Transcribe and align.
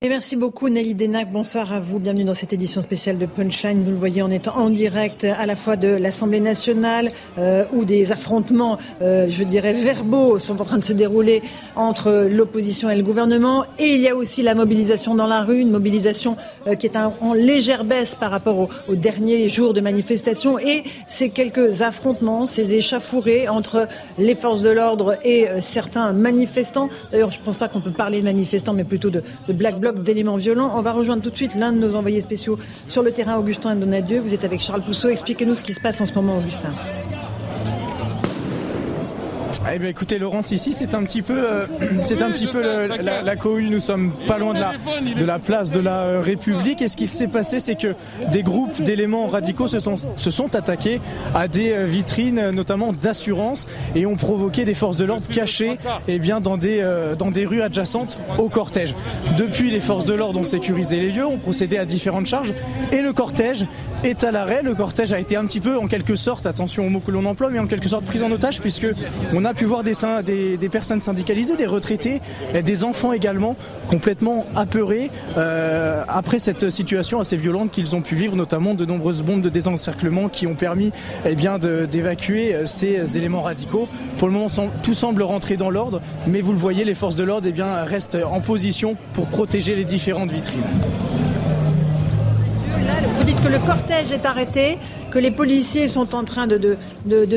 Et 0.00 0.08
merci 0.08 0.36
beaucoup 0.36 0.68
Nelly 0.68 0.94
Denac. 0.94 1.32
Bonsoir 1.32 1.72
à 1.72 1.80
vous. 1.80 1.98
Bienvenue 1.98 2.22
dans 2.22 2.32
cette 2.32 2.52
édition 2.52 2.80
spéciale 2.80 3.18
de 3.18 3.26
Punchline. 3.26 3.82
Vous 3.82 3.90
le 3.90 3.96
voyez, 3.96 4.22
on 4.22 4.30
est 4.30 4.46
en 4.46 4.70
direct 4.70 5.24
à 5.24 5.44
la 5.44 5.56
fois 5.56 5.74
de 5.74 5.88
l'Assemblée 5.88 6.38
nationale 6.38 7.08
euh, 7.36 7.64
où 7.72 7.84
des 7.84 8.12
affrontements, 8.12 8.78
euh, 9.02 9.26
je 9.28 9.42
dirais, 9.42 9.72
verbaux 9.72 10.38
sont 10.38 10.62
en 10.62 10.64
train 10.64 10.78
de 10.78 10.84
se 10.84 10.92
dérouler 10.92 11.42
entre 11.74 12.28
l'opposition 12.30 12.88
et 12.90 12.94
le 12.94 13.02
gouvernement. 13.02 13.64
Et 13.80 13.86
il 13.94 14.00
y 14.00 14.06
a 14.08 14.14
aussi 14.14 14.42
la 14.42 14.54
mobilisation 14.54 15.16
dans 15.16 15.26
la 15.26 15.42
rue, 15.42 15.58
une 15.58 15.72
mobilisation 15.72 16.36
euh, 16.68 16.76
qui 16.76 16.86
est 16.86 16.96
en 16.96 17.34
légère 17.34 17.82
baisse 17.84 18.14
par 18.14 18.30
rapport 18.30 18.56
au- 18.56 18.68
aux 18.86 18.94
derniers 18.94 19.48
jours 19.48 19.74
de 19.74 19.80
manifestation. 19.80 20.60
Et 20.60 20.84
ces 21.08 21.30
quelques 21.30 21.82
affrontements, 21.82 22.46
ces 22.46 22.74
échauffourées 22.74 23.48
entre 23.48 23.88
les 24.16 24.36
forces 24.36 24.62
de 24.62 24.70
l'ordre 24.70 25.16
et 25.24 25.46
certains 25.60 26.12
manifestants. 26.12 26.88
D'ailleurs, 27.10 27.32
je 27.32 27.40
ne 27.40 27.44
pense 27.44 27.56
pas 27.56 27.66
qu'on 27.66 27.80
peut 27.80 27.90
parler 27.90 28.20
de 28.20 28.24
manifestants, 28.26 28.74
mais 28.74 28.84
plutôt 28.84 29.10
de, 29.10 29.24
de 29.48 29.52
black 29.52 29.80
bloc 29.80 29.87
d'éléments 29.92 30.36
violents. 30.36 30.72
On 30.76 30.82
va 30.82 30.92
rejoindre 30.92 31.22
tout 31.22 31.30
de 31.30 31.36
suite 31.36 31.54
l'un 31.54 31.72
de 31.72 31.78
nos 31.78 31.94
envoyés 31.94 32.20
spéciaux 32.20 32.58
sur 32.88 33.02
le 33.02 33.12
terrain, 33.12 33.36
Augustin 33.36 33.74
Donadieu. 33.76 34.20
Vous 34.20 34.34
êtes 34.34 34.44
avec 34.44 34.60
Charles 34.60 34.82
Pousseau. 34.82 35.08
Expliquez-nous 35.08 35.54
ce 35.54 35.62
qui 35.62 35.74
se 35.74 35.80
passe 35.80 36.00
en 36.00 36.06
ce 36.06 36.14
moment, 36.14 36.38
Augustin. 36.38 36.72
Eh 39.66 39.78
bien, 39.78 39.88
écoutez, 39.88 40.18
Laurence, 40.18 40.52
ici, 40.52 40.72
c'est 40.72 40.94
un 40.94 41.02
petit 41.02 41.20
peu, 41.20 41.36
euh, 41.36 41.66
c'est 42.02 42.22
un 42.22 42.30
petit 42.30 42.46
peu 42.46 42.62
la, 42.62 43.36
cohue. 43.36 43.68
Nous 43.70 43.80
sommes 43.80 44.12
pas 44.26 44.38
loin 44.38 44.54
de 44.54 44.60
la, 44.60 44.72
de 45.18 45.24
la 45.24 45.38
place 45.38 45.70
de 45.70 45.80
la 45.80 46.02
euh, 46.02 46.20
République. 46.20 46.80
Et 46.80 46.88
ce 46.88 46.96
qui 46.96 47.06
s'est 47.06 47.28
passé, 47.28 47.58
c'est 47.58 47.74
que 47.74 47.94
des 48.30 48.42
groupes 48.42 48.80
d'éléments 48.82 49.26
radicaux 49.26 49.66
se 49.66 49.80
sont, 49.80 49.96
se 50.16 50.30
sont 50.30 50.54
attaqués 50.54 51.00
à 51.34 51.48
des 51.48 51.72
euh, 51.72 51.86
vitrines, 51.86 52.50
notamment 52.50 52.92
d'assurance, 52.92 53.66
et 53.94 54.06
ont 54.06 54.16
provoqué 54.16 54.64
des 54.64 54.74
forces 54.74 54.96
de 54.96 55.04
l'ordre 55.04 55.26
cachées, 55.28 55.76
eh 56.06 56.18
bien, 56.18 56.40
dans 56.40 56.56
des, 56.56 56.84
dans 57.18 57.30
des 57.30 57.44
rues 57.44 57.62
adjacentes 57.62 58.18
au 58.38 58.48
cortège. 58.48 58.94
Depuis, 59.36 59.70
les 59.70 59.80
forces 59.80 60.04
de 60.04 60.14
l'ordre 60.14 60.40
ont 60.40 60.44
sécurisé 60.44 60.96
les 60.96 61.10
lieux, 61.10 61.26
ont 61.26 61.38
procédé 61.38 61.78
à 61.78 61.84
différentes 61.84 62.26
charges, 62.26 62.52
et 62.92 63.02
le 63.02 63.12
cortège 63.12 63.66
est 64.04 64.24
à 64.24 64.30
l'arrêt. 64.30 64.62
Le 64.62 64.74
cortège 64.74 65.12
a 65.12 65.18
été 65.18 65.36
un 65.36 65.44
petit 65.44 65.60
peu, 65.60 65.78
en 65.78 65.86
quelque 65.86 66.16
sorte, 66.16 66.46
attention 66.46 66.86
aux 66.86 66.90
mots 66.90 67.00
que 67.00 67.10
l'on 67.10 67.24
emploie, 67.24 67.50
mais 67.50 67.58
en 67.58 67.66
quelque 67.66 67.88
sorte 67.88 68.04
pris 68.04 68.22
en 68.22 68.30
otage, 68.30 68.60
puisque 68.60 68.86
on 69.34 69.44
a 69.44 69.47
pu 69.54 69.64
voir 69.64 69.82
des, 69.82 70.68
personnes 70.70 71.00
syndicalisées, 71.00 71.56
des 71.56 71.66
retraités, 71.66 72.20
et 72.54 72.62
des 72.62 72.84
enfants 72.84 73.12
également, 73.12 73.56
complètement 73.88 74.46
apeurés 74.54 75.10
euh, 75.36 76.02
après 76.08 76.38
cette 76.38 76.70
situation 76.70 77.20
assez 77.20 77.36
violente 77.36 77.70
qu'ils 77.70 77.96
ont 77.96 78.00
pu 78.00 78.14
vivre, 78.14 78.36
notamment 78.36 78.74
de 78.74 78.84
nombreuses 78.84 79.22
bombes 79.22 79.42
de 79.42 79.48
désencerclement 79.48 80.28
qui 80.28 80.46
ont 80.46 80.54
permis 80.54 80.92
eh 81.26 81.34
bien, 81.34 81.58
d'évacuer 81.58 82.54
euh, 82.54 82.66
ces 82.66 83.16
éléments 83.16 83.42
radicaux. 83.42 83.88
Pour 84.18 84.28
le 84.28 84.34
moment, 84.34 84.48
tout 84.82 84.94
semble 84.94 85.22
rentrer 85.22 85.56
dans 85.56 85.70
l'ordre, 85.70 86.00
mais 86.26 86.40
vous 86.40 86.52
le 86.52 86.58
voyez, 86.58 86.84
les 86.84 86.94
forces 86.94 87.16
de 87.16 87.24
l'ordre 87.24 87.48
eh 87.48 87.62
restent 87.88 88.18
en 88.30 88.40
position 88.40 88.96
pour 89.12 89.26
protéger 89.26 89.74
les 89.74 89.84
différentes 89.84 90.30
vitrines. 90.30 90.62
Que 93.48 93.52
le 93.54 93.60
cortège 93.60 94.12
est 94.12 94.26
arrêté, 94.26 94.76
que 95.10 95.18
les 95.18 95.30
policiers 95.30 95.88
sont 95.88 96.14
en 96.14 96.22
train 96.22 96.46
de, 96.46 96.76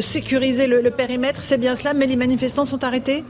sécuriser 0.01 0.67
le 0.67 0.91
périmètre. 0.91 1.41
C'est 1.41 1.57
bien 1.57 1.77
cela, 1.77 1.93
mais 1.93 2.05
les 2.05 2.17
manifestants 2.17 2.65
sont 2.65 2.83
arrêtés? 2.83 3.23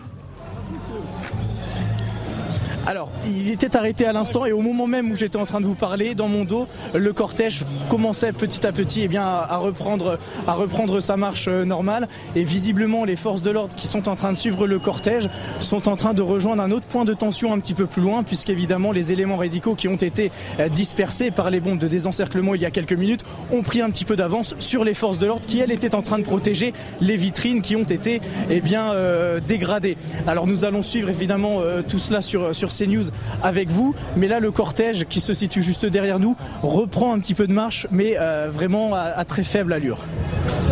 Alors, 2.87 3.09
il 3.27 3.51
était 3.51 3.75
arrêté 3.75 4.07
à 4.07 4.11
l'instant 4.11 4.45
et 4.47 4.51
au 4.51 4.61
moment 4.61 4.87
même 4.87 5.11
où 5.11 5.15
j'étais 5.15 5.37
en 5.37 5.45
train 5.45 5.61
de 5.61 5.67
vous 5.67 5.75
parler, 5.75 6.15
dans 6.15 6.27
mon 6.27 6.45
dos, 6.45 6.67
le 6.95 7.13
cortège 7.13 7.63
commençait 7.89 8.31
petit 8.31 8.65
à 8.65 8.71
petit 8.71 9.03
eh 9.03 9.07
bien, 9.07 9.23
à, 9.23 9.57
reprendre, 9.57 10.17
à 10.47 10.53
reprendre 10.53 10.99
sa 10.99 11.15
marche 11.15 11.45
euh, 11.47 11.63
normale. 11.63 12.07
Et 12.35 12.43
visiblement, 12.43 13.05
les 13.05 13.15
forces 13.15 13.43
de 13.43 13.51
l'ordre 13.51 13.75
qui 13.75 13.85
sont 13.85 14.09
en 14.09 14.15
train 14.15 14.31
de 14.31 14.37
suivre 14.37 14.65
le 14.65 14.79
cortège 14.79 15.29
sont 15.59 15.87
en 15.87 15.95
train 15.95 16.15
de 16.15 16.23
rejoindre 16.23 16.63
un 16.63 16.71
autre 16.71 16.87
point 16.87 17.05
de 17.05 17.13
tension 17.13 17.53
un 17.53 17.59
petit 17.59 17.75
peu 17.75 17.85
plus 17.85 18.01
loin, 18.01 18.23
puisqu'évidemment, 18.23 18.91
les 18.91 19.11
éléments 19.11 19.37
radicaux 19.37 19.75
qui 19.75 19.87
ont 19.87 19.95
été 19.95 20.31
euh, 20.59 20.67
dispersés 20.67 21.29
par 21.29 21.51
les 21.51 21.59
bombes 21.59 21.79
de 21.79 21.87
désencerclement 21.87 22.55
il 22.55 22.61
y 22.61 22.65
a 22.65 22.71
quelques 22.71 22.93
minutes 22.93 23.23
ont 23.51 23.61
pris 23.61 23.81
un 23.81 23.91
petit 23.91 24.05
peu 24.05 24.15
d'avance 24.15 24.55
sur 24.57 24.83
les 24.83 24.95
forces 24.95 25.19
de 25.19 25.27
l'ordre 25.27 25.45
qui, 25.45 25.59
elles, 25.59 25.71
étaient 25.71 25.93
en 25.93 26.01
train 26.01 26.17
de 26.17 26.23
protéger 26.23 26.73
les 26.99 27.15
vitrines 27.15 27.61
qui 27.61 27.75
ont 27.75 27.83
été 27.83 28.21
eh 28.49 28.59
bien, 28.59 28.93
euh, 28.93 29.39
dégradées. 29.39 29.97
Alors, 30.25 30.47
nous 30.47 30.65
allons 30.65 30.81
suivre 30.81 31.09
évidemment 31.09 31.59
tout 31.87 31.99
cela 31.99 32.21
sur, 32.21 32.55
sur 32.55 32.70
CNews 32.77 33.05
avec 33.43 33.69
vous. 33.69 33.93
Mais 34.15 34.27
là, 34.27 34.39
le 34.39 34.51
cortège 34.51 35.05
qui 35.09 35.19
se 35.19 35.33
situe 35.33 35.61
juste 35.61 35.85
derrière 35.85 36.19
nous 36.19 36.35
reprend 36.63 37.13
un 37.13 37.19
petit 37.19 37.33
peu 37.33 37.47
de 37.47 37.53
marche, 37.53 37.87
mais 37.91 38.15
euh, 38.19 38.49
vraiment 38.51 38.93
à, 38.93 38.99
à 39.01 39.25
très 39.25 39.43
faible 39.43 39.73
allure. 39.73 39.99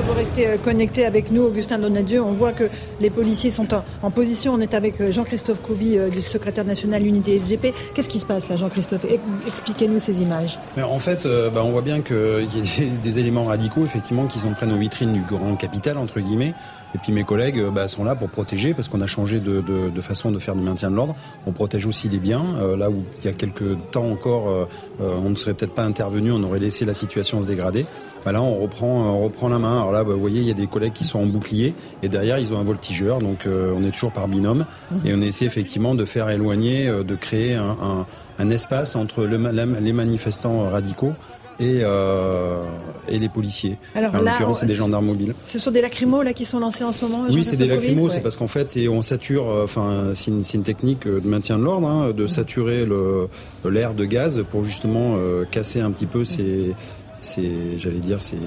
Vous 0.08 0.16
restez 0.16 0.48
euh, 0.48 0.58
connecté 0.58 1.06
avec 1.06 1.30
nous, 1.32 1.44
Augustin 1.44 1.78
Donadieu. 1.78 2.24
On 2.24 2.34
voit 2.34 2.52
que 2.52 2.64
les 3.00 3.10
policiers 3.12 3.52
sont 3.52 3.72
en, 3.76 3.84
en 4.02 4.10
position. 4.10 4.54
On 4.54 4.60
est 4.60 4.74
avec 4.74 5.00
euh, 5.02 5.12
Jean-Christophe 5.12 5.62
Couvi, 5.62 5.98
euh, 5.98 6.10
du 6.10 6.22
secrétaire 6.24 6.66
national 6.66 7.06
Unité 7.06 7.38
SGP. 7.38 7.74
Qu'est-ce 7.94 8.10
qui 8.10 8.20
se 8.20 8.26
passe 8.26 8.50
là, 8.50 8.58
Jean-Christophe? 8.58 9.06
Ex- 9.06 9.22
Expliquez-nous 9.48 10.00
ces 10.00 10.22
images. 10.22 10.58
Mais 10.78 10.84
en 10.84 10.98
fait, 11.00 11.26
euh, 11.26 11.50
bah, 11.52 11.62
on 11.64 11.70
voit 11.72 11.82
bien 11.84 12.02
qu'il 12.02 12.16
y 12.56 12.60
a 12.60 12.64
des, 12.80 12.86
des 13.04 13.20
éléments 13.20 13.44
radicaux, 13.44 13.84
effectivement, 13.84 14.26
qui 14.26 14.40
s'en 14.40 14.54
prennent 14.54 14.72
aux 14.72 14.78
vitrines 14.78 15.14
du 15.14 15.22
grand 15.22 15.56
capital, 15.56 15.98
entre 15.98 16.20
guillemets. 16.22 16.54
Et 16.96 16.98
puis 16.98 17.12
mes 17.12 17.24
collègues 17.24 17.60
euh, 17.60 17.70
bah, 17.70 17.88
sont 17.88 18.04
là 18.04 18.16
pour 18.16 18.30
protéger, 18.30 18.74
parce 18.74 18.88
qu'on 18.90 19.02
a 19.02 19.08
changé 19.08 19.40
de, 19.40 19.62
de- 19.62 19.90
de 19.90 20.02
façon 20.02 20.32
de 20.32 20.40
faire 20.40 20.56
du 20.56 20.62
maintien 20.64 20.90
de 20.90 20.96
l'ordre. 20.96 21.16
On 21.46 21.52
protège 21.52 21.86
aussi 21.86 22.10
les 22.10 22.18
biens. 22.20 22.44
Euh, 22.58 22.76
là 22.76 22.90
où 22.90 23.04
il 23.20 23.26
y 23.26 23.28
a 23.28 23.34
quelques 23.34 23.78
temps 23.92 24.10
encore, 24.10 24.50
euh, 24.50 24.66
euh, 25.02 25.16
on 25.24 25.30
ne 25.30 25.36
serait 25.36 25.54
peut-être 25.54 25.74
pas 25.74 25.84
intervenu, 25.84 26.32
on 26.32 26.42
aurait 26.44 26.60
laissé 26.60 26.86
la 26.86 26.94
situation 26.96 27.42
se 27.42 27.48
dégrader. 27.48 27.86
Bah 28.26 28.32
là, 28.34 28.42
on 28.42 28.58
reprend, 28.60 29.04
euh, 29.04 29.08
on 29.10 29.24
reprend 29.24 29.50
la 29.50 29.60
main. 29.60 29.78
Alors 29.78 29.92
là, 29.92 30.04
bah, 30.04 30.14
vous 30.14 30.20
voyez, 30.20 30.42
il 30.42 30.48
y 30.48 30.52
a 30.52 30.56
des 30.56 30.68
collègues 30.68 30.94
qui 30.94 31.04
sont 31.06 31.20
en 31.20 31.26
bouclier, 31.26 31.74
et 32.04 32.10
derrière, 32.10 32.38
ils 32.40 32.54
ont 32.54 32.60
un 32.60 32.64
voltigeur. 32.64 33.20
Donc, 33.20 33.46
euh, 33.46 33.74
on 33.78 33.84
est 33.84 33.92
toujours 33.92 34.12
par 34.12 34.28
binôme, 34.28 34.66
et 35.06 35.14
on 35.14 35.22
essaie 35.22 35.46
effectivement 35.46 35.96
de 35.96 36.06
faire 36.06 36.30
éloigner, 36.30 36.88
de 36.88 37.16
créer 37.16 37.54
un, 37.56 37.78
un- 37.82 38.06
un 38.42 38.50
espace 38.50 38.96
entre 38.96 39.26
les 39.26 39.94
manifestants 39.94 40.70
radicaux 40.70 41.12
et, 41.60 41.82
euh, 41.84 42.64
et 43.08 43.20
les 43.20 43.30
policiers. 43.30 43.78
Alors 43.96 44.16
en 44.16 44.20
l'occurrence, 44.22 44.62
c'est 44.62 44.66
des 44.66 44.76
gendarmes 44.76 45.06
mobiles. 45.08 45.34
Ce 45.46 45.60
sont 45.60 45.72
des 45.72 45.82
lacrymos 45.82 46.24
là 46.24 46.34
qui 46.34 46.46
sont 46.46 46.60
lancés 46.60 46.84
en 46.84 46.94
ce 46.94 47.04
moment 47.06 47.26
Oui, 47.30 47.44
c'est 47.44 47.58
des 47.58 47.68
lacrymos, 47.68 48.08
Ouais. 48.08 48.14
c'est 48.16 48.22
parce 48.22 48.38
qu'en 48.38 48.48
fait, 48.48 48.78
on 48.90 49.02
sature, 49.02 49.50
euh, 49.50 49.64
enfin, 49.66 50.12
c'est 50.14 50.32
une, 50.32 50.64
technique 50.64 51.06
euh, 51.08 51.20
de 51.20 51.28
maintien 51.28 51.58
de 51.58 51.64
l'ordre, 51.64 51.88
hein, 51.88 52.12
de 52.16 52.28
saturer 52.28 52.86
le- 52.86 53.28
l'air 53.70 53.94
de 53.94 54.06
gaz 54.06 54.44
pour 54.50 54.64
justement 54.64 55.16
euh, 55.18 55.44
casser 55.50 55.80
un 55.82 55.92
petit 55.92 56.06
peu 56.06 56.24
ces, 56.26 56.74
ces 57.20 57.78
j'allais 57.78 58.00
dire, 58.00 58.22
ces, 58.22 58.38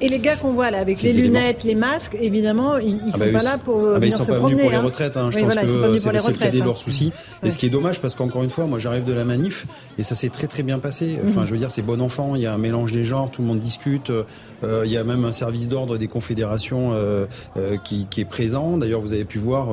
Et 0.00 0.08
les 0.08 0.20
gars 0.20 0.36
qu'on 0.36 0.52
voit 0.52 0.70
là, 0.70 0.78
avec 0.78 1.02
les 1.02 1.12
lunettes, 1.12 1.64
les 1.64 1.74
masques, 1.74 2.16
évidemment, 2.20 2.78
ils, 2.78 2.90
ils 2.90 3.00
Ah 3.08 3.12
sont 3.12 3.18
bah, 3.18 3.24
pas 3.32 3.38
ils- 3.40 3.44
là 3.44 3.58
pour 3.58 3.78
euh, 3.84 3.92
Ah 3.96 3.98
bah, 3.98 4.06
ils 4.06 4.12
sont 4.12 4.22
se 4.22 4.30
pas 4.30 4.38
promener. 4.38 4.54
venus 4.54 4.62
pour 4.62 4.70
les 4.70 4.86
retraites. 4.86 5.16
hein. 5.16 5.30
Je 5.30 5.36
Oui, 5.36 5.42
pense 5.42 5.54
voilà, 5.54 5.68
sont 5.68 5.80
pas 5.80 5.88
que 5.88 6.18
c'est 6.20 6.30
le 6.32 6.38
cadet 6.38 6.58
leurs 6.58 6.78
soucis. 6.78 7.12
Ouais. 7.42 7.48
Et 7.48 7.50
ce 7.50 7.58
qui 7.58 7.66
est 7.66 7.70
dommage, 7.70 8.00
parce 8.00 8.14
qu'encore 8.14 8.44
une 8.44 8.50
fois, 8.50 8.66
moi 8.66 8.78
j'arrive 8.78 9.04
de 9.04 9.12
la 9.12 9.24
manif 9.24 9.66
et 9.98 10.02
ça 10.04 10.14
s'est 10.14 10.28
très 10.28 10.46
très 10.46 10.62
bien 10.62 10.78
passé. 10.78 11.18
Mhm. 11.20 11.28
Enfin, 11.30 11.46
je 11.46 11.50
veux 11.50 11.58
dire, 11.58 11.70
c'est 11.72 11.82
bon 11.82 12.00
enfant. 12.00 12.36
Il 12.36 12.42
y 12.42 12.46
a 12.46 12.54
un 12.54 12.58
mélange 12.58 12.92
des 12.92 13.02
genres, 13.02 13.30
tout 13.32 13.42
le 13.42 13.48
monde 13.48 13.58
discute. 13.58 14.10
Euh, 14.10 14.82
il 14.84 14.92
y 14.92 14.96
a 14.96 15.02
même 15.02 15.24
un 15.24 15.32
service 15.32 15.68
d'ordre 15.68 15.96
des 15.98 16.06
confédérations 16.08 16.92
euh, 16.94 17.26
euh, 17.56 17.76
qui, 17.84 18.06
qui 18.08 18.20
est 18.20 18.24
présent. 18.24 18.76
D'ailleurs, 18.76 19.00
vous 19.00 19.12
avez 19.12 19.24
pu 19.24 19.38
voir. 19.38 19.68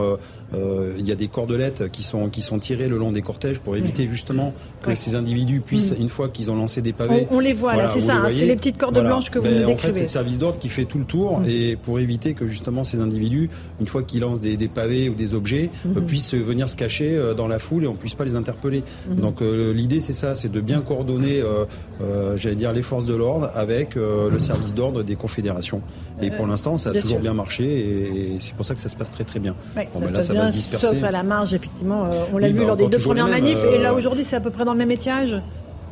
Euh, 0.56 0.94
il 0.98 1.06
y 1.08 1.12
a 1.12 1.16
des 1.16 1.28
cordelettes 1.28 1.92
qui 1.92 2.04
sont 2.04 2.30
qui 2.30 2.42
sont 2.42 2.60
tirées 2.60 2.88
le 2.88 2.98
long 2.98 3.12
des 3.12 3.22
cortèges 3.22 3.60
pour 3.60 3.76
éviter 3.76 4.08
justement 4.10 4.54
que 4.82 4.96
ces 4.96 5.16
individus 5.16 5.60
puissent, 5.62 5.92
Mhm. 5.92 6.02
une 6.04 6.10
fois 6.10 6.30
qu'ils 6.30 6.50
ont 6.52 6.56
lancé 6.56 6.82
des 6.82 6.94
pavés, 6.94 7.28
On, 7.32 7.38
on 7.38 7.40
les 7.40 7.54
voit 7.54 7.76
là, 7.76 7.88
c'est 7.88 8.00
ça, 8.00 8.16
hein, 8.18 8.30
c'est 8.32 8.46
les 8.46 8.56
petites 8.56 8.78
cordes 8.78 8.94
Voilà. 8.94 9.10
blanches 9.10 9.30
que 9.32 9.40
vous 9.40 9.46
Ben, 9.46 9.64
nous 9.64 9.66
En 9.66 9.68
fait, 9.70 9.76
c'est 9.76 9.88
décrivez. 9.88 10.02
le 10.02 10.08
service 10.08 10.38
d'ordre 10.40 10.60
qui 10.60 10.70
fait 10.70 10.86
tout 10.86 10.98
le 11.00 11.06
tour 11.06 11.40
Mm. 11.40 11.46
et 11.50 11.76
pour 11.76 12.00
éviter 12.00 12.34
que 12.34 12.48
justement 12.48 12.84
ces 12.84 13.00
individus, 13.00 13.50
une 13.80 13.88
fois 13.88 14.04
qu'ils 14.04 14.22
lancent 14.22 14.42
des, 14.42 14.58
des 14.58 14.68
pavés 14.68 15.10
ou 15.10 15.14
des 15.14 15.34
objets, 15.34 15.70
euh, 15.96 16.02
puissent 16.02 16.34
venir 16.34 16.70
se 16.70 16.76
cacher 16.76 17.16
euh, 17.16 17.34
dans 17.34 17.48
la 17.48 17.60
foule 17.60 17.84
et 17.84 17.88
on 17.88 17.96
puisse 17.96 18.14
pas 18.16 18.26
les 18.26 18.36
interpeller. 18.36 18.84
Mhm. 19.10 19.16
Donc 19.20 19.42
euh, 19.42 19.74
l'idée 19.74 20.02
c'est 20.02 20.14
ça, 20.14 20.36
c'est 20.36 20.52
de 20.52 20.62
bien 20.62 20.82
coordonner, 20.82 21.42
euh, 21.42 21.66
euh, 22.02 22.38
j'allais 22.38 22.56
dire 22.56 22.72
les 22.74 22.82
forces 22.84 23.06
de 23.06 23.16
l'ordre 23.16 23.50
avec 23.56 23.96
le 23.96 24.40
service 24.40 24.76
d'ordre 24.76 25.04
des 25.04 25.16
confédérations. 25.16 25.82
Et 26.22 26.30
pour 26.30 26.48
l'instant, 26.48 26.78
ça 26.78 26.90
a 26.90 26.92
bien 26.94 27.02
toujours 27.02 27.18
sûr. 27.18 27.22
bien 27.22 27.34
marché 27.34 27.64
et, 27.66 28.36
et 28.36 28.38
c'est 28.40 28.54
pour 28.56 28.66
ça 28.66 28.74
que 28.74 28.80
ça 28.80 28.90
se 28.90 28.96
passe 28.96 29.12
très 29.12 29.24
très 29.26 29.40
bien. 29.40 29.56
Ouais, 29.76 29.88
Bon, 29.94 30.00
ça 30.00 30.06
ben 30.06 30.08
se 30.08 30.12
là, 30.12 30.18
passe 30.20 30.28
ça 30.28 30.34
bien, 30.34 30.42
va 30.44 30.45
sauf 30.52 31.04
à 31.04 31.12
la 31.12 31.24
marge, 31.24 31.54
effectivement. 31.54 32.06
euh, 32.06 32.24
on 32.34 32.38
l'a 32.38 32.48
Oui, 32.48 32.54
vu 32.54 32.60
bah, 32.60 32.66
lors 32.68 32.78
des 32.78 32.88
deux 32.88 33.00
premières 33.00 33.28
manifs, 33.28 33.58
et 33.74 33.78
là 33.78 33.92
euh, 33.92 33.98
aujourd'hui 33.98 34.24
c'est 34.24 34.36
à 34.36 34.42
peu 34.42 34.50
près 34.52 34.66
dans 34.66 34.74
le 34.74 34.78
même 34.78 34.92
étiage. 34.92 35.42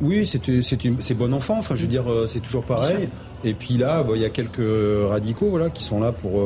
Oui, 0.00 0.26
c'est 0.26 1.14
bon 1.14 1.32
enfant. 1.32 1.56
Enfin, 1.58 1.76
je 1.76 1.82
veux 1.82 1.88
dire, 1.88 2.10
euh, 2.10 2.26
c'est 2.26 2.40
toujours 2.40 2.64
pareil. 2.64 3.08
Et 3.44 3.54
puis 3.54 3.74
là, 3.74 4.02
il 4.14 4.20
y 4.20 4.24
a 4.24 4.30
quelques 4.30 5.08
radicaux 5.08 5.46
voilà, 5.50 5.68
qui 5.70 5.84
sont 5.84 6.00
là 6.00 6.12
pour, 6.12 6.42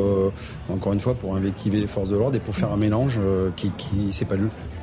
encore 0.69 0.93
une 0.93 1.01
fois, 1.01 1.15
pour 1.15 1.37
invectiver 1.37 1.81
les 1.81 1.87
forces 1.87 2.09
de 2.09 2.17
l'ordre 2.17 2.37
et 2.37 2.41
pour 2.41 2.55
faire 2.55 2.73
un 2.73 2.77
mélange 2.77 3.21
qui, 3.57 3.71
qui 3.77 4.09
c'est 4.13 4.25
pas. 4.25 4.35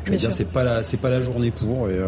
Je 0.06 0.12
veux 0.12 0.18
dire, 0.18 0.34
c'est 0.34 0.46
pas 0.46 0.63
la, 0.63 0.84
c'est 0.84 0.98
pas 0.98 1.10
la 1.10 1.22
journée 1.22 1.52
pour. 1.52 1.90
Et 1.90 2.00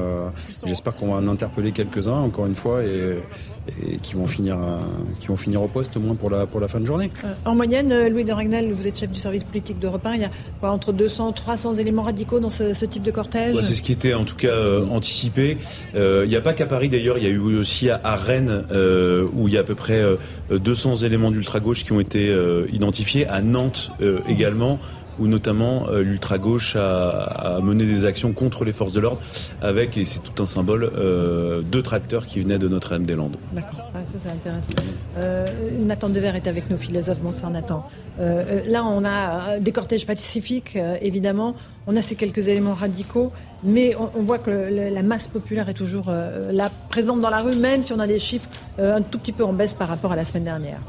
j'espère 0.65 0.95
qu'on 0.95 1.13
va 1.13 1.17
en 1.17 1.27
interpeller 1.27 1.71
quelques-uns 1.71 2.11
encore 2.11 2.45
une 2.45 2.55
fois 2.55 2.83
et, 2.83 3.17
et 3.85 3.97
qui 3.97 4.13
vont 4.13 4.27
finir, 4.27 4.57
qui 5.19 5.27
vont 5.27 5.37
finir 5.37 5.61
au 5.61 5.67
poste 5.67 5.97
au 5.97 5.99
moins 5.99 6.15
pour 6.15 6.29
la, 6.29 6.45
pour 6.45 6.59
la 6.59 6.67
fin 6.67 6.79
de 6.79 6.85
journée. 6.85 7.11
en 7.45 7.55
moyenne, 7.55 8.07
Louis 8.09 8.23
de 8.23 8.31
Ragnel, 8.31 8.71
vous 8.73 8.87
êtes 8.87 8.97
chef 8.97 9.11
du 9.11 9.19
service 9.19 9.43
politique 9.43 9.79
d'Europe 9.79 10.05
1, 10.05 10.15
il 10.15 10.21
y 10.21 10.25
a 10.25 10.31
quoi, 10.59 10.71
entre 10.71 10.93
200, 10.93 11.33
300 11.33 11.75
éléments 11.75 12.03
radicaux 12.03 12.39
dans 12.39 12.49
ce, 12.49 12.85
type 12.85 13.03
de 13.03 13.11
cortège 13.11 13.55
C'est 13.61 13.73
ce 13.73 13.81
qui 13.81 13.91
était 13.91 14.13
en 14.13 14.23
tout 14.23 14.35
cas 14.35 14.55
anticipé. 14.89 15.57
il 15.95 16.27
n'y 16.27 16.35
a 16.35 16.41
pas 16.41 16.53
qu'à 16.53 16.65
Paris 16.65 16.89
d'ailleurs, 16.89 17.17
il 17.17 17.23
y 17.23 17.27
a 17.27 17.29
eu 17.29 17.57
aussi 17.57 17.89
à, 17.89 18.15
Rennes 18.15 18.63
où 19.33 19.47
il 19.47 19.53
y 19.53 19.57
a 19.57 19.61
à 19.61 19.63
peu 19.63 19.75
près 19.75 20.03
200 20.51 20.97
éléments 20.97 21.31
d'ultra-gauche 21.31 21.83
qui 21.83 21.91
ont 21.91 21.99
été 21.99 22.33
identifiés, 22.71 23.27
à 23.27 23.41
Nantes 23.41 23.91
également 24.27 24.79
où 25.19 25.27
notamment 25.27 25.87
euh, 25.89 26.01
l'ultra-gauche 26.01 26.75
a, 26.75 27.59
mené 27.61 27.85
des 27.85 28.05
actions 28.05 28.33
contre 28.33 28.63
les 28.63 28.73
forces 28.73 28.93
de 28.93 28.99
l'ordre 28.99 29.21
avec, 29.61 29.97
et 29.97 30.05
c'est 30.05 30.19
tout 30.19 30.41
un 30.41 30.45
symbole, 30.45 30.91
euh, 30.95 31.61
deux 31.61 31.81
tracteurs 31.81 32.25
qui 32.25 32.39
venaient 32.39 32.59
de 32.59 32.67
Notre-Dame-des-Landes. 32.67 33.37
D'accord, 33.51 33.91
ah, 33.93 33.99
ça 34.11 34.19
c'est 34.23 34.29
intéressant. 34.29 34.69
Euh, 35.17 35.47
Nathan 35.85 36.09
Dever 36.09 36.31
est 36.35 36.47
avec 36.47 36.69
nous, 36.69 36.77
philosophe. 36.77 37.19
Bonsoir 37.21 37.51
Nathan. 37.51 37.87
là, 38.19 38.83
on 38.85 39.03
a 39.05 39.59
des 39.59 39.71
cortèges 39.71 40.05
pacifiques, 40.05 40.77
évidemment. 41.01 41.55
On 41.87 41.95
a 41.95 42.01
ces 42.01 42.15
quelques 42.15 42.47
éléments 42.47 42.73
radicaux, 42.73 43.31
mais 43.63 43.95
on, 43.95 44.21
voit 44.23 44.39
que 44.39 44.51
la 44.51 45.03
masse 45.03 45.27
populaire 45.27 45.69
est 45.69 45.73
toujours 45.73 46.11
là, 46.11 46.71
présente 46.89 47.21
dans 47.21 47.29
la 47.29 47.41
rue, 47.41 47.55
même 47.55 47.81
si 47.81 47.93
on 47.93 47.99
a 47.99 48.07
des 48.07 48.19
chiffres 48.19 48.49
un 48.77 49.01
tout 49.01 49.19
petit 49.19 49.31
peu 49.31 49.43
en 49.43 49.53
baisse 49.53 49.73
par 49.73 49.87
rapport 49.87 50.11
à 50.11 50.15
la 50.15 50.25
semaine 50.25 50.43
dernière. 50.43 50.79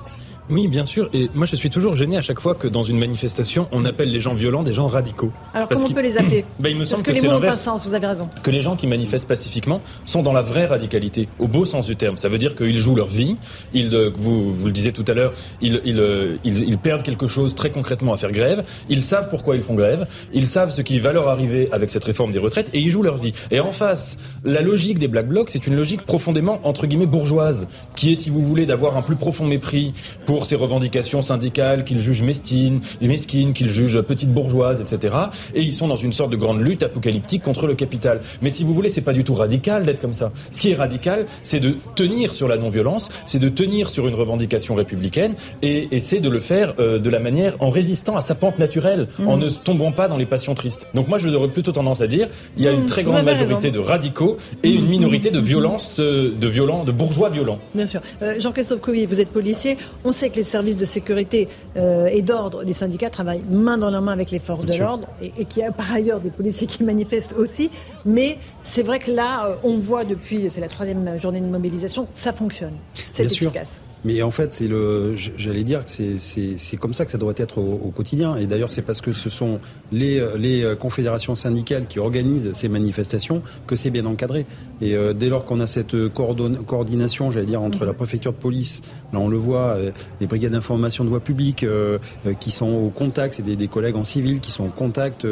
Oui, 0.51 0.67
bien 0.69 0.85
sûr. 0.85 1.11
Et 1.13 1.29
moi, 1.35 1.47
je 1.47 1.57
suis 1.57 1.69
toujours 1.69 1.95
gêné 1.95 2.17
à 2.17 2.23
chaque 2.23 2.41
fois 2.41 2.55
que 2.55 2.67
dans 2.67 2.83
une 2.83 2.99
manifestation, 2.99 3.69
on 3.71 3.85
appelle 3.85 4.11
les 4.11 4.21
gens 4.21 4.35
violents 4.35 4.63
des 4.63 4.73
gens 4.73 4.87
radicaux. 4.87 5.31
Alors, 5.53 5.69
comment 5.69 5.85
on 5.85 5.93
peut 5.93 6.03
les 6.03 6.17
appeler 6.17 6.45
ben, 6.59 6.71
il 6.71 6.77
me 6.77 6.85
semble 6.85 7.03
que, 7.03 7.11
que 7.11 7.17
les 7.17 7.29
mots 7.29 7.35
ont 7.35 7.43
un 7.43 7.57
sens, 7.57 7.85
vous 7.87 7.95
avez 7.95 8.07
raison. 8.07 8.29
Que 8.43 8.51
les 8.51 8.63
gens 8.63 8.77
qui 8.77 8.87
manifestent 8.87 9.29
pacifiquement 9.29 9.81
sont 10.07 10.23
dans 10.23 10.33
la 10.33 10.43
vraie 10.43 10.67
radicalité, 10.67 11.29
au 11.39 11.49
beau 11.49 11.65
sens 11.65 11.87
du 11.87 11.97
terme. 11.97 12.17
Ça 12.17 12.29
veut 12.29 12.39
dire 12.39 12.57
qu'ils 12.57 12.79
jouent 12.79 12.95
leur 12.95 13.09
vie, 13.09 13.37
ils, 13.75 13.95
euh, 13.95 14.11
vous, 14.17 14.55
vous 14.55 14.67
le 14.67 14.73
disiez 14.73 14.93
tout 14.93 15.05
à 15.07 15.13
l'heure, 15.13 15.35
ils, 15.61 15.81
ils, 15.85 16.01
euh, 16.01 16.37
ils, 16.45 16.67
ils, 16.67 16.79
perdent 16.79 17.03
quelque 17.03 17.27
chose 17.27 17.55
très 17.55 17.71
concrètement 17.71 18.15
à 18.15 18.17
faire 18.17 18.33
grève, 18.33 18.65
ils 18.89 19.03
savent 19.03 19.29
pourquoi 19.29 19.57
ils 19.57 19.63
font 19.63 19.75
grève, 19.75 20.07
ils 20.33 20.47
savent 20.47 20.71
ce 20.71 20.81
qui 20.81 20.99
va 20.99 21.13
leur 21.13 21.29
arriver 21.29 21.69
avec 21.73 21.91
cette 21.91 22.05
réforme 22.05 22.31
des 22.31 22.39
retraites, 22.39 22.71
et 22.73 22.81
ils 22.81 22.89
jouent 22.89 23.03
leur 23.03 23.17
vie. 23.17 23.33
Et 23.51 23.61
en 23.61 23.73
face, 23.73 24.17
la 24.45 24.63
logique 24.63 24.99
des 24.99 25.09
Black 25.09 25.29
Blocs, 25.29 25.51
c'est 25.51 25.67
une 25.67 25.77
logique 25.77 26.03
profondément, 26.03 26.59
entre 26.65 26.87
guillemets, 26.87 27.07
bourgeoise, 27.07 27.67
qui 27.97 28.13
est, 28.13 28.17
si 28.17 28.31
vous 28.31 28.43
voulez, 28.43 28.65
d'avoir 28.65 28.97
un 28.97 29.03
plus 29.03 29.17
profond 29.17 29.47
mépris 29.47 29.93
pour 30.27 30.38
ces 30.45 30.57
revendications 30.57 31.23
syndicale 31.23 31.85
qu'ils 31.85 32.01
jugent 32.01 32.23
mesquine, 32.23 32.81
mesquines, 33.01 33.53
qu'ils 33.53 33.71
jugent 33.71 34.01
petites 34.03 34.33
bourgeoises, 34.33 34.81
etc. 34.81 35.17
Et 35.55 35.63
ils 35.63 35.75
sont 35.75 35.89
dans 35.89 35.97
une 35.97 36.13
sorte 36.13 36.31
de 36.31 36.37
grande 36.37 36.61
lutte 36.61 36.83
apocalyptique 36.83 37.43
contre 37.43 37.67
le 37.67 37.75
capital. 37.75 38.21
Mais 38.43 38.51
si 38.51 38.65
vous 38.65 38.75
voulez, 38.75 38.89
c'est 38.89 39.01
pas 39.01 39.13
du 39.13 39.25
tout 39.25 39.35
radical 39.35 39.85
d'être 39.85 40.01
comme 40.01 40.13
ça. 40.13 40.33
Ce 40.51 40.61
qui 40.61 40.71
est 40.71 40.75
radical, 40.75 41.27
c'est 41.43 41.61
de 41.61 41.77
tenir 41.95 42.35
sur 42.35 42.49
la 42.49 42.57
non-violence, 42.57 43.09
c'est 43.27 43.39
de 43.39 43.49
tenir 43.49 43.91
sur 43.91 44.09
une 44.09 44.15
revendication 44.15 44.75
républicaine 44.75 45.35
et, 45.63 45.89
et 45.91 46.01
c'est 46.01 46.21
de 46.21 46.29
le 46.29 46.41
faire 46.41 46.75
euh, 46.79 46.99
de 46.99 47.11
la 47.11 47.21
manière 47.21 47.57
en 47.61 47.71
résistant 47.71 48.17
à 48.17 48.21
sa 48.21 48.35
pente 48.35 48.59
naturelle, 48.59 49.09
en 49.25 49.37
mmh. 49.37 49.41
ne 49.41 49.49
tombant 49.51 49.93
pas 49.93 50.09
dans 50.09 50.17
les 50.17 50.27
passions 50.27 50.55
tristes. 50.55 50.89
Donc 50.95 51.09
moi, 51.09 51.19
je 51.19 51.29
j'aurais 51.29 51.49
plutôt 51.49 51.73
tendance 51.73 52.01
à 52.01 52.07
dire, 52.07 52.29
il 52.57 52.65
y 52.65 52.69
a 52.69 52.73
une 52.73 52.83
mmh. 52.83 52.87
très 52.87 53.05
grande 53.05 53.25
majorité 53.25 53.71
de 53.71 53.79
radicaux 53.79 54.37
et 54.63 54.71
une 54.71 54.87
mmh. 54.87 54.89
minorité 54.89 55.31
de 55.31 55.39
violence, 55.39 56.01
euh, 56.01 56.35
de 56.35 56.49
violents, 56.49 56.85
de 56.85 56.93
bourgeois 56.93 57.29
violents. 57.29 57.59
Bien 57.75 57.87
sûr. 57.87 58.01
Euh, 58.23 58.35
Jean-Christophe 58.39 58.81
Couy, 58.81 59.07
vous 59.07 59.21
êtes 59.21 59.29
policier. 59.29 59.77
On 60.05 60.13
sait 60.13 60.28
que 60.31 60.37
les 60.37 60.45
services 60.45 60.77
de 60.77 60.85
sécurité 60.85 61.49
euh, 61.77 62.07
et 62.07 62.23
d'ordre 62.23 62.65
des 62.65 62.73
syndicats 62.73 63.11
travaillent 63.11 63.45
main 63.49 63.79
dans 63.79 63.91
la 63.91 64.01
main 64.01 64.13
avec 64.13 64.31
les 64.31 64.39
forces 64.39 64.65
de 64.65 64.75
l'ordre 64.77 65.09
et, 65.23 65.45
qu'il 65.45 65.63
y 65.63 65.67
a 65.67 65.73
par 65.73 65.93
ailleurs 65.93 66.21
des 66.21 66.31
policiers 66.31 66.67
qui 66.67 66.83
manifestent 66.83 67.35
aussi. 67.35 67.71
Mais 68.05 68.39
c'est 68.63 68.83
vrai 68.83 68.99
que 68.99 69.11
là, 69.11 69.47
euh, 69.47 69.55
on 69.65 69.79
voit 69.79 70.05
depuis, 70.05 70.49
c'est 70.51 70.61
la 70.61 70.69
troisième 70.69 71.21
journée 71.21 71.41
de 71.41 71.47
mobilisation, 71.47 72.07
ça 72.13 72.33
fonctionne. 72.33 72.75
C'est 73.13 73.25
efficace. 73.25 73.71
Mais 74.05 74.23
en 74.23 74.31
fait, 74.31 74.53
c'est 74.53 74.69
le, 74.69 75.15
j'allais 75.15 75.65
dire 75.65 75.85
que 75.85 75.91
c'est 76.19 76.77
comme 76.77 76.95
ça 76.95 77.05
que 77.05 77.11
ça 77.11 77.19
doit 77.19 77.35
être 77.37 77.59
au, 77.59 77.93
quotidien. 77.95 78.37
Et 78.37 78.47
d'ailleurs, 78.47 78.71
c'est 78.71 78.83
parce 78.83 79.01
que 79.01 79.13
ce 79.13 79.31
sont 79.31 79.61
les, 79.93 80.25
les 80.37 80.75
confédérations 80.79 81.35
syndicales 81.35 81.87
qui 81.87 81.99
organisent 81.99 82.53
ces 82.53 82.69
manifestations 82.69 83.43
que 83.67 83.77
c'est 83.77 83.91
bien 83.91 84.05
encadré. 84.05 84.47
Et 84.81 84.95
euh, 84.95 85.13
dès 85.13 85.29
lors 85.29 85.45
qu'on 85.45 85.61
a 85.61 85.67
cette 85.67 85.95
coordination, 86.09 87.31
j'allais 87.31 87.47
dire, 87.47 87.63
entre 87.63 87.85
la 87.85 87.93
préfecture 87.93 88.33
de 88.33 88.39
police, 88.39 88.83
là 89.13 89.19
on 89.19 89.29
le 89.29 89.37
voit, 89.37 89.75
euh, 89.77 89.91
les 90.21 90.27
brigades 90.27 90.53
d'information 90.53 91.05
de 91.05 91.09
voie 91.09 91.21
publique 91.21 91.65
euh, 91.65 91.99
qui 92.39 92.51
sont 92.51 92.71
au 92.71 92.91
contact, 92.91 93.35
c'est 93.35 93.43
des, 93.43 93.57
des, 93.57 93.69
collègues 93.69 93.97
en 93.97 94.05
civil 94.05 94.41
qui 94.41 94.51
sont 94.51 94.67
au 94.67 94.71
contact 94.71 95.27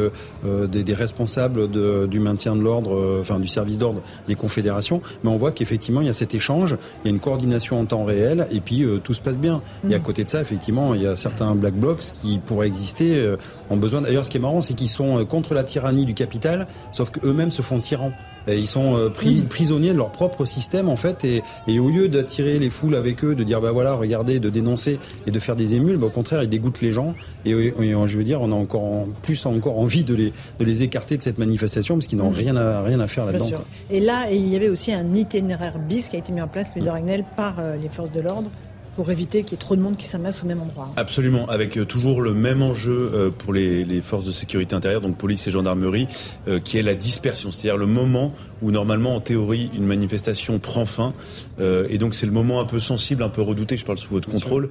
des, 0.45 0.85
des, 0.85 0.95
responsables 0.95 1.71
de, 1.71 2.07
du 2.07 2.21
maintien 2.21 2.57
de 2.57 2.61
l'ordre, 2.61 3.19
enfin 3.21 3.39
du 3.39 3.49
service 3.49 3.79
d'ordre 3.79 4.03
des 4.27 4.35
confédérations. 4.35 5.01
Mais 5.23 5.31
on 5.31 5.37
voit 5.37 5.53
qu'effectivement, 5.53 6.01
il 6.01 6.07
y 6.07 6.11
a 6.11 6.15
cet 6.15 6.35
échange, 6.35 6.77
il 7.05 7.09
y 7.09 7.11
a 7.11 7.15
une 7.15 7.21
coordination 7.21 7.81
en 7.81 7.85
temps 7.85 8.05
réel 8.05 8.47
et 8.51 8.61
puis 8.67 8.85
tout 9.03 9.15
se 9.15 9.23
passe 9.23 9.41
bien. 9.41 9.63
Et 9.89 9.95
à 9.95 9.99
côté 9.99 10.25
de 10.25 10.29
ça, 10.29 10.43
effectivement, 10.43 10.93
il 10.93 11.01
y 11.01 11.07
a 11.07 11.17
certains 11.17 11.55
black 11.55 11.75
blocs 11.75 12.03
qui 12.21 12.39
pourraient 12.39 12.67
exister, 12.67 13.37
en 13.71 13.77
besoin. 13.77 14.03
D'ailleurs, 14.03 14.27
ce 14.27 14.31
qui 14.31 14.37
est 14.37 14.41
marrant, 14.41 14.61
c'est 14.61 14.75
qu'ils 14.75 14.91
sont 14.91 15.25
contre 15.25 15.55
la 15.55 15.65
tyrannie 15.65 16.05
du 16.05 16.13
capital, 16.13 16.67
sauf 16.93 17.11
qu'eux-mêmes 17.11 17.51
se 17.51 17.63
font 17.63 17.81
tyrans. 17.81 18.13
Ils 18.49 18.67
sont 18.67 18.97
euh, 18.97 19.09
pris, 19.09 19.43
prisonniers 19.43 19.93
de 19.93 19.99
leur 19.99 20.11
propre 20.11 20.45
système 20.45 20.89
en 20.89 20.97
fait, 20.97 21.25
et, 21.25 21.43
et 21.67 21.79
au 21.79 21.89
lieu 21.89 22.09
d'attirer 22.09 22.59
les 22.59 22.71
foules 22.71 22.95
avec 22.95 23.25
eux, 23.25 23.35
de 23.35 23.45
dire 23.45 23.61
bah 23.61 23.73
voilà, 23.73 23.95
regardez, 23.95 24.41
de 24.41 24.51
dénoncer 24.51 24.99
et 25.27 25.31
de 25.31 25.41
faire 25.41 25.57
des 25.57 25.75
émules, 25.75 25.97
bah, 25.97 26.07
au 26.07 26.11
contraire, 26.11 26.43
ils 26.43 26.49
dégoûtent 26.49 26.81
les 26.81 26.93
gens. 26.93 27.15
Et, 27.45 27.53
je 27.53 28.19
veux 28.19 28.25
dire, 28.25 28.41
on 28.41 28.53
a 28.53 28.55
encore 28.55 29.07
plus 29.23 29.47
encore 29.47 29.79
envie 29.79 30.05
de 30.05 30.15
les, 30.15 30.33
de 30.59 30.65
les 30.65 30.83
écarter 30.83 31.17
de 31.17 31.23
cette 31.23 31.39
manifestation 31.39 31.95
parce 31.95 32.07
qu'ils 32.07 32.19
n'ont 32.19 32.31
rien 32.31 32.57
à 32.57 32.83
rien 32.83 33.01
à 33.01 33.07
faire 33.07 33.27
là-dedans. 33.27 33.49
Et 33.91 34.01
là, 34.01 34.31
il 34.31 34.49
y 34.49 34.57
avait 34.57 34.69
aussi 34.69 34.93
un 34.93 35.15
itinéraire 35.15 35.79
bis 35.79 36.09
qui 36.09 36.17
a 36.17 36.19
été 36.19 36.33
mis 36.33 36.41
en 36.41 36.49
place, 36.49 36.69
mais 36.77 36.89
Ragnel, 36.89 37.25
par 37.37 37.57
euh, 37.59 37.77
les 37.77 37.89
forces 37.89 38.13
de 38.13 38.21
l'ordre 38.21 38.51
pour 38.97 39.11
éviter 39.11 39.43
qu'il 39.43 39.53
y 39.53 39.55
ait 39.55 39.59
trop 39.59 39.77
de 39.77 39.83
monde 39.83 39.99
qui 39.99 40.07
s'amasse 40.07 40.43
au 40.43 40.47
même 40.47 40.63
endroit. 40.63 40.91
Absolument, 40.97 41.47
avec 41.47 41.77
euh, 41.77 41.85
toujours 41.85 42.23
le 42.23 42.33
même 42.33 42.63
enjeu 42.63 43.11
euh, 43.13 43.31
pour 43.31 43.53
les, 43.53 43.85
les, 43.85 44.01
forces 44.01 44.25
de 44.25 44.33
sécurité 44.33 44.75
intérieure, 44.75 45.03
donc 45.03 45.19
police 45.19 45.47
et 45.47 45.51
gendarmerie, 45.51 46.09
euh, 46.49 46.59
qui 46.61 46.79
est 46.79 46.83
la 46.83 46.95
dispersion, 46.95 47.51
c'est-à-dire 47.51 47.77
le 47.77 47.87
moment 47.87 48.33
où 48.63 48.71
normalement, 48.71 49.15
en 49.15 49.21
théorie, 49.21 49.71
une 49.75 49.87
manifestation 49.87 50.59
prend 50.59 50.87
fin, 50.87 51.13
et 51.61 51.99
donc 51.99 52.15
c'est 52.15 52.27
le 52.27 52.33
moment 52.33 52.61
un 52.61 52.65
peu 52.65 52.81
sensible, 52.81 53.23
un 53.23 53.29
peu 53.29 53.43
redouté, 53.43 53.77
je 53.77 53.85
parle 53.85 53.99
sous 53.99 54.11
votre 54.11 54.29
contrôle, 54.29 54.71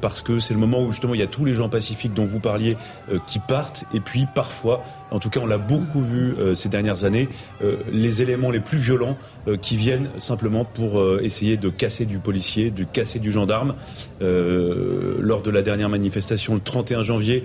parce 0.00 0.22
que 0.22 0.40
c'est 0.40 0.54
le 0.54 0.60
moment 0.60 0.82
où 0.82 0.90
justement 0.90 1.14
il 1.14 1.20
y 1.20 1.24
a 1.24 1.28
tous 1.28 1.44
les 1.44 1.54
gens 1.54 1.68
pacifiques 1.68 2.14
dont 2.14 2.26
vous 2.26 2.40
parliez 2.40 2.76
qui 3.26 3.38
partent, 3.38 3.84
et 3.94 4.00
puis 4.00 4.26
parfois 4.34 4.82
en 5.12 5.18
tout 5.18 5.30
cas 5.30 5.40
on 5.40 5.46
l'a 5.46 5.58
beaucoup 5.58 6.02
vu 6.02 6.34
euh, 6.38 6.54
ces 6.54 6.68
dernières 6.68 7.04
années, 7.04 7.28
euh, 7.62 7.76
les 7.92 8.22
éléments 8.22 8.50
les 8.50 8.60
plus 8.60 8.78
violents 8.78 9.16
euh, 9.46 9.56
qui 9.56 9.76
viennent 9.76 10.08
simplement 10.18 10.64
pour 10.64 11.02
essayer 11.20 11.56
de 11.56 11.68
casser 11.68 12.06
du 12.06 12.18
policier, 12.18 12.70
de 12.70 12.84
casser 12.84 13.18
du 13.18 13.30
gendarme. 13.30 13.74
lors 14.20 15.42
de 15.42 15.50
la 15.50 15.62
dernière 15.62 15.88
manifestation 15.88 16.54
le 16.54 16.60
31 16.60 17.02
janvier, 17.02 17.44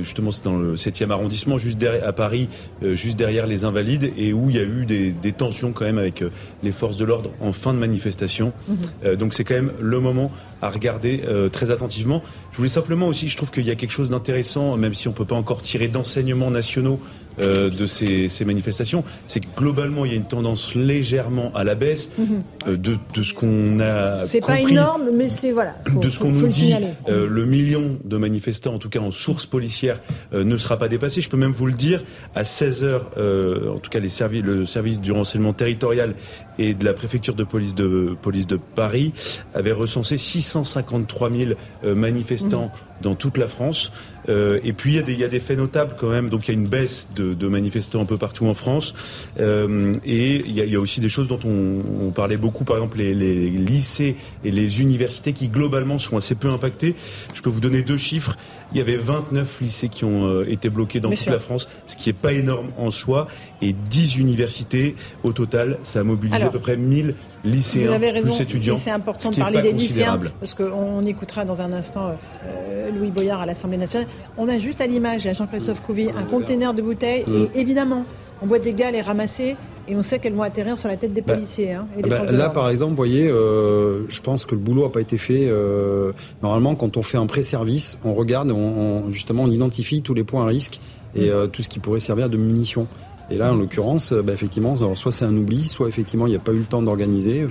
justement 0.00 0.32
c'est 0.32 0.44
dans 0.44 0.56
le 0.56 0.76
7e 0.76 1.10
arrondissement, 1.10 1.58
juste 1.58 1.78
derrière, 1.78 2.06
à 2.06 2.12
Paris, 2.12 2.48
juste 2.82 3.18
derrière 3.18 3.46
les 3.46 3.64
Invalides, 3.64 4.12
et 4.16 4.32
où 4.32 4.50
il 4.50 4.56
y 4.56 4.58
a 4.58 4.62
eu 4.62 4.79
des, 4.86 5.10
des 5.10 5.32
tensions 5.32 5.72
quand 5.72 5.84
même 5.84 5.98
avec 5.98 6.24
les 6.62 6.72
forces 6.72 6.96
de 6.96 7.04
l'ordre 7.04 7.30
en 7.40 7.52
fin 7.52 7.74
de 7.74 7.78
manifestation. 7.78 8.52
Mhm. 8.68 9.16
donc 9.16 9.34
c'est 9.34 9.44
quand 9.44 9.54
même 9.54 9.72
le 9.80 10.00
moment 10.00 10.30
à 10.62 10.70
regarder 10.70 11.22
très 11.52 11.70
attentivement. 11.70 12.22
Je 12.52 12.58
voulais 12.58 12.68
simplement 12.68 13.06
aussi, 13.06 13.28
je 13.28 13.36
trouve 13.36 13.50
qu'il 13.50 13.64
y 13.64 13.70
a 13.70 13.74
quelque 13.74 13.92
chose 13.92 14.10
d'intéressant, 14.10 14.76
même 14.76 14.94
si 14.94 15.08
on 15.08 15.12
peut 15.12 15.24
pas 15.24 15.36
encore 15.36 15.62
tirer 15.62 15.88
d'enseignements 15.88 16.50
nationaux 16.50 17.00
euh, 17.38 17.70
de 17.70 17.86
ces, 17.86 18.28
manifestations, 18.44 19.04
c'est 19.26 19.40
que 19.40 19.46
globalement 19.56 20.04
il 20.04 20.12
y 20.12 20.14
a 20.14 20.16
une 20.16 20.24
tendance 20.24 20.74
légèrement 20.74 21.52
à 21.54 21.64
la 21.64 21.74
baisse 21.74 22.10
mhm. 22.18 22.42
euh, 22.66 22.76
de, 22.76 23.22
ce 23.22 23.34
qu'on 23.34 23.80
a. 23.80 24.18
C'est 24.26 24.44
pas 24.44 24.60
énorme, 24.60 25.10
mais 25.14 25.28
c'est 25.28 25.52
voilà. 25.52 25.76
de 25.94 26.08
ce 26.08 26.18
qu'on 26.18 26.32
nous 26.32 26.48
dit, 26.48 26.74
euh, 27.08 27.28
le 27.28 27.44
million 27.44 27.98
de 28.04 28.16
manifestants, 28.16 28.74
en 28.74 28.78
tout 28.78 28.88
cas 28.88 29.00
en 29.00 29.12
source 29.12 29.46
policière, 29.46 30.00
ne 30.32 30.56
sera 30.56 30.76
pas 30.76 30.88
dépassé. 30.88 31.20
Je 31.20 31.28
peux 31.28 31.36
même 31.36 31.52
vous 31.52 31.66
le 31.66 31.72
dire, 31.72 32.04
à 32.34 32.44
16 32.44 32.84
heures, 32.84 33.10
en 33.16 33.78
tout 33.78 33.90
cas 33.90 34.00
les 34.00 34.08
services, 34.08 34.42
le 34.42 34.66
service 34.66 35.00
du 35.00 35.12
renseignement 35.12 35.52
territorial 35.52 36.14
et 36.58 36.74
de 36.74 36.84
la 36.84 36.92
préfecture 36.92 37.34
de 37.34 37.44
police 37.44 37.74
de 37.74 38.16
police 38.20 38.46
de 38.46 38.56
Paris 38.56 39.12
avait 39.54 39.72
recensé 39.72 40.18
653 40.18 41.30
000 41.30 41.50
manifestants. 41.94 42.66
Mhm 42.66 42.90
dans 43.00 43.14
toute 43.14 43.38
la 43.38 43.48
France. 43.48 43.92
Euh, 44.30 44.60
et 44.62 44.72
puis 44.72 44.96
il 44.96 45.18
y, 45.18 45.24
a 45.24 45.28
des, 45.28 45.40
faits 45.40 45.58
notables 45.58 45.94
quand 45.98 46.08
même. 46.08 46.28
Donc 46.28 46.46
il 46.46 46.54
y 46.54 46.56
a 46.56 46.60
une 46.60 46.68
baisse 46.68 47.08
de, 47.14 47.48
manifestants 47.48 48.00
un 48.00 48.04
peu 48.04 48.16
partout 48.16 48.46
en 48.46 48.54
France. 48.54 48.94
Euh, 49.40 49.92
et 50.04 50.36
il 50.46 50.52
y, 50.52 50.76
a, 50.76 50.80
aussi 50.80 51.00
des 51.00 51.08
choses 51.08 51.28
dont 51.28 51.40
on, 51.44 51.82
on 52.06 52.10
parlait 52.10 52.36
beaucoup, 52.36 52.64
par 52.64 52.76
exemple 52.76 52.98
les, 52.98 53.14
les, 53.14 53.50
lycées 53.50 54.16
et 54.44 54.50
les 54.50 54.80
universités 54.80 55.32
qui 55.32 55.48
globalement 55.48 55.98
sont 55.98 56.16
assez 56.16 56.34
peu 56.34 56.48
impactés. 56.48 56.94
Je 57.34 57.42
peux 57.42 57.50
vous 57.50 57.60
donner 57.60 57.82
deux 57.82 57.96
chiffres. 57.96 58.36
Il 58.72 58.78
y 58.78 58.80
avait 58.80 58.96
29 58.96 59.60
lycées 59.60 59.88
qui 59.88 60.04
ont 60.04 60.26
euh, 60.26 60.48
été 60.48 60.70
bloqués 60.70 61.00
dans 61.00 61.10
toute 61.10 61.26
la 61.26 61.38
France, 61.38 61.68
ce 61.86 61.96
qui 61.96 62.08
n'est 62.08 62.14
pas 62.14 62.32
énorme 62.32 62.68
en 62.78 62.90
soi, 62.90 63.26
et 63.62 63.72
10 63.72 64.18
universités 64.18 64.94
au 65.24 65.32
total. 65.32 65.78
Ça 65.82 66.00
a 66.00 66.04
mobilisé 66.04 66.42
à 66.42 66.50
peu 66.50 66.58
près 66.58 66.76
1000 66.76 67.14
lycéens, 67.44 67.98
plus 67.98 68.40
étudiants. 68.40 68.76
C'est 68.76 68.90
important 68.90 69.30
de 69.30 69.36
parler 69.36 69.62
des 69.62 69.72
lycéens 69.72 70.20
parce 70.38 70.54
qu'on 70.54 71.04
écoutera 71.06 71.44
dans 71.44 71.60
un 71.60 71.72
instant 71.72 72.16
euh, 72.46 72.90
Louis 72.90 73.10
Boyard 73.10 73.40
à 73.40 73.46
l'Assemblée 73.46 73.78
nationale. 73.78 74.08
On 74.36 74.48
a 74.48 74.58
juste 74.58 74.80
à 74.80 74.86
l'image, 74.86 75.28
Jean-Christophe 75.36 75.80
Couvi, 75.82 76.08
un 76.10 76.24
conteneur 76.24 76.74
de 76.74 76.82
bouteilles 76.82 77.24
et 77.54 77.60
évidemment, 77.60 78.04
on 78.42 78.46
voit 78.46 78.58
des 78.58 78.72
gars 78.72 78.90
les 78.90 79.02
ramasser 79.02 79.56
et 79.90 79.96
on 79.96 80.02
sait 80.02 80.18
qu'elles 80.18 80.34
vont 80.34 80.42
atterrir 80.42 80.78
sur 80.78 80.88
la 80.88 80.96
tête 80.96 81.12
des 81.12 81.20
bah, 81.20 81.34
policiers. 81.34 81.72
Hein, 81.72 81.86
bah, 82.08 82.30
là, 82.30 82.48
par 82.48 82.70
exemple, 82.70 82.90
vous 82.90 82.96
voyez, 82.96 83.28
euh, 83.28 84.06
je 84.08 84.20
pense 84.20 84.44
que 84.44 84.54
le 84.54 84.60
boulot 84.60 84.84
n'a 84.84 84.90
pas 84.90 85.00
été 85.00 85.18
fait. 85.18 85.46
Euh, 85.48 86.12
normalement, 86.42 86.74
quand 86.76 86.96
on 86.96 87.02
fait 87.02 87.18
un 87.18 87.26
pré-service, 87.26 87.98
on 88.04 88.14
regarde, 88.14 88.50
on, 88.50 89.10
justement, 89.10 89.44
on 89.44 89.50
identifie 89.50 90.02
tous 90.02 90.14
les 90.14 90.24
points 90.24 90.44
à 90.44 90.46
risque 90.46 90.80
et 91.16 91.28
mm. 91.28 91.48
tout 91.48 91.62
ce 91.62 91.68
qui 91.68 91.80
pourrait 91.80 92.00
servir 92.00 92.28
de 92.28 92.36
munitions. 92.36 92.86
Et 93.30 93.38
là, 93.38 93.52
en 93.52 93.56
l'occurrence, 93.56 94.12
bah, 94.12 94.32
effectivement, 94.32 94.74
alors 94.76 94.96
soit 94.96 95.12
c'est 95.12 95.24
un 95.24 95.36
oubli, 95.36 95.66
soit 95.66 95.88
effectivement 95.88 96.26
il 96.26 96.30
n'y 96.30 96.36
a 96.36 96.40
pas 96.40 96.52
eu 96.52 96.58
le 96.58 96.64
temps 96.64 96.82
d'organiser. 96.82 97.46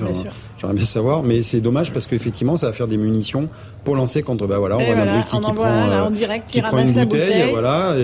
J'aimerais 0.57 0.75
bien 0.75 0.85
savoir, 0.85 1.23
mais 1.23 1.41
c'est 1.41 1.61
dommage 1.61 1.93
parce 1.93 2.07
qu'effectivement, 2.07 2.57
ça 2.57 2.67
va 2.67 2.73
faire 2.73 2.87
des 2.87 2.97
munitions 2.97 3.49
pour 3.83 3.95
lancer 3.95 4.21
contre. 4.23 4.47
Bah 4.47 4.57
voilà, 4.57 4.77
on 4.77 4.83
voit 4.83 4.95
un 4.95 5.07
abruti 5.07 5.39
qui 5.39 5.51
prend, 5.53 5.65
euh, 5.65 6.09
qui 6.47 6.61
prend 6.61 6.77
une 6.79 6.93
bouteille, 6.93 7.51
voilà, 7.51 7.95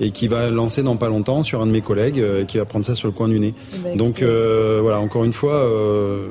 et, 0.00 0.10
qui 0.10 0.28
va 0.28 0.50
lancer 0.50 0.82
dans 0.82 0.96
pas 0.96 1.08
longtemps 1.08 1.42
sur 1.42 1.60
un 1.60 1.66
de 1.66 1.72
mes 1.72 1.82
collègues, 1.82 2.20
euh, 2.20 2.44
qui 2.44 2.58
va 2.58 2.64
prendre 2.64 2.86
ça 2.86 2.94
sur 2.94 3.08
le 3.08 3.12
coin 3.12 3.28
du 3.28 3.40
nez. 3.40 3.54
Eh 3.74 3.78
ben, 3.78 3.96
Donc 3.96 4.22
euh, 4.22 4.78
voilà, 4.82 5.00
encore 5.00 5.24
une 5.24 5.32
fois. 5.32 5.54
Euh, 5.54 6.28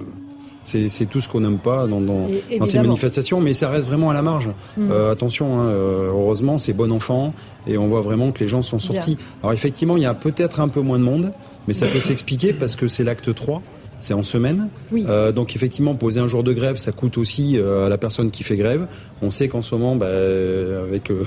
c'est 0.66 1.06
tout 1.06 1.22
ce 1.22 1.30
qu'on 1.30 1.42
n'aime 1.42 1.60
pas 1.60 1.88
dans, 1.88 2.02
dans, 2.02 2.28
ces 2.66 2.80
manifestations, 2.80 3.40
mais 3.40 3.54
ça 3.54 3.70
reste 3.70 3.88
vraiment 3.88 4.10
à 4.10 4.14
la 4.14 4.22
marge. 4.22 4.50
Mm. 4.78 4.92
Euh, 4.92 5.12
attention, 5.12 5.60
hein, 5.60 5.66
euh, 5.68 6.10
heureusement, 6.10 6.58
c'est 6.58 6.74
bon 6.74 6.92
enfant 6.92 7.34
et 7.68 7.78
on 7.78 7.88
voit 7.88 8.02
vraiment 8.02 8.32
que 8.32 8.40
les 8.40 8.48
gens 8.48 8.62
sont 8.62 8.80
sortis. 8.80 9.18
Alors 9.42 9.54
effectivement, 9.54 9.98
il 9.98 10.04
y 10.04 10.08
a 10.08 10.14
peut-être 10.14 10.60
un 10.60 10.68
peu 10.68 10.82
moins 10.82 11.00
de 11.00 11.04
monde, 11.04 11.32
mais 11.68 11.74
ça 11.74 11.88
peut 11.88 12.00
s'expliquer 12.02 12.54
parce 12.54 12.76
que 12.76 12.88
c'est 12.88 13.04
l'acte 13.04 13.34
3 13.34 13.62
c'est 14.00 14.14
en 14.14 14.24
semaine. 14.24 14.70
Euh, 14.94 15.32
donc 15.32 15.56
effectivement, 15.56 15.96
poser 15.96 16.20
un 16.20 16.28
jour 16.28 16.44
de 16.44 16.54
grève, 16.54 16.78
ça 16.78 16.92
coûte 16.92 17.18
aussi 17.18 17.58
euh, 17.58 17.86
à 17.86 17.90
la 17.90 17.98
personne 17.98 18.32
qui 18.32 18.44
fait 18.44 18.58
grève. 18.58 18.88
On 19.22 19.32
sait 19.32 19.48
qu'en 19.48 19.62
ce 19.62 19.76
moment, 19.76 19.96
bah, 19.96 20.08
avec, 20.08 21.10
euh, 21.10 21.24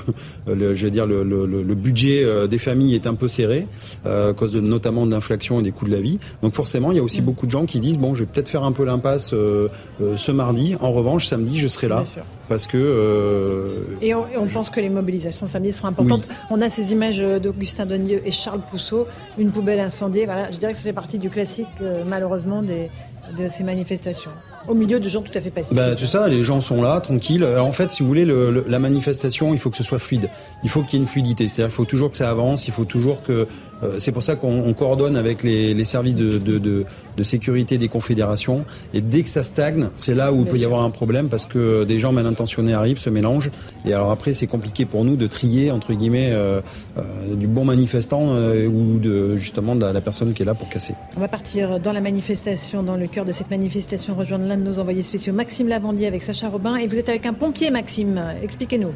le, 0.47 0.75
je 0.75 0.85
veux 0.85 0.91
dire, 0.91 1.05
le, 1.05 1.23
le, 1.23 1.45
le, 1.45 1.75
budget 1.75 2.23
euh, 2.23 2.47
des 2.47 2.59
familles 2.59 2.95
est 2.95 3.07
un 3.07 3.15
peu 3.15 3.27
serré 3.27 3.67
à 4.05 4.33
cause 4.33 4.53
de, 4.53 4.59
notamment 4.59 5.05
de 5.05 5.11
l'inflation 5.11 5.59
et 5.59 5.63
des 5.63 5.71
coûts 5.71 5.85
de 5.85 5.91
la 5.91 6.01
vie. 6.01 6.19
Donc 6.41 6.53
forcément, 6.53 6.91
il 6.91 6.97
y 6.97 6.99
a 6.99 7.03
aussi 7.03 7.21
mm. 7.21 7.25
beaucoup 7.25 7.45
de 7.45 7.51
gens 7.51 7.65
qui 7.65 7.79
disent 7.79 7.97
bon, 7.97 8.15
je 8.15 8.23
vais 8.23 8.29
peut-être 8.31 8.49
faire 8.49 8.63
un 8.63 8.71
peu 8.71 8.85
l'impasse 8.85 9.29
ce 9.29 10.31
mardi. 10.31 10.75
En 10.79 10.91
revanche, 10.91 11.27
samedi, 11.27 11.59
je 11.59 11.67
serai 11.67 11.87
là 11.87 12.03
parce 12.49 12.67
que. 12.67 13.97
Et 14.01 14.13
on, 14.13 14.25
on, 14.37 14.47
pense 14.47 14.69
que 14.69 14.79
les 14.81 14.89
mobilisations 14.89 15.47
samedi 15.47 15.71
seront 15.71 15.87
importantes. 15.87 16.23
On 16.49 16.61
a 16.61 16.69
ces 16.69 16.91
images 16.91 17.19
d'Augustin 17.19 17.85
Donnieux 17.85 18.21
et 18.25 18.31
Charles 18.31 18.61
Pousseau, 18.69 19.07
une 19.37 19.51
poubelle 19.51 19.79
incendiée. 19.79 20.25
Voilà, 20.25 20.51
je 20.51 20.57
dirais 20.57 20.71
que 20.73 20.77
ça 20.77 20.83
fait 20.83 20.93
partie 20.93 21.19
du 21.19 21.29
classique, 21.29 21.67
malheureusement 22.07 22.61
de 22.63 23.47
ces 23.47 23.63
manifestations 23.63 24.31
au 24.69 24.75
milieu 24.75 24.99
de 24.99 25.09
gens 25.09 25.21
tout 25.21 25.31
à 25.35 25.41
fait 25.41 25.49
pacifiques. 25.49 25.75
Bah, 25.75 25.95
tu 25.95 26.05
ça, 26.05 26.27
les 26.27 26.43
gens 26.43 26.61
sont 26.61 26.81
là, 26.81 27.01
tranquilles. 27.01 27.43
Alors, 27.43 27.65
en 27.65 27.71
fait, 27.71 27.91
si 27.91 28.03
vous 28.03 28.07
voulez, 28.07 28.25
le, 28.25 28.63
la 28.67 28.79
manifestation, 28.79 29.53
il 29.53 29.59
faut 29.59 29.69
que 29.69 29.77
ce 29.77 29.83
soit 29.83 29.99
fluide. 29.99 30.29
Il 30.63 30.69
faut 30.69 30.83
qu'il 30.83 30.93
y 30.93 30.95
ait 30.97 31.03
une 31.03 31.07
fluidité. 31.07 31.47
C'est-à-dire, 31.47 31.73
il 31.73 31.75
faut 31.75 31.85
toujours 31.85 32.11
que 32.11 32.17
ça 32.17 32.29
avance. 32.29 32.67
Il 32.67 32.73
faut 32.73 32.85
toujours 32.85 33.23
que. 33.23 33.47
Euh, 33.81 33.95
c'est 33.97 34.11
pour 34.11 34.23
ça 34.23 34.35
qu'on 34.35 34.73
coordonne 34.73 35.15
avec 35.15 35.41
les, 35.41 35.73
les 35.73 35.85
services 35.85 36.17
de, 36.17 36.37
de, 36.37 36.57
de, 36.57 36.85
de, 37.15 37.23
sécurité 37.23 37.77
des 37.77 37.87
confédérations. 37.87 38.65
Et 38.93 38.99
dès 38.99 39.23
que 39.23 39.29
ça 39.29 39.41
stagne, 39.41 39.87
c'est 39.95 40.15
là 40.15 40.33
où 40.33 40.41
il 40.41 40.45
peut 40.47 40.57
y 40.57 40.65
avoir 40.65 40.83
un 40.83 40.89
problème 40.89 41.29
parce 41.29 41.45
que 41.45 41.85
des 41.85 41.97
gens 41.97 42.11
mal 42.11 42.27
intentionnés 42.27 42.73
arrivent, 42.73 42.99
se 42.99 43.09
mélangent. 43.09 43.51
Et 43.85 43.93
alors 43.93 44.11
après, 44.11 44.33
c'est 44.33 44.47
compliqué 44.47 44.85
pour 44.85 45.05
nous 45.05 45.15
de 45.15 45.27
trier 45.27 45.71
entre 45.71 45.93
guillemets 45.93 46.31
euh, 46.33 46.59
euh, 46.97 47.35
du 47.35 47.47
bon 47.47 47.63
manifestant 47.63 48.19
ou 48.29 48.99
de 48.99 49.37
justement 49.37 49.75
de 49.75 49.85
la, 49.85 50.01
personne 50.01 50.33
qui 50.33 50.43
est 50.43 50.45
là 50.45 50.55
pour 50.55 50.69
casser. 50.69 50.95
On 51.15 51.21
va 51.21 51.29
partir 51.29 51.79
dans 51.79 51.93
la 51.93 52.01
manifestation, 52.01 52.83
dans 52.83 52.97
le 52.97 53.07
cœur 53.07 53.23
de 53.23 53.31
cette 53.31 53.49
manifestation, 53.49 54.13
rejoindre 54.13 54.45
l'un 54.45 54.58
nos 54.63 54.79
envoyés 54.79 55.03
spéciaux, 55.03 55.33
Maxime 55.33 55.67
Lavandier 55.67 56.07
avec 56.07 56.23
Sacha 56.23 56.49
Robin. 56.49 56.75
Et 56.75 56.87
vous 56.87 56.95
êtes 56.95 57.09
avec 57.09 57.25
un 57.25 57.33
pompier, 57.33 57.71
Maxime. 57.71 58.21
Expliquez-nous. 58.41 58.93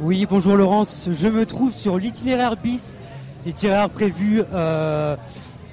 Oui, 0.00 0.26
bonjour 0.28 0.56
Laurence. 0.56 1.10
Je 1.12 1.28
me 1.28 1.44
trouve 1.44 1.72
sur 1.72 1.98
l'itinéraire 1.98 2.56
bis, 2.56 3.00
l'itinéraire 3.44 3.90
prévu 3.90 4.42
euh, 4.54 5.14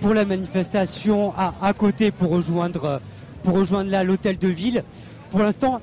pour 0.02 0.14
la 0.14 0.26
manifestation 0.26 1.34
à, 1.38 1.54
à, 1.62 1.72
côté 1.74 2.12
pour 2.12 2.32
rejoindre, 2.32 3.00
pour 3.44 3.54
rejoindre 3.56 3.90
là 3.90 4.04
l'hôtel 4.04 4.38
de 4.38 4.50
ville. 4.50 4.84
Pour 5.32 5.40
l'instant, 5.40 5.80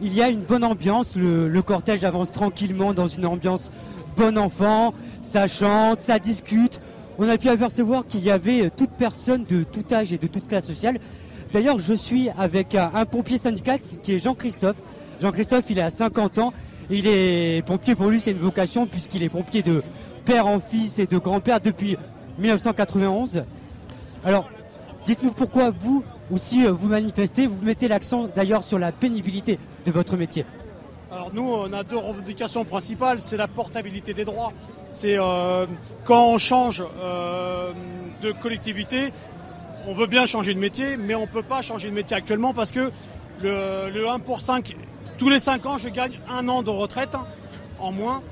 il 0.00 0.14
y 0.14 0.22
a 0.22 0.28
une 0.28 0.42
bonne 0.42 0.62
ambiance. 0.62 1.16
Le, 1.16 1.48
le, 1.48 1.62
cortège 1.62 2.04
avance 2.04 2.30
tranquillement 2.30 2.92
dans 2.92 3.08
une 3.08 3.26
ambiance 3.26 3.72
bon 4.16 4.38
enfant. 4.38 4.94
Ça 5.24 5.48
chante, 5.48 6.02
ça 6.02 6.20
discute 6.20 6.80
on 7.18 7.28
a 7.28 7.36
pu 7.36 7.48
apercevoir 7.48 8.06
qu'il 8.06 8.22
y 8.24 8.30
avait 8.30 8.70
toute 8.70 8.90
personne 8.90 9.44
de 9.44 9.64
tout 9.64 9.84
âge 9.92 10.12
et 10.12 10.18
de 10.18 10.26
toute 10.28 10.46
classe 10.46 10.66
sociale. 10.66 10.98
D'ailleurs, 11.52 11.78
je 11.78 11.94
suis 11.94 12.30
avec 12.38 12.74
un, 12.74 13.04
pompier 13.04 13.38
syndical 13.38 13.80
qui 14.02 14.14
est 14.14 14.18
Jean-Christophe. 14.18 14.76
Jean-Christophe, 15.20 15.64
il 15.70 15.80
a 15.80 15.90
50 15.90 16.38
ans. 16.38 16.52
Il 16.90 17.06
est 17.06 17.66
pompier 17.66 17.94
pour 17.94 18.08
lui, 18.08 18.20
c'est 18.20 18.30
une 18.30 18.38
vocation 18.38 18.86
puisqu'il 18.86 19.22
est 19.22 19.28
pompier 19.28 19.62
de 19.62 19.82
père 20.24 20.46
en 20.46 20.60
fils 20.60 20.98
et 20.98 21.06
de 21.06 21.18
grand-père 21.18 21.60
depuis 21.60 21.96
1991. 22.38 23.44
Alors, 24.24 24.48
dites-nous 25.04 25.32
pourquoi 25.32 25.70
vous 25.70 26.04
aussi 26.30 26.64
vous 26.64 26.88
manifestez. 26.88 27.46
Vous 27.46 27.62
mettez 27.62 27.88
l'accent 27.88 28.28
d'ailleurs 28.34 28.64
sur 28.64 28.78
la 28.78 28.92
pénibilité 28.92 29.58
de 29.84 29.90
votre 29.90 30.16
métier. 30.16 30.44
Alors 31.10 31.30
nous, 31.32 31.42
on 31.42 31.72
a 31.72 31.84
deux 31.84 31.96
revendications 31.96 32.64
principales. 32.64 33.20
C'est 33.20 33.38
la 33.38 33.48
portabilité 33.48 34.12
des 34.12 34.26
droits. 34.26 34.52
C'est 34.90 35.18
euh, 35.18 35.66
quand 36.04 36.28
on 36.28 36.38
change 36.38 36.84
euh, 37.02 37.72
de 38.22 38.32
collectivité, 38.32 39.12
on 39.86 39.94
veut 39.94 40.06
bien 40.06 40.26
changer 40.26 40.52
de 40.52 40.58
métier, 40.58 40.98
mais 40.98 41.14
on 41.14 41.22
ne 41.22 41.26
peut 41.26 41.42
pas 41.42 41.62
changer 41.62 41.88
de 41.88 41.94
métier 41.94 42.16
actuellement 42.16 42.52
parce 42.52 42.70
que 42.70 42.90
le, 43.42 44.06
1 44.06 44.18
pour 44.18 44.42
5, 44.42 44.76
tous 45.16 45.30
les 45.30 45.40
5 45.40 45.64
ans, 45.64 45.78
je 45.78 45.88
gagne 45.88 46.20
un 46.28 46.46
an 46.48 46.62
de 46.62 46.70
retraite 46.70 47.16
en 47.80 47.92
moins. 47.92 48.22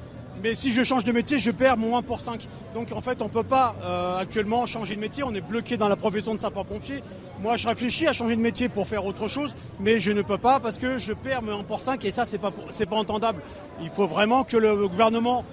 Mais 0.43 0.55
si 0.55 0.73
je 0.73 0.83
change 0.83 1.05
de 1.05 1.13
métier, 1.13 1.39
je 1.39 1.51
perds 1.51 1.77
mon 1.77 1.97
1 1.97 2.03
pour 2.03 2.21
5. 2.21 2.47
Donc 2.75 2.93
en 2.93 3.01
fait, 3.01 3.23
on 3.23 3.25
ne 3.25 3.31
peut 3.31 3.43
pas 3.43 3.75
euh, 3.83 4.19
actuellement 4.19 4.67
changer 4.67 4.95
de 4.95 5.01
métier. 5.01 5.23
On 5.23 5.35
est 5.35 5.41
bloqué 5.41 5.77
dans 5.77 5.89
la 5.89 5.97
profession 5.97 6.35
de 6.35 6.41
sapeur-pompier. 6.41 7.03
Moi, 7.41 7.57
je 7.57 7.69
réfléchis 7.69 8.07
à 8.07 8.13
changer 8.13 8.37
de 8.37 8.41
métier 8.41 8.69
pour 8.69 8.87
faire 8.87 9.05
autre 9.05 9.29
chose, 9.29 9.55
mais 9.81 10.01
je 10.01 10.13
ne 10.13 10.23
peux 10.23 10.39
pas 10.39 10.61
parce 10.61 10.79
que 10.79 10.99
je 10.99 11.13
perds 11.13 11.43
mon 11.43 11.61
1 11.61 11.63
pour 11.65 11.81
5 11.81 12.05
et 12.05 12.11
ça, 12.11 12.25
c'est 12.25 12.39
pas, 12.39 12.53
c'est 12.71 12.87
pas 12.87 12.97
entendable. 12.97 13.43
Il 13.83 13.91
faut 13.91 14.07
vraiment 14.07 14.45
que 14.45 14.57
le 14.57 14.89
gouvernement 14.89 15.45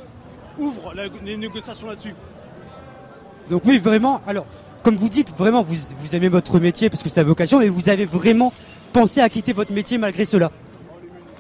ouvre 0.58 0.94
les 1.24 1.38
négociations 1.38 1.88
là-dessus. 1.88 2.14
Donc 3.50 3.64
oui, 3.66 3.78
vraiment. 3.78 4.22
Alors, 4.28 4.46
comme 4.84 4.96
vous 4.96 5.10
dites, 5.10 5.34
vraiment, 5.38 5.62
vous, 5.62 5.76
vous 5.98 6.16
aimez 6.16 6.28
votre 6.28 6.60
métier 6.60 6.90
parce 6.90 7.04
que 7.04 7.10
c'est 7.10 7.22
la 7.22 7.24
vocation, 7.24 7.60
mais 7.60 7.70
vous 7.70 7.90
avez 7.90 8.06
vraiment 8.06 8.54
pensé 8.92 9.22
à 9.22 9.30
quitter 9.30 9.54
votre 9.54 9.74
métier 9.74 9.98
malgré 9.98 10.26
cela? 10.26 10.52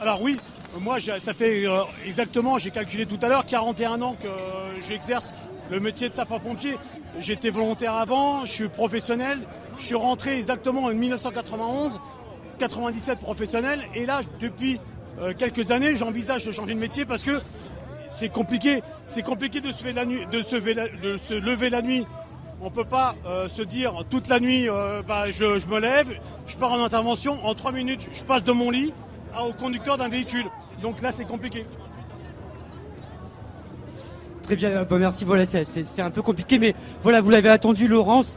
Alors 0.01 0.21
oui, 0.21 0.37
moi, 0.81 0.97
ça 0.99 1.33
fait 1.33 1.65
euh, 1.65 1.83
exactement, 2.05 2.57
j'ai 2.57 2.71
calculé 2.71 3.05
tout 3.05 3.19
à 3.21 3.27
l'heure, 3.29 3.45
41 3.45 4.01
ans 4.01 4.15
que 4.21 4.27
euh, 4.27 4.81
j'exerce 4.87 5.33
le 5.69 5.79
métier 5.79 6.09
de 6.09 6.13
sapeur-pompier. 6.13 6.77
J'étais 7.19 7.49
volontaire 7.49 7.93
avant, 7.93 8.45
je 8.45 8.51
suis 8.51 8.69
professionnel. 8.69 9.39
Je 9.77 9.85
suis 9.85 9.95
rentré 9.95 10.37
exactement 10.37 10.83
en 10.83 10.93
1991, 10.93 11.99
97 12.59 13.19
professionnel. 13.19 13.81
Et 13.95 14.05
là, 14.05 14.21
depuis 14.39 14.79
euh, 15.19 15.33
quelques 15.37 15.71
années, 15.71 15.95
j'envisage 15.95 16.45
de 16.45 16.51
changer 16.51 16.73
de 16.73 16.79
métier 16.79 17.05
parce 17.05 17.23
que 17.23 17.41
c'est 18.07 18.29
compliqué. 18.29 18.81
C'est 19.07 19.23
compliqué 19.23 19.61
de 19.61 19.71
se, 19.71 19.87
la 19.87 20.05
nuit, 20.05 20.25
de, 20.31 20.41
se 20.41 20.59
se, 20.59 21.33
lever 21.33 21.69
la 21.69 21.81
nuit. 21.81 22.05
On 22.61 22.65
ne 22.65 22.73
peut 22.73 22.85
pas 22.85 23.15
se 23.49 23.61
dire 23.61 24.05
toute 24.09 24.29
la 24.29 24.39
nuit, 24.39 24.69
bah, 25.05 25.29
je 25.31 25.67
me 25.67 25.79
lève, 25.79 26.17
je 26.47 26.55
pars 26.55 26.71
en 26.71 26.81
intervention, 26.81 27.45
en 27.45 27.53
trois 27.55 27.73
minutes, 27.73 28.07
je 28.13 28.23
passe 28.23 28.45
de 28.45 28.53
mon 28.53 28.71
lit 28.71 28.93
au 29.37 29.51
conducteur 29.51 29.97
d'un 29.97 30.07
véhicule. 30.07 30.45
Donc 30.81 31.01
là, 31.01 31.11
c'est 31.11 31.25
compliqué. 31.25 31.65
Très 34.43 34.55
bien, 34.55 34.69
euh, 34.69 34.85
bah, 34.85 34.97
merci. 34.97 35.23
Voilà, 35.23 35.45
c'est 35.45 36.01
un 36.01 36.11
peu 36.11 36.21
compliqué, 36.21 36.59
mais 36.59 36.75
voilà, 37.01 37.21
vous 37.21 37.29
l'avez 37.29 37.49
attendu, 37.49 37.87
Laurence. 37.87 38.35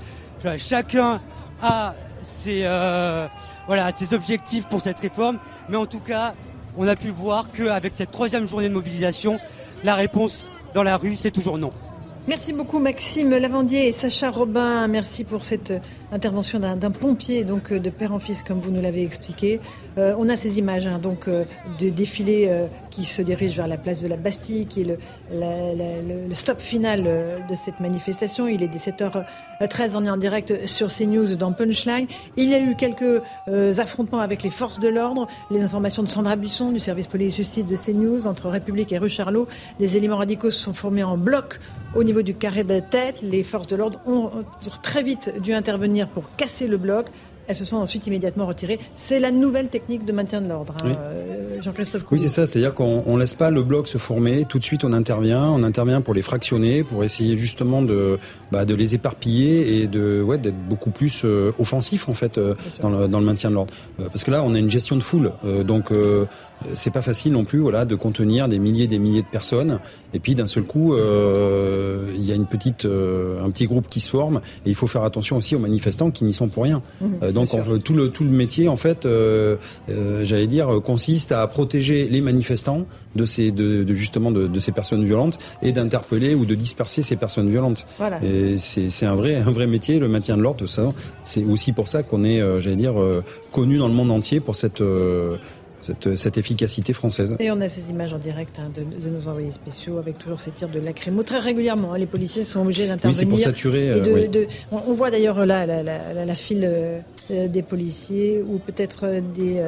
Chacun 0.59 1.21
a 1.63 1.95
ses, 2.23 2.61
euh, 2.65 3.27
voilà, 3.67 3.91
ses 3.93 4.15
objectifs 4.15 4.67
pour 4.67 4.81
cette 4.81 5.01
réforme, 5.01 5.39
mais 5.69 5.77
en 5.77 5.87
tout 5.87 6.01
cas, 6.01 6.35
on 6.77 6.87
a 6.87 6.95
pu 6.95 7.09
voir 7.09 7.51
qu'avec 7.53 7.95
cette 7.95 8.11
troisième 8.11 8.47
journée 8.47 8.69
de 8.69 8.75
mobilisation, 8.75 9.39
la 9.83 9.95
réponse 9.95 10.51
dans 10.75 10.83
la 10.83 10.97
rue, 10.97 11.17
c'est 11.17 11.31
toujours 11.31 11.59
non. 11.59 11.73
Merci 12.29 12.53
beaucoup 12.53 12.81
Maxime 12.81 13.31
Lavandier 13.31 13.87
et 13.87 13.93
Sacha 13.93 14.31
Robin. 14.31 14.89
Merci 14.89 15.23
pour 15.23 15.45
cette 15.45 15.73
intervention 16.13 16.59
d'un 16.61 16.91
pompier, 16.91 17.45
donc 17.45 17.73
euh, 17.73 17.81
de 17.81 17.91
père 17.91 18.13
en 18.13 18.19
fils, 18.19 18.43
comme 18.43 18.61
vous 18.61 18.71
nous 18.71 18.81
l'avez 18.81 19.03
expliqué. 19.03 19.61
Euh, 19.99 20.15
on 20.19 20.29
a 20.29 20.37
ces 20.37 20.59
images, 20.59 20.87
hein, 20.87 20.99
donc 20.99 21.29
euh, 21.29 21.45
de 21.81 21.89
défilés 21.91 22.51
qui 22.91 23.05
se 23.05 23.23
dirige 23.23 23.57
vers 23.57 23.67
la 23.67 23.77
place 23.77 24.03
de 24.03 24.09
la 24.09 24.17
Bastille, 24.17 24.67
qui 24.67 24.83
est 24.83 24.99
le, 25.33 26.35
stop 26.35 26.61
final 26.61 27.03
de 27.03 27.55
cette 27.55 27.81
manifestation. 27.81 28.49
Il 28.49 28.63
est 28.63 28.69
17h13, 28.69 29.93
on 29.95 30.05
est 30.05 30.11
en 30.11 30.17
direct 30.17 30.67
sur 30.67 30.93
CNews 30.93 31.37
dans 31.37 31.53
Punchline. 31.53 32.07
Il 32.37 32.49
y 32.49 32.55
a 32.55 32.61
eu 32.61 32.75
quelques 32.77 33.23
affrontements 33.79 34.21
avec 34.21 34.43
les 34.43 34.51
forces 34.51 34.79
de 34.79 34.89
l'ordre. 34.89 35.27
Les 35.51 35.63
informations 35.63 36.03
de 36.03 36.09
Sandra 36.09 36.37
Buisson 36.37 36.73
du 36.73 36.81
service 36.81 37.07
police-justice 37.07 37.67
de 37.67 37.77
CNews 37.77 38.27
entre 38.27 38.49
République 38.49 38.93
et 38.93 38.99
rue 38.99 39.11
Charlot. 39.11 39.47
Des 39.79 39.97
éléments 39.97 40.19
radicaux 40.19 40.51
se 40.51 40.61
sont 40.61 40.75
formés 40.75 41.05
en 41.05 41.19
bloc 41.19 41.61
au 41.95 42.05
niveau 42.05 42.23
du 42.23 42.35
carré 42.35 42.65
de 42.65 42.81
tête. 42.81 43.23
Les 43.23 43.45
forces 43.45 43.67
de 43.67 43.77
l'ordre 43.77 44.01
ont 44.07 44.31
très 44.83 45.03
vite 45.03 45.35
dû 45.43 45.53
intervenir 45.53 45.96
pour 46.05 46.25
casser 46.37 46.67
le 46.67 46.77
bloc. 46.77 47.07
Elles 47.49 47.57
se 47.57 47.65
sont 47.65 47.77
ensuite 47.77 48.07
immédiatement 48.07 48.47
retirées. 48.47 48.79
C'est 48.95 49.21
la 49.21 49.31
nouvelle 49.31 49.69
technique 49.69 50.05
de 50.05 50.13
maintien 50.13 50.41
de 50.41 50.49
l'ordre, 50.49 50.75
hein, 50.83 50.97
euh, 50.99 51.61
Jean-Christophe 51.63 52.03
Oui, 52.11 52.19
c'est 52.19 52.29
ça. 52.29 52.47
C'est-à-dire 52.47 52.75
qu'on 52.75 53.15
ne 53.15 53.19
laisse 53.19 53.35
pas 53.35 53.51
le 53.51 53.63
bloc 53.63 53.89
se 53.89 53.99
former. 53.99 54.45
Tout 54.45 54.59
de 54.59 54.65
suite, 54.65 54.85
on 54.85 54.93
intervient. 54.93 55.45
On 55.45 55.63
intervient 55.63 56.01
pour 56.01 56.15
les 56.15 56.23
fractionner, 56.23 56.83
pour 56.83 57.05
essayer 57.05 57.37
justement 57.37 57.83
de, 57.83 58.19
bah, 58.51 58.65
de 58.65 58.75
les 58.75 58.95
éparpiller 58.95 59.81
et 59.81 59.87
de 59.87 60.23
ouais, 60.23 60.39
d'être 60.39 60.59
beaucoup 60.69 60.91
plus 60.91 61.23
euh, 61.25 61.53
offensif 61.59 62.09
en 62.09 62.15
fait 62.15 62.39
euh, 62.39 62.55
dans, 62.81 62.91
le, 62.91 63.09
dans, 63.09 63.21
le, 63.21 63.27
maintien 63.27 63.51
de 63.51 63.55
l'ordre. 63.55 63.73
parce 63.99 64.25
que 64.25 64.31
là, 64.31 64.43
on 64.43 64.55
a 64.55 64.59
une 64.59 64.71
gestion 64.71 64.97
de 64.97 65.03
foule. 65.03 65.33
donc 65.65 65.91
c'est 66.75 66.91
pas 66.91 67.03
facile 67.03 67.33
non 67.33 67.45
plus 67.45 67.59
voilà 67.59 67.85
de 67.85 67.95
contenir 67.95 68.49
des 68.49 68.59
milliers 68.59 68.85
et 68.85 68.89
des 68.89 68.99
milliers 68.99 69.23
de 69.23 69.27
personnes 69.27 69.79
et 70.15 70.19
puis 70.19 70.35
d'un 70.35 70.47
seul 70.47 70.65
coup 70.65 70.95
euh, 70.95 72.13
il 72.15 72.25
y 72.25 72.33
a 72.33 72.35
une 72.35 72.47
petite 72.47 72.85
euh, 72.85 73.45
un 73.45 73.51
petit 73.51 73.67
groupe 73.67 73.89
qui 73.89 74.01
se 74.01 74.11
forme 74.11 74.41
et 74.65 74.71
il 74.71 74.75
faut 74.75 74.87
faire 74.87 75.03
attention 75.03 75.37
aussi 75.37 75.55
aux 75.55 75.59
manifestants 75.59 76.11
qui 76.11 76.25
n'y 76.25 76.33
sont 76.33 76.49
pour 76.49 76.65
rien 76.65 76.83
mmh, 77.01 77.07
euh, 77.23 77.33
donc 77.37 77.51
tout 77.85 77.95
le 77.95 78.11
tout 78.11 78.25
le 78.25 78.31
métier 78.31 78.69
en 78.69 78.77
fait 78.77 79.07
j'allais 80.23 80.47
dire 80.47 80.81
consiste 80.85 81.33
à 81.33 81.47
protéger 81.47 82.09
les 82.09 82.21
manifestants 82.21 82.87
de 83.15 83.25
ces 83.25 83.51
de, 83.51 83.85
de 83.85 83.95
justement 83.95 84.31
de, 84.31 84.47
de, 84.47 84.61
ces 84.61 84.73
personnes 84.73 85.05
violentes 85.05 85.39
et 85.63 85.73
d'interpeller 85.73 86.35
ou 86.35 86.45
de 86.45 86.55
disperser 86.55 87.03
ces 87.03 87.17
personnes 87.17 87.49
violentes. 87.49 87.87
Voilà. 87.99 88.23
et 88.23 88.59
c'est 88.59 88.91
c'est 88.91 89.07
un 89.07 89.15
vrai 89.15 89.37
un 89.37 89.51
vrai 89.51 89.67
métier 89.67 89.99
le 89.99 90.09
maintien 90.09 90.37
de 90.37 90.43
l'ordre 90.43 90.67
ça. 90.67 90.89
C'est 91.25 91.45
aussi 91.45 91.73
pour 91.73 91.89
ça 91.89 92.03
qu'on 92.03 92.25
est 92.25 92.41
j'allais 92.61 92.77
dire 92.77 92.95
connu 93.53 93.79
dans 93.79 93.89
le 93.89 93.95
monde 93.95 94.11
entier 94.11 94.41
pour 94.41 94.57
cette 94.57 94.83
cette, 95.81 96.39
efficacité 96.39 96.93
française. 96.93 97.37
Et 97.39 97.51
on 97.51 97.61
a 97.61 97.69
ces 97.69 97.91
images 97.91 98.13
en 98.13 98.19
direct 98.19 98.59
hein, 98.59 98.71
de, 98.75 99.09
nos 99.09 99.29
envoyés 99.29 99.51
spéciaux 99.51 99.99
avec 99.99 100.19
toujours 100.19 100.41
ces 100.41 100.51
tirs 100.51 100.69
de 100.69 100.81
lacrymo 100.81 101.23
très 101.23 101.39
régulièrement. 101.39 101.95
Hein. 101.95 101.99
les 101.99 102.07
policiers 102.07 102.45
sont 102.45 102.61
obligés 102.61 102.87
d'intervenir. 102.87 103.11
Oui, 103.11 103.19
c'est 103.19 103.27
pour 103.27 103.39
saturer. 103.39 103.91
Euh, 103.91 104.47
on, 104.73 104.95
voit 104.95 105.11
d'ailleurs 105.11 105.45
là 105.47 105.67
la, 105.67 106.37
file 106.37 106.69
euh, 106.69 107.49
des 107.49 107.63
policiers 107.63 108.43
ou 108.43 108.59
peut-être 108.59 109.05
euh, 109.05 109.21
des. 109.37 109.63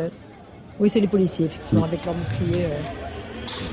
oui, 0.81 0.91
c'est 0.91 1.01
les 1.01 1.09
policiers, 1.09 1.47
effectivement, 1.47 1.85
avec 1.85 2.01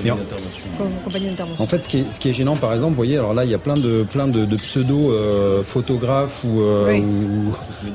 leur 0.04 0.18
bouclier. 0.18 1.32
En 1.60 1.66
fait, 1.66 1.80
ce 1.80 1.88
qui, 1.88 2.00
est, 2.00 2.12
ce 2.12 2.20
qui 2.20 2.30
est 2.30 2.34
gênant, 2.34 2.56
par 2.56 2.74
exemple, 2.74 2.92
vous 2.92 2.98
voyez, 2.98 3.18
alors 3.18 3.34
là, 3.34 3.46
il 3.46 3.52
y 3.52 3.54
a 3.54 3.60
plein 3.60 3.76
de, 3.76 4.04
plein 4.04 4.28
de, 4.28 4.56
pseudo 4.58 5.12
euh, 5.12 5.64
photographes 5.64 6.44
ou, 6.44 6.62
euh, 6.62 7.00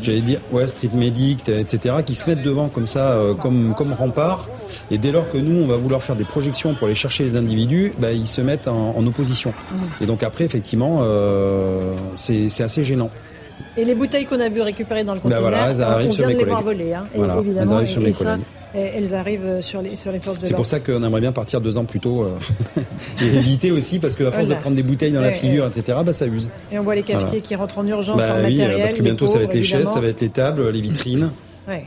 j'allais 0.02 0.20
dire, 0.20 0.40
ouais, 0.52 0.66
street 0.66 0.90
medic, 0.94 1.48
etc., 1.48 1.96
qui 2.04 2.14
se 2.14 2.28
mettent 2.28 2.42
devant 2.42 2.68
comme 2.68 2.86
ça, 2.86 3.10
euh, 3.12 3.34
comme, 3.34 3.74
comme 3.76 3.92
rempart. 3.92 4.48
Et 4.90 4.98
dès 4.98 5.12
lors 5.12 5.30
que 5.30 5.38
nous, 5.38 5.62
on 5.62 5.66
va 5.66 5.76
vouloir 5.76 6.02
faire 6.02 6.16
des 6.16 6.24
projections 6.24 6.74
pour 6.74 6.86
aller 6.86 6.96
chercher 6.96 7.24
les 7.24 7.36
individus, 7.36 7.92
bah, 7.98 8.12
ils 8.12 8.28
se 8.28 8.40
mettent 8.40 8.68
en, 8.68 9.06
opposition. 9.06 9.50
Mmh. 9.50 10.02
Et 10.02 10.06
donc 10.06 10.22
après, 10.22 10.44
effectivement, 10.44 11.02
c'est 12.14 12.62
assez 12.62 12.84
gênant. 12.84 13.10
Et 13.76 13.84
les 13.84 13.94
bouteilles 13.94 14.26
qu'on 14.26 14.40
a 14.40 14.48
vu 14.48 14.60
récupérer 14.60 15.04
dans 15.04 15.14
le 15.14 15.20
ben 15.20 15.36
conteneur, 15.36 15.42
on 15.42 16.10
vient 16.10 16.28
de 16.28 16.32
les 16.32 16.44
voir 16.44 16.62
voler, 16.62 16.92
hein, 16.92 17.06
voilà, 17.14 17.38
évidemment. 17.38 17.72
Elles 17.72 17.76
arrivent 17.76 17.88
sur 17.88 18.00
mes 18.00 18.12
collègues 18.12 18.40
elles 18.74 19.14
arrivent 19.14 19.60
sur 19.60 19.82
les, 19.82 19.96
sur 19.96 20.12
les 20.12 20.20
forces 20.20 20.38
de 20.38 20.46
C'est 20.46 20.54
pour 20.54 20.66
ça 20.66 20.80
qu'on 20.80 21.02
aimerait 21.02 21.20
bien 21.20 21.32
partir 21.32 21.60
deux 21.60 21.78
ans 21.78 21.84
plus 21.84 22.00
tôt 22.00 22.22
euh, 22.22 22.38
et 23.22 23.36
éviter 23.36 23.70
aussi, 23.70 23.98
parce 23.98 24.14
qu'à 24.14 24.30
force 24.30 24.48
de 24.48 24.54
prendre 24.54 24.76
des 24.76 24.82
bouteilles 24.82 25.12
dans 25.12 25.20
la 25.20 25.32
figure, 25.32 25.66
etc., 25.66 25.98
bah, 26.04 26.12
ça 26.12 26.26
use. 26.26 26.50
Et 26.72 26.78
on 26.78 26.82
voit 26.82 26.94
les 26.94 27.02
cafetiers 27.02 27.40
qui 27.40 27.54
rentrent 27.54 27.78
en 27.78 27.86
urgence 27.86 28.16
bah, 28.16 28.36
oui, 28.44 28.56
matériel. 28.56 28.80
Parce 28.80 28.94
que 28.94 29.02
bientôt, 29.02 29.26
ça 29.26 29.38
va 29.38 29.44
être 29.44 29.54
les 29.54 29.64
chaises, 29.64 29.88
ça 29.88 30.00
va 30.00 30.08
être 30.08 30.20
les 30.20 30.30
tables, 30.30 30.68
les 30.70 30.80
vitrines. 30.80 31.30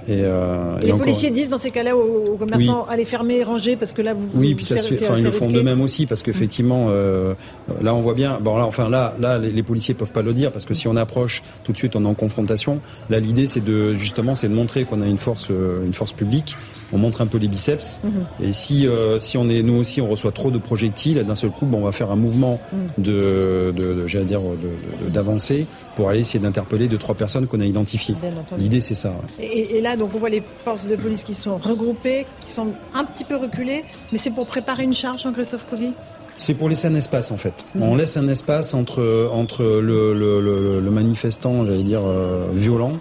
Et, 0.07 0.21
euh, 0.23 0.77
les 0.81 0.93
policiers 0.93 1.31
disent 1.31 1.49
dans 1.49 1.57
ces 1.57 1.71
cas-là 1.71 1.95
aux, 1.95 2.37
commerçants 2.37 2.85
allez 2.89 3.05
fermer, 3.05 3.43
ranger 3.43 3.75
parce 3.75 3.93
que 3.93 4.01
là 4.01 4.13
vous. 4.13 4.27
Oui, 4.33 4.55
puis 4.55 4.65
ça 4.65 4.77
se 4.77 4.93
fait. 4.93 5.05
Enfin, 5.05 5.17
ils 5.17 5.23
le 5.23 5.31
font 5.31 5.47
d'eux-mêmes 5.47 5.81
aussi 5.81 6.05
parce 6.05 6.23
qu'effectivement, 6.23 6.87
euh, 6.89 7.33
là 7.81 7.93
on 7.93 8.01
voit 8.01 8.13
bien. 8.13 8.39
Bon 8.41 8.57
là, 8.57 8.65
enfin 8.65 8.89
là, 8.89 9.15
là, 9.19 9.37
les, 9.37 9.51
les, 9.51 9.63
policiers 9.63 9.93
peuvent 9.93 10.11
pas 10.11 10.21
le 10.21 10.33
dire 10.33 10.51
parce 10.51 10.65
que 10.65 10.73
si 10.73 10.87
on 10.87 10.95
approche 10.95 11.43
tout 11.63 11.71
de 11.71 11.77
suite, 11.77 11.95
on 11.95 12.03
est 12.03 12.07
en 12.07 12.13
confrontation. 12.13 12.79
Là, 13.09 13.19
l'idée 13.19 13.47
c'est 13.47 13.63
de 13.63 13.93
justement, 13.95 14.35
c'est 14.35 14.49
de 14.49 14.53
montrer 14.53 14.85
qu'on 14.85 15.01
a 15.01 15.07
une 15.07 15.17
force, 15.17 15.47
euh, 15.51 15.85
une 15.85 15.93
force 15.93 16.13
publique 16.13 16.55
on 16.93 16.97
montre 16.97 17.21
un 17.21 17.27
peu 17.27 17.37
les 17.37 17.47
biceps. 17.47 17.99
Mhm. 18.03 18.11
Et 18.47 18.53
si 18.53 18.87
euh, 18.87 19.19
si 19.19 19.37
on 19.37 19.49
est 19.49 19.63
nous 19.63 19.75
aussi 19.75 19.99
on 19.99 20.07
reçoit 20.07 20.31
trop 20.31 20.51
de 20.51 20.59
projectiles, 20.59 21.23
d'un 21.25 21.35
seul 21.35 21.49
coup, 21.49 21.65
bon, 21.65 21.79
on 21.79 21.85
va 21.85 21.91
faire 21.91 22.11
un 22.11 22.15
mouvement 22.15 22.59
mhm. 22.71 23.03
de, 23.03 23.73
de, 23.75 24.07
j'allais 24.07 24.25
dire 24.25 24.41
d'avancer 25.09 25.65
pour 25.95 26.09
aller 26.09 26.21
essayer 26.21 26.39
d'interpeller 26.39 26.87
deux 26.87 26.97
trois 26.97 27.15
personnes 27.15 27.47
qu'on 27.47 27.59
a 27.59 27.65
identifiées. 27.65 28.15
L'idée 28.57 28.81
c'est 28.81 28.95
ça. 28.95 29.13
Et, 29.39 29.81
là 29.81 29.97
donc 29.97 30.11
on 30.13 30.19
voit 30.19 30.29
les 30.29 30.43
forces 30.63 30.85
de 30.85 30.95
police 30.95 31.23
qui 31.23 31.33
sont 31.33 31.57
regroupées, 31.57 32.25
qui 32.45 32.51
sont 32.53 32.67
un 32.93 33.03
petit 33.03 33.23
peu 33.23 33.35
reculées, 33.35 33.83
mais 34.11 34.17
c'est 34.17 34.31
pour 34.31 34.45
préparer 34.45 34.83
une 34.83 34.93
charge, 34.93 35.23
Jean-Christophe 35.23 35.65
Covy 35.69 35.93
c'est 36.39 36.55
pour 36.55 36.67
laisser 36.67 36.87
un 36.87 36.95
espace 36.95 37.31
en 37.31 37.37
fait. 37.37 37.65
Mhm. 37.75 37.83
On 37.83 37.95
laisse 37.95 38.17
un 38.17 38.27
espace 38.27 38.73
entre 38.73 39.29
entre 39.31 39.63
le, 39.63 40.13
le, 40.13 40.79
le, 40.81 40.91
manifestant, 40.91 41.63
j'allais 41.63 41.83
dire 41.83 42.01
euh, 42.03 42.47
violent, 42.53 42.93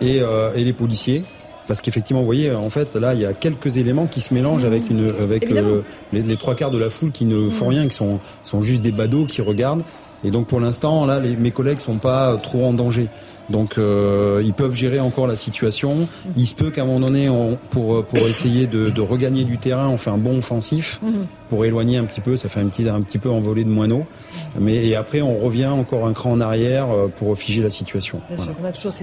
et, 0.00 0.20
euh, 0.20 0.54
et 0.54 0.64
les 0.64 0.72
policiers 0.72 1.22
parce 1.68 1.80
qu'effectivement, 1.80 2.20
vous 2.20 2.26
voyez, 2.26 2.52
en 2.52 2.70
fait, 2.70 2.96
là, 2.96 3.14
il 3.14 3.20
y 3.20 3.26
a 3.26 3.32
quelques 3.32 3.76
éléments 3.76 4.06
qui 4.06 4.20
se 4.20 4.34
mélangent 4.34 4.64
avec 4.64 4.90
une, 4.90 5.12
avec 5.20 5.50
euh, 5.50 5.82
les, 6.12 6.36
trois 6.36 6.54
quarts 6.54 6.70
de 6.70 6.78
la 6.78 6.90
foule 6.90 7.12
qui 7.12 7.24
ne 7.24 7.50
font 7.50 7.68
rien, 7.68 7.86
qui 7.88 7.96
sont, 7.96 8.20
sont 8.42 8.62
juste 8.62 8.82
des 8.82 8.92
badauds 8.92 9.26
qui 9.26 9.42
regardent. 9.42 9.82
Et 10.24 10.30
donc, 10.30 10.46
pour 10.46 10.60
l'instant, 10.60 11.06
là, 11.06 11.20
les, 11.20 11.36
mes 11.36 11.50
collègues 11.50 11.80
sont 11.80 11.98
pas 11.98 12.36
trop 12.36 12.64
en 12.64 12.72
danger. 12.72 13.08
Donc 13.50 13.76
euh, 13.76 14.40
ils 14.44 14.54
peuvent 14.54 14.74
gérer 14.74 15.00
encore 15.00 15.26
la 15.26 15.36
situation. 15.36 16.08
Il 16.36 16.46
se 16.46 16.54
peut 16.54 16.70
qu'à 16.70 16.82
un 16.82 16.84
moment 16.84 17.06
donné, 17.06 17.28
on, 17.28 17.58
pour 17.70 18.04
pour 18.04 18.18
essayer 18.20 18.68
de, 18.68 18.88
de, 18.88 19.00
regagner 19.00 19.44
du 19.44 19.58
terrain, 19.58 19.88
on 19.88 19.98
fait 19.98 20.10
un 20.10 20.16
bon 20.16 20.38
offensif 20.38 21.00
pour 21.52 21.66
éloigner 21.66 21.98
un 21.98 22.04
petit 22.04 22.22
peu. 22.22 22.38
Ça 22.38 22.48
fait 22.48 22.60
un 22.60 22.68
petit 22.68 22.88
un 22.88 23.02
petit 23.02 23.18
peu 23.18 23.28
envolé 23.28 23.64
de 23.64 23.68
moineaux. 23.68 24.06
Mais 24.58 24.86
et 24.86 24.96
après, 24.96 25.20
on 25.20 25.36
revient 25.36 25.66
encore 25.66 26.06
un 26.06 26.14
cran 26.14 26.32
en 26.32 26.40
arrière 26.40 26.86
euh, 26.90 27.08
pour 27.08 27.36
figer 27.36 27.62
la 27.62 27.68
situation. 27.68 28.22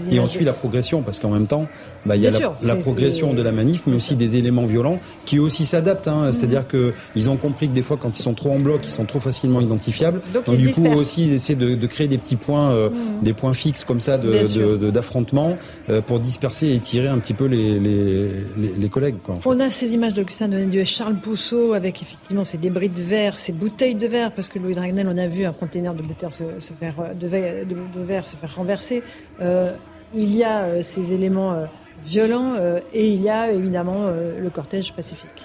et 0.09 0.19
ensuite 0.19 0.45
la 0.45 0.53
progression, 0.53 1.03
parce 1.03 1.19
qu'en 1.19 1.29
même 1.29 1.45
temps, 1.45 1.67
bah, 2.07 2.15
il 2.15 2.23
y 2.23 2.27
a 2.27 2.31
la, 2.63 2.75
progression 2.75 3.35
de 3.35 3.43
la 3.43 3.51
manif, 3.51 3.83
mais 3.85 3.95
aussi 3.95 4.15
des 4.15 4.37
éléments 4.37 4.65
violents 4.65 4.99
qui 5.25 5.37
aussi 5.37 5.63
s'adaptent. 5.63 6.07
Hein. 6.07 6.25
Mhm. 6.25 6.33
C'est-à-dire 6.33 6.67
que 6.67 6.91
ils 7.15 7.29
ont 7.29 7.37
compris 7.37 7.69
que 7.69 7.75
des 7.75 7.83
fois, 7.83 7.97
quand 8.01 8.17
ils 8.17 8.23
sont 8.23 8.33
trop 8.33 8.51
en 8.51 8.57
bloc, 8.57 8.81
ils 8.83 8.89
sont 8.89 9.05
trop 9.05 9.19
facilement 9.19 9.61
identifiables. 9.61 10.19
Donc, 10.33 10.57
du 10.57 10.73
coup 10.73 10.87
aussi, 10.87 11.27
ils 11.27 11.33
essaient 11.33 11.53
de, 11.53 11.75
de 11.75 11.87
créer 11.87 12.07
des 12.07 12.17
petits 12.17 12.35
points, 12.35 12.71
euh, 12.71 12.89
mhm. 12.89 12.95
des 13.21 13.33
points 13.33 13.53
fixes 13.53 13.83
comme 13.83 13.99
ça 13.99 14.17
de 14.17 14.89
d'affrontement 14.89 15.55
euh, 15.91 16.01
pour 16.01 16.17
disperser 16.17 16.73
et 16.73 16.79
tirer 16.79 17.09
un 17.09 17.19
petit 17.19 17.35
peu 17.35 17.45
les, 17.45 17.79
les, 17.79 18.31
les, 18.57 18.89
collègues. 18.89 19.17
Quoi, 19.23 19.39
On 19.45 19.59
a 19.59 19.69
ces 19.69 19.93
images 19.93 20.13
d'Augustin 20.13 20.47
Donadieu 20.47 20.81
et 20.81 20.85
Charles 20.85 21.15
Pousseau 21.15 21.73
avec 21.73 22.01
effectivement 22.01 22.38
ces 22.43 22.57
débris 22.57 22.89
de 22.89 23.01
verre, 23.01 23.37
ces 23.37 23.51
bouteilles 23.51 23.95
de 23.95 24.07
verre, 24.07 24.31
parce 24.31 24.47
que 24.47 24.59
Louis 24.59 24.75
Dragnel, 24.75 25.07
on 25.07 25.17
a 25.17 25.27
vu 25.27 25.45
un 25.45 25.53
conteneur 25.53 25.93
de, 25.93 26.01
bouteilles 26.01 26.73
verre, 26.73 26.95
de, 27.15 28.03
verre 28.03 28.25
se 28.25 28.35
faire 28.35 28.55
renverser. 28.55 29.03
Euh, 29.41 29.71
il 30.13 30.35
y 30.35 30.43
a 30.43 30.61
euh, 30.61 30.81
ces 30.81 31.13
éléments 31.13 31.67
violents 32.05 32.53
et 32.93 33.11
il 33.11 33.21
y 33.21 33.29
a 33.29 33.51
évidemment 33.51 34.09
le 34.09 34.49
cortège 34.49 34.93
pacifique. 34.93 35.43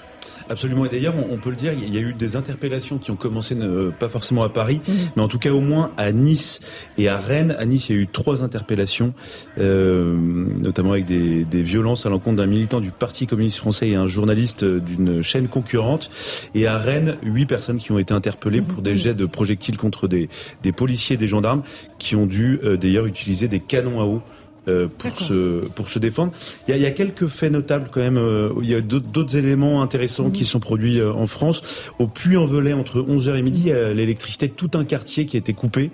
Absolument. 0.49 0.85
Et 0.85 0.89
d'ailleurs, 0.89 1.15
on, 1.31 1.37
peut 1.39 1.51
le 1.51 1.57
dire, 1.57 1.73
il 1.73 1.95
y 1.95 1.99
a 1.99 2.01
eu 2.01 2.13
des 2.13 2.37
interpellations 2.37 2.99
qui 2.99 3.11
ont 3.11 3.17
commencé, 3.17 3.57
pas 3.99 4.09
forcément 4.09 4.43
à 4.43 4.49
Paris, 4.49 4.81
mhm. 4.87 4.95
mais 5.17 5.23
en 5.23 5.29
tout 5.29 5.39
cas 5.39 5.51
au 5.51 5.61
moins 5.61 5.93
à 5.97 6.13
Nice 6.13 6.61
et 6.99 7.09
à 7.09 7.19
Rennes. 7.19 7.55
À 7.59 7.65
Nice, 7.65 7.89
il 7.89 7.97
y 7.97 7.99
a 7.99 8.03
eu 8.03 8.07
trois 8.07 8.43
interpellations, 8.43 9.15
euh, 9.59 10.17
notamment 10.17 10.93
avec 10.93 11.07
des, 11.07 11.45
des 11.45 11.63
violences 11.63 12.07
à 12.07 12.11
l'encontre 12.11 12.37
d'un 12.37 12.47
militant 12.47 12.81
du 12.81 12.91
Parti 12.91 13.27
communiste 13.27 13.59
français 13.59 13.91
et 13.91 13.95
un 13.95 14.07
journaliste 14.07 14.65
d'une 14.65 15.23
chaîne 15.23 15.49
concurrente. 15.49 16.11
Et 16.55 16.67
à 16.67 16.79
Rennes, 16.79 17.17
huit 17.23 17.47
personnes 17.47 17.79
qui 17.79 17.93
ont 17.93 17.99
été 17.99 18.13
interpellées 18.13 18.63
pour 18.63 18.83
des 18.83 18.93
mhm. 18.93 18.99
jets 18.99 19.15
de 19.15 19.27
projectiles 19.27 19.77
contre 19.77 20.09
des, 20.09 20.29
des 20.63 20.73
policiers 20.73 21.15
et 21.15 21.19
des 21.19 21.29
gendarmes 21.29 21.63
qui 21.99 22.17
ont 22.17 22.27
dû 22.27 22.61
euh, 22.65 22.77
d'ailleurs 22.77 23.07
utiliser 23.07 23.49
des 23.49 23.61
canons 23.61 24.01
à 24.01 24.05
eau 24.05 24.23
euh, 24.67 24.89
pour 24.99 25.19
se 25.19 25.67
pour 25.75 25.91
se 25.91 25.99
défendre. 25.99 26.33
Il 26.67 26.71
y 26.71 26.75
a, 26.75 26.77
il 26.79 26.83
y 26.83 26.87
a 26.87 26.91
quelques 26.91 27.29
faits 27.29 27.53
notables 27.53 27.89
quand 27.93 28.01
même. 28.01 28.17
Euh, 28.17 28.51
il 28.63 28.71
y 28.71 28.75
a 28.75 28.81
d'autres 28.81 29.37
éléments 29.37 29.83
intéressants 29.83 30.31
qui 30.31 30.43
mhm. 30.43 30.47
sont 30.47 30.61
produits 30.61 31.01
euh, 31.01 31.13
en 31.13 31.27
France. 31.27 31.91
Au 31.99 32.07
Puy-en-Velay, 32.07 32.73
entre 32.73 33.01
11h 33.01 33.37
et 33.37 33.43
midi, 33.43 33.65
l'électricité 33.95 34.49
tout 34.49 34.71
un 34.75 34.85
quartier 34.85 35.27
qui 35.27 35.37
a 35.37 35.39
été 35.39 35.53
coupé. 35.53 35.91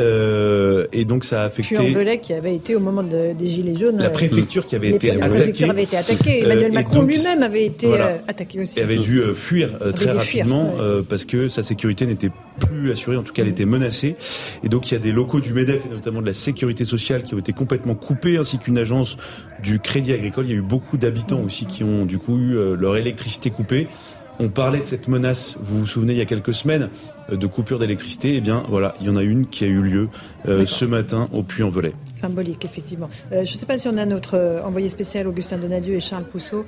Euh, 0.00 0.86
et 0.92 1.04
donc 1.04 1.24
ça 1.24 1.42
a 1.42 1.44
affecté. 1.44 1.76
Puy-en-Velay 1.76 2.18
qui 2.18 2.32
avait 2.32 2.54
été 2.54 2.74
au 2.74 2.80
moment 2.80 3.02
de, 3.02 3.32
des 3.32 3.50
Gilets 3.50 3.76
jaunes. 3.76 3.98
La 3.98 4.10
préfecture 4.10 4.66
qui 4.66 4.74
avait 4.76 4.90
été 4.90 5.10
attaquée. 5.10 5.20
La 5.20 5.28
préfecture 5.28 5.70
avait 5.70 5.82
été 5.82 5.96
attaquée. 5.96 6.40
Emmanuel 6.40 6.72
Macron 6.72 7.02
lui-même 7.02 7.42
avait 7.42 7.66
été 7.66 7.92
attaqué 8.26 8.60
aussi. 8.60 8.78
Et 8.78 8.82
avait 8.82 8.98
dû 8.98 9.22
fuir 9.34 9.70
très 9.94 10.10
rapidement 10.10 10.74
parce 11.08 11.24
que 11.24 11.48
sa 11.48 11.62
sécurité 11.62 12.06
n'était 12.06 12.30
plus 12.60 12.90
assurée, 12.90 13.16
en 13.16 13.22
tout 13.22 13.32
cas 13.32 13.42
elle 13.42 13.48
était 13.48 13.64
menacée. 13.64 14.16
Et 14.64 14.68
donc 14.68 14.90
il 14.90 14.94
y 14.94 14.96
a 14.96 15.00
des 15.00 15.12
locaux 15.12 15.40
du 15.40 15.52
MEDEF 15.52 15.86
et 15.86 15.88
notamment 15.88 16.20
de 16.20 16.26
la 16.26 16.34
sécurité 16.34 16.84
sociale 16.84 17.22
qui 17.22 17.34
ont 17.34 17.38
été 17.38 17.52
complètement 17.52 17.94
coupés, 17.94 18.36
ainsi 18.36 18.58
qu'une 18.58 18.78
agence 18.78 19.16
du 19.62 19.78
Crédit 19.78 20.12
Agricole. 20.12 20.46
Il 20.46 20.50
y 20.50 20.54
a 20.54 20.58
eu 20.58 20.62
beaucoup 20.62 20.96
d'habitants 20.96 21.42
aussi 21.44 21.66
qui 21.66 21.84
ont 21.84 22.04
du 22.06 22.18
coup 22.18 22.38
eu 22.38 22.56
euh, 22.56 22.76
leur 22.76 22.96
électricité 22.96 23.50
coupée. 23.50 23.88
On 24.42 24.48
parlait 24.48 24.80
de 24.80 24.86
cette 24.86 25.06
menace, 25.06 25.58
vous 25.60 25.80
vous 25.80 25.86
souvenez, 25.86 26.14
il 26.14 26.18
y 26.18 26.22
a 26.22 26.24
quelques 26.24 26.54
semaines, 26.54 26.88
de 27.30 27.46
coupure 27.46 27.78
d'électricité. 27.78 28.36
Eh 28.36 28.40
bien, 28.40 28.64
voilà, 28.70 28.94
il 28.98 29.06
y 29.06 29.10
en 29.10 29.16
a 29.16 29.22
une 29.22 29.44
qui 29.44 29.64
a 29.64 29.66
eu 29.66 29.82
lieu 29.82 30.08
ce 30.46 30.86
matin 30.86 31.28
au 31.34 31.42
Puy-en-Velay. 31.42 31.92
Symbolique, 32.18 32.64
effectivement. 32.64 33.10
je 33.30 33.40
ne 33.40 33.44
sais 33.44 33.66
pas 33.66 33.76
si 33.76 33.86
on 33.86 33.98
a 33.98 34.06
notre 34.06 34.62
envoyé 34.64 34.88
spécial 34.88 35.28
Augustin 35.28 35.58
Donadieu 35.58 35.94
et 35.94 36.00
Charles 36.00 36.24
Pousseau. 36.24 36.64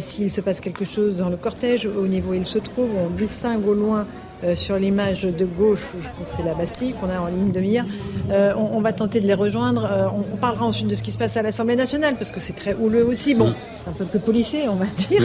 S'il 0.00 0.32
se 0.32 0.40
passe 0.40 0.58
quelque 0.58 0.84
chose 0.84 1.14
dans 1.14 1.28
le 1.28 1.36
cortège, 1.36 1.86
au 1.86 2.08
niveau 2.08 2.32
où 2.32 2.34
il 2.34 2.44
se 2.44 2.58
trouve, 2.58 2.90
on 2.96 3.10
distingue 3.10 3.68
au 3.68 3.74
loin 3.74 4.04
euh, 4.42 4.56
sur 4.56 4.76
l'image 4.76 5.22
de 5.22 5.44
gauche, 5.44 5.80
je 5.94 6.08
pense 6.16 6.28
que 6.28 6.36
c'est 6.36 6.42
la 6.42 6.54
Bastille 6.54 6.94
qu'on 6.94 7.10
a 7.10 7.20
en 7.20 7.26
ligne 7.26 7.52
de 7.52 7.60
mire. 7.60 7.84
Euh, 8.30 8.54
on, 8.56 8.80
va 8.80 8.92
tenter 8.94 9.20
de 9.20 9.26
les 9.26 9.34
rejoindre. 9.34 9.84
Euh, 9.84 10.08
on, 10.32 10.36
parlera 10.36 10.64
ensuite 10.64 10.88
de 10.88 10.94
ce 10.94 11.02
qui 11.02 11.10
se 11.10 11.18
passe 11.18 11.36
à 11.36 11.42
l'Assemblée 11.42 11.76
nationale, 11.76 12.14
parce 12.16 12.30
que 12.30 12.40
c'est 12.40 12.54
très 12.54 12.74
houleux 12.74 13.04
aussi. 13.04 13.34
Bon, 13.34 13.52
c'est 13.82 13.90
un 13.90 13.92
peu 13.92 14.06
plus 14.06 14.18
policé, 14.18 14.62
on 14.68 14.76
va 14.76 14.86
se 14.86 15.08
dire. 15.08 15.22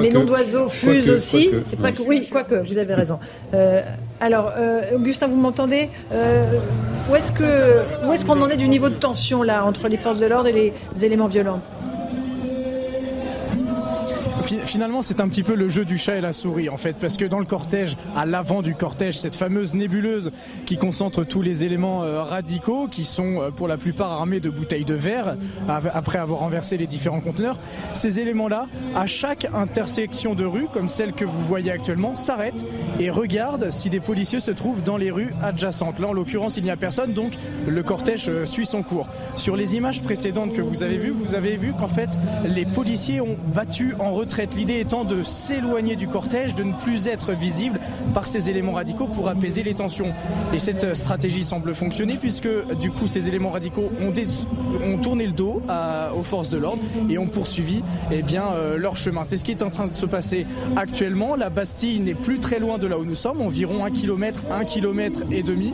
les 0.00 0.10
noms 0.10 0.24
d'oiseaux 0.24 0.70
fusent 0.70 1.10
aussi. 1.10 1.50
C'est 1.68 1.78
pas 1.78 1.92
que, 1.92 2.02
oui, 2.02 2.26
quoique, 2.30 2.54
vous 2.54 2.78
avez 2.78 2.94
raison. 2.94 3.18
alors, 4.20 4.52
Augustin, 4.94 5.26
vous 5.26 5.36
m'entendez? 5.36 5.90
Où 7.10 7.14
est-ce 7.14 7.32
que, 7.32 8.06
où 8.06 8.12
est-ce 8.12 8.24
qu'on 8.24 8.40
en 8.40 8.48
est 8.48 8.56
du 8.56 8.68
niveau 8.68 8.88
de 8.88 8.94
tension 8.94 9.42
là 9.42 9.66
entre 9.66 9.88
les 9.88 9.98
forces 9.98 10.18
de 10.18 10.26
l'ordre 10.26 10.48
et 10.48 10.72
les 10.94 11.04
éléments 11.04 11.28
violents? 11.28 11.60
Finalement, 14.46 15.02
c'est 15.02 15.20
un 15.20 15.28
petit 15.28 15.42
peu 15.42 15.54
le 15.54 15.68
jeu 15.68 15.84
du 15.84 15.98
chat 15.98 16.16
et 16.16 16.20
la 16.20 16.32
souris, 16.32 16.68
en 16.68 16.76
fait, 16.76 16.96
parce 17.00 17.16
que 17.16 17.24
dans 17.24 17.38
le 17.38 17.46
cortège, 17.46 17.96
à 18.14 18.26
l'avant 18.26 18.62
du 18.62 18.74
cortège, 18.74 19.18
cette 19.18 19.34
fameuse 19.34 19.74
nébuleuse 19.74 20.30
qui 20.64 20.76
concentre 20.76 21.24
tous 21.24 21.42
les 21.42 21.64
éléments 21.64 22.04
euh, 22.04 22.22
radicaux, 22.22 22.88
qui 22.88 23.04
sont 23.04 23.40
euh, 23.40 23.50
pour 23.50 23.68
la 23.68 23.76
plupart 23.76 24.12
armés 24.12 24.40
de 24.40 24.50
bouteilles 24.50 24.84
de 24.84 24.94
verre, 24.94 25.36
après 25.68 26.18
avoir 26.18 26.40
renversé 26.40 26.76
les 26.76 26.86
différents 26.86 27.20
conteneurs, 27.20 27.58
ces 27.92 28.20
éléments-là, 28.20 28.66
à 28.94 29.06
chaque 29.06 29.46
intersection 29.54 30.34
de 30.34 30.44
rue, 30.44 30.66
comme 30.72 30.88
celle 30.88 31.12
que 31.12 31.24
vous 31.24 31.44
voyez 31.46 31.70
actuellement, 31.70 32.16
s'arrêtent 32.16 32.64
et 33.00 33.10
regardent 33.10 33.70
si 33.70 33.90
des 33.90 34.00
policiers 34.00 34.40
se 34.40 34.50
trouvent 34.50 34.82
dans 34.82 34.96
les 34.96 35.10
rues 35.10 35.34
adjacentes. 35.42 35.98
Là, 35.98 36.08
en 36.08 36.12
l'occurrence, 36.12 36.56
il 36.56 36.64
n'y 36.64 36.70
a 36.70 36.76
personne, 36.76 37.12
donc 37.12 37.32
le 37.66 37.82
cortège 37.82 38.28
euh, 38.28 38.46
suit 38.46 38.66
son 38.66 38.82
cours. 38.82 39.08
Sur 39.34 39.56
les 39.56 39.76
images 39.76 40.02
précédentes 40.02 40.52
que 40.52 40.62
vous 40.62 40.82
avez 40.82 40.96
vues, 40.96 41.10
vous 41.10 41.34
avez 41.34 41.56
vu 41.56 41.72
qu'en 41.72 41.88
fait, 41.88 42.10
les 42.44 42.64
policiers 42.64 43.20
ont 43.20 43.36
battu 43.54 43.94
en 43.98 44.12
retrait 44.12 44.35
L'idée 44.56 44.80
étant 44.80 45.04
de 45.04 45.22
s'éloigner 45.22 45.96
du 45.96 46.08
cortège, 46.08 46.54
de 46.54 46.62
ne 46.62 46.74
plus 46.74 47.08
être 47.08 47.32
visible 47.32 47.80
par 48.12 48.26
ces 48.26 48.50
éléments 48.50 48.72
radicaux 48.72 49.06
pour 49.06 49.28
apaiser 49.28 49.62
les 49.62 49.74
tensions. 49.74 50.12
Et 50.52 50.58
cette 50.58 50.94
stratégie 50.94 51.44
semble 51.44 51.74
fonctionner 51.74 52.16
puisque 52.16 52.48
du 52.78 52.90
coup 52.90 53.06
ces 53.06 53.28
éléments 53.28 53.50
radicaux 53.50 53.90
ont, 54.00 54.98
tourné 54.98 55.26
le 55.26 55.32
dos 55.32 55.62
aux 56.16 56.22
forces 56.22 56.50
de 56.50 56.58
l'ordre 56.58 56.82
et 57.08 57.18
ont 57.18 57.26
poursuivi 57.26 57.82
eh 58.10 58.22
bien, 58.22 58.44
euh, 58.52 58.76
leur 58.76 58.96
chemin. 58.96 59.24
C'est 59.24 59.36
ce 59.36 59.44
qui 59.44 59.50
est 59.52 59.62
en 59.62 59.70
train 59.70 59.86
de 59.86 59.96
se 59.96 60.06
passer 60.06 60.46
actuellement. 60.76 61.36
La 61.36 61.50
Bastille 61.50 62.00
n'est 62.00 62.14
plus 62.14 62.38
très 62.38 62.58
loin 62.58 62.78
de 62.78 62.86
là 62.86 62.98
où 62.98 63.04
nous 63.04 63.14
sommes, 63.14 63.40
environ 63.40 63.84
un 63.84 63.90
kilomètre, 63.90 64.42
un 64.50 64.64
kilomètre 64.64 65.20
et 65.30 65.42
demi. 65.42 65.72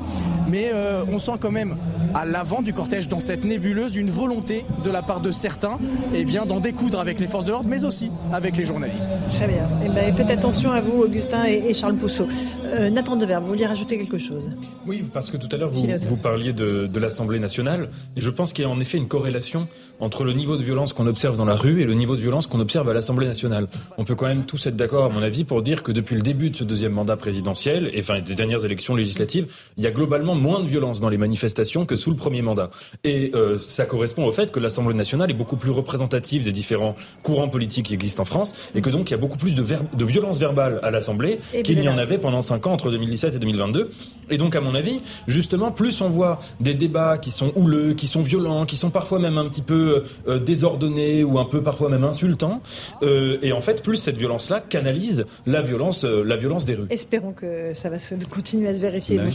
Mais 0.48 0.70
euh, 0.72 1.04
on 1.08 1.18
sent 1.18 1.32
quand 1.40 1.50
même 1.50 1.76
à 2.14 2.24
l'avant 2.24 2.62
du 2.62 2.72
cortège, 2.72 3.08
dans 3.08 3.20
cette 3.20 3.44
nébuleuse, 3.44 3.96
une 3.96 4.10
volonté 4.10 4.64
de 4.84 4.90
la 4.90 5.02
part 5.02 5.20
de 5.20 5.30
certains 5.30 5.78
eh 6.14 6.24
d'en 6.24 6.60
découdre 6.60 6.98
avec 6.98 7.20
les 7.20 7.26
forces 7.26 7.44
de 7.44 7.50
l'ordre, 7.50 7.68
mais 7.68 7.84
aussi 7.84 8.10
avec 8.32 8.51
les 8.56 8.64
journalistes. 8.64 9.10
Très 9.34 9.46
bien. 9.46 9.68
Eh 9.84 9.88
ben, 9.88 10.14
faites 10.14 10.30
attention 10.30 10.70
à 10.70 10.80
vous, 10.80 11.02
Augustin 11.02 11.44
et, 11.44 11.74
Charles 11.74 11.96
Pousseau. 11.96 12.28
Euh, 12.66 12.90
Nathan 12.90 13.16
Dever, 13.16 13.38
vous 13.40 13.48
vouliez 13.48 13.66
rajouter 13.66 13.98
quelque 13.98 14.18
chose? 14.18 14.42
Oui, 14.86 15.04
parce 15.12 15.30
que 15.30 15.36
tout 15.36 15.48
à 15.52 15.56
l'heure, 15.56 15.70
vous, 15.70 15.86
vous, 16.08 16.16
parliez 16.16 16.52
de, 16.52 16.86
de 16.86 17.00
l'Assemblée 17.00 17.38
nationale, 17.38 17.90
et 18.16 18.20
je 18.20 18.30
pense 18.30 18.52
qu'il 18.52 18.64
y 18.64 18.66
a 18.66 18.70
en 18.70 18.80
effet 18.80 18.98
une 18.98 19.08
corrélation 19.08 19.68
entre 20.00 20.24
le 20.24 20.32
niveau 20.32 20.56
de 20.56 20.62
violence 20.62 20.92
qu'on 20.92 21.06
observe 21.06 21.36
dans 21.36 21.44
la 21.44 21.54
rue 21.54 21.82
et 21.82 21.84
le 21.84 21.94
niveau 21.94 22.16
de 22.16 22.20
violence 22.20 22.46
qu'on 22.46 22.60
observe 22.60 22.88
à 22.88 22.92
l'Assemblée 22.92 23.26
nationale. 23.26 23.68
On 23.98 24.04
peut 24.04 24.14
quand 24.14 24.26
même 24.26 24.44
tous 24.44 24.66
être 24.66 24.76
d'accord, 24.76 25.04
à 25.04 25.08
mon 25.08 25.22
avis, 25.22 25.44
pour 25.44 25.62
dire 25.62 25.82
que 25.82 25.92
depuis 25.92 26.16
le 26.16 26.22
début 26.22 26.50
de 26.50 26.56
ce 26.56 26.64
deuxième 26.64 26.92
mandat 26.92 27.16
présidentiel, 27.16 27.90
et 27.92 28.00
enfin 28.00 28.20
des 28.20 28.34
dernières 28.34 28.64
élections 28.64 28.94
législatives, 28.94 29.46
il 29.76 29.84
y 29.84 29.86
a 29.86 29.90
globalement 29.90 30.34
moins 30.34 30.60
de 30.60 30.66
violence 30.66 31.00
dans 31.00 31.08
les 31.08 31.18
manifestations 31.18 31.86
que 31.86 31.96
sous 31.96 32.10
le 32.10 32.16
premier 32.16 32.42
mandat. 32.42 32.70
Et 33.04 33.30
euh, 33.34 33.58
ça 33.58 33.86
correspond 33.86 34.26
au 34.26 34.32
fait 34.32 34.50
que 34.50 34.60
l'Assemblée 34.60 34.94
nationale 34.94 35.30
est 35.30 35.34
beaucoup 35.34 35.56
plus 35.56 35.70
représentative 35.70 36.44
des 36.44 36.52
différents 36.52 36.96
courants 37.22 37.48
politiques 37.48 37.86
qui 37.86 37.94
existent 37.94 38.22
en 38.22 38.26
France, 38.26 38.41
et 38.74 38.80
que 38.80 38.90
donc 38.90 39.10
il 39.10 39.12
y 39.12 39.14
a 39.14 39.18
beaucoup 39.18 39.38
plus 39.38 39.54
de, 39.54 39.64
de 39.64 40.04
violence 40.04 40.38
verbale 40.38 40.80
à 40.82 40.90
l'Assemblée 40.90 41.38
qu'il 41.64 41.80
n'y 41.80 41.88
en 41.88 41.98
avait 41.98 42.18
pendant 42.18 42.42
cinq 42.42 42.66
ans 42.66 42.72
entre 42.72 42.90
2017 42.90 43.34
et 43.34 43.38
2022. 43.38 43.90
Et 44.30 44.38
donc, 44.38 44.56
à 44.56 44.60
mon 44.60 44.74
avis, 44.74 45.00
justement, 45.26 45.70
plus 45.72 46.00
on 46.00 46.08
voit 46.08 46.40
des 46.60 46.74
débats 46.74 47.18
qui 47.18 47.30
sont 47.30 47.52
houleux, 47.54 47.92
qui 47.92 48.06
sont 48.06 48.22
violents, 48.22 48.64
qui 48.66 48.76
sont 48.76 48.90
parfois 48.90 49.18
même 49.18 49.36
un 49.36 49.46
petit 49.46 49.62
peu 49.62 50.04
euh, 50.26 50.38
désordonnés 50.38 51.22
ou 51.22 51.38
un 51.38 51.44
peu 51.44 51.62
parfois 51.62 51.90
même 51.90 52.04
insultants, 52.04 52.62
euh, 53.02 53.36
et 53.42 53.52
en 53.52 53.60
fait, 53.60 53.82
plus 53.82 53.96
cette 53.96 54.16
violence-là 54.16 54.60
canalise 54.60 55.26
la 55.46 55.60
violence, 55.60 56.04
la 56.04 56.36
violence 56.36 56.64
des 56.64 56.74
rues. 56.74 56.86
Espérons 56.90 57.32
que 57.32 57.74
ça 57.74 57.90
va 57.90 57.98
se 57.98 58.14
continuer 58.30 58.68
à 58.68 58.74
se 58.74 58.80
vérifier. 58.80 59.18
Ben, 59.18 59.28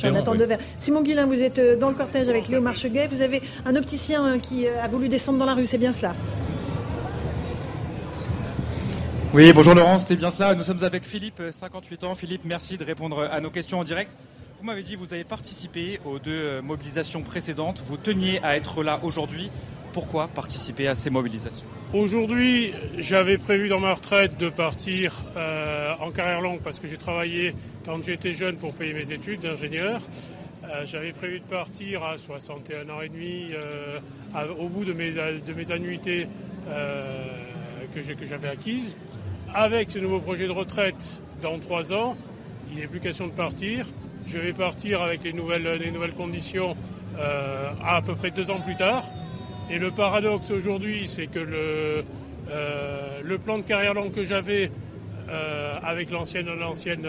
Simon 0.78 1.04
Guillain, 1.04 1.26
vous 1.26 1.42
êtes 1.42 1.80
dans 1.80 1.90
le 1.90 1.96
cortège 1.96 2.30
avec 2.30 2.48
Léo 2.48 2.62
Marcheguet. 2.62 3.08
Vous 3.12 3.22
avez 3.22 3.42
un 3.66 3.76
opticien 3.76 4.40
qui 4.40 4.68
a 4.68 4.88
voulu 4.88 5.10
descendre 5.10 5.38
dans 5.38 5.46
la 5.46 5.54
rue, 5.54 5.66
c'est 5.66 5.78
bien 5.78 5.94
cela? 5.94 6.14
Oui, 9.38 9.54
bonjour 9.54 9.76
Laurence, 9.76 10.08
c'est 10.08 10.16
bien 10.16 10.32
cela. 10.32 10.56
Nous 10.56 10.64
sommes 10.64 10.84
avec 10.84 11.06
Philippe, 11.06 11.44
58 11.52 12.06
ans. 12.06 12.16
Philippe, 12.16 12.42
merci 12.44 12.76
de 12.76 12.84
répondre 12.84 13.30
à 13.32 13.40
nos 13.40 13.52
questions 13.52 13.80
en 13.80 13.84
direct. 13.84 14.18
Vous 14.60 14.66
m'avez 14.66 14.82
dit 14.82 14.96
vous 14.96 15.14
avez 15.14 15.26
participé 15.26 16.00
aux 16.06 16.18
deux 16.18 16.60
mobilisations 16.64 17.22
précédentes. 17.22 17.84
Vous 17.86 17.98
teniez 17.98 18.44
à 18.44 18.58
être 18.58 18.82
là 18.82 19.00
aujourd'hui. 19.04 19.52
Pourquoi 19.94 20.28
participer 20.28 20.88
à 20.88 20.96
ces 20.96 21.12
mobilisations? 21.12 21.68
Aujourd'hui, 21.94 22.74
j'avais 22.98 23.38
prévu 23.38 23.70
dans 23.70 23.80
ma 23.80 23.94
retraite 23.94 24.40
de 24.40 24.50
partir 24.50 25.24
euh, 25.36 25.94
en 26.00 26.10
carrière 26.10 26.42
longue 26.42 26.62
parce 26.62 26.80
que 26.80 26.88
j'ai 26.88 26.98
travaillé 26.98 27.54
quand 27.86 28.04
j'étais 28.04 28.34
jeune 28.34 28.58
pour 28.58 28.74
payer 28.74 28.94
mes 28.94 29.12
études 29.12 29.42
d'ingénieur. 29.42 30.02
Euh, 30.64 30.88
j'avais 30.88 31.12
prévu 31.12 31.42
de 31.42 31.46
partir 31.46 32.04
à 32.04 32.18
61 32.18 32.90
ans 32.90 33.02
et 33.02 33.10
demi 33.10 33.52
euh, 33.54 34.00
au 34.58 34.68
bout 34.68 34.84
de 34.84 34.94
mes 34.94 35.72
annuités 35.72 36.28
que 37.94 38.26
j'avais 38.26 38.50
acquises. 38.50 38.96
Avec 39.54 39.90
ce 39.90 40.00
nouveau 40.00 40.20
projet 40.20 40.46
de 40.46 40.52
retraite 40.52 41.22
dans 41.42 41.58
trois 41.60 41.94
ans, 41.94 42.18
il 42.72 42.80
n'est 42.80 42.88
plus 42.88 43.00
question 43.00 43.28
de 43.28 43.32
partir. 43.32 43.86
Je 44.26 44.38
vais 44.38 44.54
partir 44.54 45.02
avec 45.02 45.24
les 45.24 45.34
nouvelles, 45.34 45.80
les 45.80 45.90
nouvelles 45.90 46.14
conditions 46.14 46.76
euh, 47.18 47.72
à, 47.84 48.02
peu 48.02 48.14
près 48.14 48.32
deux 48.32 48.52
ans 48.52 48.60
plus 48.60 48.76
tard. 48.76 49.04
Et 49.70 49.80
le 49.80 49.92
paradoxe 49.92 50.52
aujourd'hui, 50.52 51.08
c'est 51.08 51.28
que 51.28 51.40
le, 51.40 52.04
euh, 52.50 53.22
le, 53.24 53.38
plan 53.38 53.58
de 53.58 53.64
carrière 53.64 53.94
longue 53.94 54.12
que 54.12 54.24
j'avais 54.24 54.70
euh, 55.30 55.78
avec 55.82 56.12
l'ancienne, 56.12 56.48
l'ancienne, 56.60 57.08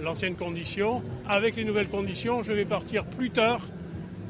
l'ancienne 0.00 0.36
condition, 0.36 1.02
avec 1.28 1.56
les 1.56 1.64
nouvelles 1.64 1.88
conditions, 1.88 2.42
je 2.42 2.52
vais 2.52 2.64
partir 2.64 3.04
plus 3.04 3.30
tard 3.30 3.60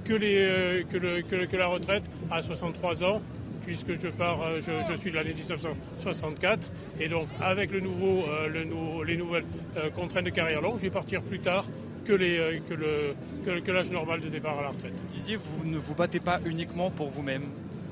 que, 0.04 0.14
les, 0.14 0.84
que, 0.90 0.96
le, 0.96 1.20
que 1.22 1.56
la 1.56 1.66
retraite 1.66 2.04
à 2.30 2.40
63 2.42 3.04
ans 3.04 3.20
puisque 3.68 4.00
je 4.00 4.08
pars, 4.08 4.40
euh, 4.40 4.60
je, 4.62 4.96
suis 4.96 5.10
de 5.10 5.16
l'année 5.16 5.34
1964, 5.34 6.72
et 7.00 7.08
donc 7.08 7.28
avec 7.38 7.70
le 7.70 7.80
nouveau, 7.80 8.24
euh, 8.26 8.48
le 8.48 9.04
les 9.04 9.16
nouvelles 9.18 9.44
euh, 9.76 9.90
contraintes 9.90 10.24
de 10.24 10.30
carrière 10.30 10.62
longue, 10.62 10.76
je 10.78 10.84
vais 10.84 10.90
partir 10.90 11.20
plus 11.20 11.40
tard 11.40 11.66
que, 12.06 12.14
les, 12.14 12.62
que, 12.66 12.72
le, 12.72 13.60
que, 13.60 13.70
l'âge 13.70 13.92
normal 13.92 14.22
de 14.22 14.28
départ 14.28 14.58
à 14.58 14.62
la 14.62 14.68
retraite. 14.68 14.94
Disiez, 15.10 15.36
vous 15.36 15.66
ne 15.66 15.76
vous 15.76 15.94
battez 15.94 16.18
pas 16.18 16.40
uniquement 16.46 16.90
pour 16.90 17.10
vous-même 17.10 17.42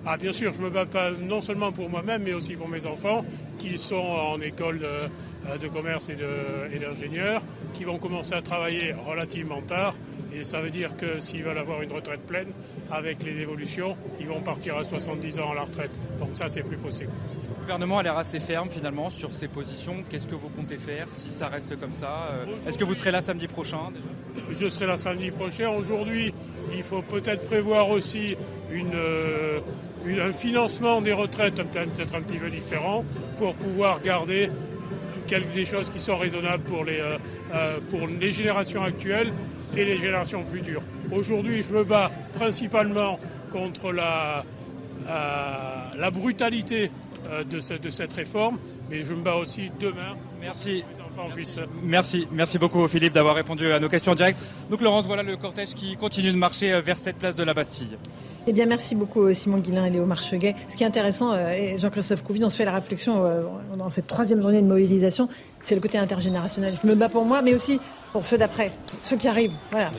ah, 0.08 0.16
bien 0.16 0.30
sûr, 0.30 0.54
je 0.54 0.60
me 0.60 0.70
bats 0.70 0.86
pas 0.86 1.10
non 1.10 1.40
seulement 1.40 1.72
pour 1.72 1.90
moi-même, 1.90 2.22
mais 2.22 2.32
aussi 2.32 2.54
pour 2.54 2.68
mes 2.68 2.86
enfants 2.86 3.24
qui 3.58 3.76
sont 3.76 3.96
en 3.96 4.40
école 4.40 4.78
de, 4.78 5.58
de 5.58 5.66
commerce 5.66 6.08
et 6.10 6.78
d'ingénieur, 6.78 7.42
qui 7.74 7.82
vont 7.82 7.98
commencer 7.98 8.34
à 8.34 8.40
travailler 8.40 8.92
relativement 8.92 9.62
tard 9.62 9.96
et 10.40 10.44
ça 10.44 10.60
veut 10.60 10.70
dire 10.70 10.96
que 10.96 11.20
s'ils 11.20 11.42
veulent 11.42 11.58
avoir 11.58 11.82
une 11.82 11.92
retraite 11.92 12.20
pleine, 12.20 12.48
avec 12.90 13.22
les 13.22 13.40
évolutions, 13.40 13.96
ils 14.20 14.26
vont 14.26 14.40
partir 14.40 14.76
à 14.76 14.84
70 14.84 15.38
ans 15.40 15.52
à 15.52 15.54
la 15.54 15.62
retraite. 15.62 15.90
Donc 16.18 16.30
ça, 16.34 16.48
c'est 16.48 16.62
plus 16.62 16.76
possible. 16.76 17.10
Le 17.58 17.62
gouvernement 17.62 17.98
a 17.98 18.02
l'air 18.02 18.16
assez 18.16 18.38
ferme 18.38 18.70
finalement 18.70 19.10
sur 19.10 19.34
ses 19.34 19.48
positions. 19.48 19.96
Qu'est-ce 20.08 20.26
que 20.26 20.34
vous 20.34 20.48
comptez 20.48 20.76
faire 20.76 21.08
si 21.10 21.32
ça 21.32 21.48
reste 21.48 21.78
comme 21.80 21.92
ça 21.92 22.28
euh, 22.30 22.68
Est-ce 22.68 22.78
que 22.78 22.84
vous 22.84 22.94
serez 22.94 23.10
là 23.10 23.20
samedi 23.20 23.48
prochain 23.48 23.90
Je 24.50 24.68
serai 24.68 24.86
là 24.86 24.96
samedi 24.96 25.30
prochain. 25.32 25.70
Aujourd'hui, 25.70 26.32
il 26.76 26.82
faut 26.84 27.02
peut-être 27.02 27.46
prévoir 27.46 27.90
aussi 27.90 28.36
euh, 28.72 29.58
un 30.06 30.32
financement 30.32 31.00
des 31.00 31.12
retraites 31.12 31.56
peut-être 31.56 32.14
un 32.14 32.20
petit 32.20 32.38
peu 32.38 32.50
différent 32.50 33.04
pour 33.38 33.54
pouvoir 33.54 34.00
garder 34.00 34.50
quelques 35.26 35.52
des 35.54 35.64
choses 35.64 35.90
qui 35.90 35.98
sont 35.98 36.16
raisonnables 36.16 36.62
pour 36.62 36.84
les, 36.84 37.00
euh, 37.00 37.78
pour 37.90 38.06
les 38.06 38.30
générations 38.30 38.82
actuelles 38.82 39.32
et 39.76 39.84
les 39.84 39.98
générations 39.98 40.44
futures. 40.50 40.82
Aujourd'hui, 41.12 41.62
je 41.62 41.72
me 41.72 41.84
bats 41.84 42.10
principalement 42.34 43.18
contre 43.50 43.92
la, 43.92 44.44
euh, 45.08 45.64
la 45.96 46.10
brutalité 46.10 46.90
euh, 47.30 47.44
de, 47.44 47.60
de, 47.78 47.90
cette 47.90 48.14
réforme, 48.14 48.58
mais 48.90 49.04
je 49.04 49.12
me 49.12 49.22
bats 49.22 49.36
aussi 49.36 49.70
demain. 49.80 50.16
Merci. 50.40 50.84
Merci. 51.82 52.28
merci, 52.30 52.58
beaucoup 52.58 52.86
Philippe 52.88 53.14
d'avoir 53.14 53.34
répondu 53.34 53.72
à 53.72 53.80
nos 53.80 53.88
questions 53.88 54.14
directes. 54.14 54.38
Donc 54.70 54.82
Laurence, 54.82 55.06
voilà 55.06 55.22
le 55.22 55.36
cortège 55.36 55.72
qui 55.74 55.96
continue 55.96 56.30
de 56.30 56.36
marcher 56.36 56.72
euh, 56.72 56.80
vers 56.80 56.98
cette 56.98 57.16
place 57.16 57.36
de 57.36 57.42
la 57.42 57.54
Bastille. 57.54 57.96
Eh 58.46 58.52
bien, 58.52 58.66
merci 58.66 58.94
beaucoup 58.94 59.32
Simon 59.34 59.58
Guillain 59.58 59.86
et 59.86 59.90
Léo 59.90 60.06
Marcheguet. 60.06 60.54
Ce 60.68 60.76
qui 60.76 60.84
est 60.84 60.86
intéressant, 60.86 61.36
et 61.36 61.80
Jean-Christophe 61.80 62.22
Couvi, 62.22 62.44
on 62.44 62.50
se 62.50 62.56
fait 62.56 62.64
la 62.64 62.74
réflexion 62.74 63.24
dans 63.76 63.90
cette 63.90 64.06
troisième 64.06 64.40
journée 64.40 64.62
de 64.62 64.68
mobilisation, 64.68 65.28
c'est 65.66 65.74
le 65.74 65.80
côté 65.80 65.98
intergénérationnel. 65.98 66.78
Je 66.80 66.86
me 66.86 66.94
bats 66.94 67.08
pour 67.08 67.24
moi, 67.24 67.42
mais 67.42 67.52
aussi 67.52 67.80
pour 68.12 68.24
ceux 68.24 68.38
d'après, 68.38 68.70
ceux 69.02 69.16
qui 69.16 69.26
arrivent. 69.26 69.54
Voilà 69.72 69.90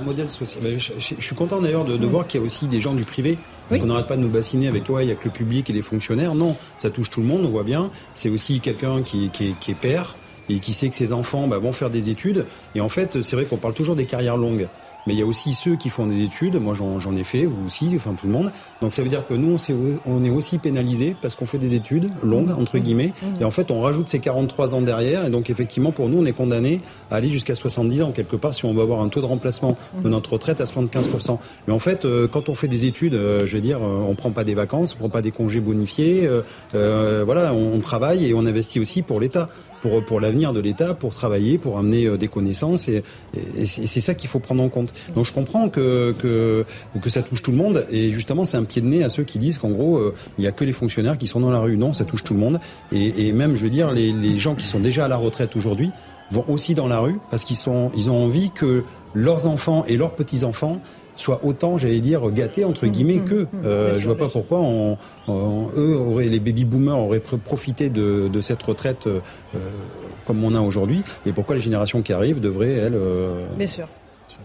un 0.00 0.04
modèle 0.04 0.30
social. 0.30 0.62
Je, 0.78 0.98
suis 0.98 1.34
content 1.36 1.60
d'ailleurs 1.60 1.84
de, 1.84 2.06
voir 2.06 2.26
qu'il 2.26 2.40
y 2.40 2.42
a 2.42 2.46
aussi 2.46 2.66
des 2.66 2.80
gens 2.80 2.94
du 2.94 3.04
privé. 3.04 3.36
Parce 3.68 3.80
qu'on 3.80 3.88
n'arrête 3.88 4.06
pas 4.06 4.16
de 4.16 4.22
nous 4.22 4.30
bassiner 4.30 4.66
avec 4.66 4.88
ouais, 4.88 5.04
il 5.04 5.08
y 5.10 5.12
a 5.12 5.14
que 5.14 5.26
le 5.26 5.30
public 5.30 5.68
et 5.68 5.72
les 5.72 5.82
fonctionnaires. 5.82 6.34
Non, 6.34 6.56
ça 6.78 6.88
touche 6.88 7.10
tout 7.10 7.20
le 7.20 7.26
monde, 7.26 7.44
on 7.44 7.50
voit 7.50 7.64
bien. 7.64 7.90
C'est 8.14 8.30
aussi 8.30 8.60
quelqu'un 8.60 9.02
qui, 9.02 9.30
qui, 9.30 9.70
est 9.70 9.74
père 9.74 10.16
et 10.48 10.58
qui 10.58 10.72
sait 10.72 10.88
que 10.88 10.96
ses 10.96 11.12
enfants 11.12 11.46
bah, 11.46 11.58
vont 11.58 11.72
faire 11.72 11.90
des 11.90 12.08
études. 12.08 12.46
Et 12.74 12.80
en 12.80 12.88
fait, 12.88 13.20
c'est 13.20 13.36
vrai 13.36 13.44
qu'on 13.44 13.58
parle 13.58 13.74
toujours 13.74 13.94
des 13.94 14.06
carrières 14.06 14.38
longues 14.38 14.68
mais 15.06 15.14
il 15.14 15.18
y 15.18 15.22
a 15.22 15.26
aussi 15.26 15.54
ceux 15.54 15.76
qui 15.76 15.90
font 15.90 16.06
des 16.06 16.22
études. 16.22 16.56
Moi, 16.56 16.74
j'en 16.74 17.16
ai 17.16 17.24
fait, 17.24 17.44
vous 17.44 17.64
aussi, 17.66 17.92
enfin 17.96 18.14
tout 18.18 18.26
le 18.26 18.32
monde. 18.32 18.50
Donc 18.80 18.94
ça 18.94 19.02
veut 19.02 19.08
dire 19.08 19.26
que 19.26 19.34
nous, 19.34 19.56
on, 20.06 20.24
est 20.24 20.30
aussi 20.30 20.58
pénalisé 20.58 21.16
parce 21.20 21.34
qu'on 21.34 21.46
fait 21.46 21.58
des 21.58 21.74
études 21.74 22.10
longues, 22.22 22.50
entre 22.50 22.78
mmh. 22.78 22.80
guillemets. 22.80 23.12
Mmh. 23.22 23.40
Et 23.40 23.44
en 23.44 23.50
fait, 23.50 23.70
on 23.70 23.80
rajoute 23.80 24.08
ces 24.08 24.20
43 24.20 24.74
ans 24.74 24.82
derrière. 24.82 25.24
Et 25.24 25.30
donc, 25.30 25.50
effectivement, 25.50 25.92
pour 25.92 26.08
nous, 26.08 26.18
on 26.18 26.24
est 26.24 26.32
condamné 26.32 26.80
à 27.10 27.16
aller 27.16 27.30
jusqu'à 27.30 27.54
70 27.54 28.02
ans, 28.02 28.12
quelque 28.12 28.36
part, 28.36 28.54
si 28.54 28.64
on 28.64 28.72
veut 28.72 28.82
avoir 28.82 29.00
un 29.00 29.08
taux 29.08 29.20
de 29.20 29.26
remplacement 29.26 29.76
de 30.02 30.08
mmh. 30.08 30.10
notre 30.10 30.32
retraite 30.34 30.60
à 30.60 30.64
75%. 30.64 31.38
Mais 31.66 31.72
en 31.72 31.78
fait, 31.78 32.04
euh, 32.04 32.28
quand 32.28 32.48
on 32.48 32.54
fait 32.54 32.68
des 32.68 32.86
études, 32.86 33.14
euh, 33.14 33.40
je 33.46 33.54
veux 33.54 33.60
dire, 33.60 33.78
euh, 33.78 34.04
on 34.06 34.14
prend 34.14 34.30
pas 34.30 34.44
des 34.44 34.54
vacances, 34.54 34.94
on 34.94 34.98
prend 34.98 35.08
pas 35.08 35.22
des 35.22 35.30
congés 35.30 35.60
bonifiés. 35.60 36.28
voilà, 36.72 37.54
on, 37.54 37.74
on 37.74 37.80
travaille 37.80 38.26
et 38.26 38.34
on 38.34 38.46
investit 38.46 38.80
aussi 38.80 39.02
pour 39.02 39.20
l'État 39.20 39.48
pour, 39.80 40.04
pour 40.04 40.20
l'avenir 40.20 40.52
de 40.52 40.60
l'État, 40.60 40.94
pour 40.94 41.14
travailler, 41.14 41.58
pour 41.58 41.78
amener 41.78 42.06
euh, 42.06 42.16
des 42.16 42.28
connaissances. 42.28 42.88
Et, 42.88 43.02
c'est 43.64 44.00
ça 44.00 44.14
qu'il 44.14 44.28
faut 44.28 44.38
prendre 44.38 44.62
en 44.62 44.68
compte. 44.68 44.92
Donc 45.14 45.24
je 45.24 45.32
comprends 45.32 45.68
que, 45.68 46.14
que, 46.18 46.64
que 47.00 47.10
ça 47.10 47.22
touche 47.22 47.42
tout 47.42 47.50
le 47.50 47.56
monde. 47.56 47.86
Et 47.90 48.10
justement, 48.10 48.44
c'est 48.44 48.56
un 48.56 48.64
pied 48.64 48.82
de 48.82 48.86
nez 48.86 49.04
à 49.04 49.08
ceux 49.08 49.24
qui 49.24 49.38
disent 49.38 49.58
qu'en 49.58 49.70
gros, 49.70 49.98
euh, 49.98 50.14
il 50.38 50.42
n'y 50.42 50.46
a 50.46 50.52
que 50.52 50.64
les 50.64 50.72
fonctionnaires 50.72 51.18
qui 51.18 51.26
sont 51.26 51.40
dans 51.40 51.50
la 51.50 51.60
rue. 51.60 51.76
Non, 51.76 51.92
ça 51.92 52.04
touche 52.04 52.24
tout 52.24 52.34
le 52.34 52.40
monde. 52.40 52.60
Et, 52.92 53.26
et 53.26 53.32
même, 53.32 53.56
je 53.56 53.62
veux 53.62 53.70
dire, 53.70 53.90
les, 53.90 54.12
les 54.12 54.38
gens 54.38 54.54
qui 54.54 54.66
sont 54.66 54.80
déjà 54.80 55.04
à 55.04 55.08
la 55.08 55.16
retraite 55.16 55.56
aujourd'hui 55.56 55.90
vont 56.30 56.44
aussi 56.48 56.74
dans 56.74 56.86
la 56.86 57.00
rue 57.00 57.18
parce 57.30 57.44
qu'ils 57.44 57.56
sont, 57.56 57.90
ils 57.96 58.10
ont 58.10 58.24
envie 58.24 58.50
que 58.50 58.84
leurs 59.14 59.46
enfants 59.46 59.84
et 59.86 59.96
leurs 59.96 60.12
petits-enfants 60.12 60.80
soient 61.20 61.40
autant, 61.44 61.78
j'allais 61.78 62.00
dire, 62.00 62.30
gâtés 62.30 62.64
entre 62.64 62.86
guillemets 62.86 63.18
mmh, 63.18 63.24
que. 63.24 63.42
Mmh, 63.42 63.48
euh, 63.64 63.98
je 63.98 64.06
vois 64.06 64.16
pas 64.16 64.28
pourquoi 64.28 64.58
on, 64.60 64.98
eux 65.28 65.96
auraient, 65.96 66.26
les 66.28 66.40
baby 66.40 66.64
boomers 66.64 66.98
auraient 66.98 67.20
profité 67.20 67.90
de, 67.90 68.28
de 68.28 68.40
cette 68.40 68.62
retraite 68.62 69.06
euh, 69.06 69.20
comme 70.24 70.42
on 70.44 70.54
a 70.54 70.60
aujourd'hui, 70.60 71.02
et 71.26 71.32
pourquoi 71.32 71.54
les 71.54 71.60
générations 71.60 72.02
qui 72.02 72.12
arrivent 72.12 72.40
devraient 72.40 72.72
elles. 72.72 72.94
Euh, 72.94 73.46
Bien 73.56 73.68
sûr 73.68 73.88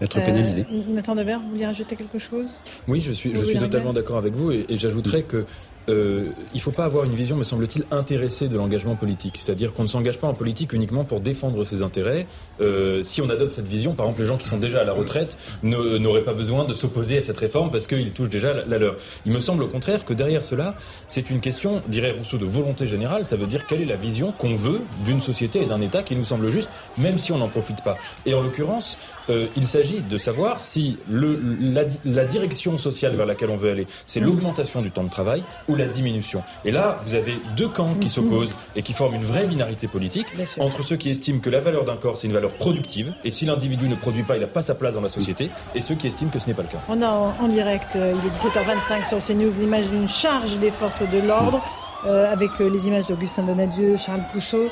être 0.02 0.22
pénalisées. 0.22 0.66
Nathan 0.90 1.16
Devers, 1.16 1.40
vous 1.40 1.52
vouliez 1.52 1.68
rajouter 1.68 1.96
quelque 1.96 2.20
chose? 2.20 2.48
Oui, 2.86 3.00
je 3.00 3.14
suis, 3.14 3.34
je 3.34 3.44
suis 3.46 3.58
totalement 3.58 3.94
d'accord 3.94 4.18
avec 4.18 4.34
vous 4.34 4.52
et, 4.52 4.66
et 4.68 4.76
j'ajouterais 4.76 5.24
que 5.24 5.46
euh, 5.90 6.32
il 6.54 6.58
ne 6.58 6.62
faut 6.62 6.72
pas 6.72 6.86
avoir 6.86 7.06
une 7.06 7.16
vision, 7.16 7.36
me 7.36 7.44
semble-t-il, 7.44 7.86
intéressée 7.92 8.48
de 8.48 8.58
l'engagement 8.58 8.96
politique. 8.96 9.38
C'est-à-dire 9.38 9.74
qu'on 9.74 9.84
ne 9.84 9.88
s'engage 9.88 10.20
pas 10.20 10.28
en 10.28 10.34
politique 10.34 10.74
uniquement 10.74 11.04
pour 11.04 11.20
défendre 11.20 11.64
ses 11.64 11.82
intérêts. 11.82 12.28
Euh, 12.62 13.04
si 13.04 13.22
on 13.22 13.30
adopte 13.30 13.56
cette 13.56 13.68
vision, 13.68 13.94
par 13.94 14.06
exemple, 14.06 14.22
les 14.22 14.28
gens 14.28 14.38
qui 14.38 14.48
sont 14.48 14.58
déjà 14.58 14.82
à 14.82 14.84
la 14.84 14.94
retraite 14.94 15.38
n'auraient 15.64 16.24
pas 16.24 16.34
besoin 16.34 16.66
de 16.66 16.74
s'opposer 16.74 17.18
à 17.20 17.22
cette 17.22 17.38
réforme 17.38 17.72
parce 17.72 17.88
qu'ils 17.88 18.12
touchent 18.12 18.30
déjà 18.30 18.54
la, 18.54 18.78
leur. 18.78 18.96
Il 19.26 19.32
me 19.32 19.40
semble 19.40 19.64
au 19.64 19.68
contraire 19.68 20.06
que 20.06 20.14
derrière 20.14 20.44
cela, 20.44 20.76
c'est 21.10 21.30
une 21.30 21.40
question, 21.40 21.82
dirait 21.88 22.12
Rousseau, 22.12 22.38
de 22.38 22.46
volonté 22.46 22.88
générale. 22.88 23.26
Ça 23.26 23.36
veut 23.36 23.48
dire 23.48 23.68
quelle 23.68 23.82
est 23.82 23.86
la 23.86 23.96
vision 23.96 24.32
qu'on 24.32 24.56
veut 24.56 24.82
d'une 25.04 25.22
société 25.22 25.62
et 25.62 25.66
d'un 25.66 25.82
État 25.82 26.04
qui 26.04 26.16
nous 26.16 26.24
semble 26.24 26.50
juste, 26.50 26.70
même 26.98 27.18
si 27.18 27.32
on 27.32 27.38
n'en 27.38 27.48
profite 27.48 27.84
pas. 27.84 27.98
Et 28.26 28.34
en 28.34 28.42
l'occurrence, 28.42 28.98
euh, 29.30 29.48
il 29.56 29.66
s'agit 29.66 30.00
de 30.00 30.18
savoir 30.18 30.62
si 30.62 30.98
le, 31.10 31.40
la, 31.60 31.84
la, 32.06 32.26
direction 32.26 32.78
sociale 32.78 33.16
vers 33.16 33.26
laquelle 33.26 33.50
on 33.50 33.58
veut 33.58 33.70
aller, 33.70 33.88
c'est 34.06 34.20
l'augmentation 34.20 34.82
du 34.82 34.92
temps 34.92 35.04
de 35.04 35.10
travail 35.10 35.44
la 35.76 35.88
diminution. 35.88 36.44
Et 36.64 36.72
là, 36.72 37.00
vous 37.06 37.16
avez 37.16 37.38
deux 37.56 37.68
camps 37.68 37.94
qui 38.00 38.10
s'opposent 38.10 38.56
et 38.76 38.82
qui 38.82 38.94
forment 38.94 39.16
une 39.16 39.24
vraie 39.24 39.46
binarité 39.46 39.88
politique 39.88 40.28
entre 40.60 40.84
ceux 40.84 40.96
qui 40.96 41.10
estiment 41.10 41.40
que 41.40 41.50
la 41.50 41.60
valeur 41.60 41.86
d'un 41.86 41.96
corps, 41.96 42.18
c'est 42.18 42.28
une 42.28 42.34
valeur 42.34 42.52
productive, 42.52 43.14
et 43.24 43.32
si 43.32 43.46
l'individu 43.46 43.88
ne 43.88 43.96
produit 43.96 44.24
pas, 44.24 44.36
il 44.36 44.42
n'a 44.42 44.48
pas 44.48 44.62
sa 44.62 44.76
place 44.76 44.96
dans 44.96 45.02
la 45.02 45.10
société, 45.10 45.50
et 45.74 45.82
ceux 45.82 45.96
qui 45.96 46.08
estiment 46.08 46.32
que 46.32 46.40
ce 46.40 46.48
n'est 46.48 46.54
pas 46.54 46.64
le 46.64 46.68
cas. 46.68 46.80
On 46.90 47.02
a 47.02 47.08
en, 47.08 47.48
direct, 47.48 47.96
euh, 47.96 48.14
il 48.22 48.28
est 48.28 48.50
17h25 48.50 49.08
sur 49.08 49.18
CNews, 49.18 49.52
l'image 49.60 49.88
d'une 49.90 50.10
charge 50.10 50.58
des 50.58 50.72
forces 50.72 51.04
de 51.10 51.20
l'ordre. 51.20 51.62
Euh, 52.06 52.32
avec 52.32 52.52
euh, 52.62 52.70
les 52.70 52.88
images 52.88 53.08
d'Augustin 53.08 53.42
Donadieu, 53.42 53.98
Charles 53.98 54.26
Pousseau, 54.32 54.70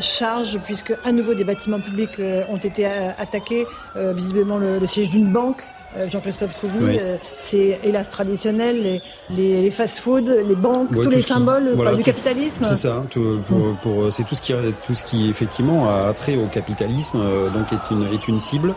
charge 0.00 0.60
puisque 0.60 0.92
à 1.02 1.10
nouveau 1.10 1.34
des 1.34 1.42
bâtiments 1.42 1.80
publics 1.80 2.20
ont 2.48 2.58
été 2.58 2.86
attaqués, 2.86 3.66
visiblement 3.96 4.58
le, 4.58 4.86
siège 4.86 5.10
d'une 5.10 5.32
banque 5.32 5.62
Jean-Christophe 6.10 6.58
Couvi, 6.60 6.98
euh, 6.98 7.16
c'est 7.38 7.78
hélas 7.84 8.10
traditionnel, 8.10 9.00
les, 9.30 9.62
les, 9.62 9.70
fast-food, 9.70 10.28
les 10.46 10.54
banques, 10.54 10.90
tous 10.92 11.10
les 11.10 11.22
symboles 11.22 11.76
du 11.96 12.02
capitalisme. 12.02 12.58
C'est 12.62 12.76
ça, 12.76 13.04
tout, 13.10 13.40
pour, 13.46 13.76
pour, 13.82 14.12
c'est 14.12 14.24
tout 14.24 14.34
ce 14.34 14.40
qui 14.40 14.52
tout 14.86 14.94
ce 14.94 15.04
qui 15.04 15.28
effectivement 15.28 15.88
a 15.88 16.12
trait 16.12 16.36
au 16.36 16.46
capitalisme, 16.46 17.18
euh, 17.20 17.50
donc 17.50 17.72
est 17.72 17.90
une 17.90 18.04
est 18.12 18.28
une 18.28 18.40
cible. 18.40 18.74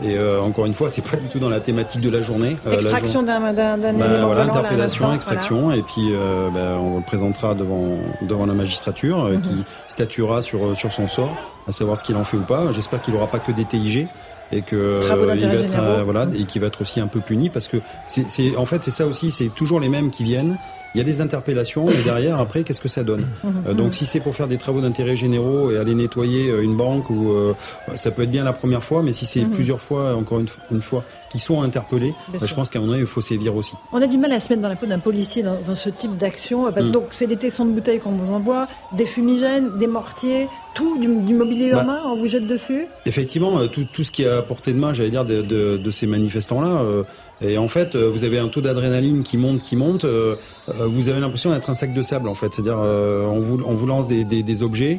Et 0.00 0.16
encore 0.16 0.66
une 0.66 0.74
fois, 0.74 0.88
c'est 0.88 1.02
pas 1.02 1.16
du 1.16 1.26
tout 1.26 1.40
dans 1.40 1.48
la 1.48 1.58
thématique 1.58 2.00
de 2.00 2.08
la 2.08 2.22
journée. 2.22 2.56
extraction 2.70 3.24
d'un 3.24 3.52
d'un 3.52 3.76
bah, 3.76 4.26
voilà, 4.26 4.44
interpellation, 4.44 5.12
extraction, 5.12 5.72
et 5.72 5.82
puis 5.82 6.12
bah, 6.54 6.78
on 6.80 6.98
le 6.98 7.02
présentera 7.02 7.54
devant 7.54 7.96
devant 8.22 8.46
la 8.46 8.54
magistrature 8.54 9.24
mhm. 9.24 9.40
qui 9.40 9.64
statuera 9.88 10.40
sur 10.40 10.76
sur 10.76 10.92
son 10.92 11.08
sort, 11.08 11.34
à 11.66 11.72
savoir 11.72 11.98
ce 11.98 12.04
qu'il 12.04 12.14
en 12.14 12.22
fait 12.22 12.36
ou 12.36 12.44
pas. 12.44 12.70
J'espère 12.70 13.02
qu'il 13.02 13.14
n'aura 13.14 13.26
pas 13.26 13.40
que 13.40 13.50
des 13.50 13.64
TIG 13.64 14.08
et 14.52 14.62
que 14.62 14.76
euh, 14.76 15.36
il 15.36 15.46
va 15.46 15.54
être 15.54 15.78
euh, 15.78 16.02
voilà 16.04 16.26
et 16.38 16.44
qui 16.44 16.58
va 16.58 16.68
être 16.68 16.80
aussi 16.80 17.00
un 17.00 17.06
peu 17.06 17.20
puni 17.20 17.50
parce 17.50 17.68
que 17.68 17.78
c'est 18.08 18.56
en 18.56 18.64
fait 18.64 18.82
c'est 18.82 18.90
ça 18.90 19.06
aussi 19.06 19.30
c'est 19.30 19.48
toujours 19.54 19.80
les 19.80 19.88
mêmes 19.88 20.10
qui 20.10 20.24
viennent 20.24 20.56
il 20.94 20.98
y 20.98 21.00
a 21.00 21.04
des 21.04 21.20
interpellations, 21.20 21.86
mais 21.86 22.02
derrière, 22.02 22.40
après, 22.40 22.64
qu'est-ce 22.64 22.80
que 22.80 22.88
ça 22.88 23.04
donne? 23.04 23.26
Euh, 23.44 23.74
Donc, 23.74 23.94
si 23.94 24.06
c'est 24.06 24.20
pour 24.20 24.34
faire 24.34 24.48
des 24.48 24.56
travaux 24.56 24.80
d'intérêt 24.80 25.16
généraux 25.16 25.70
et 25.70 25.78
aller 25.78 25.94
nettoyer 25.94 26.48
une 26.48 26.76
banque, 26.76 27.10
ou 27.10 27.32
euh, 27.32 27.54
ça 27.94 28.10
peut 28.10 28.22
être 28.22 28.30
bien 28.30 28.44
la 28.44 28.52
première 28.52 28.82
fois, 28.82 29.02
mais 29.02 29.12
si 29.12 29.26
c'est 29.26 29.44
mhm. 29.44 29.50
plusieurs 29.50 29.80
fois, 29.80 30.14
encore 30.14 30.40
une, 30.70 30.82
fois, 30.82 31.04
qui 31.30 31.38
sont 31.38 31.62
interpellés, 31.62 32.14
bah, 32.28 32.38
je 32.44 32.54
pense 32.54 32.70
qu'à 32.70 32.78
un 32.78 32.82
moment 32.82 32.92
donné, 32.92 33.04
il 33.04 33.08
faut 33.08 33.20
sévir 33.20 33.54
aussi. 33.54 33.74
On 33.92 34.00
a 34.00 34.06
du 34.06 34.16
mal 34.16 34.32
à 34.32 34.40
se 34.40 34.48
mettre 34.48 34.62
dans 34.62 34.68
la 34.68 34.76
peau 34.76 34.86
d'un 34.86 34.98
policier 34.98 35.42
dans, 35.42 35.74
ce 35.74 35.90
type 35.90 36.16
d'action. 36.16 36.70
Bah, 36.70 36.82
mm. 36.82 36.90
Donc, 36.90 37.08
c'est 37.10 37.26
des 37.26 37.36
tessons 37.36 37.66
de 37.66 37.72
bouteilles 37.72 38.00
qu'on 38.00 38.12
vous 38.12 38.32
envoie, 38.32 38.66
des 38.92 39.06
fumigènes, 39.06 39.76
des 39.78 39.86
mortiers, 39.86 40.48
tout, 40.78 40.98
du, 40.98 41.34
mobilier 41.34 41.70
bah, 41.70 41.78
urbain, 41.78 42.00
on 42.06 42.16
vous 42.16 42.26
jette 42.26 42.46
dessus 42.46 42.86
Effectivement, 43.04 43.66
tout, 43.66 43.84
tout 43.92 44.02
ce 44.02 44.10
qui 44.10 44.22
est 44.22 44.28
à 44.28 44.42
portée 44.42 44.72
de 44.72 44.78
main, 44.78 44.92
j'allais 44.92 45.10
dire, 45.10 45.24
de, 45.24 45.42
de, 45.42 45.76
de 45.76 45.90
ces 45.90 46.06
manifestants-là, 46.06 47.04
et 47.40 47.56
en 47.56 47.68
fait, 47.68 47.94
euh, 47.94 48.10
vous 48.10 48.24
avez 48.24 48.38
un 48.38 48.48
taux 48.48 48.60
d'adrénaline 48.60 49.22
qui 49.22 49.38
monte, 49.38 49.62
qui 49.62 49.76
monte. 49.76 50.04
Euh, 50.04 50.36
euh, 50.68 50.86
vous 50.86 51.08
avez 51.08 51.20
l'impression 51.20 51.50
d'être 51.50 51.70
un 51.70 51.74
sac 51.74 51.94
de 51.94 52.02
sable, 52.02 52.28
en 52.28 52.34
fait. 52.34 52.52
C'est-à-dire, 52.52 52.78
on 52.78 53.38
vous, 53.40 53.62
on 53.64 53.74
vous 53.74 53.86
lance 53.86 54.08
des, 54.08 54.24
des, 54.24 54.42
des 54.42 54.62
objets. 54.62 54.98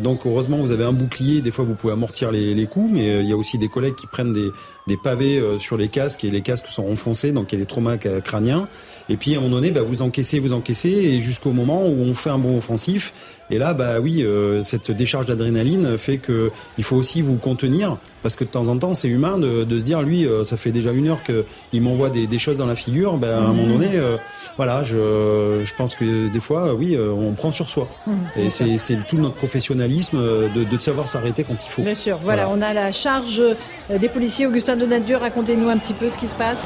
donc, 0.00 0.26
heureusement, 0.26 0.58
vous 0.58 0.72
avez 0.72 0.84
un 0.84 0.92
bouclier. 0.92 1.40
Des 1.40 1.50
fois, 1.50 1.64
vous 1.64 1.74
pouvez 1.74 1.92
amortir 1.92 2.30
les, 2.32 2.54
les 2.54 2.66
coups, 2.66 2.90
mais 2.92 3.20
il 3.20 3.28
y 3.28 3.32
a 3.32 3.36
aussi 3.36 3.58
des 3.58 3.68
collègues 3.68 3.94
qui 3.94 4.06
prennent 4.06 4.32
des, 4.32 4.50
des 4.88 4.96
pavés 4.96 5.40
sur 5.58 5.76
les 5.76 5.88
casques 5.88 6.24
et 6.24 6.30
les 6.30 6.40
casques 6.40 6.66
sont 6.66 6.90
enfoncés, 6.90 7.30
donc 7.30 7.52
il 7.52 7.56
y 7.56 7.58
a 7.58 7.64
des 7.64 7.68
traumas 7.68 7.96
crâniens. 7.96 8.66
Et 9.08 9.16
puis, 9.16 9.34
à 9.34 9.38
un 9.38 9.40
moment 9.40 9.56
donné, 9.56 9.70
bah, 9.70 9.82
vous 9.82 10.02
encaissez, 10.02 10.40
vous 10.40 10.52
encaissez, 10.52 10.90
et 10.90 11.20
jusqu'au 11.20 11.52
moment 11.52 11.86
où 11.86 12.02
on 12.02 12.14
fait 12.14 12.30
un 12.30 12.38
bon 12.38 12.58
offensif. 12.58 13.12
Et 13.50 13.58
là, 13.58 13.72
bah 13.72 13.98
oui, 14.00 14.24
cette 14.62 14.90
décharge 14.90 15.24
d'adrénaline 15.24 15.96
fait 15.96 16.18
que 16.18 16.50
il 16.76 16.84
faut 16.84 16.96
aussi 16.96 17.22
vous 17.22 17.36
contenir, 17.36 17.96
parce 18.22 18.36
que 18.36 18.44
de 18.44 18.50
temps 18.50 18.68
en 18.68 18.76
temps, 18.76 18.92
c'est 18.92 19.08
humain 19.08 19.38
de, 19.38 19.64
de 19.64 19.78
se 19.78 19.84
dire, 19.84 20.02
lui, 20.02 20.26
ça 20.44 20.58
fait 20.58 20.72
déjà 20.72 20.92
une 20.92 21.08
heure 21.08 21.22
que 21.22 21.46
il 21.72 21.82
m'envoie 21.82 22.10
des, 22.10 22.26
des, 22.26 22.38
choses 22.38 22.58
dans 22.58 22.66
la 22.66 22.76
figure, 22.76 23.16
ben, 23.18 23.30
à 23.30 23.40
un 23.40 23.52
moment 23.52 23.74
donné, 23.74 23.90
euh, 23.94 24.16
voilà, 24.56 24.82
je, 24.84 25.62
je 25.64 25.74
pense 25.74 25.94
que 25.94 26.28
des 26.28 26.40
fois, 26.40 26.74
oui, 26.74 26.94
euh, 26.94 27.10
on 27.10 27.32
prend 27.32 27.52
sur 27.52 27.68
soi. 27.68 27.88
Mmh, 28.06 28.12
et 28.36 28.50
c'est 28.50 29.06
tout 29.06 29.18
notre 29.18 29.34
professionnalisme 29.34 30.18
euh, 30.18 30.48
de, 30.48 30.64
de 30.64 30.78
savoir 30.78 31.08
s'arrêter 31.08 31.44
quand 31.44 31.54
il 31.54 31.70
faut. 31.70 31.82
Bien 31.82 31.94
sûr, 31.94 32.18
voilà, 32.22 32.48
on 32.48 32.60
a 32.60 32.72
la 32.72 32.92
charge 32.92 33.42
des 33.88 34.08
policiers. 34.08 34.46
Augustin 34.46 34.76
Donadieu, 34.78 35.16
racontez-nous 35.16 35.68
un 35.68 35.76
petit 35.76 35.92
peu 35.92 36.08
ce 36.08 36.16
qui 36.16 36.28
se 36.28 36.36
passe. 36.36 36.64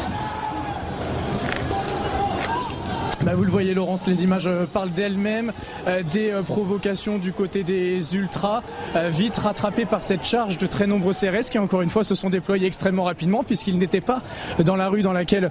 Bah, 3.24 3.36
vous 3.36 3.44
le 3.44 3.50
voyez 3.50 3.72
Laurence, 3.72 4.08
les 4.08 4.24
images 4.24 4.48
euh, 4.48 4.66
parlent 4.66 4.90
d'elles-mêmes, 4.90 5.52
euh, 5.86 6.02
des 6.02 6.30
euh, 6.30 6.42
provocations 6.42 7.18
du 7.18 7.32
côté 7.32 7.62
des 7.62 8.16
ultras, 8.16 8.62
vite 9.10 9.38
rattrapées 9.38 9.84
par 9.84 10.02
cette 10.02 10.24
charge 10.24 10.58
de 10.58 10.66
très 10.66 10.88
nombreux 10.88 11.12
CRS 11.12 11.48
qui 11.50 11.58
encore 11.58 11.82
une 11.82 11.90
fois 11.90 12.02
se 12.02 12.16
sont 12.16 12.30
déployés 12.30 12.66
extrêmement 12.66 13.04
rapidement 13.04 13.44
puisqu'ils 13.44 13.78
n'étaient 13.78 14.00
pas 14.00 14.22
dans 14.64 14.76
la 14.76 14.88
rue 14.88 15.02
dans 15.02 15.12
laquelle 15.12 15.50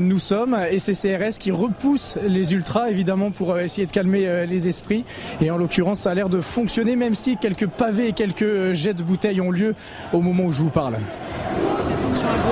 nous 0.00 0.18
sommes 0.18 0.58
et 0.70 0.78
ces 0.78 0.94
CRS 0.94 1.38
qui 1.38 1.50
repoussent 1.50 2.16
les 2.26 2.52
ultras 2.52 2.90
évidemment 2.90 3.30
pour 3.30 3.58
essayer 3.58 3.86
de 3.86 3.92
calmer 3.92 4.46
les 4.46 4.68
esprits 4.68 5.04
et 5.40 5.50
en 5.50 5.56
l'occurrence 5.56 6.00
ça 6.00 6.10
a 6.10 6.14
l'air 6.14 6.28
de 6.28 6.40
fonctionner 6.40 6.96
même 6.96 7.14
si 7.14 7.36
quelques 7.36 7.68
pavés 7.68 8.08
et 8.08 8.12
quelques 8.12 8.72
jets 8.72 8.94
de 8.94 9.02
bouteilles 9.02 9.40
ont 9.40 9.50
lieu 9.50 9.74
au 10.12 10.20
moment 10.20 10.44
où 10.44 10.52
je 10.52 10.62
vous 10.62 10.70
parle. 10.70 10.94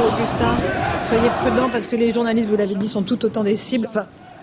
Augustin, 0.07 0.57
soyez 1.09 1.29
prudents 1.43 1.69
parce 1.71 1.89
que 1.89 1.97
les 1.97 2.13
journalistes, 2.13 2.49
vous 2.49 2.57
l'avez 2.57 2.75
dit, 2.77 2.89
sont 2.89 3.03
tout 3.03 3.25
autant 3.25 3.43
des 3.43 3.57
cibles. 3.57 3.89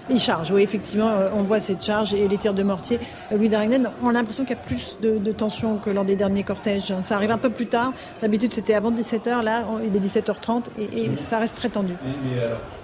Il 0.09 0.19
charge, 0.19 0.51
oui, 0.51 0.61
effectivement, 0.61 1.09
euh, 1.09 1.29
on 1.33 1.41
voit 1.41 1.59
cette 1.59 1.83
charge 1.83 2.13
et 2.13 2.27
les 2.27 2.37
tirs 2.37 2.53
de 2.53 2.61
mortier. 2.61 2.99
Euh, 3.31 3.37
Louis 3.37 3.49
Darignen, 3.49 3.89
on 4.03 4.09
a 4.09 4.13
l'impression 4.13 4.43
qu'il 4.45 4.55
y 4.55 4.59
a 4.59 4.61
plus 4.61 4.97
de, 5.01 5.31
tension 5.31 5.77
que 5.77 5.89
lors 5.89 6.05
des 6.05 6.15
derniers 6.15 6.43
cortèges. 6.43 6.93
Ça 7.01 7.15
arrive 7.15 7.31
un 7.31 7.39
peu 7.39 7.49
plus 7.49 7.65
tard. 7.65 7.91
D'habitude, 8.21 8.53
c'était 8.53 8.75
avant 8.75 8.91
17h. 8.91 9.41
Là, 9.41 9.65
il 9.83 9.95
est 9.95 9.99
17h30 9.99 10.65
et, 10.79 11.13
ça 11.15 11.39
reste 11.39 11.57
très 11.57 11.69
tendu. 11.69 11.93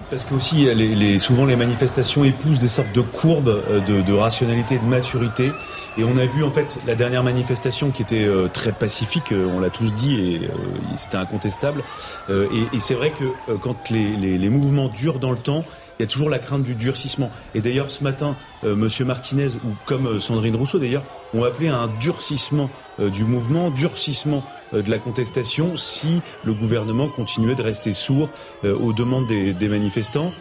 parce 0.09 0.25
que 0.25 0.33
aussi, 0.33 0.73
les, 0.73 1.19
souvent 1.19 1.45
les 1.45 1.55
manifestations 1.55 2.23
épousent 2.23 2.59
des 2.59 2.67
sortes 2.67 2.91
de 2.93 3.01
courbes 3.01 3.61
euh, 3.69 3.79
de, 3.79 4.13
rationalité 4.13 4.75
et 4.75 4.79
de 4.79 4.85
maturité. 4.85 5.51
Et 5.97 6.03
on 6.03 6.17
a 6.17 6.25
vu 6.25 6.43
en 6.43 6.51
fait 6.51 6.79
la 6.87 6.95
dernière 6.95 7.23
manifestation 7.23 7.91
qui 7.91 8.01
était 8.01 8.27
très 8.53 8.71
pacifique, 8.71 9.33
on 9.33 9.59
l'a 9.59 9.69
tous 9.69 9.93
dit, 9.93 10.15
et 10.15 10.49
c'était 10.95 11.17
incontestable. 11.17 11.83
et, 12.29 12.79
c'est 12.79 12.93
vrai 12.93 13.11
que 13.11 13.25
quand 13.57 13.89
les 13.89 14.49
mouvements 14.49 14.87
durent 14.87 15.19
dans 15.19 15.31
le 15.31 15.37
temps, 15.37 15.65
il 16.01 16.05
y 16.05 16.07
a 16.07 16.11
toujours 16.11 16.31
la 16.31 16.39
crainte 16.39 16.63
du 16.63 16.73
durcissement. 16.73 17.29
Et 17.53 17.61
d'ailleurs, 17.61 17.91
ce 17.91 18.03
matin, 18.03 18.35
euh, 18.63 18.75
Monsieur 18.75 19.05
Martinez, 19.05 19.49
ou 19.63 19.75
comme 19.85 20.07
euh, 20.07 20.19
Sandrine 20.19 20.55
Rousseau 20.55 20.79
d'ailleurs, 20.79 21.03
ont 21.35 21.43
appelé 21.43 21.69
à 21.69 21.77
un 21.77 21.89
durcissement 21.99 22.71
euh, 22.99 23.11
du 23.11 23.23
mouvement, 23.23 23.69
durcissement 23.69 24.43
de 24.73 24.89
la 24.89 24.99
contestation, 24.99 25.75
si 25.75 26.21
le 26.45 26.53
gouvernement 26.53 27.09
continuait 27.09 27.55
de 27.55 27.61
rester 27.61 27.93
sourd 27.93 28.29
aux 28.63 28.93
demandes 28.93 29.27
des 29.27 29.67
manifestants. 29.67 30.31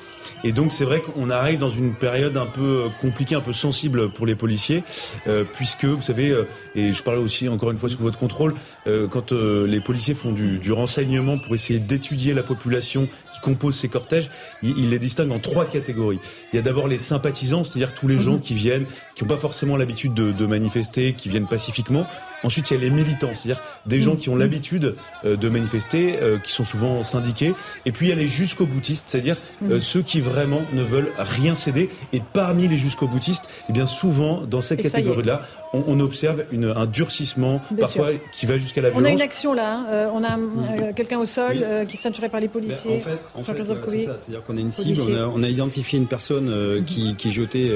Et 0.45 0.53
donc 0.53 0.73
c'est 0.73 0.85
vrai 0.85 1.01
qu'on 1.01 1.31
arrive 1.31 1.59
dans 1.59 1.71
une 1.71 1.95
période 1.95 2.37
un 2.37 2.47
peu 2.47 2.89
compliquée, 3.01 3.35
un 3.35 3.41
peu 3.41 3.53
sensible 3.53 4.11
pour 4.11 4.27
les 4.27 4.35
policiers, 4.35 4.85
euh, 5.27 5.45
puisque 5.45 5.85
vous 5.85 6.03
savez, 6.03 6.31
euh, 6.31 6.45
et 6.75 6.93
je 6.93 7.03
parlais 7.03 7.21
aussi 7.21 7.49
encore 7.49 7.71
une 7.71 7.77
fois 7.77 7.89
sous 7.89 7.99
votre 7.99 8.19
contrôle, 8.19 8.55
euh, 8.87 9.07
quand 9.09 9.33
les 9.33 9.81
policiers 9.81 10.15
font 10.15 10.33
du, 10.33 10.59
du 10.59 10.73
renseignement 10.73 11.39
pour 11.39 11.55
essayer 11.55 11.79
d'étudier 11.79 12.35
la 12.35 12.43
population 12.43 13.09
qui 13.33 13.41
compose 13.41 13.77
ces 13.77 13.89
cortèges, 13.89 14.31
ils, 14.63 14.91
les 14.91 14.99
distinguent 14.99 15.33
en 15.33 15.39
trois 15.39 15.65
catégories. 15.65 16.21
Il 16.53 16.57
y 16.57 16.59
a 16.59 16.63
d'abord 16.63 16.89
les 16.89 16.99
sympathisants, 16.99 17.65
c'est-à-dire 17.65 17.95
tous 17.95 18.09
les 18.09 18.17
mhm. 18.17 18.21
gens 18.21 18.39
qui 18.39 18.55
viennent, 18.55 18.87
qui 19.15 19.25
n'ont 19.25 19.29
pas 19.29 19.37
forcément 19.37 19.77
l'habitude 19.77 20.15
de, 20.15 20.33
de 20.33 20.47
manifester, 20.47 21.15
qui 21.15 21.29
viennent 21.29 21.49
pacifiquement. 21.49 22.07
Ensuite, 22.43 22.71
il 22.71 22.75
y 22.75 22.77
a 22.77 22.81
les 22.81 22.91
militants, 22.91 23.31
c'est-à-dire 23.35 23.63
des 23.87 24.01
gens 24.01 24.17
qui 24.17 24.29
ont 24.29 24.37
l'habitude 24.37 24.97
euh, 25.25 25.37
de 25.37 25.49
manifester, 25.49 26.19
euh, 26.21 26.39
qui 26.39 26.53
sont 26.53 26.65
souvent 26.65 27.03
syndiqués. 27.03 27.55
Et 27.85 27.93
puis, 27.93 28.07
il 28.07 28.09
y 28.11 28.13
a 28.13 28.17
les 28.17 28.29
jusqu'au 28.29 28.67
boutistes, 28.67 29.09
c'est-à-dire 29.09 29.37
euh, 29.65 29.77
mm. 29.77 29.81
ceux 29.81 30.03
qui 30.03 30.21
vraiment 30.21 30.63
ne 30.73 30.83
veulent 30.83 31.13
rien 31.19 31.55
céder. 31.55 31.91
Et 32.13 32.23
parmi 32.33 32.69
les 32.69 32.79
jusqu'au 32.79 33.09
boutistes, 33.09 33.45
eh 33.69 33.73
bien 33.73 33.87
souvent, 33.87 34.43
dans 34.43 34.63
cette 34.63 34.83
catégorie-là, 34.83 35.43
on, 35.73 36.01
observe 36.01 36.45
une, 36.51 36.65
un 36.65 36.87
durcissement, 36.87 37.61
parfois 37.79 38.11
qui 38.33 38.47
va 38.47 38.59
jusqu'à 38.59 38.81
la 38.81 38.91
violence. 38.91 39.07
On 39.07 39.11
a 39.11 39.13
une 39.13 39.21
action 39.21 39.53
là, 39.53 39.79
hein. 39.79 40.11
on 40.13 40.25
a 40.25 40.37
mm. 40.37 40.95
quelqu'un 40.95 41.19
au 41.19 41.27
sol 41.27 41.65
qui 41.87 41.95
est 41.95 42.01
ceinturé 42.01 42.29
par 42.29 42.41
les 42.41 42.49
ben, 42.49 42.53
policiers. 42.53 42.97
en 42.97 43.01
fait, 43.01 43.21
en 43.35 43.45
fait 43.45 43.65
c'est 43.87 43.99
ça, 44.01 44.19
c'est-à-dire 44.19 44.45
qu'on 44.45 44.57
a 44.57 44.61
une 44.61 44.73
cible, 44.73 45.01
on 45.33 45.43
a, 45.43 45.49
identifié 45.49 45.99
une 45.99 46.07
personne 46.07 46.51
mm-hmm. 46.51 46.85
qui, 46.85 47.17
qui 47.17 47.33
jetait 47.33 47.71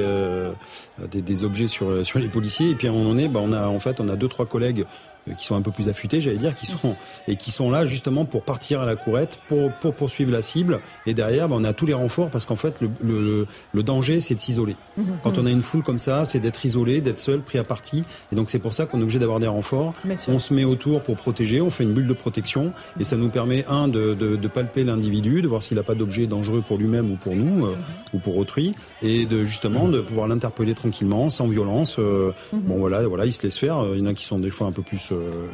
des, 1.10 1.22
des, 1.22 1.44
objets 1.44 1.68
sur, 1.68 2.04
sur 2.04 2.18
les 2.18 2.28
policiers, 2.28 2.70
et 2.70 2.74
puis 2.74 2.88
on 2.88 3.10
en 3.10 3.18
est, 3.18 3.28
ben, 3.28 3.40
on 3.40 3.52
a 3.52 3.66
en 3.66 3.80
fait, 3.80 4.00
on 4.00 4.08
a 4.08 4.16
deux 4.16 4.28
trois 4.28 4.46
collègues 4.46 4.74
euh, 4.80 5.13
qui 5.36 5.46
sont 5.46 5.56
un 5.56 5.62
peu 5.62 5.70
plus 5.70 5.88
affûtés, 5.88 6.20
j'allais 6.20 6.38
dire, 6.38 6.54
qui 6.54 6.66
sont 6.66 6.96
et 7.28 7.36
qui 7.36 7.50
sont 7.50 7.70
là 7.70 7.86
justement 7.86 8.24
pour 8.24 8.42
partir 8.42 8.80
à 8.80 8.86
la 8.86 8.96
courette, 8.96 9.38
pour, 9.48 9.72
pour 9.72 9.94
poursuivre 9.94 10.30
la 10.30 10.42
cible. 10.42 10.80
Et 11.06 11.14
derrière, 11.14 11.48
ben, 11.48 11.56
on 11.58 11.64
a 11.64 11.72
tous 11.72 11.86
les 11.86 11.94
renforts 11.94 12.30
parce 12.30 12.46
qu'en 12.46 12.56
fait, 12.56 12.80
le, 12.80 12.90
le, 13.02 13.46
le 13.72 13.82
danger, 13.82 14.20
c'est 14.20 14.34
de 14.34 14.40
s'isoler. 14.40 14.76
Mhm. 14.96 15.18
Quand 15.22 15.38
on 15.38 15.46
a 15.46 15.50
une 15.50 15.62
foule 15.62 15.82
comme 15.82 15.98
ça, 15.98 16.24
c'est 16.24 16.40
d'être 16.40 16.64
isolé, 16.64 17.00
d'être 17.00 17.18
seul, 17.18 17.40
pris 17.40 17.58
à 17.58 17.64
partie. 17.64 18.04
Et 18.32 18.36
donc 18.36 18.50
c'est 18.50 18.58
pour 18.58 18.74
ça 18.74 18.86
qu'on 18.86 19.00
est 19.00 19.02
obligé 19.02 19.18
d'avoir 19.18 19.40
des 19.40 19.46
renforts. 19.46 19.94
On 20.28 20.38
se 20.38 20.52
met 20.52 20.64
autour 20.64 21.02
pour 21.02 21.16
protéger, 21.16 21.60
on 21.60 21.70
fait 21.70 21.84
une 21.84 21.92
bulle 21.92 22.06
de 22.06 22.14
protection 22.14 22.72
et 22.98 23.04
ça 23.04 23.16
nous 23.16 23.28
permet 23.28 23.64
un 23.66 23.88
de, 23.88 24.14
de, 24.14 24.36
de 24.36 24.48
palper 24.48 24.84
l'individu, 24.84 25.42
de 25.42 25.48
voir 25.48 25.62
s'il 25.62 25.76
n'a 25.76 25.82
pas 25.82 25.94
d'objet 25.94 26.26
dangereux 26.26 26.62
pour 26.66 26.78
lui-même 26.78 27.10
ou 27.12 27.16
pour 27.16 27.34
nous 27.34 27.66
euh, 27.66 27.70
mhm. 27.70 27.82
ou 28.14 28.18
pour 28.18 28.36
autrui, 28.36 28.74
et 29.02 29.26
de 29.26 29.44
justement 29.44 29.88
de 29.88 30.00
pouvoir 30.00 30.28
l'interpeller 30.28 30.74
tranquillement, 30.74 31.30
sans 31.30 31.46
violence. 31.46 31.96
Euh, 31.98 32.32
mhm. 32.52 32.60
Bon 32.60 32.78
voilà, 32.78 33.06
voilà, 33.06 33.26
il 33.26 33.32
se 33.32 33.42
laisse 33.42 33.58
faire. 33.58 33.84
Il 33.94 34.00
y 34.00 34.02
en 34.02 34.06
a 34.06 34.14
qui 34.14 34.24
sont 34.24 34.38
des 34.38 34.50
fois 34.50 34.66
un 34.66 34.72
peu 34.72 34.82
plus 34.82 35.12
euh, 35.14 35.46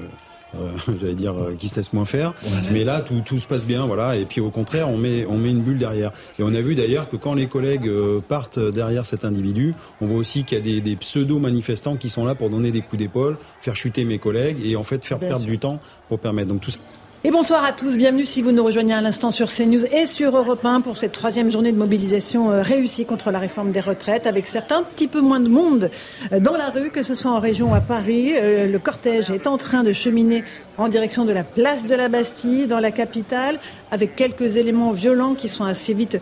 euh, 0.57 0.73
j'allais 1.01 1.15
dire 1.15 1.35
euh, 1.35 1.55
qui 1.59 1.69
se 1.69 1.77
laisse 1.77 1.93
moins 1.93 2.05
faire. 2.05 2.35
Mais 2.73 2.85
là, 2.85 3.01
tout, 3.01 3.23
tout 3.25 3.39
se 3.39 3.47
passe 3.47 3.65
bien, 3.65 3.87
voilà. 3.87 4.17
Et 4.17 4.25
puis 4.25 4.41
au 4.41 4.51
contraire, 4.51 4.89
on 4.89 4.97
met 4.97 5.25
on 5.27 5.39
met 5.39 5.51
une 5.51 5.61
bulle 5.61 5.79
derrière. 5.79 6.13
Et 6.39 6.43
on 6.43 6.53
a 6.55 6.61
vu 6.61 6.75
d'ailleurs 6.75 7.09
que 7.09 7.17
quand 7.17 7.35
les 7.35 7.47
collègues 7.47 7.91
partent 8.29 8.59
derrière 8.59 9.05
cet 9.05 9.25
individu, 9.25 9.75
on 10.01 10.07
voit 10.07 10.19
aussi 10.19 10.45
qu'il 10.45 10.59
y 10.59 10.61
a 10.61 10.65
des, 10.65 10.81
des 10.81 10.97
pseudo 10.97 11.39
manifestants 11.39 11.97
qui 11.97 12.09
sont 12.09 12.25
là 12.25 12.35
pour 12.35 12.51
donner 12.51 12.73
des 12.73 12.81
coups 12.81 12.99
d'épaule, 12.99 13.37
faire 13.61 13.77
chuter 13.77 14.05
mes 14.05 14.19
collègues 14.19 14.59
et 14.65 14.77
en 14.77 14.85
fait 14.85 15.05
faire 15.05 15.19
perdre 15.19 15.45
du 15.45 15.59
temps 15.59 15.81
pour 16.09 16.19
permettre. 16.19 16.49
Donc 16.49 16.61
tout 16.61 16.71
ça. 16.71 16.81
Et 17.23 17.31
bonsoir 17.31 17.63
à 17.67 17.73
tous, 17.73 17.99
bienvenue 17.99 18.25
si 18.25 18.41
vous 18.41 18.51
nous 18.51 18.65
rejoignez 18.65 18.95
à 18.95 19.03
l'instant 19.03 19.31
sur 19.31 19.53
CNews 19.53 19.85
et 19.93 20.07
sur 20.07 20.35
Europe 20.35 20.65
1 20.65 20.81
pour 20.81 20.97
cette 20.97 21.13
troisième 21.13 21.51
journée 21.51 21.71
de 21.71 21.77
mobilisation 21.77 22.51
euh, 22.51 22.63
réussie 22.63 23.05
contre 23.05 23.31
la 23.31 23.39
réforme 23.39 23.73
des 23.73 23.81
retraites 23.81 24.27
avec 24.27 24.47
certains 24.47 24.83
petit 24.83 25.07
peu 25.07 25.21
moins 25.21 25.39
de 25.39 25.51
monde 25.51 25.91
euh, 26.33 26.41
dans 26.41 26.57
la 26.57 26.71
rue, 26.71 26.89
que 26.89 27.03
ce 27.03 27.15
soit 27.15 27.31
en 27.31 27.39
région 27.39 27.73
ou 27.73 27.75
à 27.75 27.83
Paris. 27.83 28.33
Euh, 28.37 28.67
le 28.67 28.79
cortège 28.79 29.29
est 29.29 29.47
en 29.47 29.59
train 29.59 29.83
de 29.83 29.93
cheminer 29.93 30.45
en 30.79 30.89
direction 30.89 31.27
de 31.27 31.33
la 31.33 31.45
place 31.45 31.85
de 31.85 31.95
la 31.95 32.09
Bastille 32.09 32.67
dans 32.67 32.81
la 32.81 32.91
capitale 32.91 33.61
avec 33.91 34.17
quelques 34.17 34.57
éléments 34.57 34.93
violents 34.93 35.35
qui 35.35 35.51
sont 35.51 35.65
assez 35.65 35.93
vite 35.93 36.19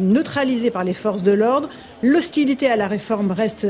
neutralisés 0.00 0.70
par 0.70 0.82
les 0.82 0.94
forces 0.94 1.22
de 1.22 1.32
l'ordre. 1.32 1.68
L'hostilité 2.02 2.68
à 2.68 2.76
la 2.76 2.88
réforme 2.88 3.32
reste 3.32 3.66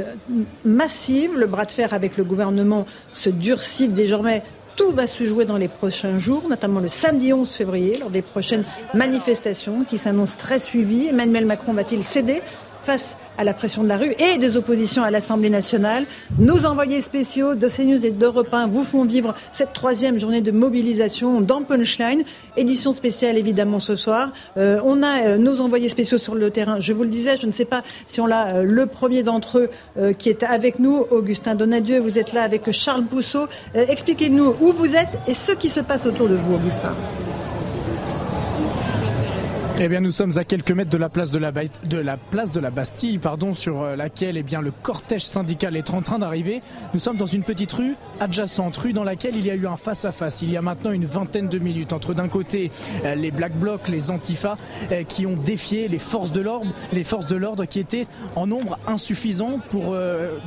massive. 0.65 1.37
Le 1.37 1.47
bras 1.47 1.65
de 1.65 1.73
fer 1.73 1.93
avec 1.93 2.17
le 2.19 2.23
gouvernement 2.23 2.87
se 3.15 3.31
durcit 3.31 3.89
désormais 3.89 4.45
tout 4.77 4.91
va 4.91 5.07
se 5.07 5.25
jouer 5.25 5.47
dans 5.47 5.57
les 5.57 5.69
prochains 5.69 6.19
jours, 6.19 6.49
notamment 6.49 6.81
le 6.81 6.89
samedi 6.89 7.33
11 7.33 7.51
février, 7.53 7.97
lors 7.99 8.11
des 8.11 8.23
prochaines 8.23 8.65
manifestations 8.95 9.85
qui 9.85 9.97
s'annoncent 9.99 10.37
très 10.37 10.59
suivies. 10.59 11.09
Emmanuel 11.09 11.47
Macron 11.47 11.73
va-t-il 11.73 12.05
céder 12.05 12.43
face 12.87 13.17
à 13.37 13.43
la 13.43 13.53
pression 13.53 13.83
de 13.83 13.89
la 13.89 13.97
rue 13.99 14.13
et 14.19 14.39
des 14.39 14.57
oppositions 14.57 15.03
à 15.03 15.11
l'Assemblée 15.11 15.51
nationale. 15.51 16.05
Nos 16.39 16.65
envoyés 16.65 17.01
spéciaux 17.01 17.57
de 17.57 17.69
CNews 17.69 18.07
et 18.07 18.13
d'Europe 18.13 18.49
1 18.53 18.69
vous 18.69 18.85
font 18.85 19.05
vivre 19.05 19.35
cette 19.51 19.73
troisième 19.73 20.21
journée 20.21 20.41
de 20.41 20.53
mobilisation 20.53 21.41
dans 21.41 21.65
Punchline. 21.65 22.23
Édition 22.57 22.93
spéciale 22.93 23.37
évidemment 23.39 23.81
ce 23.81 23.97
soir. 23.97 24.33
Euh, 24.57 24.81
on 24.85 25.03
a 25.03 25.27
euh, 25.27 25.37
nos 25.37 25.61
envoyés 25.61 25.89
spéciaux 25.89 26.19
sur 26.19 26.37
le 26.37 26.51
terrain. 26.51 26.79
Je 26.79 26.93
vous 26.93 27.03
le 27.03 27.11
disais, 27.11 27.37
je 27.41 27.47
ne 27.47 27.53
sais 27.53 27.65
pas 27.65 27.83
si 28.07 28.21
on 28.21 28.27
l'a, 28.27 28.59
euh, 28.59 28.63
le 28.63 28.87
premier 28.87 29.25
d'entre 29.25 29.59
eux 29.59 29.71
qui 30.19 30.29
est 30.29 30.45
avec 30.45 30.79
nous, 30.79 31.07
Augustin 31.11 31.57
Donadieu. 31.57 31.99
Vous 31.99 32.19
êtes 32.19 32.33
là 32.33 32.43
avec 32.43 32.71
Charles 32.71 33.05
Pousseau. 33.05 33.49
Expliquez-nous 33.75 34.55
où 34.61 34.73
vous 34.73 34.95
êtes 34.95 35.19
et 35.27 35.35
ce 35.35 35.53
qui 35.53 35.69
se 35.69 35.81
passe 35.81 36.07
autour 36.07 36.29
de 36.29 36.37
vous, 36.37 36.55
Augustin. 36.55 36.95
Eh 39.79 39.89
bien, 39.89 40.01
nous 40.01 40.11
sommes 40.11 40.39
à 40.39 40.45
quelques 40.45 40.71
mètres 40.71 40.89
de 40.89 40.97
la 40.97 41.11
place 41.11 41.31
de 41.31 41.39
la, 41.39 41.53
de 41.53 41.99
la, 41.99 42.17
place 42.17 42.51
de 42.51 42.61
la 42.61 42.71
Bastille, 42.71 43.19
pardon, 43.19 43.53
sur 43.53 43.83
euh, 43.83 43.95
laquelle 43.95 44.39
eh 44.39 44.43
bien, 44.43 44.63
le 44.63 44.71
cortège 44.71 45.27
syndical 45.27 45.77
est 45.77 45.91
en 45.91 46.01
train 46.01 46.19
d'arriver. 46.19 46.63
Nous 46.95 46.99
sommes 46.99 47.19
dans 47.19 47.27
une 47.27 47.43
petite 47.43 47.75
rue 47.75 47.95
adjacente, 48.19 48.75
rue 48.79 48.95
dans 48.95 49.05
laquelle 49.05 49.37
il 49.37 49.45
y 49.45 49.51
a 49.51 49.55
eu 49.55 49.67
un 49.67 49.77
face-à-face. 49.77 50.41
Il 50.41 50.51
y 50.51 50.57
a 50.57 50.63
maintenant 50.63 50.93
une 50.93 51.05
vingtaine 51.05 51.49
de 51.49 51.59
minutes 51.59 51.93
entre 51.93 52.15
d'un 52.15 52.29
côté 52.29 52.71
euh, 53.05 53.15
les 53.17 53.31
Black 53.31 53.53
Blocs, 53.53 53.89
les 53.89 54.11
Antifa, 54.11 54.57
euh, 54.93 55.03
qui 55.03 55.27
ont 55.27 55.37
défié 55.37 55.89
les 55.89 55.99
forces 55.99 56.33
de 56.33 56.41
l'ordre, 56.41 56.73
les 56.93 57.05
forces 57.05 57.27
de 57.27 57.37
l'ordre 57.37 57.67
qui 57.67 57.79
étaient 57.79 58.07
en 58.35 58.47
nombre 58.47 58.79
insuffisant 58.87 59.61
pour 59.69 59.95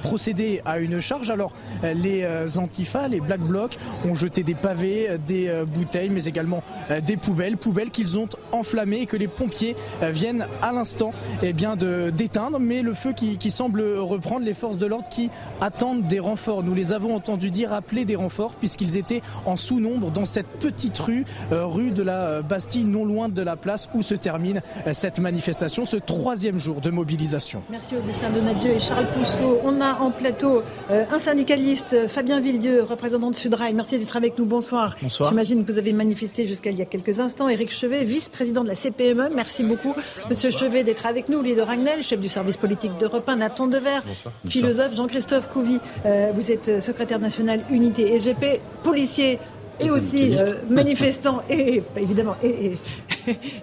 procéder 0.01 0.61
à 0.65 0.79
une 0.79 1.01
charge. 1.01 1.29
Alors, 1.29 1.53
les 1.83 2.25
Antifa, 2.57 3.07
les 3.07 3.19
Black 3.19 3.41
Blocs 3.41 3.77
ont 4.05 4.15
jeté 4.15 4.43
des 4.43 4.55
pavés, 4.55 5.17
des 5.25 5.51
bouteilles, 5.67 6.09
mais 6.09 6.25
également 6.25 6.63
des 7.05 7.17
poubelles, 7.17 7.57
poubelles 7.57 7.91
qu'ils 7.91 8.17
ont 8.17 8.29
enflammées 8.51 9.05
les 9.19 9.27
pompiers 9.27 9.75
euh, 10.01 10.09
viennent 10.11 10.47
à 10.61 10.71
l'instant 10.71 11.11
eh 11.43 11.53
bien 11.53 11.75
de 11.75 12.09
d'éteindre, 12.09 12.59
mais 12.59 12.81
le 12.81 12.93
feu 12.93 13.13
qui, 13.13 13.37
semble 13.49 13.81
reprendre 13.81 14.45
les 14.45 14.53
forces 14.53 14.77
de 14.77 14.85
l'ordre 14.85 15.09
qui 15.09 15.29
attendent 15.59 16.07
des 16.07 16.19
renforts. 16.19 16.63
Nous 16.63 16.75
les 16.75 16.93
avons 16.93 17.15
entendus 17.15 17.49
dire 17.49 17.73
appeler 17.73 18.05
des 18.05 18.15
renforts 18.15 18.53
puisqu'ils 18.53 18.95
étaient 18.95 19.21
en 19.45 19.55
sous-nombre 19.55 20.11
dans 20.11 20.25
cette 20.25 20.45
petite 20.47 20.97
rue, 20.99 21.25
euh, 21.51 21.65
rue 21.65 21.89
de 21.89 22.03
la 22.03 22.19
euh, 22.27 22.41
Bastille, 22.41 22.85
non 22.85 23.05
loin 23.05 23.27
de 23.27 23.41
la 23.41 23.55
place 23.55 23.89
où 23.95 24.01
se 24.01 24.13
termine 24.13 24.61
cette 24.93 25.19
manifestation, 25.19 25.83
ce 25.85 25.97
troisième 25.97 26.59
jour 26.59 26.79
de 26.79 26.91
mobilisation. 26.91 27.63
Merci 27.69 27.95
Augustin 27.95 28.29
Donadieu 28.29 28.71
et 28.71 28.79
Charles 28.79 29.07
Pousseau. 29.07 29.59
On 29.63 29.81
a 29.81 29.99
en 29.99 30.11
plateau 30.11 30.63
un 30.89 31.19
syndicaliste, 31.19 32.07
Fabien 32.07 32.39
Villedieu, 32.39 32.83
représentant 32.83 33.31
de 33.31 33.35
Sudrail. 33.35 33.73
Merci 33.73 33.99
d'être 33.99 34.15
avec 34.15 34.37
nous. 34.37 34.45
Bonsoir. 34.45 34.95
Bonsoir. 35.01 35.29
J'imagine 35.29 35.65
que 35.65 35.71
vous 35.71 35.77
avez 35.77 35.93
manifesté 35.93 36.47
jusqu'à 36.47 36.71
il 36.71 36.77
y 36.77 36.81
a 36.81 36.85
quelques 36.85 37.19
instants. 37.19 37.49
Éric 37.49 37.71
Chevet, 37.71 38.03
vice-président 38.03 38.63
de 38.63 38.69
la 38.69 38.75
CPE 38.75 39.08
Merci 39.13 39.63
beaucoup, 39.63 39.95
Monsieur 40.29 40.51
Chevet, 40.51 40.83
d'être 40.83 41.05
avec 41.05 41.29
nous. 41.29 41.41
de 41.43 41.61
Ragnel, 41.61 42.03
chef 42.03 42.19
du 42.19 42.27
service 42.27 42.57
politique 42.57 42.91
d'Europe 42.99 43.27
1, 43.27 43.37
Nathan 43.37 43.67
Dever, 43.67 43.99
philosophe, 44.47 44.95
Jean-Christophe 44.95 45.47
Couvi, 45.49 45.79
euh, 46.05 46.31
vous 46.33 46.51
êtes 46.51 46.81
secrétaire 46.81 47.19
national 47.19 47.61
unité 47.69 48.19
SGP, 48.19 48.59
policier 48.83 49.39
et 49.79 49.91
aussi 49.91 50.35
euh, 50.37 50.53
manifestant 50.69 51.43
et 51.49 51.81
évidemment 51.97 52.35
et, 52.43 52.77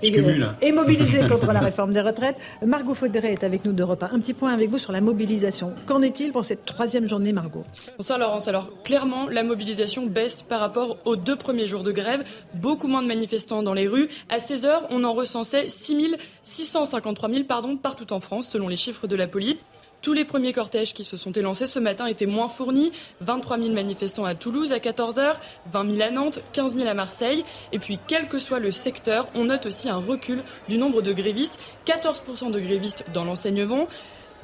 et, 0.02 0.72
mobilisé 0.72 1.20
contre 1.28 1.52
la 1.52 1.60
réforme 1.60 1.92
des 1.92 2.00
retraites. 2.00 2.36
Margot 2.64 2.94
Faudéré 2.94 3.32
est 3.32 3.44
avec 3.44 3.64
nous 3.64 3.72
de 3.72 3.82
repas. 3.82 4.08
Un 4.12 4.20
petit 4.20 4.34
point 4.34 4.52
avec 4.52 4.70
vous 4.70 4.78
sur 4.78 4.92
la 4.92 5.00
mobilisation. 5.00 5.72
Qu'en 5.86 6.02
est-il 6.02 6.32
pour 6.32 6.44
cette 6.44 6.64
troisième 6.64 7.08
journée, 7.08 7.32
Margot? 7.32 7.64
Bonsoir 7.98 8.18
Laurence. 8.18 8.48
Alors 8.48 8.82
clairement, 8.82 9.28
la 9.30 9.42
mobilisation 9.42 10.06
baisse 10.06 10.42
par 10.42 10.60
rapport 10.60 10.96
aux 11.04 11.16
deux 11.16 11.36
premiers 11.36 11.66
jours 11.66 11.82
de 11.82 11.92
grève. 11.92 12.24
Beaucoup 12.54 12.88
moins 12.88 13.02
de 13.02 13.08
manifestants 13.08 13.62
dans 13.62 13.74
les 13.74 13.88
rues. 13.88 14.08
À 14.28 14.40
16 14.40 14.64
heures, 14.64 14.86
on 14.90 15.04
en 15.04 15.12
recensait 15.12 15.68
6 15.68 16.16
653 16.42 17.28
000 17.30 17.44
pardon, 17.44 17.76
partout 17.76 18.12
en 18.12 18.20
France, 18.20 18.48
selon 18.48 18.68
les 18.68 18.76
chiffres 18.76 19.06
de 19.06 19.16
la 19.16 19.26
police. 19.26 19.64
Tous 20.06 20.12
les 20.12 20.24
premiers 20.24 20.52
cortèges 20.52 20.94
qui 20.94 21.02
se 21.02 21.16
sont 21.16 21.32
élancés 21.32 21.66
ce 21.66 21.80
matin 21.80 22.06
étaient 22.06 22.26
moins 22.26 22.46
fournis. 22.46 22.92
23 23.22 23.58
000 23.58 23.70
manifestants 23.72 24.24
à 24.24 24.36
Toulouse 24.36 24.72
à 24.72 24.78
14 24.78 25.16
h 25.16 25.34
20 25.72 25.96
000 25.96 26.00
à 26.00 26.12
Nantes, 26.12 26.38
15 26.52 26.76
000 26.76 26.86
à 26.86 26.94
Marseille. 26.94 27.44
Et 27.72 27.80
puis, 27.80 27.98
quel 28.06 28.28
que 28.28 28.38
soit 28.38 28.60
le 28.60 28.70
secteur, 28.70 29.28
on 29.34 29.46
note 29.46 29.66
aussi 29.66 29.88
un 29.88 29.96
recul 29.96 30.44
du 30.68 30.78
nombre 30.78 31.02
de 31.02 31.12
grévistes. 31.12 31.58
14% 31.86 32.52
de 32.52 32.60
grévistes 32.60 33.04
dans 33.12 33.24
l'enseignement. 33.24 33.88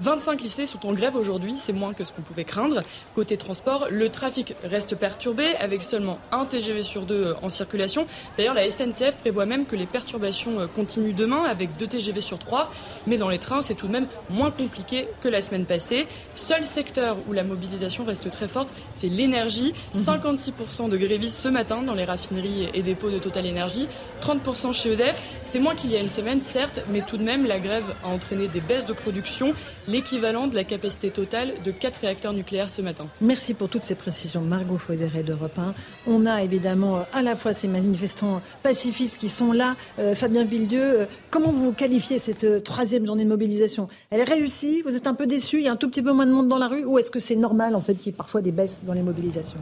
25 0.02 0.40
lycées 0.40 0.66
sont 0.66 0.84
en 0.84 0.92
grève 0.92 1.14
aujourd'hui, 1.14 1.54
c'est 1.56 1.72
moins 1.72 1.94
que 1.94 2.02
ce 2.02 2.12
qu'on 2.12 2.22
pouvait 2.22 2.42
craindre. 2.42 2.82
Côté 3.14 3.36
transport, 3.36 3.86
le 3.88 4.08
trafic 4.08 4.56
reste 4.64 4.96
perturbé 4.96 5.44
avec 5.60 5.80
seulement 5.80 6.18
un 6.32 6.44
TGV 6.44 6.82
sur 6.82 7.02
deux 7.02 7.26
euh, 7.26 7.34
en 7.40 7.48
circulation. 7.48 8.08
D'ailleurs, 8.36 8.54
la 8.54 8.68
SNCF 8.68 9.14
prévoit 9.20 9.46
même 9.46 9.64
que 9.64 9.76
les 9.76 9.86
perturbations 9.86 10.58
euh, 10.58 10.66
continuent 10.66 11.14
demain 11.14 11.44
avec 11.44 11.76
deux 11.76 11.86
TGV 11.86 12.20
sur 12.20 12.40
trois. 12.40 12.72
Mais 13.06 13.16
dans 13.16 13.28
les 13.28 13.38
trains, 13.38 13.62
c'est 13.62 13.74
tout 13.76 13.86
de 13.86 13.92
même 13.92 14.08
moins 14.28 14.50
compliqué 14.50 15.06
que 15.20 15.28
la 15.28 15.40
semaine 15.40 15.66
passée. 15.66 16.08
Seul 16.34 16.66
secteur 16.66 17.16
où 17.28 17.32
la 17.32 17.44
mobilisation 17.44 18.04
reste 18.04 18.28
très 18.32 18.48
forte, 18.48 18.74
c'est 18.96 19.08
l'énergie. 19.08 19.72
56% 19.94 20.82
mhm. 20.82 20.90
de 20.90 20.96
grévistes 20.96 21.40
ce 21.40 21.48
matin 21.48 21.80
dans 21.80 21.94
les 21.94 22.04
raffineries 22.04 22.68
et 22.74 22.82
dépôts 22.82 23.10
de 23.10 23.18
Total 23.18 23.46
Energy, 23.48 23.86
30% 24.20 24.72
chez 24.72 24.94
EDF. 24.94 25.22
C'est 25.44 25.60
moins 25.60 25.76
qu'il 25.76 25.92
y 25.92 25.96
a 25.96 26.00
une 26.00 26.10
semaine, 26.10 26.40
certes, 26.40 26.80
mais 26.90 27.02
tout 27.02 27.18
de 27.18 27.22
même, 27.22 27.46
la 27.46 27.60
grève 27.60 27.94
a 28.02 28.08
entraîné 28.08 28.48
des 28.48 28.60
baisses 28.60 28.84
de 28.84 28.94
production 28.94 29.54
l'équivalent 29.92 30.46
de 30.46 30.54
la 30.54 30.64
capacité 30.64 31.10
totale 31.10 31.52
de 31.64 31.70
quatre 31.70 31.98
réacteurs 31.98 32.32
nucléaires 32.32 32.70
ce 32.70 32.80
matin. 32.80 33.08
Merci 33.20 33.52
pour 33.52 33.68
toutes 33.68 33.84
ces 33.84 33.94
précisions, 33.94 34.40
Margot 34.40 34.78
Faudéré 34.78 35.22
d'Europe 35.22 35.58
1. 35.58 35.74
On 36.06 36.24
a 36.24 36.42
évidemment 36.42 36.96
euh, 36.96 37.02
à 37.12 37.22
la 37.22 37.36
fois 37.36 37.52
ces 37.52 37.68
manifestants 37.68 38.40
pacifistes 38.62 39.18
qui 39.18 39.28
sont 39.28 39.52
là. 39.52 39.76
Euh, 39.98 40.14
Fabien 40.14 40.44
Villedieu, 40.44 40.82
euh, 40.82 41.06
comment 41.30 41.52
vous 41.52 41.72
qualifiez 41.72 42.18
cette 42.18 42.64
troisième 42.64 43.04
journée 43.04 43.24
de 43.24 43.28
mobilisation? 43.28 43.88
Elle 44.10 44.20
est 44.20 44.24
réussie 44.24 44.82
Vous 44.82 44.96
êtes 44.96 45.06
un 45.06 45.14
peu 45.14 45.26
déçu 45.26 45.58
Il 45.58 45.64
y 45.64 45.68
a 45.68 45.72
un 45.72 45.76
tout 45.76 45.90
petit 45.90 46.02
peu 46.02 46.12
moins 46.12 46.26
de 46.26 46.32
monde 46.32 46.48
dans 46.48 46.58
la 46.58 46.68
rue 46.68 46.84
Ou 46.84 46.98
est-ce 46.98 47.10
que 47.10 47.20
c'est 47.20 47.36
normal 47.36 47.76
en 47.76 47.82
fait 47.82 47.94
qu'il 47.94 48.06
y 48.06 48.14
ait 48.14 48.16
parfois 48.16 48.40
des 48.40 48.52
baisses 48.52 48.84
dans 48.86 48.94
les 48.94 49.02
mobilisations? 49.02 49.60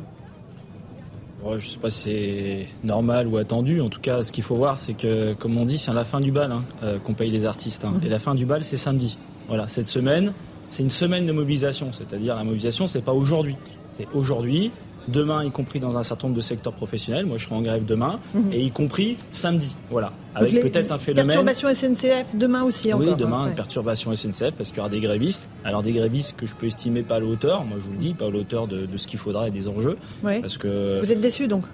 Je 1.43 1.55
ne 1.55 1.61
sais 1.61 1.79
pas 1.79 1.91
si 1.91 2.03
c'est 2.03 2.69
normal 2.85 3.27
ou 3.27 3.39
attendu. 3.39 3.81
En 3.81 3.89
tout 3.89 4.01
cas, 4.01 4.23
ce 4.23 4.31
qu'il 4.31 4.45
faut 4.45 4.57
voir, 4.57 4.77
c'est 4.77 4.93
que, 4.93 5.33
comme 5.33 5.57
on 5.57 5.65
dit, 5.65 5.79
c'est 5.79 5.91
à 5.91 5.95
la 5.95 6.05
fin 6.05 6.21
du 6.21 6.31
bal 6.31 6.53
hein, 6.53 6.65
qu'on 7.03 7.15
paye 7.15 7.31
les 7.31 7.47
artistes. 7.47 7.87
Hein. 7.87 7.95
Et 8.05 8.11
la 8.11 8.19
fin 8.19 8.35
du 8.35 8.45
bal, 8.45 8.63
c'est 8.63 8.77
samedi. 8.77 9.17
Voilà, 9.51 9.67
cette 9.67 9.89
semaine, 9.89 10.33
c'est 10.71 10.85
une 10.85 10.91
semaine 10.91 11.27
de 11.27 11.33
mobilisation. 11.33 11.93
C'est-à-dire 11.93 12.37
la 12.37 12.45
mobilisation, 12.45 12.87
c'est 12.87 13.03
pas 13.03 13.13
aujourd'hui. 13.13 13.57
C'est 13.99 14.07
aujourd'hui, 14.15 14.71
demain, 15.09 15.45
y 15.45 15.51
compris 15.51 15.81
dans 15.81 15.97
un 15.97 16.05
certain 16.05 16.29
nombre 16.29 16.37
de 16.37 16.41
secteurs 16.41 16.73
professionnels. 16.73 17.27
Moi, 17.27 17.37
je 17.37 17.47
serai 17.47 17.57
en 17.57 17.61
grève 17.61 17.85
demain, 17.85 18.21
mhm. 18.33 18.53
et 18.53 18.63
y 18.63 18.71
compris 18.71 19.17
samedi. 19.33 19.75
Voilà. 19.91 20.13
Avec 20.37 20.53
peut-être 20.63 20.93
un 20.93 20.99
phénomène. 20.99 21.45
Perturbation 21.45 21.69
SNCF 21.75 22.27
demain 22.35 22.63
aussi 22.63 22.93
encore. 22.95 23.09
Oui, 23.09 23.15
demain, 23.17 23.49
une 23.49 23.55
perturbation 23.57 24.15
SNCF 24.15 24.53
parce 24.57 24.69
qu'il 24.69 24.77
y 24.77 24.81
aura 24.81 24.89
des 24.89 25.01
grévistes. 25.01 25.49
Alors, 25.65 25.83
des 25.83 25.93
grévistes 25.93 26.37
que 26.37 26.47
je 26.47 26.55
peux 26.55 26.67
estimer 26.67 27.03
pas 27.03 27.17
à 27.17 27.21
la 27.21 27.27
hauteur. 27.27 27.65
Moi, 27.65 27.79
je 27.81 27.87
vous 27.87 27.93
le 27.93 27.99
dis, 27.99 28.15
pas 28.15 28.27
à 28.27 28.31
la 28.31 28.39
hauteur 28.39 28.69
de, 28.69 28.87
ce 28.95 29.09
qu'il 29.09 29.19
faudra 29.19 29.49
et 29.49 29.51
des 29.51 29.67
enjeux. 29.67 29.99
Parce 30.23 30.59
que... 30.59 31.01
Vous 31.01 31.11
êtes 31.11 31.21
déçu 31.21 31.49
donc 31.49 31.65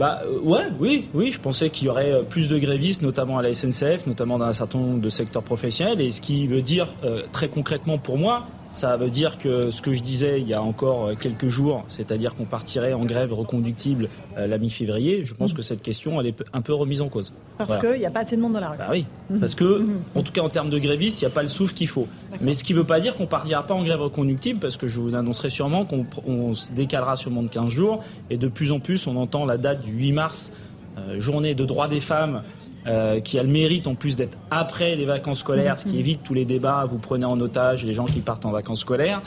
bah 0.00 0.22
euh, 0.24 0.38
ouais, 0.40 0.68
oui, 0.80 1.08
oui, 1.12 1.30
je 1.30 1.38
pensais 1.38 1.68
qu'il 1.68 1.86
y 1.86 1.90
aurait 1.90 2.10
euh, 2.10 2.22
plus 2.22 2.48
de 2.48 2.58
grévistes, 2.58 3.02
notamment 3.02 3.36
à 3.36 3.42
la 3.42 3.52
SNCF, 3.52 4.06
notamment 4.06 4.38
dans 4.38 4.46
un 4.46 4.54
certain 4.54 4.78
nombre 4.78 5.02
de 5.02 5.10
secteurs 5.10 5.42
professionnels, 5.42 6.00
et 6.00 6.10
ce 6.10 6.22
qui 6.22 6.46
veut 6.46 6.62
dire 6.62 6.88
euh, 7.04 7.22
très 7.32 7.48
concrètement 7.48 7.98
pour 7.98 8.16
moi, 8.16 8.46
ça 8.70 8.96
veut 8.96 9.10
dire 9.10 9.38
que 9.38 9.70
ce 9.70 9.82
que 9.82 9.92
je 9.92 10.00
disais 10.00 10.40
il 10.40 10.48
y 10.48 10.54
a 10.54 10.62
encore 10.62 11.10
quelques 11.18 11.48
jours, 11.48 11.84
c'est-à-dire 11.88 12.34
qu'on 12.34 12.44
partirait 12.44 12.92
en 12.92 13.04
grève 13.04 13.32
reconductible 13.32 14.08
la 14.36 14.58
mi-février, 14.58 15.24
je 15.24 15.34
pense 15.34 15.52
mmh. 15.52 15.56
que 15.56 15.62
cette 15.62 15.82
question, 15.82 16.20
elle 16.20 16.28
est 16.28 16.44
un 16.52 16.62
peu 16.62 16.72
remise 16.72 17.02
en 17.02 17.08
cause. 17.08 17.32
Parce 17.58 17.80
qu'il 17.80 17.98
n'y 17.98 18.06
a 18.06 18.10
pas 18.10 18.20
assez 18.20 18.36
de 18.36 18.40
monde 18.40 18.54
dans 18.54 18.60
la 18.60 18.70
rue. 18.70 18.78
Bah 18.78 18.88
oui, 18.90 19.06
mmh. 19.28 19.38
parce 19.38 19.54
que, 19.54 19.80
mmh. 19.80 20.02
en 20.14 20.22
tout 20.22 20.32
cas 20.32 20.42
en 20.42 20.48
termes 20.48 20.70
de 20.70 20.78
grévistes, 20.78 21.20
il 21.20 21.24
n'y 21.24 21.30
a 21.30 21.34
pas 21.34 21.42
le 21.42 21.48
souffle 21.48 21.74
qu'il 21.74 21.88
faut. 21.88 22.06
Mais 22.40 22.52
ce 22.52 22.64
qui 22.64 22.72
ne 22.72 22.78
veut 22.78 22.84
pas 22.84 23.00
dire 23.00 23.16
qu'on 23.16 23.26
partira 23.26 23.66
pas 23.66 23.74
en 23.74 23.84
grève 23.84 24.00
reconductible, 24.00 24.60
parce 24.60 24.76
que 24.76 24.86
je 24.86 25.00
vous 25.00 25.14
annoncerai 25.14 25.50
sûrement 25.50 25.84
qu'on 25.84 26.54
se 26.54 26.72
décalera 26.72 27.16
sûrement 27.16 27.42
de 27.42 27.48
15 27.48 27.68
jours, 27.68 28.04
et 28.30 28.36
de 28.36 28.48
plus 28.48 28.72
en 28.72 28.80
plus, 28.80 29.06
on 29.06 29.16
entend 29.16 29.44
la 29.44 29.58
date 29.58 29.82
du 29.82 29.92
8 29.92 30.12
mars, 30.12 30.52
euh, 30.98 31.20
journée 31.20 31.54
de 31.54 31.64
droits 31.64 31.88
des 31.88 32.00
femmes, 32.00 32.42
euh, 32.86 33.20
qui 33.20 33.38
a 33.38 33.42
le 33.42 33.48
mérite 33.48 33.86
en 33.86 33.94
plus 33.94 34.16
d'être 34.16 34.38
après 34.50 34.96
les 34.96 35.04
vacances 35.04 35.40
scolaires, 35.40 35.78
ce 35.78 35.84
qui 35.84 35.96
mm-hmm. 35.96 36.00
évite 36.00 36.22
tous 36.22 36.32
les 36.32 36.46
débats, 36.46 36.86
vous 36.88 36.96
prenez 36.96 37.26
en 37.26 37.38
otage 37.40 37.84
les 37.84 37.92
gens 37.92 38.06
qui 38.06 38.20
partent 38.20 38.46
en 38.46 38.50
vacances 38.50 38.80
scolaires, 38.80 39.20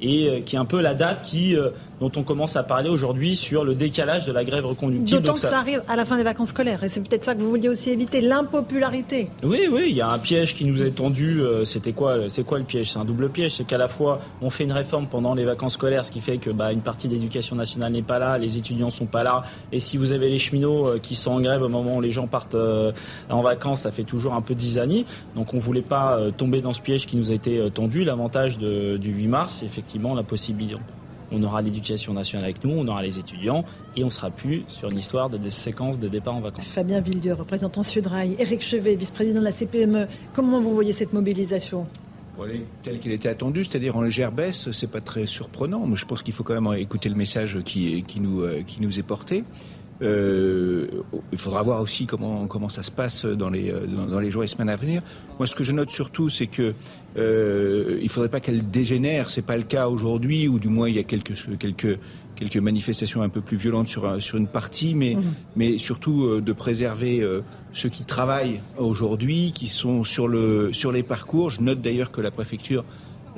et 0.00 0.28
euh, 0.28 0.40
qui 0.40 0.56
est 0.56 0.58
un 0.58 0.64
peu 0.64 0.80
la 0.80 0.94
date 0.94 1.22
qui, 1.22 1.54
euh, 1.54 1.70
dont 2.00 2.10
on 2.16 2.22
commence 2.22 2.56
à 2.56 2.62
parler 2.62 2.88
aujourd'hui 2.88 3.36
sur 3.36 3.64
le 3.64 3.74
décalage 3.74 4.26
de 4.26 4.32
la 4.32 4.44
grève 4.44 4.66
reconductible. 4.66 5.20
D'autant 5.20 5.34
que 5.34 5.40
ça... 5.40 5.58
arrive 5.58 5.82
à 5.88 5.96
la 5.96 6.04
fin 6.04 6.16
des 6.16 6.22
vacances 6.22 6.50
scolaires, 6.50 6.82
et 6.84 6.88
c'est 6.88 7.00
peut-être 7.00 7.24
ça 7.24 7.34
que 7.34 7.40
vous 7.40 7.50
vouliez 7.50 7.68
aussi 7.68 7.90
éviter, 7.90 8.20
l'impopularité. 8.20 9.28
Oui, 9.42 9.68
oui, 9.70 9.86
il 9.88 9.96
y 9.96 10.00
a 10.00 10.08
un 10.08 10.18
piège 10.18 10.54
qui 10.54 10.64
nous 10.64 10.82
est 10.82 10.90
tendu. 10.90 11.40
C'était 11.64 11.92
quoi 11.92 12.28
C'est 12.28 12.44
quoi 12.44 12.58
le 12.58 12.64
piège? 12.64 12.92
C'est 12.92 12.98
un 12.98 13.04
double 13.04 13.28
piège, 13.28 13.52
c'est 13.52 13.64
qu'à 13.64 13.78
la 13.78 13.88
fois 13.88 14.20
on 14.42 14.50
fait 14.50 14.64
une 14.64 14.72
réforme 14.72 15.06
pendant 15.06 15.34
les 15.34 15.44
vacances 15.44 15.74
scolaires, 15.74 16.04
ce 16.04 16.10
qui 16.10 16.20
fait 16.20 16.38
que 16.38 16.50
bah, 16.50 16.72
une 16.72 16.80
partie 16.80 17.08
de 17.08 17.14
l'éducation 17.14 17.56
nationale 17.56 17.92
n'est 17.92 18.02
pas 18.02 18.18
là, 18.18 18.38
les 18.38 18.58
étudiants 18.58 18.90
sont 18.90 19.06
pas 19.06 19.22
là, 19.22 19.42
et 19.72 19.80
si 19.80 19.96
vous 19.96 20.12
avez 20.12 20.28
les 20.28 20.38
cheminots 20.38 20.98
qui 21.02 21.14
sont 21.14 21.32
en 21.32 21.40
grève 21.40 21.62
au 21.62 21.68
moment 21.68 21.96
où 21.96 22.00
les 22.00 22.10
gens 22.10 22.26
partent 22.26 22.56
en 23.30 23.42
vacances, 23.42 23.82
ça 23.82 23.92
fait 23.92 24.04
toujours 24.04 24.34
un 24.34 24.42
peu 24.42 24.54
d'isanie. 24.54 25.04
Donc 25.34 25.54
on 25.54 25.56
ne 25.56 25.62
voulait 25.62 25.82
pas 25.82 26.18
euh, 26.18 26.30
tomber 26.30 26.60
dans 26.60 26.72
ce 26.72 26.80
piège 26.80 27.06
qui 27.06 27.16
nous 27.16 27.30
a 27.30 27.34
été 27.34 27.58
euh, 27.58 27.70
tendu. 27.70 28.04
L'avantage 28.04 28.58
du 28.58 28.98
8 29.00 29.28
mars, 29.28 29.52
c'est 29.52 29.66
effectivement 29.66 30.14
la 30.14 30.22
possibilité. 30.22 30.76
On 31.32 31.42
aura 31.42 31.62
l'éducation 31.62 32.12
nationale 32.12 32.44
avec 32.44 32.64
nous, 32.64 32.70
on 32.70 32.86
aura 32.88 33.02
les 33.02 33.18
étudiants 33.18 33.64
et 33.96 34.04
on 34.04 34.10
sera 34.10 34.30
plus 34.30 34.62
sur 34.68 34.90
une 34.90 34.98
histoire 34.98 35.30
de 35.30 35.38
des 35.38 35.50
séquences 35.50 35.98
de 35.98 36.08
départ 36.08 36.36
en 36.36 36.40
vacances. 36.40 36.66
Fabien 36.66 37.00
Villedieu, 37.00 37.34
représentant 37.34 37.82
Sudrail, 37.82 38.36
Éric 38.38 38.62
Chevet, 38.62 38.94
vice-président 38.94 39.40
de 39.40 39.44
la 39.44 39.52
CPME, 39.52 40.06
comment 40.34 40.60
vous 40.60 40.74
voyez 40.74 40.92
cette 40.92 41.12
mobilisation? 41.12 41.86
Tel 42.82 42.98
qu'il 42.98 43.12
était 43.12 43.28
attendu, 43.28 43.64
c'est-à-dire 43.64 43.96
en 43.96 44.02
légère 44.02 44.30
baisse, 44.30 44.70
c'est 44.70 44.90
pas 44.90 45.00
très 45.00 45.26
surprenant. 45.26 45.86
Mais 45.86 45.96
je 45.96 46.04
pense 46.04 46.22
qu'il 46.22 46.34
faut 46.34 46.44
quand 46.44 46.60
même 46.60 46.78
écouter 46.78 47.08
le 47.08 47.14
message 47.14 47.62
qui, 47.64 48.04
qui, 48.06 48.20
nous, 48.20 48.42
euh, 48.42 48.62
qui 48.66 48.82
nous 48.82 48.98
est 48.98 49.02
porté. 49.02 49.44
Euh, 50.02 50.86
il 51.32 51.38
faudra 51.38 51.62
voir 51.62 51.80
aussi 51.80 52.04
comment 52.04 52.46
comment 52.46 52.68
ça 52.68 52.82
se 52.82 52.90
passe 52.90 53.24
dans 53.24 53.48
les 53.48 53.72
dans, 53.72 54.20
les 54.20 54.30
jours 54.30 54.44
et 54.44 54.46
semaines 54.46 54.68
à 54.68 54.76
venir. 54.76 55.02
Moi, 55.38 55.46
ce 55.46 55.54
que 55.54 55.64
je 55.64 55.72
note 55.72 55.90
surtout, 55.90 56.28
c'est 56.28 56.46
que 56.46 56.74
euh, 57.16 57.98
il 58.02 58.08
faudrait 58.08 58.28
pas 58.28 58.40
qu'elle 58.40 58.68
dégénère. 58.70 59.30
C'est 59.30 59.42
pas 59.42 59.56
le 59.56 59.62
cas 59.62 59.88
aujourd'hui, 59.88 60.48
ou 60.48 60.58
du 60.58 60.68
moins 60.68 60.88
il 60.88 60.96
y 60.96 60.98
a 60.98 61.04
quelques 61.04 61.34
quelques 61.58 61.98
quelques 62.34 62.56
manifestations 62.58 63.22
un 63.22 63.28
peu 63.28 63.40
plus 63.40 63.56
violentes 63.56 63.88
sur 63.88 64.22
sur 64.22 64.36
une 64.36 64.46
partie, 64.46 64.94
mais 64.94 65.14
mmh. 65.14 65.22
mais 65.56 65.78
surtout 65.78 66.24
euh, 66.24 66.40
de 66.40 66.52
préserver 66.52 67.20
euh, 67.20 67.40
ceux 67.72 67.88
qui 67.88 68.04
travaillent 68.04 68.60
aujourd'hui, 68.78 69.52
qui 69.52 69.68
sont 69.68 70.04
sur 70.04 70.28
le 70.28 70.70
sur 70.72 70.92
les 70.92 71.02
parcours. 71.02 71.50
Je 71.50 71.60
note 71.60 71.80
d'ailleurs 71.80 72.10
que 72.10 72.20
la 72.20 72.30
préfecture 72.30 72.84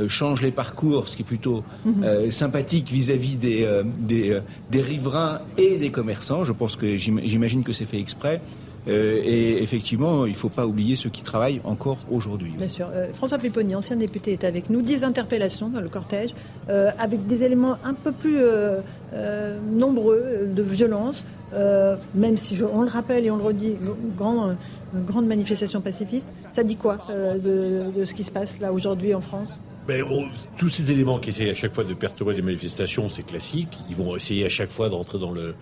change 0.07 0.43
les 0.43 0.53
parcours, 0.53 1.09
ce 1.09 1.17
qui 1.17 1.23
est 1.23 1.25
plutôt 1.25 1.65
mhm. 1.85 2.05
euh, 2.05 2.31
sympathique 2.31 2.89
vis-à-vis 2.89 3.37
des, 3.37 3.65
euh, 3.65 3.83
des, 3.99 4.39
des, 4.71 4.81
riverains 4.81 5.41
et 5.57 5.77
des 5.77 5.91
commerçants. 5.91 6.45
Je 6.45 6.53
pense 6.53 6.77
que 6.77 6.97
j'imagine 6.97 7.65
que 7.65 7.73
c'est 7.73 7.87
fait 7.87 7.99
exprès. 7.99 8.41
Et 8.89 9.63
effectivement, 9.63 10.25
il 10.27 10.33
ne 10.33 10.37
faut 10.37 10.49
pas 10.49 10.67
oublier 10.67 10.97
ceux 10.97 11.11
qui 11.11 11.23
travaillent 11.23 11.61
encore 11.65 11.99
aujourd'hui. 12.11 12.55
Bien 12.57 12.69
sûr. 12.69 12.89
François 13.15 13.39
Pipponi, 13.39 13.75
ancien 13.75 13.97
député, 13.97 14.33
est 14.33 14.45
avec 14.45 14.71
nous. 14.71 14.83
Dix 14.83 15.05
interpellations 15.05 15.69
dans 15.69 15.81
le 15.81 15.89
cortège, 15.89 16.35
avec 16.69 17.27
des 17.27 17.45
éléments 17.45 17.77
un 17.85 17.95
peu 17.95 18.13
plus 18.13 18.39
nombreux 19.71 20.49
de 20.55 20.63
violence, 20.63 21.25
même 22.15 22.37
si 22.37 22.57
je, 22.57 22.65
on 22.65 22.83
le 22.83 22.89
rappelle 22.89 23.27
et 23.27 23.31
on 23.31 23.37
le 23.37 23.45
redit, 23.45 23.77
grand, 24.17 24.57
une 24.95 25.05
grande 25.05 25.27
manifestation 25.27 25.81
pacifiste. 25.81 26.31
Ça 26.53 26.63
dit 26.63 26.77
quoi 26.77 26.99
de, 27.09 27.91
de 27.97 28.05
ce 28.05 28.15
qui 28.15 28.25
se 28.25 28.33
passe 28.33 28.61
là 28.61 28.73
aujourd'hui 28.73 29.15
en 29.15 29.21
France? 29.21 29.61
Ben, 29.87 30.05
tous 30.59 30.69
ces 30.69 30.93
éléments 30.93 31.19
qui 31.19 31.31
essayent 31.31 31.49
à 31.49 31.55
chaque 31.55 31.73
fois 31.73 31.85
de 31.85 31.95
perturber 31.95 32.35
les 32.35 32.43
manifestations, 32.43 33.09
c'est 33.09 33.23
classique. 33.23 33.79
Ils 33.89 33.97
vont 33.97 34.17
essayer 34.17 34.45
à 34.45 34.51
chaque 34.51 34.71
fois 34.71 34.91
de 34.91 34.95
rentrer 34.95 35.19
dans 35.19 35.33
le 35.33 35.55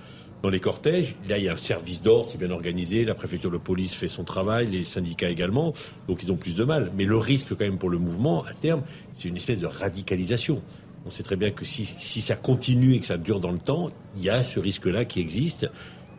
dans 0.42 0.50
les 0.50 0.60
cortèges. 0.60 1.16
Là, 1.28 1.38
il 1.38 1.44
y 1.44 1.48
a 1.48 1.52
un 1.52 1.56
service 1.56 2.02
d'ordre, 2.02 2.30
c'est 2.30 2.38
bien 2.38 2.50
organisé. 2.50 3.04
La 3.04 3.14
préfecture 3.14 3.50
de 3.50 3.58
police 3.58 3.94
fait 3.94 4.08
son 4.08 4.24
travail, 4.24 4.68
les 4.70 4.84
syndicats 4.84 5.30
également. 5.30 5.74
Donc, 6.08 6.22
ils 6.22 6.32
ont 6.32 6.36
plus 6.36 6.54
de 6.54 6.64
mal. 6.64 6.92
Mais 6.96 7.04
le 7.04 7.16
risque, 7.16 7.48
quand 7.50 7.64
même, 7.64 7.78
pour 7.78 7.90
le 7.90 7.98
mouvement, 7.98 8.44
à 8.44 8.52
terme, 8.52 8.82
c'est 9.14 9.28
une 9.28 9.36
espèce 9.36 9.58
de 9.58 9.66
radicalisation. 9.66 10.62
On 11.06 11.10
sait 11.10 11.22
très 11.22 11.36
bien 11.36 11.52
que 11.52 11.64
si, 11.64 11.84
si 11.84 12.20
ça 12.20 12.34
continue 12.34 12.94
et 12.94 13.00
que 13.00 13.06
ça 13.06 13.16
dure 13.16 13.38
dans 13.38 13.52
le 13.52 13.58
temps, 13.58 13.90
il 14.16 14.24
y 14.24 14.30
a 14.30 14.42
ce 14.42 14.58
risque-là 14.58 15.04
qui 15.04 15.20
existe. 15.20 15.70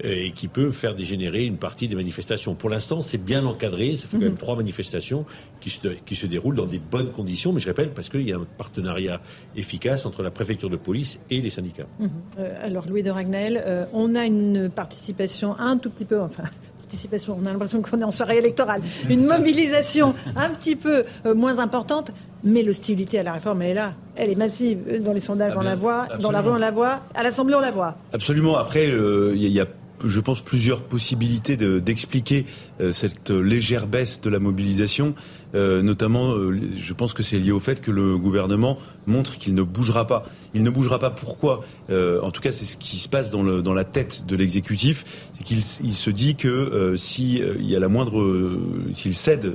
Et 0.03 0.31
qui 0.31 0.47
peut 0.47 0.71
faire 0.71 0.95
dégénérer 0.95 1.45
une 1.45 1.57
partie 1.57 1.87
des 1.87 1.95
manifestations. 1.95 2.53
Pour 2.55 2.69
l'instant, 2.69 3.01
c'est 3.01 3.17
bien 3.17 3.45
encadré. 3.45 3.95
Ça 3.97 4.07
fait 4.07 4.17
quand 4.17 4.23
même 4.23 4.35
trois 4.37 4.55
manifestations 4.55 5.25
qui 5.59 5.69
se, 5.71 5.79
qui 6.05 6.15
se 6.15 6.27
déroulent 6.27 6.55
dans 6.55 6.65
des 6.67 6.79
bonnes 6.79 7.11
conditions, 7.11 7.51
mais 7.51 7.59
je 7.59 7.67
répète, 7.67 7.93
parce 7.93 8.09
qu'il 8.09 8.21
y 8.27 8.31
a 8.31 8.37
un 8.37 8.45
partenariat 8.57 9.19
efficace 9.55 10.05
entre 10.05 10.21
la 10.23 10.31
préfecture 10.31 10.69
de 10.69 10.77
police 10.77 11.19
et 11.29 11.41
les 11.41 11.49
syndicats. 11.49 11.87
Mhm. 11.99 12.09
Euh, 12.39 12.55
alors, 12.61 12.87
Louis 12.87 13.01
de 13.03 13.09
Ragnel, 13.09 13.61
euh, 13.65 13.85
on 13.93 14.13
a 14.15 14.25
une 14.25 14.69
participation 14.69 15.57
un 15.57 15.77
tout 15.77 15.89
petit 15.89 16.05
peu, 16.05 16.19
enfin, 16.21 16.43
participation, 16.81 17.37
on 17.41 17.45
a 17.45 17.51
l'impression 17.51 17.81
qu'on 17.81 17.99
est 17.99 18.03
en 18.03 18.11
soirée 18.11 18.37
électorale, 18.37 18.81
une 19.09 19.25
mobilisation 19.25 20.13
un 20.35 20.49
petit 20.51 20.75
peu 20.75 21.03
euh, 21.25 21.33
moins 21.33 21.59
importante, 21.59 22.11
mais 22.43 22.61
l'hostilité 22.61 23.17
à 23.19 23.23
la 23.23 23.33
réforme, 23.33 23.63
elle 23.63 23.71
est 23.71 23.73
là. 23.73 23.95
Elle 24.15 24.29
est 24.29 24.35
massive. 24.35 25.01
Dans 25.03 25.11
les 25.11 25.19
sondages, 25.19 25.53
Ah 25.55 25.59
on 25.59 25.63
la 25.63 25.75
voit. 25.75 26.07
Dans 26.21 26.31
la 26.31 26.41
rue, 26.41 26.51
on 26.51 26.55
la 26.55 26.69
voit. 26.71 27.01
À 27.15 27.23
l'Assemblée, 27.23 27.55
on 27.55 27.59
la 27.59 27.71
voit. 27.71 27.97
Absolument. 28.13 28.57
Après, 28.57 28.87
euh, 28.89 29.31
il 29.35 29.41
y, 29.41 29.45
a- 29.45 29.47
il 29.49 29.53
y 29.53 29.59
a, 29.59 29.65
je 30.05 30.19
pense, 30.19 30.41
plusieurs 30.41 30.81
possibilités 30.81 31.57
de- 31.57 31.79
d'expliquer 31.79 32.45
euh, 32.81 32.91
cette 32.91 33.29
légère 33.31 33.87
baisse 33.87 34.21
de 34.21 34.29
la 34.29 34.39
mobilisation. 34.39 35.15
Euh, 35.55 35.81
notamment, 35.81 36.33
euh, 36.35 36.59
je 36.77 36.93
pense 36.93 37.13
que 37.13 37.23
c'est 37.23 37.39
lié 37.39 37.51
au 37.51 37.59
fait 37.59 37.79
que 37.81 37.89
le 37.89 38.17
gouvernement 38.17 38.77
montre 39.05 39.37
qu'il 39.37 39.55
ne 39.55 39.61
bougera 39.63 40.05
pas. 40.05 40.25
Il 40.53 40.61
ne 40.63 40.69
bougera 40.69 40.99
pas. 40.99 41.09
Pourquoi? 41.09 41.63
Euh, 41.89 42.19
En 42.21 42.31
tout 42.31 42.41
cas, 42.41 42.51
c'est 42.51 42.65
ce 42.65 42.75
qui 42.77 42.99
se 42.99 43.07
passe 43.07 43.29
dans, 43.31 43.43
le, 43.43 43.61
dans 43.61 43.73
la 43.73 43.85
tête 43.85 44.25
de 44.27 44.35
l'exécutif. 44.35 45.05
C'est 45.37 45.43
qu'il 45.45 45.59
il 45.59 45.95
se 45.95 46.09
dit 46.09 46.35
que 46.35 46.47
euh, 46.49 46.97
si 46.97 47.37
il 47.59 47.65
y 47.65 47.75
a 47.75 47.79
la 47.79 47.87
moindre, 47.87 48.57
s'il 48.93 49.13
cède 49.15 49.53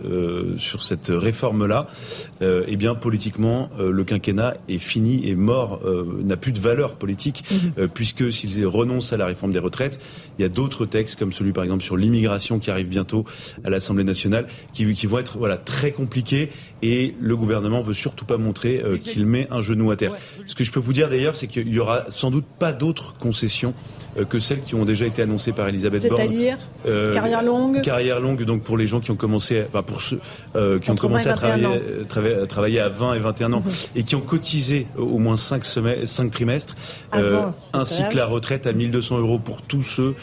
sur 0.59 0.83
cette 0.83 1.09
réforme-là, 1.15 1.87
eh 2.41 2.77
bien, 2.77 2.95
politiquement, 2.95 3.69
le 3.79 4.05
quinquennat 4.05 4.55
est 4.69 4.79
fini, 4.79 5.29
est 5.29 5.35
mort, 5.35 5.81
n'a 6.25 6.37
plus 6.37 6.53
de 6.53 6.59
valeur 6.61 6.95
politique, 6.97 7.45
euh, 7.79 7.87
puisque 7.93 8.33
s'il 8.33 8.67
renonce 8.67 9.13
à 9.13 9.17
la 9.17 9.27
réforme 9.27 9.53
des 9.53 9.59
retraites, 9.59 10.01
il 10.39 10.43
y 10.43 10.45
a 10.45 10.49
d'autres 10.49 10.87
textes, 10.87 11.19
comme 11.19 11.33
celui 11.33 11.53
par 11.53 11.65
exemple 11.65 11.83
sur 11.83 11.97
l'immigration 11.97 12.59
qui 12.59 12.71
arrive 12.71 12.89
bientôt 12.89 13.25
à 13.65 13.71
l'Assemblée 13.71 14.05
nationale, 14.05 14.47
qui, 14.73 14.91
qui 14.95 15.07
vont 15.07 15.19
être 15.19 15.39
voilà 15.39 15.57
très 15.57 15.93
compliqués. 15.93 16.51
Et 16.83 17.15
le 17.21 17.37
gouvernement 17.37 17.83
veut 17.83 17.95
surtout 17.95 18.25
pas 18.25 18.37
montrer 18.39 18.83
euh, 18.85 18.97
qu'il 18.97 19.25
met 19.27 19.47
un 19.51 19.63
genou 19.63 19.91
à 19.93 19.97
terre. 19.97 20.15
Ce 20.47 20.55
que 20.55 20.65
je 20.65 20.73
peux 20.73 20.81
vous 20.81 20.93
dire 20.93 21.09
d'ailleurs, 21.09 21.37
c'est 21.37 21.47
qu'il 21.47 21.69
y 21.73 21.79
aura 21.79 22.05
sans 22.09 22.31
doute 22.31 22.45
pas 22.59 22.73
d'autres 22.73 23.15
concessions 23.19 23.73
euh, 24.19 24.25
que 24.25 24.41
celles 24.41 24.63
qui 24.63 24.75
ont 24.75 24.85
déjà 24.85 25.07
été 25.07 25.23
annoncées 25.23 25.53
par 25.53 25.69
Elisabeth 25.69 26.03
Borne. 26.09 26.17
C'est-à-dire 26.23 26.59
Euh, 26.87 27.15
carrière 27.15 27.43
longue. 27.45 27.81
Carrière 27.83 28.21
longue, 28.21 28.43
donc 28.45 28.65
pour 28.65 28.77
les 28.77 28.89
gens 28.89 28.99
qui 28.99 29.13
ont 29.13 29.17
commencé, 29.17 29.63
enfin 29.69 29.83
pour 29.85 30.01
ceux 30.01 30.19
qui 30.81 30.91
ont 30.91 30.97
commencé 30.97 31.27
20 31.27 31.31
et 31.31 31.33
à 31.33 31.37
travailler, 31.37 31.63
21 31.65 31.71
ans. 31.71 32.05
trava- 32.09 32.43
à 32.43 32.47
travailler 32.49 32.81
à 32.81 32.89
20 32.89 33.15
et 33.15 33.19
21 33.21 33.53
ans 33.53 33.63
et 33.95 34.03
qui 34.03 34.17
ont 34.17 34.21
cotisé 34.21 34.89
au 34.97 35.19
moins 35.19 35.37
5 35.37 35.65
semaines, 35.65 36.05
5 36.07 36.31
trimestres, 36.33 36.75
c'est 37.13 37.21
ainsi 37.73 38.03
que 38.11 38.17
la 38.17 38.27
retraite 38.27 38.67
à 38.67 38.73
1200 38.73 39.19
euros 39.21 39.39
pour 39.39 39.63
tous 39.63 39.83
ceux 39.83 40.15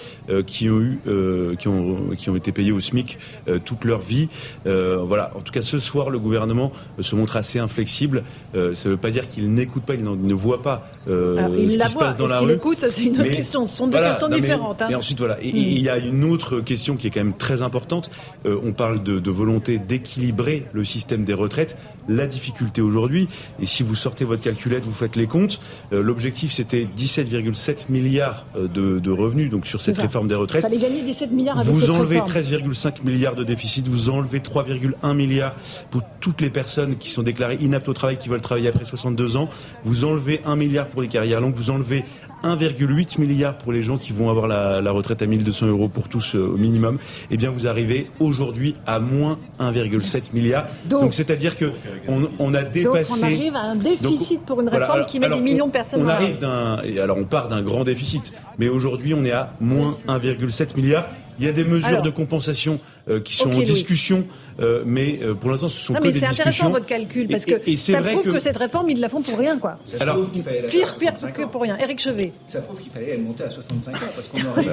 qui 0.45 0.69
ont 0.69 0.79
eu, 0.79 0.99
euh, 1.07 1.55
qui 1.55 1.67
ont, 1.67 2.09
qui 2.17 2.29
ont 2.29 2.35
été 2.35 2.51
payés 2.51 2.71
au 2.71 2.79
SMIC 2.79 3.17
euh, 3.47 3.59
toute 3.63 3.85
leur 3.85 4.01
vie. 4.01 4.27
Euh, 4.67 4.97
voilà. 5.03 5.31
En 5.35 5.41
tout 5.41 5.51
cas, 5.51 5.61
ce 5.61 5.79
soir, 5.79 6.09
le 6.09 6.19
gouvernement 6.19 6.71
euh, 6.99 7.03
se 7.03 7.15
montre 7.15 7.35
assez 7.37 7.59
inflexible. 7.59 8.23
Euh, 8.55 8.75
ça 8.75 8.89
ne 8.89 8.93
veut 8.93 8.99
pas 8.99 9.11
dire 9.11 9.27
qu'il 9.27 9.51
n'écoute 9.53 9.83
pas, 9.83 9.95
il 9.95 10.03
ne 10.03 10.33
voit 10.33 10.61
pas 10.61 10.85
euh, 11.07 11.37
Alors, 11.37 11.55
il 11.57 11.69
ce 11.71 11.77
la 11.79 11.85
qui 11.85 11.91
se 11.91 11.97
passe 11.97 12.17
dans 12.17 12.27
la 12.27 12.39
rue. 12.39 12.53
écoute? 12.53 12.79
Ça, 12.79 12.89
c'est 12.89 13.03
une 13.03 13.13
autre 13.13 13.23
Mais- 13.23 13.29
question. 13.31 13.65
Ce 13.65 13.77
sont 13.77 13.85
deux 13.87 13.91
voilà, 13.91 14.09
questions 14.09 14.29
non, 14.29 14.35
mais- 14.35 14.41
différentes. 14.41 14.81
hein. 14.81 14.87
Et 14.89 14.95
ensuite, 14.95 15.19
voilà. 15.19 15.37
Et, 15.41 15.51
Mm. 15.51 15.55
il 15.55 15.81
y 15.81 15.89
a 15.89 15.97
une 15.97 16.23
autre 16.23 16.59
question 16.61 16.95
qui 16.95 17.07
est 17.07 17.09
quand 17.09 17.23
même 17.23 17.37
très 17.37 17.61
importante. 17.61 18.09
Euh, 18.45 18.57
on 18.63 18.71
parle 18.73 19.01
de, 19.03 19.19
de 19.19 19.31
volonté 19.31 19.77
d'équilibrer 19.77 20.65
le 20.71 20.85
système 20.85 21.25
des 21.25 21.33
retraites. 21.33 21.77
La 22.07 22.25
difficulté 22.27 22.81
aujourd'hui, 22.81 23.27
et 23.61 23.65
si 23.65 23.83
vous 23.83 23.95
sortez 23.95 24.25
votre 24.25 24.41
calculette, 24.41 24.83
vous 24.83 24.93
faites 24.93 25.15
les 25.15 25.27
comptes, 25.27 25.59
euh, 25.93 26.01
l'objectif 26.01 26.51
c'était 26.51 26.87
17,7 26.97 27.89
milliards 27.89 28.45
euh, 28.55 28.67
de, 28.67 28.99
de 28.99 29.11
revenus 29.11 29.49
donc 29.51 29.65
sur 29.67 29.81
cette 29.81 29.88
Ça. 29.93 30.01
réforme 30.03 30.27
des 30.27 30.35
retraites. 30.35 30.61
fallait 30.61 30.77
gagner 30.77 31.01
17 31.01 31.31
milliards 31.31 31.59
avec 31.59 31.71
Vous 31.71 31.89
enlevez 31.91 32.19
réforme. 32.21 32.41
13,5 32.71 33.03
milliards 33.03 33.35
de 33.35 33.43
déficit, 33.43 33.87
vous 33.87 34.09
enlevez 34.09 34.39
3,1 34.39 35.13
milliards 35.15 35.55
pour 35.91 36.01
toutes 36.19 36.41
les 36.41 36.49
personnes 36.49 36.97
qui 36.97 37.09
sont 37.09 37.23
déclarées 37.23 37.57
inaptes 37.61 37.87
au 37.89 37.93
travail, 37.93 38.17
qui 38.17 38.29
veulent 38.29 38.41
travailler 38.41 38.69
après 38.69 38.85
62 38.85 39.37
ans. 39.37 39.49
Vous 39.85 40.05
enlevez 40.05 40.41
1 40.45 40.55
milliard 40.55 40.87
pour 40.87 41.01
les 41.01 41.07
carrières 41.07 41.41
longues, 41.41 41.55
vous 41.55 41.69
enlevez 41.71 42.03
1,8 42.41 43.19
milliard 43.19 43.57
pour 43.57 43.73
les 43.73 43.83
gens 43.83 43.97
qui 43.97 44.13
vont 44.13 44.29
avoir 44.29 44.47
la, 44.47 44.81
la 44.81 44.91
retraite 44.91 45.21
à 45.21 45.25
1200 45.25 45.67
euros 45.67 45.89
pour 45.89 46.07
tous 46.07 46.35
euh, 46.35 46.53
au 46.53 46.57
minimum. 46.57 46.97
Eh 47.31 47.35
bien, 47.37 47.49
vous 47.49 47.67
arrivez 47.67 48.09
aujourd'hui 48.21 48.75
à 48.87 48.99
moins 48.99 49.37
1,7 49.59 50.33
milliard. 50.33 50.65
Donc- 50.85 51.13
c'est-à-dire 51.13 51.55
que 51.57 51.71
on, 52.07 52.29
on 52.39 52.53
a 52.53 52.63
Donc 52.63 52.71
dépassé. 52.73 53.19
on 53.21 53.25
arrive 53.25 53.55
à 53.57 53.61
un 53.61 53.75
déficit 53.75 54.37
Donc, 54.37 54.45
pour 54.45 54.61
une 54.61 54.69
voilà, 54.69 54.85
réforme 54.85 54.97
alors- 54.99 55.05
qui 55.11 55.19
met 55.19 55.25
alors, 55.25 55.37
des 55.39 55.43
millions 55.43 55.65
on- 55.65 55.67
de 55.67 55.73
personnes 55.73 56.01
On 56.03 56.07
arrive 56.07 56.37
d'un, 56.37 56.77
alors 57.01 57.17
on 57.17 57.25
part 57.25 57.49
d'un 57.49 57.61
grand 57.61 57.83
déficit, 57.83 58.33
mais 58.57 58.69
aujourd'hui 58.69 59.13
on 59.13 59.25
est 59.25 59.31
à 59.31 59.51
moins 59.59 59.78
1,7 60.07 60.75
milliard. 60.75 61.07
Il 61.39 61.45
y 61.45 61.47
a 61.47 61.53
des 61.53 61.63
mesures 61.63 61.87
Alors. 61.87 62.01
de 62.01 62.09
compensation 62.09 62.81
euh, 63.09 63.21
qui 63.21 63.33
sont 63.33 63.49
en 63.53 63.61
discussion, 63.61 64.25
euh, 64.59 64.83
mais 64.85 65.19
euh, 65.23 65.33
pour 65.35 65.49
l'instant 65.51 65.69
ce 65.69 65.79
sont 65.79 65.93
Non, 65.93 65.99
que 66.01 66.07
mais 66.07 66.11
des 66.11 66.19
c'est 66.19 66.25
intéressant 66.25 66.49
discussions. 66.49 66.69
votre 66.71 66.85
calcul 66.85 67.27
parce 67.29 67.43
Et- 67.43 67.51
que 67.53 67.69
et, 67.69 67.71
et 67.71 67.75
ça 67.77 68.01
vrai 68.01 68.11
prouve 68.11 68.25
que... 68.25 68.29
que 68.31 68.39
cette 68.39 68.57
réforme 68.57 68.89
ils 68.89 68.99
la 68.99 69.07
font 69.07 69.21
pour 69.21 69.37
rien 69.37 69.57
quoi. 69.57 69.79
Ça 69.85 69.95
Alors, 70.01 70.15
prouve 70.17 70.31
qu'il 70.31 70.43
fallait 70.43 70.63
la 70.63 70.67
Pire, 70.67 70.97
pire 70.97 71.11
65 71.17 71.31
que 71.33 71.43
pour 71.45 71.61
rien. 71.61 71.77
Eric 71.77 72.01
Chevet. 72.01 72.33
Ça 72.45 72.59
prouve 72.61 72.81
qu'il 72.81 72.91
fallait 72.91 73.15
monter 73.17 73.43
à 73.45 73.49
65 73.49 73.95
ans 73.95 73.99
parce 74.13 74.27
qu'on 74.27 74.45
aurait 74.51 74.65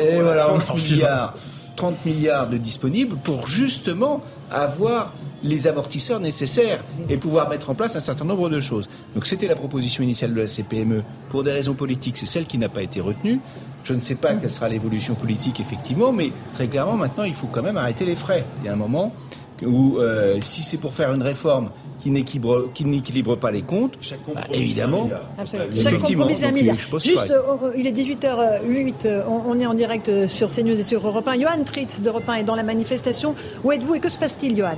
et 0.00 0.20
voilà, 0.20 0.46
30 0.58 0.82
milliards, 0.90 1.34
30 1.76 2.04
milliards 2.04 2.48
de 2.48 2.56
disponibles 2.56 3.16
pour 3.22 3.46
justement 3.46 4.20
avoir 4.50 5.12
les 5.42 5.66
amortisseurs 5.66 6.20
nécessaires 6.20 6.84
et 7.08 7.16
pouvoir 7.16 7.48
mettre 7.48 7.70
en 7.70 7.74
place 7.74 7.96
un 7.96 8.00
certain 8.00 8.24
nombre 8.24 8.48
de 8.48 8.60
choses. 8.60 8.88
Donc 9.14 9.26
c'était 9.26 9.46
la 9.46 9.56
proposition 9.56 10.02
initiale 10.02 10.34
de 10.34 10.40
la 10.40 10.46
CPME. 10.46 11.02
Pour 11.30 11.42
des 11.44 11.52
raisons 11.52 11.74
politiques, 11.74 12.16
c'est 12.16 12.26
celle 12.26 12.46
qui 12.46 12.58
n'a 12.58 12.68
pas 12.68 12.82
été 12.82 13.00
retenue. 13.00 13.40
Je 13.84 13.94
ne 13.94 14.00
sais 14.00 14.16
pas 14.16 14.34
quelle 14.34 14.52
sera 14.52 14.68
l'évolution 14.68 15.14
politique 15.14 15.60
effectivement, 15.60 16.12
mais 16.12 16.32
très 16.52 16.68
clairement 16.68 16.96
maintenant 16.96 17.24
il 17.24 17.34
faut 17.34 17.46
quand 17.46 17.62
même 17.62 17.76
arrêter 17.76 18.04
les 18.04 18.16
frais. 18.16 18.44
Il 18.60 18.66
y 18.66 18.68
a 18.68 18.72
un 18.72 18.76
moment 18.76 19.14
où 19.64 19.98
euh, 19.98 20.38
si 20.40 20.62
c'est 20.62 20.76
pour 20.76 20.94
faire 20.94 21.12
une 21.14 21.22
réforme 21.22 21.70
qui 22.00 22.10
n'équilibre, 22.10 22.70
qui 22.74 22.84
n'équilibre 22.84 23.36
pas 23.36 23.50
les 23.50 23.62
comptes, 23.62 23.98
bah, 24.32 24.42
évidemment, 24.52 25.10
Absolument. 25.38 25.70
Effectivement. 25.70 25.90
Chaque 25.90 26.00
compromis, 26.00 26.34
c'est 26.34 26.44
un 26.44 26.48
Donc, 26.50 26.56
milliard. 26.58 26.78
je 26.78 26.88
pense 26.88 27.04
Juste, 27.04 27.30
euh, 27.30 27.72
il 27.76 27.86
est 27.86 27.92
18h08, 27.92 28.94
euh, 29.04 29.22
on, 29.28 29.42
on 29.50 29.60
est 29.60 29.66
en 29.66 29.74
direct 29.74 30.08
euh, 30.08 30.28
sur 30.28 30.48
CNews 30.48 30.78
et 30.78 30.82
sur 30.84 31.04
Europe 31.06 31.26
1. 31.26 31.40
Johan 31.40 31.64
Tritz 31.64 32.00
d'Europe 32.00 32.28
1 32.28 32.34
est 32.34 32.44
dans 32.44 32.54
la 32.54 32.62
manifestation. 32.62 33.34
Où 33.64 33.72
êtes-vous 33.72 33.96
et 33.96 34.00
que 34.00 34.08
se 34.08 34.18
passe-t-il, 34.18 34.56
Johan? 34.56 34.76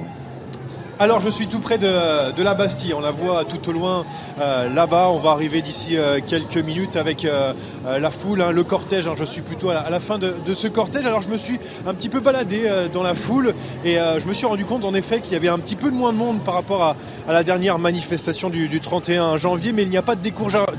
Alors 1.03 1.23
je 1.23 1.31
suis 1.31 1.47
tout 1.47 1.61
près 1.61 1.79
de, 1.79 2.31
de 2.31 2.43
la 2.43 2.53
Bastille, 2.53 2.93
on 2.93 3.01
la 3.01 3.11
voit 3.11 3.45
tout 3.47 3.71
au 3.71 3.73
loin 3.73 4.05
euh, 4.39 4.69
là-bas, 4.69 5.09
on 5.09 5.17
va 5.17 5.31
arriver 5.31 5.63
d'ici 5.63 5.97
euh, 5.97 6.21
quelques 6.25 6.59
minutes 6.59 6.95
avec 6.97 7.25
euh, 7.25 7.55
euh, 7.87 7.99
la 7.99 8.11
foule, 8.11 8.43
hein, 8.43 8.51
le 8.51 8.65
cortège, 8.65 9.09
hein. 9.09 9.15
je 9.17 9.25
suis 9.25 9.41
plutôt 9.41 9.71
à 9.71 9.75
la, 9.75 9.81
à 9.81 9.89
la 9.89 9.99
fin 9.99 10.19
de, 10.19 10.35
de 10.45 10.53
ce 10.53 10.69
cortège, 10.69 11.07
alors 11.07 11.23
je 11.23 11.31
me 11.31 11.39
suis 11.39 11.59
un 11.87 11.95
petit 11.95 12.11
peu 12.11 12.21
baladé 12.21 12.65
euh, 12.67 12.89
dans 12.89 13.03
la 13.03 13.15
foule 13.15 13.55
et 13.83 13.99
euh, 13.99 14.21
je 14.21 14.29
me 14.29 14.35
suis 14.35 14.45
rendu 14.45 14.67
compte 14.67 14.85
en 14.85 14.93
effet 14.93 15.21
qu'il 15.21 15.33
y 15.33 15.37
avait 15.37 15.49
un 15.49 15.59
petit 15.59 15.75
peu 15.75 15.89
moins 15.89 16.13
de 16.13 16.19
monde 16.19 16.43
par 16.45 16.53
rapport 16.53 16.83
à, 16.83 16.97
à 17.27 17.33
la 17.33 17.45
dernière 17.45 17.79
manifestation 17.79 18.51
du, 18.51 18.69
du 18.69 18.81
31 18.81 19.39
janvier, 19.39 19.73
mais 19.73 19.85
il 19.85 19.89
n'y 19.89 19.97
a 19.97 20.03
pas 20.03 20.17
de 20.17 20.31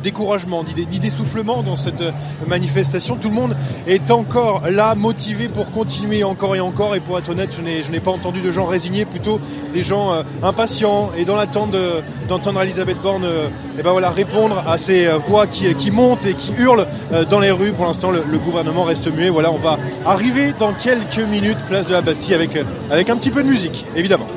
découragement, 0.04 0.64
ni 0.64 1.00
d'essoufflement 1.00 1.64
dans 1.64 1.76
cette 1.76 2.04
manifestation, 2.46 3.16
tout 3.16 3.30
le 3.30 3.34
monde 3.34 3.56
est 3.88 4.12
encore 4.12 4.70
là, 4.70 4.94
motivé 4.94 5.48
pour 5.48 5.72
continuer 5.72 6.24
encore 6.24 6.56
et 6.56 6.60
encore. 6.60 6.96
Et 6.96 7.00
pour 7.00 7.18
être 7.18 7.30
honnête, 7.30 7.52
je 7.52 7.92
n'ai 7.92 8.00
pas 8.00 8.12
entendu 8.12 8.42
de 8.42 8.52
gens 8.52 8.66
résignés, 8.66 9.06
plutôt 9.06 9.40
des 9.74 9.82
gens 9.82 10.11
euh, 10.12 10.24
impatients 10.44 11.12
et 11.18 11.26
dans 11.26 11.36
l'attente 11.36 11.72
de- 11.72 12.02
d'entendre 12.28 12.62
Elisabeth 12.62 13.02
Borne 13.02 13.26
euh, 13.26 13.48
eh 13.80 13.84
ben 13.84 13.92
voilà, 13.92 14.10
répondre 14.10 14.64
à 14.68 14.78
ces 14.78 15.06
euh, 15.06 15.18
voix 15.18 15.48
qui, 15.48 15.92
montent 15.92 16.26
et 16.26 16.34
qui 16.34 16.52
hurlent 16.58 16.86
dans 17.30 17.40
les 17.40 17.52
rues. 17.52 17.72
Pour 17.72 17.86
l'instant, 17.86 18.12
le, 18.12 18.22
gouvernement 18.38 18.84
reste 18.84 19.08
muet. 19.14 19.30
Voilà, 19.30 19.52
on 19.52 19.58
va 19.58 19.78
arriver 20.06 20.54
dans 20.58 20.74
quelques 20.74 21.20
minutes, 21.20 21.58
place 21.68 21.86
de 21.88 21.94
la 21.94 22.02
Bastille, 22.02 22.34
avec, 22.34 22.58
avec 22.90 23.10
un 23.10 23.18
petit 23.18 23.32
peu 23.32 23.44
de 23.44 23.48
musique, 23.48 23.86
évidemment. 23.96 24.28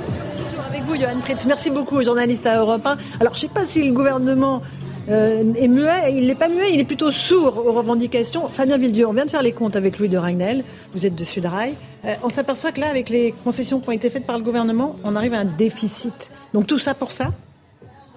Avec 0.68 0.82
vous, 0.84 0.96
Johan 0.96 1.20
Tritz. 1.22 1.46
Merci 1.46 1.70
beaucoup, 1.70 2.02
journaliste 2.02 2.46
à 2.46 2.58
Europe 2.58 2.86
1. 2.86 2.96
Alors, 3.20 3.34
je 3.34 3.38
ne 3.38 3.40
sais 3.42 3.48
pas 3.48 3.66
si 3.66 3.82
le 3.84 3.92
gouvernement 3.92 4.62
euh, 5.08 5.44
muet. 5.44 6.14
Il 6.14 6.26
n'est 6.26 6.34
pas 6.34 6.48
muet, 6.48 6.72
il 6.72 6.80
est 6.80 6.84
plutôt 6.84 7.12
sourd 7.12 7.58
aux 7.58 7.72
revendications. 7.72 8.48
Fabien 8.48 8.78
Villedieu, 8.78 9.06
on 9.06 9.12
vient 9.12 9.26
de 9.26 9.30
faire 9.30 9.42
les 9.42 9.52
comptes 9.52 9.76
avec 9.76 9.98
Louis 9.98 10.08
de 10.08 10.16
Ragnel. 10.18 10.64
Vous 10.94 11.06
êtes 11.06 11.14
de 11.14 11.24
Sudrail. 11.24 11.74
Euh, 12.04 12.14
on 12.22 12.30
s'aperçoit 12.30 12.72
que 12.72 12.80
là, 12.80 12.88
avec 12.88 13.08
les 13.08 13.32
concessions 13.44 13.80
qui 13.80 13.88
ont 13.88 13.92
été 13.92 14.10
faites 14.10 14.26
par 14.26 14.38
le 14.38 14.44
gouvernement, 14.44 14.96
on 15.04 15.16
arrive 15.16 15.34
à 15.34 15.38
un 15.38 15.44
déficit. 15.44 16.30
Donc, 16.52 16.66
tout 16.66 16.78
ça 16.78 16.94
pour 16.94 17.12
ça? 17.12 17.32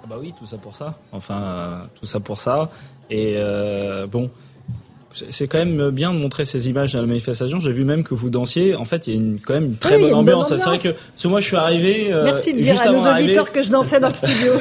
Ah 0.03 0.07
bah 0.09 0.17
oui, 0.19 0.33
tout 0.37 0.45
ça 0.45 0.57
pour 0.57 0.75
ça. 0.75 0.97
Enfin, 1.11 1.41
euh, 1.41 1.75
tout 1.99 2.05
ça 2.05 2.19
pour 2.19 2.39
ça. 2.39 2.69
Et 3.09 3.35
euh, 3.37 4.07
bon, 4.07 4.29
c'est 5.29 5.47
quand 5.47 5.57
même 5.59 5.89
bien 5.91 6.13
de 6.13 6.19
montrer 6.19 6.45
ces 6.45 6.69
images 6.69 6.95
à 6.95 7.01
la 7.01 7.07
manifestation. 7.07 7.59
J'ai 7.59 7.71
vu 7.71 7.85
même 7.85 8.03
que 8.03 8.13
vous 8.13 8.29
dansiez. 8.29 8.75
En 8.75 8.85
fait, 8.85 9.07
il 9.07 9.13
y 9.13 9.17
a 9.17 9.19
une, 9.19 9.39
quand 9.39 9.53
même 9.53 9.65
une 9.65 9.75
très 9.77 9.95
Oui, 9.95 10.01
bonne 10.01 10.09
une 10.09 10.25
bonne 10.25 10.35
ambiance. 10.35 10.49
C'est 10.55 10.63
vrai 10.69 10.77
que 10.77 10.89
parce 10.89 11.23
que 11.23 11.27
moi, 11.27 11.39
je 11.39 11.45
suis 11.47 11.55
arrivé. 11.57 12.07
euh, 12.13 12.23
Merci 12.25 12.53
de 12.53 12.61
dire 12.61 12.71
juste 12.73 12.85
à 12.85 12.91
nos 12.91 13.05
auditeurs 13.05 13.51
que 13.51 13.61
je 13.63 13.69
dansais 13.69 13.99
dans 13.99 14.09
le 14.09 14.13
studio. 14.13 14.51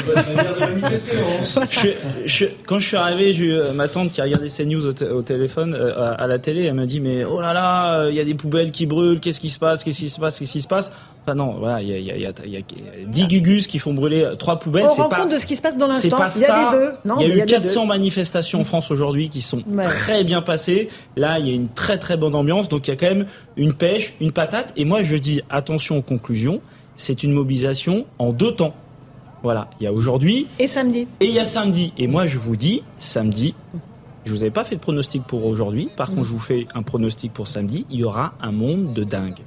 je 1.70 1.78
suis- 1.78 1.90
je- 2.24 2.46
quand 2.66 2.78
je 2.78 2.86
suis 2.88 2.96
arrivé, 2.96 3.32
j'ai 3.32 3.44
eu 3.46 3.52
euh, 3.54 3.72
ma 3.72 3.88
tante 3.88 4.12
qui 4.12 4.20
a 4.20 4.24
regardé 4.24 4.46
au, 4.86 4.92
t- 4.92 5.04
au 5.08 5.22
téléphone, 5.22 5.74
euh, 5.74 5.94
à, 5.96 6.12
à 6.14 6.26
la 6.26 6.38
télé, 6.38 6.64
elle 6.64 6.74
m'a 6.74 6.86
dit 6.86 7.00
mais 7.00 7.24
oh 7.24 7.40
là 7.40 7.52
là, 7.52 8.00
euh, 8.00 8.10
il 8.10 8.16
y 8.16 8.20
a 8.20 8.24
des 8.24 8.34
poubelles 8.34 8.70
qui 8.70 8.86
brûlent, 8.86 9.20
qu'est-ce 9.20 9.40
qui 9.40 9.48
se 9.48 9.58
passe, 9.58 9.84
qu'est-ce 9.84 9.98
qui 9.98 10.08
se 10.08 10.18
passe, 10.20 10.38
qu'est-ce 10.38 10.52
qui 10.52 10.60
se 10.62 10.68
passe? 10.68 10.92
Enfin 11.24 11.34
non, 11.34 11.56
voilà, 11.58 11.82
il 11.82 11.88
y 11.88 11.92
a, 11.94 11.98
y, 11.98 12.10
a, 12.12 12.16
il 12.16 12.22
y, 12.22 12.26
a, 12.26 12.32
il 12.44 12.52
y 12.52 12.56
a 12.56 13.06
10 13.06 13.26
gugus 13.26 13.66
qui 13.66 13.78
font 13.80 13.92
brûler 13.92 14.28
trois 14.38 14.58
poubelles. 14.60 14.84
On 14.84 14.88
c'est 14.88 15.02
rend 15.02 15.08
pas, 15.08 15.16
compte 15.22 15.32
de 15.32 15.38
ce 15.38 15.46
qui 15.46 15.56
se 15.56 15.62
passe 15.62 15.76
dans 15.76 15.92
c'est 15.92 16.08
l'instant. 16.08 16.16
pas 16.16 16.30
Il 16.36 16.40
y 16.40 16.44
a 16.44 16.46
ça. 16.46 16.70
les 16.72 16.78
deux. 16.78 16.92
Non, 17.04 17.16
il 17.18 17.22
y 17.22 17.24
a 17.24 17.34
eu 17.34 17.38
les 17.38 17.40
deux. 17.46 17.52
400 17.52 17.86
manifestations 17.86 18.60
en 18.60 18.64
France 18.64 18.90
aujourd'hui 18.92 19.28
qui 19.28 19.40
sont 19.40 19.60
Ouais. 19.66 19.84
très 19.84 20.22
bien 20.22 20.40
passé. 20.46 20.88
Là, 21.16 21.38
il 21.38 21.48
y 21.48 21.50
a 21.50 21.54
une 21.54 21.68
très 21.68 21.98
très 21.98 22.16
bonne 22.16 22.34
ambiance. 22.34 22.70
Donc 22.70 22.88
il 22.88 22.90
y 22.90 22.94
a 22.94 22.96
quand 22.96 23.14
même 23.14 23.26
une 23.58 23.74
pêche, 23.74 24.14
une 24.22 24.32
patate. 24.32 24.72
Et 24.76 24.86
moi, 24.86 25.02
je 25.02 25.16
dis 25.16 25.42
attention 25.50 25.98
aux 25.98 26.02
conclusions. 26.02 26.62
C'est 26.96 27.22
une 27.22 27.32
mobilisation 27.32 28.06
en 28.18 28.32
deux 28.32 28.52
temps. 28.52 28.74
Voilà, 29.42 29.68
il 29.78 29.84
y 29.84 29.86
a 29.86 29.92
aujourd'hui. 29.92 30.46
Et 30.58 30.66
samedi. 30.66 31.06
Et 31.20 31.26
il 31.26 31.34
y 31.34 31.38
a 31.38 31.44
samedi. 31.44 31.92
Et 31.98 32.06
moi, 32.06 32.26
je 32.26 32.38
vous 32.38 32.56
dis, 32.56 32.82
samedi, 32.96 33.54
je 34.24 34.32
vous 34.32 34.42
avais 34.42 34.50
pas 34.50 34.64
fait 34.64 34.76
de 34.76 34.80
pronostic 34.80 35.22
pour 35.22 35.44
aujourd'hui. 35.46 35.88
Par 35.96 36.08
contre, 36.08 36.24
je 36.24 36.32
vous 36.32 36.40
fais 36.40 36.66
un 36.74 36.82
pronostic 36.82 37.32
pour 37.32 37.46
samedi. 37.46 37.86
Il 37.90 38.00
y 38.00 38.04
aura 38.04 38.32
un 38.40 38.50
monde 38.50 38.94
de 38.94 39.04
dingue. 39.04 39.38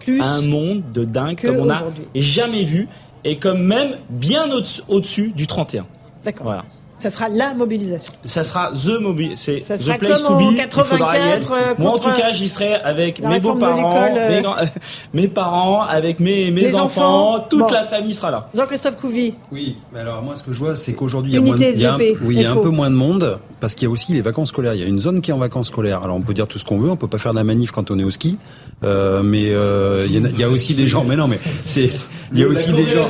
Plus 0.00 0.20
un 0.20 0.42
monde 0.42 0.82
de 0.92 1.04
dingue 1.04 1.40
comme 1.40 1.56
on 1.56 1.64
n'a 1.64 1.84
jamais 2.14 2.64
vu 2.64 2.88
et 3.24 3.36
comme 3.36 3.62
même 3.62 3.96
bien 4.10 4.48
au-dessus 4.88 5.32
du 5.34 5.46
31. 5.46 5.86
D'accord. 6.24 6.46
Voilà. 6.46 6.64
Ça 6.98 7.10
sera 7.10 7.28
la 7.28 7.54
mobilisation. 7.54 8.12
Ça 8.24 8.42
sera 8.42 8.72
the 8.72 9.00
mobile, 9.00 9.32
c'est 9.36 9.60
Ça 9.60 9.76
the 9.76 9.82
sera 9.82 9.98
place 9.98 10.22
to 10.24 10.34
be. 10.36 10.42
Il 10.50 10.56
84, 10.56 10.84
faudra 10.84 11.18
y 11.18 11.28
être. 11.28 11.52
euh, 11.52 11.74
Moi, 11.78 11.90
en 11.92 11.98
tout 11.98 12.10
cas, 12.10 12.32
j'y 12.32 12.48
serai 12.48 12.74
avec 12.74 13.22
mes 13.24 13.38
beaux-parents, 13.40 13.94
euh. 14.16 14.28
mes, 14.36 14.42
grands- 14.42 14.56
mes 15.14 15.28
parents, 15.28 15.82
avec 15.82 16.18
mes, 16.20 16.50
mes 16.50 16.74
enfants, 16.74 17.34
enfants. 17.34 17.46
toute 17.48 17.60
Bon. 17.60 17.66
la 17.72 17.84
famille 17.84 18.12
sera 18.14 18.30
là. 18.30 18.48
Jean-Christophe 18.54 18.96
Couvi. 18.96 19.34
Oui, 19.52 19.76
mais 19.92 20.00
alors 20.00 20.22
moi 20.22 20.34
ce 20.36 20.42
que 20.42 20.52
je 20.52 20.58
vois 20.58 20.76
c'est 20.76 20.92
qu'aujourd'hui 20.92 21.32
il 21.32 21.34
y 21.34 21.38
a, 21.38 21.40
moins 21.40 21.54
de, 21.56 21.62
il 21.62 21.78
y 21.80 21.86
a 21.86 21.94
un, 21.94 21.98
SGP, 21.98 22.18
oui, 22.22 22.34
il 22.36 22.42
y 22.42 22.44
a 22.44 22.52
un 22.52 22.56
peu 22.56 22.68
moins 22.70 22.90
de 22.90 22.96
monde 22.96 23.38
parce 23.60 23.74
qu'il 23.74 23.86
y 23.86 23.88
a 23.88 23.90
aussi 23.90 24.12
les 24.12 24.20
vacances 24.22 24.48
scolaires. 24.50 24.74
Il 24.74 24.80
y 24.80 24.84
a 24.84 24.86
une 24.86 25.00
zone 25.00 25.20
qui 25.20 25.30
est 25.30 25.34
en 25.34 25.38
vacances 25.38 25.68
scolaires. 25.68 26.02
Alors 26.02 26.16
on 26.16 26.20
peut 26.20 26.34
dire 26.34 26.46
tout 26.46 26.58
ce 26.58 26.64
qu'on 26.64 26.78
veut, 26.78 26.90
on 26.90 26.96
peut 26.96 27.08
pas 27.08 27.18
faire 27.18 27.32
de 27.32 27.38
la 27.38 27.44
manif 27.44 27.70
quand 27.72 27.90
on 27.90 27.98
est 27.98 28.04
au 28.04 28.10
ski, 28.10 28.38
euh, 28.84 29.22
mais 29.22 29.46
euh, 29.48 30.04
il, 30.08 30.12
y 30.14 30.16
a, 30.24 30.28
il 30.28 30.38
y 30.38 30.44
a 30.44 30.48
aussi 30.48 30.74
des 30.74 30.88
gens. 30.88 31.04
Mais 31.04 31.16
non, 31.16 31.26
mais 31.28 31.38
c'est 31.64 31.88
il 32.32 32.40
y 32.40 32.44
a 32.44 32.46
aussi 32.46 32.72
des 32.72 32.86
gens 32.88 33.06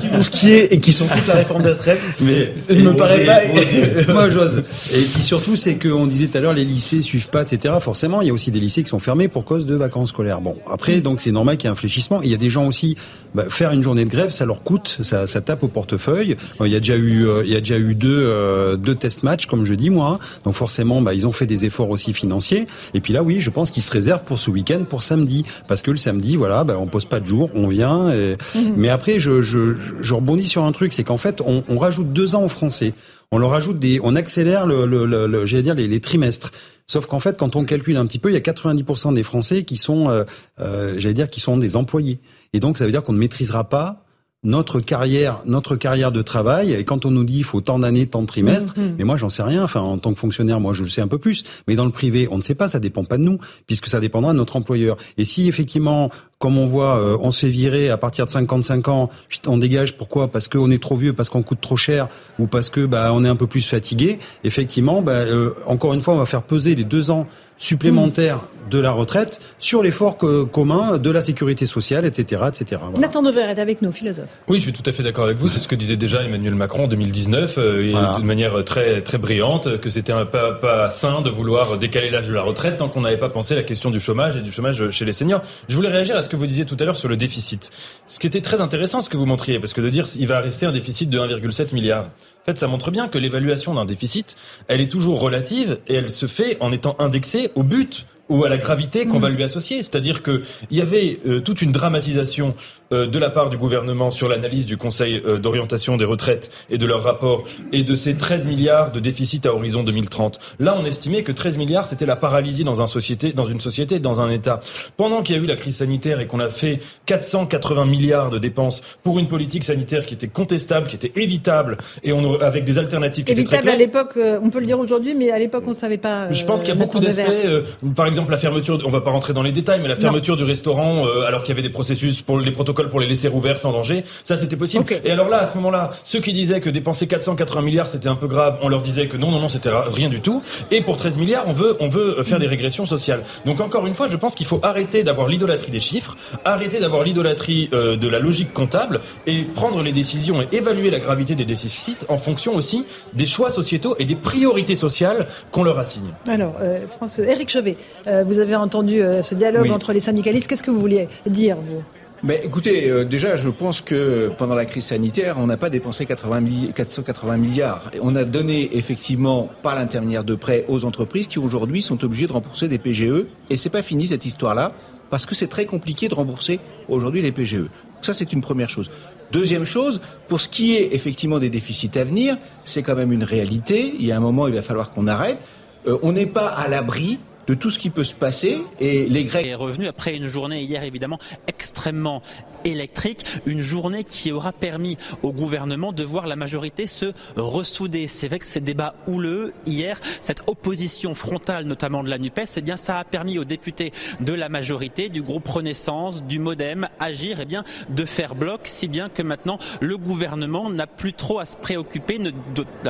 qui 0.00 0.08
vont 0.08 0.22
skier 0.22 0.74
et 0.74 0.80
qui 0.80 0.92
sont 0.92 1.06
contre 1.06 1.28
la 1.28 1.34
réforme 1.34 1.62
des 1.62 1.70
retraites. 1.70 2.00
Mais 2.20 2.52
me 2.70 2.90
et- 2.92 2.96
et- 3.22 3.26
pas- 3.26 3.44
et- 3.44 4.06
moi 4.12 4.30
j'ose. 4.30 4.62
Et 4.92 5.02
puis 5.02 5.22
surtout 5.22 5.56
c'est 5.56 5.74
qu'on 5.76 6.06
disait 6.06 6.26
tout 6.28 6.38
à 6.38 6.40
l'heure 6.40 6.52
les 6.52 6.64
lycées 6.64 7.02
suivent 7.02 7.28
pas, 7.28 7.42
etc. 7.42 7.74
Forcément, 7.80 8.20
il 8.20 8.28
y 8.28 8.30
a 8.30 8.32
aussi 8.32 8.50
des 8.50 8.60
lycées 8.60 8.82
qui 8.82 8.88
sont 8.88 9.00
fermés 9.00 9.28
pour 9.28 9.44
cause 9.44 9.66
de 9.66 9.74
vacances 9.74 10.10
scolaires. 10.10 10.40
Bon, 10.40 10.56
après 10.70 11.00
donc 11.00 11.20
c'est 11.20 11.32
normal 11.32 11.56
qu'il 11.56 11.66
y 11.66 11.68
ait 11.68 11.72
un 11.72 11.76
fléchissement. 11.76 12.22
Il 12.22 12.30
y 12.30 12.34
a 12.34 12.38
des 12.38 12.50
gens 12.50 12.66
aussi 12.66 12.96
bah, 13.34 13.44
faire 13.48 13.72
une 13.72 13.82
journée 13.82 14.04
de 14.04 14.10
grève, 14.10 14.30
ça 14.30 14.44
leur 14.46 14.62
coûte, 14.62 14.98
ça, 15.02 15.26
ça 15.26 15.40
tape 15.40 15.62
au 15.62 15.68
portefeuille. 15.68 16.36
Il 16.64 16.70
y 16.72 16.76
a 16.76 16.78
déjà 16.80 16.96
eu 16.96 17.26
euh, 17.26 17.42
il 17.44 17.50
y 17.50 17.56
a 17.56 17.60
déjà 17.60 17.78
eu 17.78 17.94
deux 17.94 18.24
euh, 18.26 18.76
deux 18.76 18.94
test 18.94 19.22
matchs 19.22 19.46
comme 19.46 19.64
je 19.64 19.74
dis 19.74 19.90
moi. 19.90 20.18
hein. 20.22 20.38
Donc 20.44 20.54
forcément 20.54 21.00
bah, 21.02 21.14
ils 21.14 21.26
ont 21.26 21.32
fait 21.32 21.46
des 21.46 21.64
efforts 21.64 21.90
aussi 21.90 22.12
financiers. 22.12 22.66
Et 22.94 23.00
puis 23.00 23.12
là 23.12 23.22
oui, 23.22 23.40
je 23.40 23.50
pense 23.50 23.70
qu'ils 23.70 23.82
se 23.82 23.90
réservent 23.92 24.24
pour 24.24 24.38
ce 24.38 24.50
week-end 24.50 24.84
pour 24.88 25.02
samedi 25.02 25.44
parce 25.66 25.82
que 25.82 25.90
le 25.90 25.96
samedi 25.96 26.36
voilà, 26.36 26.64
bah, 26.64 26.76
on 26.78 26.86
pose 26.86 27.04
pas 27.04 27.20
de 27.20 27.26
jour, 27.26 27.50
on 27.54 27.68
vient. 27.68 28.10
et- 28.12 28.36
Mais 28.76 28.88
après 28.88 29.18
je, 29.18 29.42
je 29.42 29.74
je 30.00 30.14
rebondis 30.14 30.46
sur 30.48 30.64
un 30.64 30.72
truc, 30.72 30.92
c'est 30.92 31.04
qu'en 31.04 31.18
fait 31.18 31.40
on, 31.44 31.62
on 31.68 31.78
rajoute 31.78 32.12
deux 32.12 32.34
ans 32.34 32.44
aux 32.44 32.48
Français 32.48 32.94
on 33.30 33.36
leur 33.36 33.52
ajoute 33.52 33.78
des, 33.78 34.00
on 34.02 34.16
accélère 34.16 34.64
le, 34.64 34.86
le, 34.86 35.04
le- 35.04 35.26
le- 35.26 35.44
j'allais 35.44 35.62
dire 35.62 35.74
les, 35.74 35.86
les 35.86 36.00
trimestres. 36.00 36.50
Sauf 36.86 37.04
qu'en 37.04 37.20
fait, 37.20 37.36
quand 37.36 37.56
on 37.56 37.64
calcule 37.64 37.98
un 37.98 38.06
petit 38.06 38.18
peu, 38.18 38.30
il 38.30 38.32
y 38.32 38.36
a 38.38 38.40
90% 38.40 39.12
des 39.12 39.22
Français 39.22 39.64
qui 39.64 39.76
sont, 39.76 40.08
euh, 40.08 40.24
euh, 40.60 40.94
j'allais 40.96 41.12
dire, 41.12 41.28
qui 41.28 41.40
sont 41.40 41.58
des 41.58 41.76
employés. 41.76 42.20
Et 42.52 42.60
donc, 42.60 42.78
ça 42.78 42.84
veut 42.86 42.92
dire 42.92 43.02
qu'on 43.02 43.12
ne 43.12 43.18
maîtrisera 43.18 43.64
pas 43.68 44.04
notre 44.44 44.78
carrière, 44.78 45.40
notre 45.46 45.74
carrière 45.74 46.12
de 46.12 46.22
travail. 46.22 46.72
Et 46.72 46.84
quand 46.84 47.04
on 47.04 47.10
nous 47.10 47.24
dit 47.24 47.38
il 47.38 47.44
faut 47.44 47.60
tant 47.60 47.80
d'années, 47.80 48.06
tant 48.06 48.22
de 48.22 48.26
trimestres, 48.28 48.74
Mhm. 48.78 48.94
mais 48.96 49.02
moi 49.04 49.16
j'en 49.16 49.28
sais 49.28 49.42
rien. 49.42 49.64
Enfin, 49.64 49.80
en 49.80 49.98
tant 49.98 50.12
que 50.12 50.18
fonctionnaire, 50.18 50.60
moi 50.60 50.72
je 50.72 50.84
le 50.84 50.88
sais 50.88 51.00
un 51.00 51.08
peu 51.08 51.18
plus. 51.18 51.42
Mais 51.66 51.74
dans 51.74 51.84
le 51.84 51.90
privé, 51.90 52.28
on 52.30 52.36
ne 52.36 52.42
sait 52.42 52.54
pas. 52.54 52.68
Ça 52.68 52.78
dépend 52.78 53.02
pas 53.04 53.18
de 53.18 53.24
nous, 53.24 53.38
puisque 53.66 53.88
ça 53.88 53.98
dépendra 53.98 54.32
de 54.32 54.38
notre 54.38 54.54
employeur. 54.54 54.96
Et 55.16 55.24
si 55.24 55.48
effectivement, 55.48 56.10
comme 56.38 56.56
on 56.56 56.66
voit, 56.66 56.98
euh, 56.98 57.16
on 57.20 57.32
se 57.32 57.40
fait 57.46 57.50
virer 57.50 57.90
à 57.90 57.96
partir 57.96 58.24
de 58.24 58.30
55 58.30 58.86
ans, 58.88 59.10
on 59.46 59.58
dégage. 59.58 59.96
Pourquoi? 59.96 60.28
Parce 60.28 60.46
qu'on 60.46 60.70
est 60.70 60.80
trop 60.80 60.96
vieux, 60.96 61.12
parce 61.12 61.28
qu'on 61.28 61.42
coûte 61.42 61.60
trop 61.60 61.76
cher, 61.76 62.08
ou 62.38 62.46
parce 62.46 62.70
que 62.70 62.86
bah 62.86 63.10
on 63.12 63.24
est 63.24 63.28
un 63.28 63.36
peu 63.36 63.46
plus 63.48 63.66
fatigué. 63.68 64.18
Effectivement, 64.44 65.02
bah, 65.02 65.12
euh, 65.12 65.54
encore 65.66 65.94
une 65.94 66.00
fois, 66.00 66.14
on 66.14 66.18
va 66.18 66.26
faire 66.26 66.42
peser 66.42 66.74
les 66.76 66.84
deux 66.84 67.10
ans 67.10 67.26
supplémentaires 67.60 68.40
de 68.70 68.78
la 68.78 68.92
retraite 68.92 69.40
sur 69.58 69.82
l'effort 69.82 70.16
commun 70.18 70.98
de 70.98 71.10
la 71.10 71.20
sécurité 71.20 71.66
sociale, 71.66 72.04
etc., 72.04 72.42
etc. 72.48 72.80
Voilà. 72.84 73.00
Nathan 73.00 73.22
Dever 73.22 73.42
est 73.42 73.58
avec 73.58 73.82
nous, 73.82 73.90
philosophe. 73.92 74.28
Oui, 74.46 74.58
je 74.58 74.62
suis 74.64 74.72
tout 74.72 74.88
à 74.88 74.92
fait 74.92 75.02
d'accord 75.02 75.24
avec 75.24 75.38
vous. 75.38 75.48
C'est 75.48 75.58
ce 75.58 75.66
que 75.66 75.74
disait 75.74 75.96
déjà 75.96 76.22
Emmanuel 76.22 76.54
Macron 76.54 76.84
en 76.84 76.88
2019, 76.88 77.56
euh, 77.58 77.88
Voilà. 77.90 78.18
de 78.18 78.24
manière 78.24 78.62
très 78.64 79.00
très 79.00 79.18
brillante, 79.18 79.80
que 79.80 79.90
c'était 79.90 80.12
un 80.12 80.24
pas, 80.26 80.52
pas 80.52 80.90
sain 80.90 81.20
de 81.22 81.30
vouloir 81.30 81.78
décaler 81.78 82.10
l'âge 82.10 82.28
de 82.28 82.34
la 82.34 82.42
retraite 82.42 82.76
tant 82.76 82.88
qu'on 82.88 83.00
n'avait 83.00 83.16
pas 83.16 83.28
pensé 83.30 83.54
à 83.54 83.56
la 83.56 83.62
question 83.64 83.90
du 83.90 84.00
chômage 84.00 84.36
et 84.36 84.40
du 84.42 84.52
chômage 84.52 84.90
chez 84.90 85.04
les 85.04 85.12
seniors. 85.12 85.42
Je 85.68 85.74
voulais 85.74 85.88
réagir 85.88 86.14
à 86.16 86.22
ce 86.22 86.27
que 86.28 86.36
vous 86.36 86.46
disiez 86.46 86.64
tout 86.64 86.76
à 86.80 86.84
l'heure 86.84 86.96
sur 86.96 87.08
le 87.08 87.16
déficit. 87.16 87.70
Ce 88.06 88.18
qui 88.18 88.26
était 88.26 88.40
très 88.40 88.60
intéressant, 88.60 89.00
ce 89.00 89.10
que 89.10 89.16
vous 89.16 89.26
montriez, 89.26 89.58
parce 89.58 89.72
que 89.72 89.80
de 89.80 89.88
dire 89.88 90.06
il 90.16 90.26
va 90.26 90.40
rester 90.40 90.66
un 90.66 90.72
déficit 90.72 91.10
de 91.10 91.18
1,7 91.18 91.74
milliard. 91.74 92.04
En 92.04 92.44
fait, 92.46 92.58
ça 92.58 92.66
montre 92.66 92.90
bien 92.90 93.08
que 93.08 93.18
l'évaluation 93.18 93.74
d'un 93.74 93.84
déficit, 93.84 94.36
elle 94.68 94.80
est 94.80 94.90
toujours 94.90 95.20
relative 95.20 95.78
et 95.86 95.94
elle 95.94 96.10
se 96.10 96.26
fait 96.26 96.56
en 96.60 96.72
étant 96.72 96.96
indexée 96.98 97.50
au 97.54 97.62
but 97.62 98.06
ou 98.28 98.44
à 98.44 98.48
la 98.48 98.58
gravité 98.58 99.06
qu'on 99.06 99.18
va 99.18 99.30
lui 99.30 99.42
associer. 99.42 99.82
C'est-à-dire 99.82 100.22
que 100.22 100.42
il 100.70 100.76
y 100.76 100.80
avait 100.80 101.18
euh, 101.26 101.40
toute 101.40 101.62
une 101.62 101.72
dramatisation 101.72 102.54
de 102.90 103.18
la 103.18 103.30
part 103.30 103.50
du 103.50 103.56
gouvernement 103.56 104.10
sur 104.10 104.28
l'analyse 104.28 104.66
du 104.66 104.76
Conseil 104.76 105.22
euh, 105.26 105.38
d'orientation 105.38 105.96
des 105.96 106.04
retraites 106.04 106.50
et 106.70 106.78
de 106.78 106.86
leur 106.86 107.02
rapport 107.02 107.44
et 107.72 107.84
de 107.84 107.94
ces 107.94 108.14
13 108.14 108.46
milliards 108.46 108.92
de 108.92 109.00
déficit 109.00 109.46
à 109.46 109.54
horizon 109.54 109.82
2030. 109.82 110.38
Là, 110.58 110.76
on 110.78 110.84
estimait 110.84 111.22
que 111.22 111.32
13 111.32 111.58
milliards, 111.58 111.86
c'était 111.86 112.06
la 112.06 112.16
paralysie 112.16 112.64
dans, 112.64 112.80
un 112.80 112.86
société, 112.86 113.32
dans 113.32 113.44
une 113.44 113.60
société, 113.60 113.98
dans 113.98 114.20
un 114.20 114.30
État. 114.30 114.60
Pendant 114.96 115.22
qu'il 115.22 115.36
y 115.36 115.38
a 115.38 115.42
eu 115.42 115.46
la 115.46 115.56
crise 115.56 115.76
sanitaire 115.76 116.20
et 116.20 116.26
qu'on 116.26 116.40
a 116.40 116.48
fait 116.48 116.80
480 117.06 117.86
milliards 117.86 118.30
de 118.30 118.38
dépenses 118.38 118.82
pour 119.02 119.18
une 119.18 119.28
politique 119.28 119.64
sanitaire 119.64 120.06
qui 120.06 120.14
était 120.14 120.28
contestable, 120.28 120.88
qui 120.88 120.96
était 120.96 121.12
évitable, 121.16 121.76
et 122.02 122.12
on 122.12 122.40
avec 122.40 122.64
des 122.64 122.78
alternatives 122.78 123.24
qui 123.24 123.32
étaient 123.32 123.44
très 123.44 123.58
Évitable 123.58 123.74
à 123.74 123.78
l'époque, 123.78 124.16
euh, 124.16 124.38
on 124.42 124.50
peut 124.50 124.60
le 124.60 124.66
dire 124.66 124.78
aujourd'hui, 124.78 125.14
mais 125.14 125.30
à 125.30 125.38
l'époque 125.38 125.64
on 125.66 125.70
ne 125.70 125.74
savait 125.74 125.98
pas. 125.98 126.30
Je 126.32 126.44
pense 126.44 126.60
euh, 126.60 126.64
qu'il 126.64 126.74
y 126.74 126.78
a 126.78 126.80
beaucoup 126.80 127.00
d'aspects. 127.00 127.22
euh, 127.28 127.62
par 127.94 128.06
exemple, 128.06 128.30
la 128.30 128.38
fermeture. 128.38 128.80
On 128.84 128.90
va 128.90 129.00
pas 129.00 129.10
rentrer 129.10 129.32
dans 129.32 129.42
les 129.42 129.52
détails, 129.52 129.80
mais 129.80 129.88
la 129.88 129.96
fermeture 129.96 130.36
du 130.36 130.44
restaurant, 130.44 131.06
euh, 131.06 131.26
alors 131.26 131.42
qu'il 131.42 131.54
y 131.54 131.58
avait 131.58 131.66
des 131.66 131.72
processus 131.72 132.22
pour 132.22 132.38
les 132.38 132.50
protocoles 132.50 132.77
pour 132.86 133.00
les 133.00 133.06
laisser 133.06 133.28
ouverts 133.28 133.58
sans 133.58 133.72
danger, 133.72 134.04
ça 134.24 134.36
c'était 134.36 134.56
possible. 134.56 134.84
Et 135.04 135.10
alors 135.10 135.28
là, 135.28 135.38
à 135.38 135.46
ce 135.46 135.56
moment-là, 135.56 135.90
ceux 136.04 136.20
qui 136.20 136.32
disaient 136.32 136.60
que 136.60 136.70
dépenser 136.70 137.06
480 137.06 137.62
milliards 137.62 137.88
c'était 137.88 138.08
un 138.08 138.14
peu 138.14 138.26
grave, 138.28 138.58
on 138.62 138.68
leur 138.68 138.82
disait 138.82 139.08
que 139.08 139.16
non, 139.16 139.30
non, 139.30 139.40
non, 139.40 139.48
c'était 139.48 139.70
rien 139.72 140.08
du 140.08 140.20
tout. 140.20 140.42
Et 140.70 140.80
pour 140.82 140.96
13 140.96 141.18
milliards, 141.18 141.44
on 141.48 141.52
veut, 141.52 141.76
on 141.80 141.88
veut 141.88 142.20
euh, 142.20 142.22
faire 142.22 142.38
des 142.38 142.46
régressions 142.46 142.86
sociales. 142.86 143.22
Donc 143.44 143.60
encore 143.60 143.86
une 143.86 143.94
fois, 143.94 144.06
je 144.08 144.16
pense 144.16 144.34
qu'il 144.34 144.46
faut 144.46 144.60
arrêter 144.62 145.02
d'avoir 145.02 145.28
l'idolâtrie 145.28 145.70
des 145.72 145.80
chiffres, 145.80 146.16
arrêter 146.44 146.78
d'avoir 146.80 147.02
l'idolâtrie 147.02 147.68
euh, 147.72 147.96
de 147.96 148.08
la 148.08 148.18
logique 148.18 148.52
comptable 148.54 149.00
et 149.26 149.42
prendre 149.42 149.82
les 149.82 149.92
décisions 149.92 150.42
et 150.42 150.48
évaluer 150.52 150.90
la 150.90 151.00
gravité 151.00 151.34
des 151.34 151.44
déficits 151.44 151.98
en 152.08 152.18
fonction 152.18 152.54
aussi 152.54 152.84
des 153.14 153.26
choix 153.26 153.50
sociétaux 153.50 153.96
et 153.98 154.04
des 154.04 154.14
priorités 154.16 154.74
sociales 154.74 155.26
qu'on 155.50 155.62
leur 155.64 155.78
assigne. 155.78 156.10
Alors, 156.28 156.54
euh, 156.60 156.78
France, 156.96 157.18
Eric 157.18 157.48
Chevet, 157.48 157.76
euh, 158.06 158.24
vous 158.26 158.38
avez 158.38 158.54
entendu 158.56 159.00
euh, 159.02 159.22
ce 159.22 159.34
dialogue 159.34 159.64
Oui. 159.64 159.70
entre 159.70 159.92
les 159.92 160.00
syndicalistes. 160.00 160.48
Qu'est-ce 160.48 160.62
que 160.62 160.70
vous 160.70 160.80
vouliez 160.80 161.08
dire, 161.26 161.56
vous? 161.56 161.82
Mais 162.24 162.40
écoutez, 162.44 162.90
euh, 162.90 163.04
déjà, 163.04 163.36
je 163.36 163.48
pense 163.48 163.80
que 163.80 164.30
pendant 164.36 164.56
la 164.56 164.64
crise 164.66 164.86
sanitaire, 164.86 165.36
on 165.38 165.46
n'a 165.46 165.56
pas 165.56 165.70
dépensé 165.70 166.04
80 166.04 166.40
milli- 166.40 166.72
480 166.72 167.36
milliards. 167.36 167.92
On 168.02 168.16
a 168.16 168.24
donné 168.24 168.76
effectivement 168.76 169.48
par 169.62 169.76
l'intermédiaire 169.76 170.24
de 170.24 170.34
prêts 170.34 170.64
aux 170.68 170.84
entreprises 170.84 171.28
qui 171.28 171.38
aujourd'hui 171.38 171.80
sont 171.80 172.02
obligées 172.04 172.26
de 172.26 172.32
rembourser 172.32 172.66
des 172.66 172.78
PGE. 172.78 173.26
Et 173.50 173.56
c'est 173.56 173.70
pas 173.70 173.82
fini 173.82 174.08
cette 174.08 174.26
histoire-là 174.26 174.72
parce 175.10 175.26
que 175.26 175.34
c'est 175.36 175.46
très 175.46 175.64
compliqué 175.64 176.08
de 176.08 176.14
rembourser 176.14 176.58
aujourd'hui 176.88 177.22
les 177.22 177.30
PGE. 177.32 177.66
Ça, 178.02 178.12
c'est 178.12 178.32
une 178.32 178.42
première 178.42 178.68
chose. 178.68 178.90
Deuxième 179.30 179.64
chose, 179.64 180.00
pour 180.26 180.40
ce 180.40 180.48
qui 180.48 180.74
est 180.74 180.94
effectivement 180.94 181.38
des 181.38 181.50
déficits 181.50 181.96
à 181.98 182.04
venir, 182.04 182.36
c'est 182.64 182.82
quand 182.82 182.96
même 182.96 183.12
une 183.12 183.24
réalité. 183.24 183.94
Il 183.98 184.04
y 184.04 184.10
a 184.10 184.16
un 184.16 184.20
moment, 184.20 184.48
il 184.48 184.54
va 184.54 184.62
falloir 184.62 184.90
qu'on 184.90 185.06
arrête. 185.06 185.38
Euh, 185.86 185.96
on 186.02 186.12
n'est 186.12 186.26
pas 186.26 186.48
à 186.48 186.66
l'abri 186.66 187.18
de 187.48 187.54
tout 187.54 187.70
ce 187.70 187.78
qui 187.78 187.90
peut 187.90 188.04
se 188.04 188.14
passer 188.14 188.62
et 188.78 189.06
les 189.06 189.24
Grecs 189.24 189.46
est 189.46 189.54
revenu 189.54 189.88
après 189.88 190.14
une 190.14 190.28
journée 190.28 190.62
hier 190.62 190.82
évidemment 190.84 191.18
extrêmement 191.46 192.22
électrique, 192.64 193.24
une 193.46 193.62
journée 193.62 194.04
qui 194.04 194.32
aura 194.32 194.52
permis 194.52 194.98
au 195.22 195.32
gouvernement 195.32 195.92
de 195.92 196.02
voir 196.02 196.26
la 196.26 196.36
majorité 196.36 196.86
se 196.86 197.12
ressouder. 197.36 198.08
C'est 198.08 198.28
vrai 198.28 198.38
que 198.38 198.46
ces 198.46 198.60
débats 198.60 198.94
houleux 199.06 199.54
hier, 199.64 199.98
cette 200.20 200.42
opposition 200.46 201.14
frontale 201.14 201.64
notamment 201.64 202.02
de 202.02 202.10
la 202.10 202.18
NUPES, 202.18 202.56
eh 202.56 202.60
bien 202.60 202.76
ça 202.76 202.98
a 202.98 203.04
permis 203.04 203.38
aux 203.38 203.44
députés 203.44 203.92
de 204.20 204.34
la 204.34 204.48
majorité, 204.48 205.08
du 205.08 205.22
groupe 205.22 205.48
Renaissance, 205.48 206.22
du 206.22 206.38
Modem, 206.38 206.88
Agir, 207.00 207.38
eh 207.40 207.44
bien 207.46 207.64
de 207.88 208.04
faire 208.04 208.34
bloc, 208.34 208.62
si 208.64 208.88
bien 208.88 209.08
que 209.08 209.22
maintenant 209.22 209.58
le 209.80 209.96
gouvernement 209.96 210.68
n'a 210.68 210.86
plus 210.86 211.12
trop 211.14 211.38
à 211.38 211.46
se 211.46 211.56
préoccuper 211.56 212.18
de, 212.18 212.32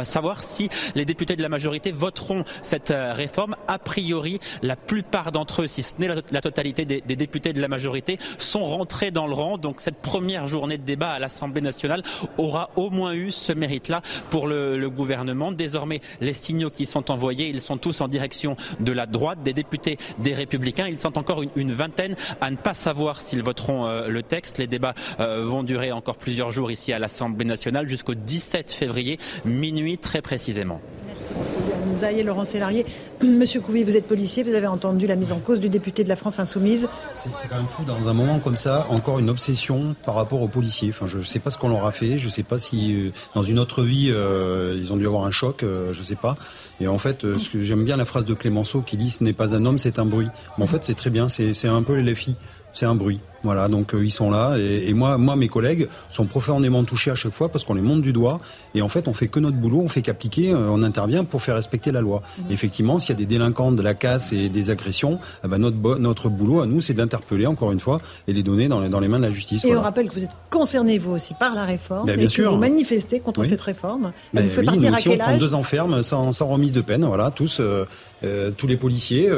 savoir 0.05 0.43
si 0.43 0.69
les 0.95 1.05
députés 1.05 1.37
de 1.37 1.43
la 1.43 1.49
majorité 1.49 1.93
voteront 1.93 2.45
cette 2.63 2.91
euh, 2.91 3.13
réforme. 3.13 3.57
A 3.67 3.79
priori, 3.79 4.39
la 4.63 4.77
plupart 4.77 5.33
d'entre 5.33 5.63
eux, 5.63 5.69
si 5.69 5.83
ce 5.83 5.95
n'est 5.99 6.09
la, 6.09 6.41
totalité 6.41 6.85
des, 6.85 7.01
députés 7.01 7.53
de 7.53 7.61
la 7.61 7.69
majorité, 7.69 8.19
sont 8.39 8.65
rentrés 8.65 9.11
dans 9.11 9.27
le 9.27 9.35
rang. 9.35 9.59
Donc 9.59 9.81
cette 9.81 9.97
première 9.99 10.47
journée 10.47 10.79
de 10.79 10.83
débat 10.83 11.11
à 11.11 11.19
l'Assemblée 11.19 11.61
nationale 11.61 12.03
aura 12.37 12.71
au 12.77 12.91
moins 12.91 13.13
eu 13.13 13.31
ce 13.31 13.53
mérite-là 13.53 14.03
pour 14.31 14.47
le, 14.47 14.89
gouvernement. 14.89 15.53
Désormais, 15.53 16.01
les 16.21 16.33
signaux 16.33 16.71
qui 16.71 16.87
sont 16.87 17.11
envoyés, 17.11 17.49
ils 17.49 17.61
sont 17.61 17.77
tous 17.77 18.01
en 18.01 18.09
direction 18.09 18.57
de 18.81 18.93
la 18.93 19.05
droite, 19.07 19.43
des 19.43 19.53
députés 19.53 19.99
des 20.19 20.33
Républicains. 20.33 20.89
Ils 20.89 21.01
sont 21.01 21.19
encore 21.19 21.43
une, 21.43 21.73
vingtaine 21.73 22.17
à 22.41 22.51
ne 22.51 22.57
pas 22.57 22.75
savoir 22.75 23.21
s'ils 23.21 23.43
voteront 23.43 23.87
euh, 23.87 24.09
le 24.09 24.23
texte. 24.23 24.59
Les 24.59 24.67
débats 24.67 24.95
euh, 25.21 25.45
vont 25.45 25.63
durer 25.63 25.93
encore 25.93 26.17
plusieurs 26.17 26.51
jours 26.51 26.71
ici 26.71 26.93
à 26.93 26.99
l'Assemblée 26.99 27.45
nationale 27.45 27.89
jusqu'au 27.89 28.15
17 28.15 28.73
février, 28.73 29.19
minuit 29.45 29.99
très 29.99 30.23
précisément. 30.23 30.81
vous 34.43 34.55
avez 34.55 34.67
entendu 34.67 35.07
la 35.07 35.17
mise 35.17 35.33
en 35.33 35.39
cause 35.39 35.61
du 35.61 35.69
député 35.69 36.05
de 36.05 36.09
la 36.09 36.17
France 36.17 36.39
Insoumise. 36.39 36.89
C'est 37.15 37.49
quand 37.49 37.57
même 37.57 37.69
fou 37.69 37.83
dans 37.85 38.09
un 38.09 38.13
moment 38.13 38.39
comme 38.39 38.57
ça, 38.57 38.87
encore 38.91 39.19
une 39.19 39.31
obsession 39.31 39.95
par 40.05 40.15
rapport 40.15 40.43
aux 40.43 40.49
policiers. 40.49 40.91
Enfin, 40.91 41.07
je 41.07 41.19
ne 41.19 41.23
sais 41.23 41.39
pas 41.39 41.51
ce 41.51 41.59
qu'on 41.59 41.69
leur 41.69 41.87
a 41.87 41.93
fait, 41.93 42.19
je 42.19 42.27
ne 42.27 42.31
sais 42.31 42.43
pas 42.43 42.59
si 42.59 42.95
euh, 42.95 43.13
dans 43.35 43.43
une 43.43 43.59
autre 43.59 43.83
vie 43.83 44.11
euh, 44.11 44.77
ils 44.79 44.93
ont 44.93 44.97
dû 44.97 45.07
avoir 45.07 45.25
un 45.25 45.31
choc, 45.31 45.63
euh, 45.63 45.93
je 45.93 46.01
ne 46.01 46.05
sais 46.05 46.17
pas. 46.17 46.37
Et 46.81 46.89
en 46.89 46.99
fait, 46.99 47.27
j'aime 47.55 47.85
bien 47.85 47.97
la 47.97 48.05
phrase 48.05 48.25
de 48.25 48.35
Clémenceau 48.35 48.83
qui 48.83 48.97
dit 48.97 49.11
"Ce 49.11 49.25
n'est 49.25 49.33
pas 49.33 49.55
un 49.55 49.65
homme, 49.65 49.79
c'est 49.79 49.99
un 49.99 50.07
bruit". 50.07 50.29
Mais 50.57 50.65
en 50.65 50.69
fait, 50.69 50.85
c'est 50.85 50.95
très 50.95 51.11
bien, 51.11 51.29
c'est 51.29 51.69
un 51.69 51.83
peu 51.83 51.97
les 51.97 52.15
filles 52.15 52.37
c'est 52.73 52.87
un 52.87 52.95
bruit. 52.95 53.21
Voilà, 53.45 53.69
donc 53.69 53.95
euh, 53.95 54.05
ils 54.05 54.11
sont 54.11 54.31
là 54.31 54.57
et, 54.59 54.93
moi, 54.95 55.17
moi, 55.17 55.37
mes 55.37 55.49
collègues 55.49 55.89
sont 56.11 56.27
profondément 56.27 56.83
touchés 56.85 57.11
à 57.11 57.15
chaque 57.15 57.35
fois 57.35 57.49
parce 57.49 57.65
qu'on 57.65 57.75
les 57.75 57.83
monte 57.83 58.03
du 58.03 58.13
doigt 58.13 58.41
et 58.75 58.83
en 58.83 58.89
fait, 58.89 59.07
on 59.07 59.15
fait 59.15 59.29
que 59.29 59.39
notre 59.39 59.57
boulot, 59.57 59.81
on 59.81 59.89
fait 59.89 60.03
qu'appliquer, 60.03 60.53
euh, 60.53 60.69
on 60.71 60.83
intervient 60.83 61.25
pour 61.25 61.43
faire 61.43 61.55
respecter 61.55 61.93
la 61.93 62.01
loi. 62.01 62.23
Mmh. 62.23 62.43
Effectivement, 62.51 62.99
s'il 62.99 63.11
y 63.11 63.13
a 63.13 63.17
des 63.17 63.27
délinquants, 63.27 63.73
de 63.73 63.83
la 63.83 63.95
casse 63.95 64.33
et 64.33 64.49
des 64.49 64.71
agressions, 64.71 65.19
eh 65.45 65.49
ben 65.49 65.59
notre 65.59 65.99
notre 65.99 66.29
boulot 66.29 66.61
à 66.61 66.67
nous, 66.67 66.81
c'est 66.81 66.95
d'interpeller 66.95 67.47
encore 67.47 67.73
une 67.73 67.81
fois 67.81 68.01
et 68.27 68.33
les 68.33 68.43
donner 68.43 68.69
dans 68.69 68.81
les, 68.81 68.89
dans 68.89 69.01
les 69.01 69.09
mains 69.09 69.19
de 69.19 69.25
la 69.25 69.31
justice. 69.31 69.65
Et 69.65 69.77
on 69.77 69.81
rappelle 69.81 70.09
que 70.09 70.15
vous 70.15 70.25
êtes 70.25 70.35
concerné 70.51 70.99
vous 70.99 71.13
aussi 71.13 71.35
par 71.35 71.55
la 71.55 71.65
réforme 71.65 72.07
ben, 72.07 72.19
et 72.19 72.27
que 72.27 72.43
vous 72.43 72.57
manifestez 72.57 73.21
contre 73.21 73.45
cette 73.45 73.61
réforme. 73.61 74.13
Ben, 74.33 74.45
vous 74.45 74.51
faites 74.51 74.65
partir 74.65 74.95
à 74.95 75.01
quel 75.01 75.13
on 75.13 75.25
prend 75.25 75.37
deux 75.37 75.55
ans 75.55 75.63
ferme 75.63 76.03
sans, 76.03 76.33
sans 76.33 76.49
remise 76.49 76.73
de 76.73 76.81
peine. 76.81 77.05
Voilà, 77.05 77.31
tous 77.31 77.61
euh, 77.61 77.85
tous 78.57 78.67
les 78.67 78.77
policiers 78.77 79.31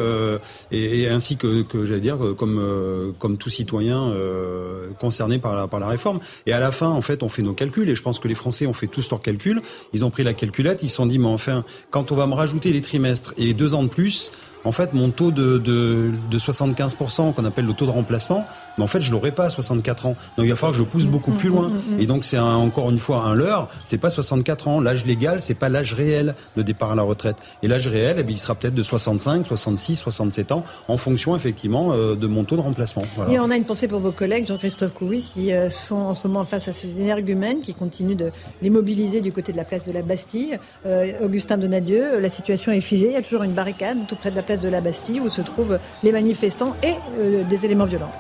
et, 0.71 1.03
et, 1.03 1.09
ainsi 1.09 1.37
que, 1.37 1.63
que 1.63 1.85
j'allais 1.85 2.01
dire 2.01 2.19
comme 2.39 3.15
comme 3.19 3.37
tout 3.37 3.51
citoyen 3.51 3.90
euh, 3.99 4.89
concernés 4.99 5.39
par 5.39 5.55
la, 5.55 5.87
réforme. 5.87 6.21
Et 6.47 6.53
à 6.53 6.61
la 6.61 6.73
fin, 6.73 6.89
en 6.89 7.03
fait, 7.03 7.23
on 7.23 7.29
fait 7.29 7.43
nos 7.43 7.53
calculs. 7.53 7.89
Et 7.89 7.95
je 7.95 8.03
pense 8.03 8.19
que 8.19 8.29
les 8.29 8.35
Français 8.35 8.67
ont 8.67 8.73
fait 8.73 8.87
tous 8.87 9.11
leurs 9.11 9.23
calculs. 9.23 9.63
Ils 9.93 10.05
ont 10.05 10.11
pris 10.11 10.23
la 10.23 10.35
calculette. 10.35 10.83
Ils 10.83 10.89
se 10.89 10.97
sont 10.97 11.07
dit, 11.07 11.19
mais 11.19 11.27
enfin, 11.27 11.65
quand 11.91 12.13
on 12.13 12.17
va 12.17 12.27
me 12.27 12.35
rajouter 12.35 12.73
les 12.73 12.81
trimestres 12.81 13.35
et 13.37 13.55
deux 13.55 13.75
ans 13.75 13.83
de 13.83 13.89
plus, 13.89 14.33
en 14.65 14.73
fait, 14.73 14.93
mon 14.93 15.11
taux 15.11 15.31
de, 15.31 15.59
de, 15.59 16.13
de 16.31 16.39
75%, 16.39 17.35
qu'on 17.35 17.45
appelle 17.45 17.67
le 17.67 17.73
taux 17.73 17.87
de 17.87 17.91
remplacement, 17.91 18.45
mais 18.77 18.85
en 18.85 18.87
fait, 18.87 19.01
je 19.01 19.11
l'aurai 19.11 19.33
pas 19.33 19.45
à 19.45 19.51
64 19.51 20.07
ans. 20.07 20.17
Donc, 20.37 20.47
il 20.47 20.51
va 20.51 20.57
falloir 20.57 20.73
que 20.73 20.79
je 20.79 20.83
pousse 20.83 21.07
beaucoup 21.07 21.33
plus 21.33 21.49
loin. 21.49 21.71
Et 21.99 22.07
donc, 22.07 22.25
c'est 22.25 22.39
encore 22.39 22.91
une 22.91 22.99
fois 22.99 23.23
un 23.25 23.35
leurre. 23.35 23.69
C'est 23.85 23.99
pas 23.99 24.11
64 24.11 24.69
ans. 24.69 24.81
L'âge 24.81 25.05
légal, 25.05 25.43
c'est 25.43 25.55
pas 25.55 25.69
l'âge 25.69 25.95
réel 25.95 26.35
de 26.57 26.63
départ 26.63 26.93
à 26.93 26.95
la 26.95 27.03
retraite. 27.03 27.37
Et 27.63 27.69
l'âge 27.69 27.89
réel, 27.89 28.17
eh 28.19 28.23
bien, 28.23 28.37
il 28.37 28.39
sera 28.39 28.55
peut-être 28.55 28.75
de 28.75 28.83
65, 28.83 29.47
66, 29.47 29.97
67 29.97 30.53
ans, 30.53 30.65
en 30.89 30.97
fonction, 30.97 31.37
effectivement, 31.37 31.93
euh, 31.93 32.15
de 32.15 32.27
mon 32.27 32.45
taux 32.45 32.57
de 32.57 32.61
remplacement. 32.61 33.03
Voilà. 33.17 33.33
Et 33.33 33.39
on 33.39 33.51
a 33.51 33.57
une 33.57 33.65
pensée 33.65 33.89
pour 33.89 34.01
vos 34.01 34.13
collègues, 34.13 34.47
Jean-Christophe 34.47 34.95
Couy, 34.95 35.23
qui 35.23 35.53
euh, 35.53 35.71
sont 35.71 35.97
en 35.97 36.15
ce 36.15 36.27
moment 36.27 36.45
face 36.45 36.69
à 36.69 36.73
ces 36.73 36.99
énergumènes, 36.99 37.61
qui 37.61 37.75
continuent 37.75 38.17
de 38.17 38.31
les 38.63 38.71
mobiliser 38.71 39.21
du 39.21 39.33
côté 39.33 39.53
de 39.53 39.57
la 39.57 39.65
place 39.65 39.85
de 39.85 39.93
la 39.93 40.03
Bastille. 40.03 40.59
Euh, 40.87 41.13
Augustin 41.25 41.59
Donadieu, 41.59 42.19
la 42.21 42.31
situation 42.31 42.73
est 42.73 42.81
figée. 42.81 43.07
Il 43.07 43.13
y 43.13 43.17
a 43.17 43.23
toujours 43.23 43.43
une 43.43 43.55
barricade 43.55 43.99
tout 44.09 44.17
près 44.17 44.31
de 44.31 44.37
la 44.37 44.43
de 44.57 44.69
la 44.69 44.81
Bastille 44.81 45.21
où 45.21 45.29
se 45.29 45.43
trouvent 45.43 45.79
les 46.03 46.13
manifestants 46.13 46.75
et 46.83 46.95
euh, 47.19 47.45
des 47.45 47.65
éléments 47.65 47.87
violents 47.87 48.13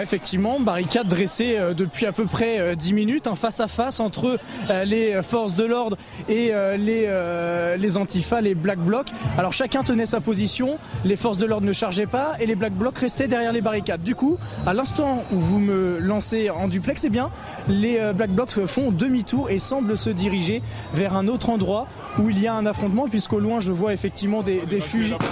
effectivement, 0.00 0.60
barricade 0.60 1.08
dressée 1.08 1.56
euh, 1.58 1.74
depuis 1.74 2.06
à 2.06 2.12
peu 2.12 2.24
près 2.24 2.76
10 2.76 2.90
euh, 2.90 2.94
minutes, 2.94 3.26
un 3.26 3.36
face 3.36 3.60
à 3.60 3.68
face 3.68 4.00
entre 4.00 4.38
euh, 4.70 4.84
les 4.84 5.22
forces 5.22 5.54
de 5.54 5.64
l'ordre 5.64 5.96
et 6.28 6.52
les, 6.78 7.08
les 7.78 7.96
antifas, 7.96 8.40
les 8.40 8.54
black 8.54 8.78
blocs. 8.78 9.08
Alors 9.36 9.52
chacun 9.52 9.82
tenait 9.82 10.06
sa 10.06 10.20
position, 10.20 10.78
les 11.04 11.16
forces 11.16 11.38
de 11.38 11.46
l'ordre 11.46 11.66
ne 11.66 11.72
chargeaient 11.72 12.06
pas 12.06 12.32
et 12.40 12.46
les 12.46 12.54
black 12.54 12.72
blocs 12.72 12.98
restaient 12.98 13.28
derrière 13.28 13.52
les 13.52 13.60
barricades. 13.60 14.02
Du 14.02 14.14
coup, 14.14 14.38
à 14.66 14.72
l'instant 14.72 15.24
où 15.32 15.38
vous 15.38 15.58
me 15.58 15.98
lancez 15.98 16.50
en 16.50 16.68
duplex, 16.68 17.04
eh 17.04 17.10
bien, 17.10 17.30
les 17.68 18.00
black 18.14 18.30
blocs 18.30 18.66
font 18.66 18.90
demi-tour 18.90 19.50
et 19.50 19.58
semblent 19.58 19.96
se 19.96 20.10
diriger 20.10 20.62
vers 20.94 21.14
un 21.14 21.28
autre 21.28 21.50
endroit 21.50 21.86
où 22.18 22.30
il 22.30 22.38
y 22.38 22.46
a 22.46 22.54
un 22.54 22.66
affrontement, 22.66 23.08
puisqu'au 23.08 23.40
loin 23.40 23.60
je 23.60 23.72
vois 23.72 23.92
effectivement 23.92 24.42
des, 24.42 24.64
des, 24.66 24.82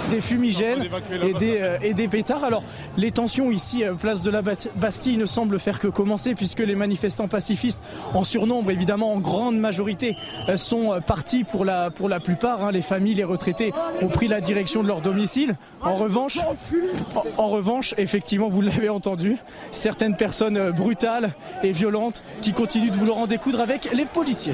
des 0.09 0.21
fumigènes 0.21 0.87
et 1.23 1.33
des, 1.33 1.77
et 1.81 1.93
des 1.93 2.07
pétards. 2.07 2.43
Alors 2.43 2.63
les 2.97 3.11
tensions 3.11 3.51
ici, 3.51 3.83
place 3.99 4.21
de 4.21 4.29
la 4.29 4.42
Bastille 4.75 5.17
ne 5.17 5.25
semble 5.25 5.59
faire 5.59 5.79
que 5.79 5.87
commencer 5.87 6.35
puisque 6.35 6.59
les 6.59 6.75
manifestants 6.75 7.27
pacifistes, 7.27 7.79
en 8.13 8.23
surnombre 8.23 8.71
évidemment, 8.71 9.13
en 9.13 9.19
grande 9.19 9.57
majorité, 9.57 10.15
euh, 10.49 10.57
sont 10.57 10.99
partis 11.05 11.43
pour 11.43 11.65
la, 11.65 11.91
pour 11.91 12.09
la 12.09 12.19
plupart. 12.19 12.63
Hein. 12.63 12.71
Les 12.71 12.81
familles, 12.81 13.15
les 13.15 13.23
retraités 13.23 13.73
ont 14.01 14.07
pris 14.07 14.27
la 14.27 14.41
direction 14.41 14.83
de 14.83 14.87
leur 14.87 15.01
domicile. 15.01 15.55
En 15.81 15.95
revanche, 15.95 16.39
en, 17.37 17.49
revanche, 17.49 17.93
effectivement, 17.97 18.49
vous 18.49 18.61
l'avez 18.61 18.89
entendu, 18.89 19.37
certaines 19.71 20.15
personnes 20.15 20.57
euh, 20.57 20.71
brutales 20.71 21.31
et 21.63 21.71
violentes 21.71 22.23
qui 22.41 22.53
continuent 22.53 22.91
de 22.91 22.95
vouloir 22.95 23.17
en 23.17 23.27
découdre 23.27 23.61
avec 23.61 23.89
les 23.93 24.05
policiers. 24.05 24.53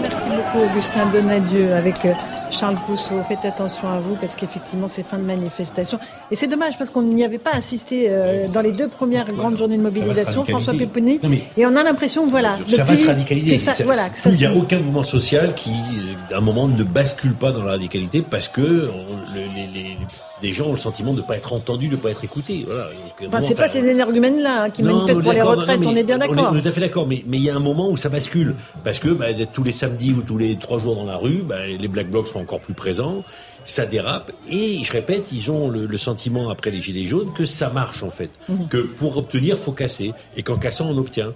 Merci 0.00 0.28
beaucoup 0.28 0.64
Augustin 0.70 1.06
Donadieu 1.06 1.74
avec 1.74 2.04
euh, 2.04 2.12
Charles 2.54 2.76
Pousseau, 2.86 3.22
faites 3.28 3.44
attention 3.44 3.88
à 3.88 4.00
vous 4.00 4.14
parce 4.16 4.36
qu'effectivement 4.36 4.88
c'est 4.88 5.04
fin 5.06 5.18
de 5.18 5.24
manifestation. 5.24 5.98
Et 6.30 6.36
c'est 6.36 6.46
dommage 6.46 6.78
parce 6.78 6.90
qu'on 6.90 7.02
n'y 7.02 7.24
avait 7.24 7.38
pas 7.38 7.52
assisté 7.52 8.06
euh, 8.08 8.46
dans 8.48 8.60
les 8.60 8.72
deux 8.72 8.88
premières 8.88 9.30
grandes 9.32 9.58
journées 9.58 9.76
de 9.76 9.82
mobilisation, 9.82 10.44
François 10.44 10.74
Pupponi. 10.74 11.20
Et 11.56 11.66
on 11.66 11.74
a 11.76 11.82
l'impression, 11.82 12.26
voilà. 12.26 12.58
Ça 12.68 12.84
va 12.84 12.96
se 12.96 13.06
radicaliser. 13.06 13.56
il 14.26 14.30
n'y 14.36 14.46
a 14.46 14.54
aucun 14.54 14.78
mouvement 14.78 15.02
social 15.02 15.54
qui, 15.54 15.72
à 16.32 16.38
un 16.38 16.40
moment, 16.40 16.68
ne 16.68 16.84
bascule 16.84 17.34
pas 17.34 17.52
dans 17.52 17.62
la 17.62 17.72
radicalité 17.72 18.22
parce 18.22 18.48
que 18.48 18.90
les, 19.34 19.46
les, 19.72 19.98
des 20.42 20.52
gens 20.52 20.66
ont 20.66 20.72
le 20.72 20.78
sentiment 20.78 21.12
de 21.12 21.20
ne 21.20 21.26
pas 21.26 21.36
être 21.36 21.52
entendus, 21.52 21.88
de 21.88 21.96
ne 21.96 22.00
pas 22.00 22.10
être 22.10 22.24
écoutés. 22.24 22.64
Voilà. 22.66 22.88
Enfin, 23.26 23.40
c'est 23.40 23.54
pas 23.54 23.68
ces 23.68 23.86
énergumènes 23.86 24.40
là 24.40 24.64
hein, 24.64 24.70
qui 24.70 24.82
manifestent 24.82 25.22
pour 25.22 25.32
les 25.32 25.42
retraites, 25.42 25.80
on 25.86 25.94
est 25.94 26.02
bien 26.02 26.18
d'accord. 26.18 26.50
On 26.52 26.56
est 26.56 26.60
tout 26.60 26.68
à 26.68 26.72
fait 26.72 26.80
d'accord, 26.80 27.06
mais 27.06 27.24
il 27.26 27.42
y 27.42 27.50
a 27.50 27.56
un 27.56 27.60
moment 27.60 27.90
où 27.90 27.96
ça 27.96 28.08
bascule. 28.08 28.54
Parce 28.82 28.98
que 28.98 29.08
bah, 29.08 29.26
tous 29.52 29.62
les 29.62 29.72
samedis 29.72 30.12
ou 30.12 30.22
tous 30.22 30.38
les 30.38 30.56
trois 30.56 30.78
jours 30.78 30.96
dans 30.96 31.06
la 31.06 31.16
rue, 31.16 31.42
bah, 31.46 31.66
les 31.66 31.88
Black 31.88 32.10
Blocs 32.10 32.28
sont 32.28 32.40
encore 32.40 32.60
plus 32.60 32.74
présents, 32.74 33.22
ça 33.64 33.86
dérape, 33.86 34.32
et 34.48 34.82
je 34.84 34.92
répète, 34.92 35.32
ils 35.32 35.50
ont 35.50 35.70
le, 35.70 35.96
sentiment 35.96 36.50
après 36.50 36.70
les 36.70 36.80
Gilets 36.80 37.06
jaunes 37.06 37.32
que 37.32 37.44
ça 37.44 37.70
marche 37.70 38.02
en 38.02 38.10
fait. 38.10 38.30
Mhm. 38.48 38.68
Que 38.68 38.78
pour 38.78 39.16
obtenir, 39.16 39.56
faut 39.58 39.72
casser. 39.72 40.12
Et 40.36 40.42
qu'en 40.42 40.58
cassant, 40.58 40.88
on 40.90 40.98
obtient. 40.98 41.32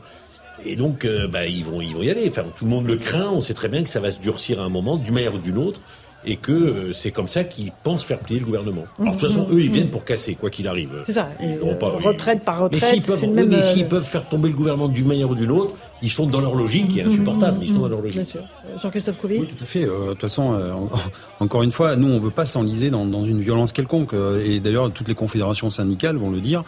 Et 0.66 0.74
donc, 0.74 1.05
euh, 1.05 1.28
bah, 1.28 1.46
ils, 1.46 1.64
vont, 1.64 1.80
ils 1.80 1.94
vont 1.94 2.03
y 2.03 2.11
aller. 2.11 2.26
Enfin, 2.28 2.44
tout 2.57 2.64
le 2.64 2.70
monde 2.70 2.86
le 2.86 2.96
craint, 2.96 3.30
on 3.32 3.40
sait 3.40 3.55
très 3.55 3.68
bien 3.68 3.82
que 3.82 3.88
ça 3.88 4.01
va 4.01 4.11
se 4.11 4.18
durcir 4.18 4.61
à 4.61 4.64
un 4.64 4.68
moment, 4.68 4.96
d'une 4.96 5.14
manière 5.14 5.34
ou 5.34 5.38
d'une 5.38 5.57
autre 5.57 5.80
et 6.24 6.36
que 6.36 6.52
euh, 6.52 6.92
c'est 6.92 7.10
comme 7.10 7.28
ça 7.28 7.44
qu'ils 7.44 7.70
pensent 7.82 8.04
faire 8.04 8.18
plier 8.18 8.40
le 8.40 8.46
gouvernement. 8.46 8.84
Alors 8.98 9.14
de 9.14 9.20
toute 9.20 9.28
façon, 9.28 9.48
eux, 9.50 9.60
ils 9.60 9.70
viennent 9.70 9.90
pour 9.90 10.04
casser, 10.04 10.34
quoi 10.34 10.50
qu'il 10.50 10.66
arrive. 10.66 10.90
C'est 11.04 11.12
ça. 11.12 11.28
retraite 11.62 12.44
par 12.44 12.60
retraite. 12.60 12.82
Mais 12.82 12.88
s'ils 12.88 13.02
peuvent, 13.02 13.28
même, 13.30 13.48
mais 13.48 13.56
euh, 13.56 13.84
peuvent 13.88 14.04
faire 14.04 14.28
tomber 14.28 14.48
le 14.48 14.54
gouvernement 14.54 14.88
d'une 14.88 15.06
manière 15.06 15.30
ou 15.30 15.34
d'une 15.34 15.50
autre, 15.50 15.74
ils 16.02 16.10
sont 16.10 16.26
dans 16.26 16.40
leur 16.40 16.54
logique 16.54 16.88
qui 16.88 17.00
est 17.00 17.04
insupportable. 17.04 17.58
Ils 17.62 17.68
sont 17.68 17.80
dans 17.80 17.88
leur 17.88 18.00
logique. 18.00 18.22
Bien 18.22 18.24
sûr. 18.24 18.42
Jean-Christophe 18.82 19.18
Couvi. 19.18 19.38
Oui, 19.40 19.46
tout 19.46 19.62
à 19.62 19.66
fait. 19.66 19.84
Euh, 19.84 20.08
de 20.08 20.10
toute 20.10 20.20
façon, 20.20 20.60
encore 21.40 21.62
une 21.62 21.72
fois, 21.72 21.96
nous, 21.96 22.08
on 22.08 22.18
veut 22.18 22.30
pas 22.30 22.46
s'enliser 22.46 22.90
dans, 22.90 23.06
dans 23.06 23.24
une 23.24 23.40
violence 23.40 23.72
quelconque. 23.72 24.12
et 24.44 24.60
d'ailleurs, 24.60 24.92
toutes 24.92 25.08
les 25.08 25.14
confédérations 25.14 25.70
syndicales 25.70 26.16
vont 26.16 26.30
le 26.30 26.40
dire. 26.40 26.64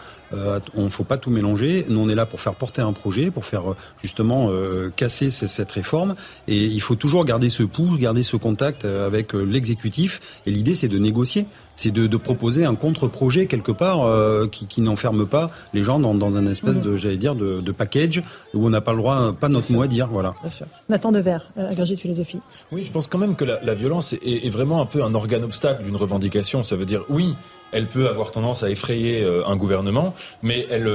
on 0.75 0.83
ne 0.83 0.89
faut 0.89 1.03
pas 1.03 1.17
tout 1.17 1.29
mélanger. 1.29 1.85
Nous, 1.89 1.99
on 1.99 2.09
est 2.09 2.15
là 2.15 2.25
pour 2.25 2.39
faire 2.39 2.55
porter 2.55 2.81
un 2.81 2.93
projet, 2.93 3.31
pour 3.31 3.45
faire 3.45 3.63
justement 4.01 4.49
casser 4.95 5.29
cette 5.29 5.71
réforme. 5.71 6.15
Et 6.47 6.63
il 6.65 6.81
faut 6.81 6.95
toujours 6.95 7.25
garder 7.25 7.49
ce 7.49 7.63
pouls, 7.63 7.97
garder 7.97 8.23
ce 8.23 8.37
contact 8.37 8.85
avec 8.85 9.33
l'exécutif. 9.43 10.41
Et 10.45 10.51
l'idée, 10.51 10.75
c'est 10.75 10.87
de 10.87 10.97
négocier, 10.97 11.45
c'est 11.75 11.91
de, 11.91 12.17
proposer 12.17 12.65
un 12.65 12.75
contre-projet 12.75 13.47
quelque 13.47 13.71
part 13.71 14.05
euh, 14.05 14.47
qui, 14.47 14.81
n'enferme 14.81 15.25
pas 15.25 15.49
les 15.73 15.83
gens 15.83 15.99
dans, 15.99 16.13
dans 16.13 16.37
un 16.37 16.45
espèce 16.45 16.77
mmh. 16.77 16.81
de, 16.81 16.97
j'allais 16.97 17.17
dire, 17.17 17.35
de, 17.35 17.71
package 17.71 18.21
où 18.53 18.65
on 18.65 18.69
n'a 18.69 18.81
pas 18.81 18.91
le 18.91 18.99
droit, 18.99 19.33
pas 19.33 19.49
notre 19.49 19.71
mot 19.71 19.81
à 19.81 19.87
dire. 19.87 20.07
Voilà. 20.07 20.33
Bien 20.41 20.49
sûr. 20.49 20.65
Nathan 20.89 21.11
Devers, 21.11 21.51
euh, 21.57 21.71
agrégé 21.71 21.95
de 21.95 21.99
philosophie. 21.99 22.39
Oui, 22.71 22.83
je 22.83 22.91
pense 22.91 23.07
quand 23.07 23.17
même 23.17 23.35
que 23.35 23.45
la, 23.45 23.73
violence 23.73 24.13
est, 24.13 24.49
vraiment 24.49 24.81
un 24.81 24.85
peu 24.85 25.03
un 25.03 25.15
organe 25.15 25.43
obstacle 25.43 25.83
d'une 25.83 25.95
revendication. 25.95 26.63
Ça 26.63 26.75
veut 26.75 26.85
dire, 26.85 27.03
oui, 27.09 27.35
elle 27.71 27.87
peut 27.87 28.07
avoir 28.07 28.31
tendance 28.31 28.63
à 28.63 28.69
effrayer 28.69 29.21
euh, 29.21 29.45
un 29.47 29.55
gouvernement, 29.55 30.13
mais 30.41 30.67
elle, 30.69 30.87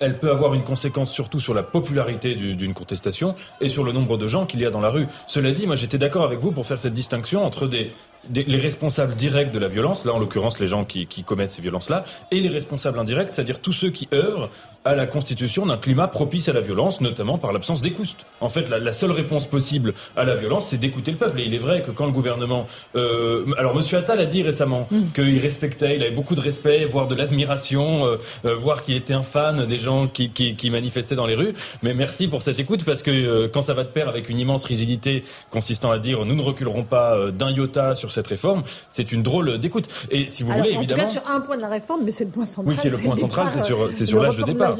elle 0.00 0.18
peut 0.18 0.30
avoir 0.30 0.54
une 0.54 0.62
conséquence 0.62 1.10
surtout 1.10 1.40
sur 1.40 1.54
la 1.54 1.62
popularité 1.62 2.34
d'une 2.34 2.74
contestation 2.74 3.34
et 3.60 3.68
sur 3.68 3.84
le 3.84 3.92
nombre 3.92 4.16
de 4.16 4.26
gens 4.26 4.46
qu'il 4.46 4.60
y 4.60 4.66
a 4.66 4.70
dans 4.70 4.80
la 4.80 4.90
rue. 4.90 5.06
Cela 5.26 5.52
dit, 5.52 5.66
moi 5.66 5.76
j'étais 5.76 5.98
d'accord 5.98 6.24
avec 6.24 6.40
vous 6.40 6.52
pour 6.52 6.66
faire 6.66 6.78
cette 6.78 6.92
distinction 6.92 7.44
entre 7.44 7.66
des, 7.66 7.92
les 8.34 8.58
responsables 8.58 9.14
directs 9.14 9.52
de 9.52 9.58
la 9.58 9.68
violence, 9.68 10.04
là 10.04 10.12
en 10.12 10.18
l'occurrence 10.18 10.58
les 10.58 10.66
gens 10.66 10.84
qui, 10.84 11.06
qui 11.06 11.24
commettent 11.24 11.52
ces 11.52 11.62
violences-là, 11.62 12.04
et 12.30 12.40
les 12.40 12.48
responsables 12.48 12.98
indirects, 12.98 13.32
c'est-à-dire 13.32 13.60
tous 13.60 13.72
ceux 13.72 13.90
qui 13.90 14.08
œuvrent 14.12 14.50
à 14.86 14.94
la 14.94 15.06
constitution 15.06 15.66
d'un 15.66 15.76
climat 15.76 16.06
propice 16.06 16.48
à 16.48 16.52
la 16.52 16.60
violence, 16.60 17.00
notamment 17.00 17.38
par 17.38 17.52
l'absence 17.52 17.82
d'écoute. 17.82 18.16
En 18.40 18.48
fait, 18.48 18.68
la, 18.68 18.78
la, 18.78 18.92
seule 18.92 19.10
réponse 19.10 19.46
possible 19.46 19.94
à 20.16 20.22
la 20.22 20.36
violence, 20.36 20.68
c'est 20.68 20.76
d'écouter 20.76 21.10
le 21.10 21.16
peuple. 21.16 21.40
Et 21.40 21.44
il 21.44 21.54
est 21.54 21.58
vrai 21.58 21.82
que 21.82 21.90
quand 21.90 22.06
le 22.06 22.12
gouvernement... 22.12 22.66
Euh, 22.94 23.44
alors, 23.58 23.74
Monsieur 23.74 23.98
Attal 23.98 24.20
a 24.20 24.26
dit 24.26 24.44
récemment 24.44 24.86
mm. 24.90 24.98
qu'il 25.12 25.38
respectait, 25.40 25.96
il 25.96 26.02
avait 26.02 26.14
beaucoup 26.14 26.36
de 26.36 26.40
respect, 26.40 26.84
voire 26.84 27.08
de 27.08 27.16
l'admiration, 27.16 28.06
euh, 28.06 28.16
euh, 28.44 28.54
voire 28.54 28.84
qu'il 28.84 28.94
était 28.94 29.12
un 29.12 29.24
fan 29.24 29.66
des 29.66 29.78
gens 29.78 30.06
qui, 30.06 30.30
qui, 30.30 30.54
qui, 30.54 30.70
manifestaient 30.70 31.16
dans 31.16 31.26
les 31.26 31.34
rues. 31.34 31.52
Mais 31.82 31.92
merci 31.92 32.28
pour 32.28 32.42
cette 32.42 32.60
écoute, 32.60 32.84
parce 32.84 33.02
que 33.02 33.10
euh, 33.10 33.48
quand 33.52 33.62
ça 33.62 33.74
va 33.74 33.82
de 33.82 33.88
pair 33.88 34.08
avec 34.08 34.28
une 34.28 34.38
immense 34.38 34.64
rigidité 34.64 35.24
consistant 35.50 35.90
à 35.90 35.98
dire 35.98 36.24
nous 36.24 36.36
ne 36.36 36.42
reculerons 36.42 36.84
pas 36.84 37.32
d'un 37.32 37.50
iota 37.50 37.96
sur 37.96 38.12
cette 38.16 38.26
réforme, 38.26 38.62
c'est 38.90 39.12
une 39.12 39.22
drôle 39.22 39.58
d'écoute. 39.58 39.88
Et 40.10 40.26
si 40.28 40.42
vous 40.42 40.52
voulez, 40.52 40.74
en 40.74 40.80
évidemment. 40.80 41.02
tout 41.02 41.14
cas, 41.14 41.20
sur 41.20 41.30
un 41.30 41.40
point 41.40 41.56
de 41.56 41.62
la 41.62 41.68
réforme, 41.68 42.02
mais 42.04 42.10
c'est 42.10 42.24
le 42.24 42.30
point 42.30 42.46
central. 42.46 42.74
Oui, 42.74 42.80
qui 42.80 42.88
est 42.88 42.90
le 42.90 42.98
point 42.98 43.16
central, 43.16 43.48
c'est 43.52 43.62
sur, 43.62 43.92
c'est 43.92 44.06
sur 44.06 44.22
l'âge 44.22 44.36
de 44.36 44.44
départ. 44.44 44.76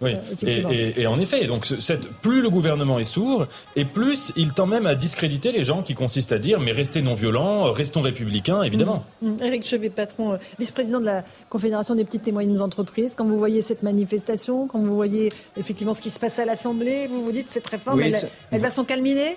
Oui. 0.00 0.12
Et, 0.42 0.62
et, 0.70 1.02
et, 1.02 1.06
en 1.06 1.20
effet, 1.20 1.46
donc 1.46 1.66
cette, 1.78 2.08
plus 2.08 2.40
le 2.40 2.50
gouvernement 2.50 2.98
est 2.98 3.04
sourd, 3.04 3.46
et 3.76 3.84
plus 3.84 4.32
il 4.36 4.52
tend 4.52 4.66
même 4.66 4.86
à 4.86 4.94
discréditer 4.94 5.52
les 5.52 5.64
gens 5.64 5.82
qui 5.82 5.94
consistent 5.94 6.32
à 6.32 6.38
dire 6.38 6.60
mais 6.60 6.72
restez 6.72 7.02
non 7.02 7.14
violents, 7.14 7.70
restons 7.72 8.00
républicains, 8.00 8.62
évidemment. 8.62 9.04
Mmh. 9.22 9.28
Mmh. 9.28 9.42
Eric 9.42 9.64
Chevet, 9.64 9.90
patron, 9.90 10.32
euh, 10.32 10.36
vice-président 10.58 11.00
de 11.00 11.06
la 11.06 11.24
Confédération 11.50 11.94
des 11.94 12.04
petites 12.04 12.26
et 12.28 12.32
moyennes 12.32 12.62
entreprises, 12.62 13.14
quand 13.16 13.24
vous 13.24 13.38
voyez 13.38 13.62
cette 13.62 13.82
manifestation, 13.82 14.66
quand 14.66 14.80
vous 14.80 14.94
voyez 14.94 15.30
effectivement 15.56 15.94
ce 15.94 16.02
qui 16.02 16.10
se 16.10 16.18
passe 16.18 16.38
à 16.38 16.44
l'Assemblée, 16.44 17.06
vous 17.06 17.24
vous 17.24 17.32
dites 17.32 17.50
cette 17.50 17.66
réforme, 17.66 18.00
elle, 18.00 18.14
elle 18.50 18.60
va 18.60 18.70
s'encalminer 18.70 19.36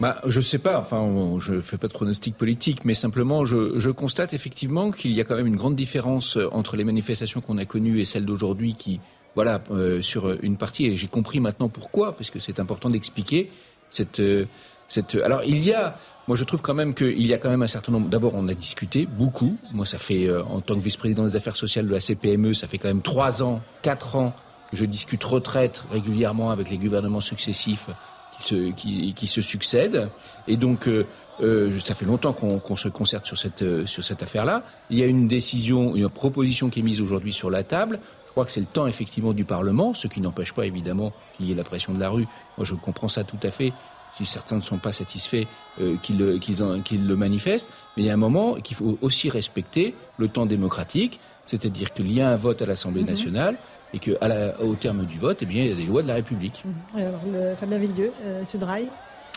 bah, 0.00 0.20
je 0.26 0.40
sais 0.40 0.58
pas. 0.58 0.78
Enfin, 0.78 1.38
je 1.38 1.60
fais 1.60 1.76
pas 1.76 1.88
de 1.88 1.92
pronostic 1.92 2.36
politique, 2.36 2.84
mais 2.84 2.94
simplement, 2.94 3.44
je, 3.44 3.78
je 3.78 3.90
constate 3.90 4.32
effectivement 4.32 4.90
qu'il 4.90 5.12
y 5.12 5.20
a 5.20 5.24
quand 5.24 5.36
même 5.36 5.46
une 5.46 5.56
grande 5.56 5.76
différence 5.76 6.36
euh, 6.36 6.48
entre 6.52 6.76
les 6.76 6.84
manifestations 6.84 7.40
qu'on 7.40 7.58
a 7.58 7.64
connues 7.64 8.00
et 8.00 8.04
celles 8.04 8.24
d'aujourd'hui, 8.24 8.74
qui, 8.74 9.00
voilà, 9.34 9.60
euh, 9.70 10.02
sur 10.02 10.30
une 10.42 10.56
partie. 10.56 10.86
Et 10.86 10.96
j'ai 10.96 11.08
compris 11.08 11.40
maintenant 11.40 11.68
pourquoi, 11.68 12.16
parce 12.16 12.30
que 12.30 12.38
c'est 12.38 12.60
important 12.60 12.90
d'expliquer 12.90 13.50
cette, 13.90 14.20
euh, 14.20 14.46
cette. 14.88 15.14
Alors, 15.16 15.42
il 15.44 15.62
y 15.64 15.72
a. 15.72 15.96
Moi, 16.26 16.36
je 16.36 16.44
trouve 16.44 16.60
quand 16.60 16.74
même 16.74 16.92
qu'il 16.92 17.26
y 17.26 17.32
a 17.32 17.38
quand 17.38 17.48
même 17.48 17.62
un 17.62 17.68
certain 17.68 17.90
nombre. 17.90 18.08
D'abord, 18.08 18.34
on 18.34 18.48
a 18.48 18.54
discuté 18.54 19.06
beaucoup. 19.06 19.56
Moi, 19.72 19.86
ça 19.86 19.96
fait, 19.96 20.26
euh, 20.26 20.42
en 20.44 20.60
tant 20.60 20.74
que 20.74 20.80
vice-président 20.80 21.24
des 21.24 21.36
affaires 21.36 21.56
sociales 21.56 21.86
de 21.86 21.92
la 21.92 22.00
CPME, 22.00 22.52
ça 22.52 22.66
fait 22.66 22.78
quand 22.78 22.88
même 22.88 23.02
trois 23.02 23.42
ans, 23.42 23.62
quatre 23.82 24.16
ans 24.16 24.34
que 24.70 24.76
je 24.76 24.84
discute 24.84 25.24
retraite 25.24 25.84
régulièrement 25.90 26.50
avec 26.50 26.68
les 26.68 26.76
gouvernements 26.76 27.22
successifs 27.22 27.88
qui 28.38 28.44
se, 28.44 28.70
qui, 29.12 29.26
se 29.26 29.42
succèdent. 29.42 30.08
Et 30.46 30.56
donc, 30.56 30.86
euh, 30.88 31.06
euh, 31.40 31.78
ça 31.80 31.94
fait 31.94 32.04
longtemps 32.04 32.32
qu'on 32.32 32.58
qu 32.60 32.76
se 32.76 32.88
concerte 32.88 33.26
sur 33.26 33.38
cette, 33.38 33.62
euh, 33.62 33.86
sur 33.86 34.02
cette 34.02 34.22
affaire-là. 34.22 34.64
Il 34.90 34.98
y 34.98 35.02
a 35.02 35.06
une 35.06 35.28
décision, 35.28 35.96
une 35.96 36.08
proposition 36.08 36.70
qui 36.70 36.80
est 36.80 36.82
mise 36.82 37.00
aujourd'hui 37.00 37.32
sur 37.32 37.50
la 37.50 37.62
table. 37.62 38.00
Je 38.26 38.30
crois 38.30 38.44
que 38.44 38.50
c'est 38.50 38.60
le 38.60 38.66
temps 38.66 38.86
effectivement 38.86 39.32
du 39.32 39.44
Parlement, 39.44 39.94
ce 39.94 40.06
qui 40.06 40.20
n'empêche 40.20 40.52
pas 40.52 40.66
évidemment 40.66 41.12
qu'il 41.36 41.46
y 41.46 41.52
ait 41.52 41.56
la 41.56 41.64
pression 41.64 41.92
de 41.92 42.00
la 42.00 42.10
rue. 42.10 42.26
Moi, 42.56 42.64
je 42.64 42.74
comprends 42.74 43.08
ça 43.08 43.24
tout 43.24 43.38
à 43.42 43.50
fait. 43.50 43.72
Si 44.12 44.24
certains 44.24 44.56
ne 44.56 44.62
sont 44.62 44.78
pas 44.78 44.92
satisfaits, 44.92 45.44
euh, 45.80 45.96
qu'ils 46.02 46.38
qu 46.40 46.54
qu 46.84 46.96
le 46.98 47.16
manifestent. 47.16 47.70
Mais 47.96 48.02
il 48.04 48.06
y 48.06 48.10
a 48.10 48.14
un 48.14 48.16
moment 48.16 48.54
qu'il 48.54 48.76
faut 48.76 48.98
aussi 49.02 49.28
respecter 49.30 49.94
le 50.16 50.28
temps 50.28 50.46
démocratique, 50.46 51.20
c'est-à-dire 51.44 51.92
qu'il 51.92 52.12
y 52.12 52.20
a 52.20 52.30
un 52.30 52.36
vote 52.36 52.62
à 52.62 52.66
l'Assemblée 52.66 53.02
Mhm. 53.02 53.08
nationale 53.08 53.56
et 53.94 53.98
qu'au 54.00 54.74
terme 54.74 55.04
du 55.06 55.18
vote, 55.18 55.38
eh 55.42 55.46
bien, 55.46 55.62
il 55.62 55.68
y 55.70 55.72
a 55.72 55.76
des 55.76 55.86
lois 55.86 56.02
de 56.02 56.08
la 56.08 56.14
République. 56.14 56.62
Mmh. 56.64 56.98
Alors, 56.98 57.20
le, 57.32 57.54
Fabien 57.56 57.78
Villedieu, 57.78 58.12
euh, 58.22 58.44
Sudrail. 58.50 58.88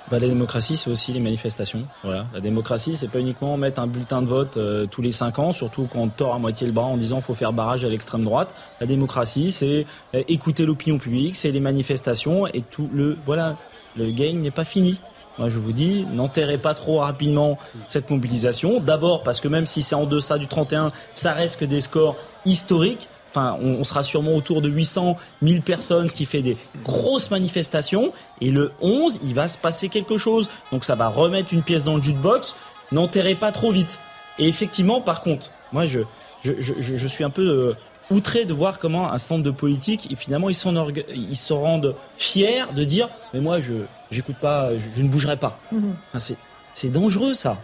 Bah, 0.09 0.17
la 0.19 0.28
démocratie, 0.28 0.78
c'est 0.78 0.89
aussi 0.89 1.13
les 1.13 1.19
manifestations. 1.19 1.86
Voilà. 2.03 2.24
La 2.34 2.39
démocratie, 2.39 2.95
c'est 2.95 3.07
pas 3.07 3.19
uniquement 3.19 3.55
mettre 3.55 3.80
un 3.80 3.88
bulletin 3.88 4.22
de 4.22 4.28
vote 4.28 4.57
euh, 4.57 4.88
tous 4.88 5.01
les 5.01 5.11
cinq 5.11 5.38
ans, 5.38 5.51
surtout 5.51 5.88
quand 5.91 5.99
on 5.99 6.07
tord 6.09 6.34
à 6.34 6.39
moitié 6.39 6.65
le 6.65 6.74
bras 6.74 6.86
en 6.86 6.97
disant 6.97 7.22
faut 7.22 7.36
faire 7.36 7.53
barrage 7.53 7.86
à 7.86 7.89
l'extrême 7.89 8.24
droite. 8.24 8.55
La 8.80 8.88
démocratie, 8.88 9.51
c'est 9.51 9.86
euh, 10.15 10.24
écouter 10.28 10.65
l'opinion 10.65 10.97
publique, 10.97 11.36
c'est 11.36 11.51
les 11.51 11.59
manifestations 11.59 12.47
et 12.47 12.61
tout 12.61 12.89
le 12.91 13.17
voilà. 13.26 13.57
Le 13.95 14.11
game 14.11 14.39
n'est 14.39 14.51
pas 14.51 14.65
fini. 14.65 14.99
Moi, 15.37 15.49
je 15.49 15.59
vous 15.59 15.71
dis, 15.71 16.05
n'enterrez 16.11 16.57
pas 16.57 16.73
trop 16.73 16.99
rapidement 16.99 17.57
cette 17.87 18.09
mobilisation. 18.09 18.79
D'abord 18.79 19.23
parce 19.23 19.39
que 19.39 19.47
même 19.47 19.65
si 19.65 19.81
c'est 19.81 19.95
en 19.95 20.05
deçà 20.05 20.37
du 20.37 20.47
31, 20.47 20.89
ça 21.13 21.33
reste 21.33 21.59
que 21.59 21.65
des 21.65 21.81
scores 21.81 22.15
historiques. 22.45 23.07
Enfin, 23.29 23.57
on, 23.61 23.85
sera 23.85 24.03
sûrement 24.03 24.35
autour 24.35 24.61
de 24.61 24.67
800 24.67 25.15
000 25.41 25.61
personnes, 25.61 26.09
ce 26.09 26.13
qui 26.13 26.25
fait 26.25 26.41
des 26.41 26.57
grosses 26.83 27.31
manifestations. 27.31 28.11
Et 28.41 28.51
le 28.51 28.73
11, 28.81 29.21
il 29.23 29.33
va 29.33 29.47
se 29.47 29.57
passer 29.57 29.87
quelque 29.87 30.17
chose. 30.17 30.49
Donc 30.73 30.83
ça 30.83 30.95
va 30.95 31.07
remettre 31.07 31.53
une 31.53 31.63
pièce 31.63 31.85
dans 31.85 31.95
le 31.95 32.03
jukebox. 32.03 32.55
N'enterrez 32.91 33.35
pas 33.35 33.53
trop 33.53 33.71
vite. 33.71 34.01
Et 34.37 34.49
effectivement, 34.49 34.99
par 34.99 35.21
contre, 35.21 35.49
moi, 35.71 35.85
je, 35.85 36.01
je, 36.43 36.53
je, 36.59 36.73
je 36.97 37.07
suis 37.07 37.23
un 37.23 37.29
peu 37.29 37.47
euh, 37.47 37.73
outré 38.12 38.45
de 38.45 38.53
voir 38.53 38.80
comment 38.80 39.12
un 39.12 39.18
certain 39.18 39.36
nombre 39.36 39.45
de 39.45 39.51
politiques, 39.51 40.12
et 40.12 40.16
finalement, 40.16 40.49
ils, 40.49 40.55
se 40.55 41.53
rendent 41.53 41.95
fiers 42.18 42.66
de 42.76 42.84
dire, 42.84 43.09
mais 43.34 43.39
moi, 43.39 43.59
je 43.59 43.74
j'écoute 44.12 44.36
pas, 44.36 44.78
je, 44.78 44.89
je, 44.93 45.01
ne 45.01 45.09
bougerai 45.09 45.38
pas. 45.38 45.59
Mhm. 45.72 45.95
Enfin, 46.14 46.36
c'est 46.74 46.89
dangereux, 46.89 47.34
ça. 47.34 47.57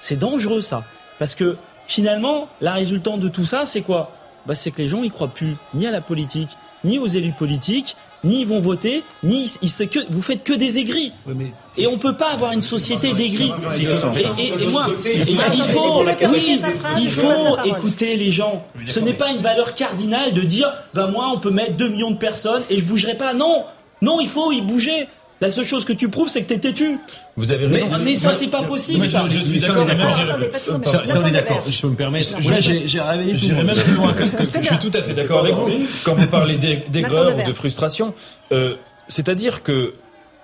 C'est 0.00 0.16
dangereux, 0.16 0.60
ça. 0.60 0.84
Parce 1.18 1.34
que 1.34 1.56
finalement, 1.86 2.48
la 2.60 2.72
résultante 2.72 3.20
de 3.20 3.28
tout 3.28 3.44
ça, 3.44 3.64
c'est 3.64 3.82
quoi? 3.82 4.12
Bah, 4.46 4.54
C'est 4.54 4.70
que 4.70 4.80
les 4.80 4.88
gens, 4.88 5.02
ils 5.02 5.10
croient 5.10 5.28
plus 5.28 5.56
ni 5.74 5.86
à 5.86 5.90
la 5.90 6.00
politique, 6.00 6.56
ni 6.84 6.98
aux 6.98 7.06
élus 7.06 7.32
politiques, 7.32 7.96
ni 8.24 8.40
ils 8.40 8.46
vont 8.46 8.60
voter, 8.60 9.02
ni 9.22 9.44
ils, 9.62 9.72
ils, 9.80 9.88
que, 9.88 10.00
vous 10.10 10.22
faites 10.22 10.44
que 10.44 10.52
des 10.52 10.78
aigris. 10.78 11.12
Oui, 11.26 11.52
et 11.76 11.86
on 11.86 11.98
peut 11.98 12.16
pas 12.16 12.32
avoir 12.32 12.52
une 12.52 12.62
société 12.62 13.12
d'aigris. 13.12 13.52
Et, 13.78 14.42
et, 14.42 14.48
et, 14.48 14.66
moi, 14.66 14.86
il 15.54 15.64
faut, 15.64 16.04
oui, 16.30 16.60
il 17.00 17.10
faut 17.10 17.56
écouter 17.64 18.16
les 18.16 18.30
gens. 18.30 18.64
Ce 18.86 19.00
n'est 19.00 19.14
pas 19.14 19.30
une 19.30 19.40
valeur 19.40 19.74
cardinale 19.74 20.34
de 20.34 20.42
dire, 20.42 20.72
ben 20.94 21.06
moi, 21.08 21.30
on 21.34 21.40
peut 21.40 21.50
mettre 21.50 21.76
2 21.76 21.88
millions 21.88 22.10
de 22.10 22.18
personnes 22.18 22.62
et 22.68 22.78
je 22.78 22.84
bougerai 22.84 23.16
pas. 23.16 23.32
Non, 23.34 23.64
non, 24.02 24.20
il 24.20 24.28
faut 24.28 24.52
y 24.52 24.60
bouger. 24.60 25.08
La 25.40 25.50
seule 25.50 25.64
chose 25.64 25.86
que 25.86 25.94
tu 25.94 26.10
prouves, 26.10 26.28
c'est 26.28 26.42
que 26.42 26.48
t'es 26.48 26.58
têtu. 26.58 26.98
Vous 27.36 27.50
avez 27.50 27.66
raison. 27.66 27.88
Mais, 27.90 27.98
mais 28.04 28.14
ça, 28.14 28.32
c'est 28.32 28.48
pas 28.48 28.62
possible. 28.62 29.06
ça. 29.06 29.24
Je, 29.28 29.38
je 29.38 29.42
suis 29.42 29.58
d'accord. 29.60 29.86
Ça, 30.84 31.20
on 31.22 31.26
est 31.26 31.30
d'accord. 31.30 31.62
Je 31.66 31.80
peux 31.80 31.88
me 31.88 31.94
permettre. 31.94 32.34
Moi, 32.42 32.60
j'ai 32.60 33.00
réveillé 33.00 33.36
tout 33.38 33.48
le 33.48 33.54
monde. 33.54 33.72
Je 34.60 34.66
suis 34.66 34.78
tout 34.78 34.90
à 34.94 35.02
fait 35.02 35.14
d'accord 35.14 35.40
avec 35.40 35.54
vous. 35.54 35.70
Quand 36.04 36.14
vous 36.14 36.26
parlez 36.26 36.56
d'aigreur 36.58 37.36
ou 37.38 37.46
de 37.48 37.52
frustration, 37.54 38.12
euh, 38.52 38.76
c'est-à-dire 39.08 39.62
que 39.62 39.94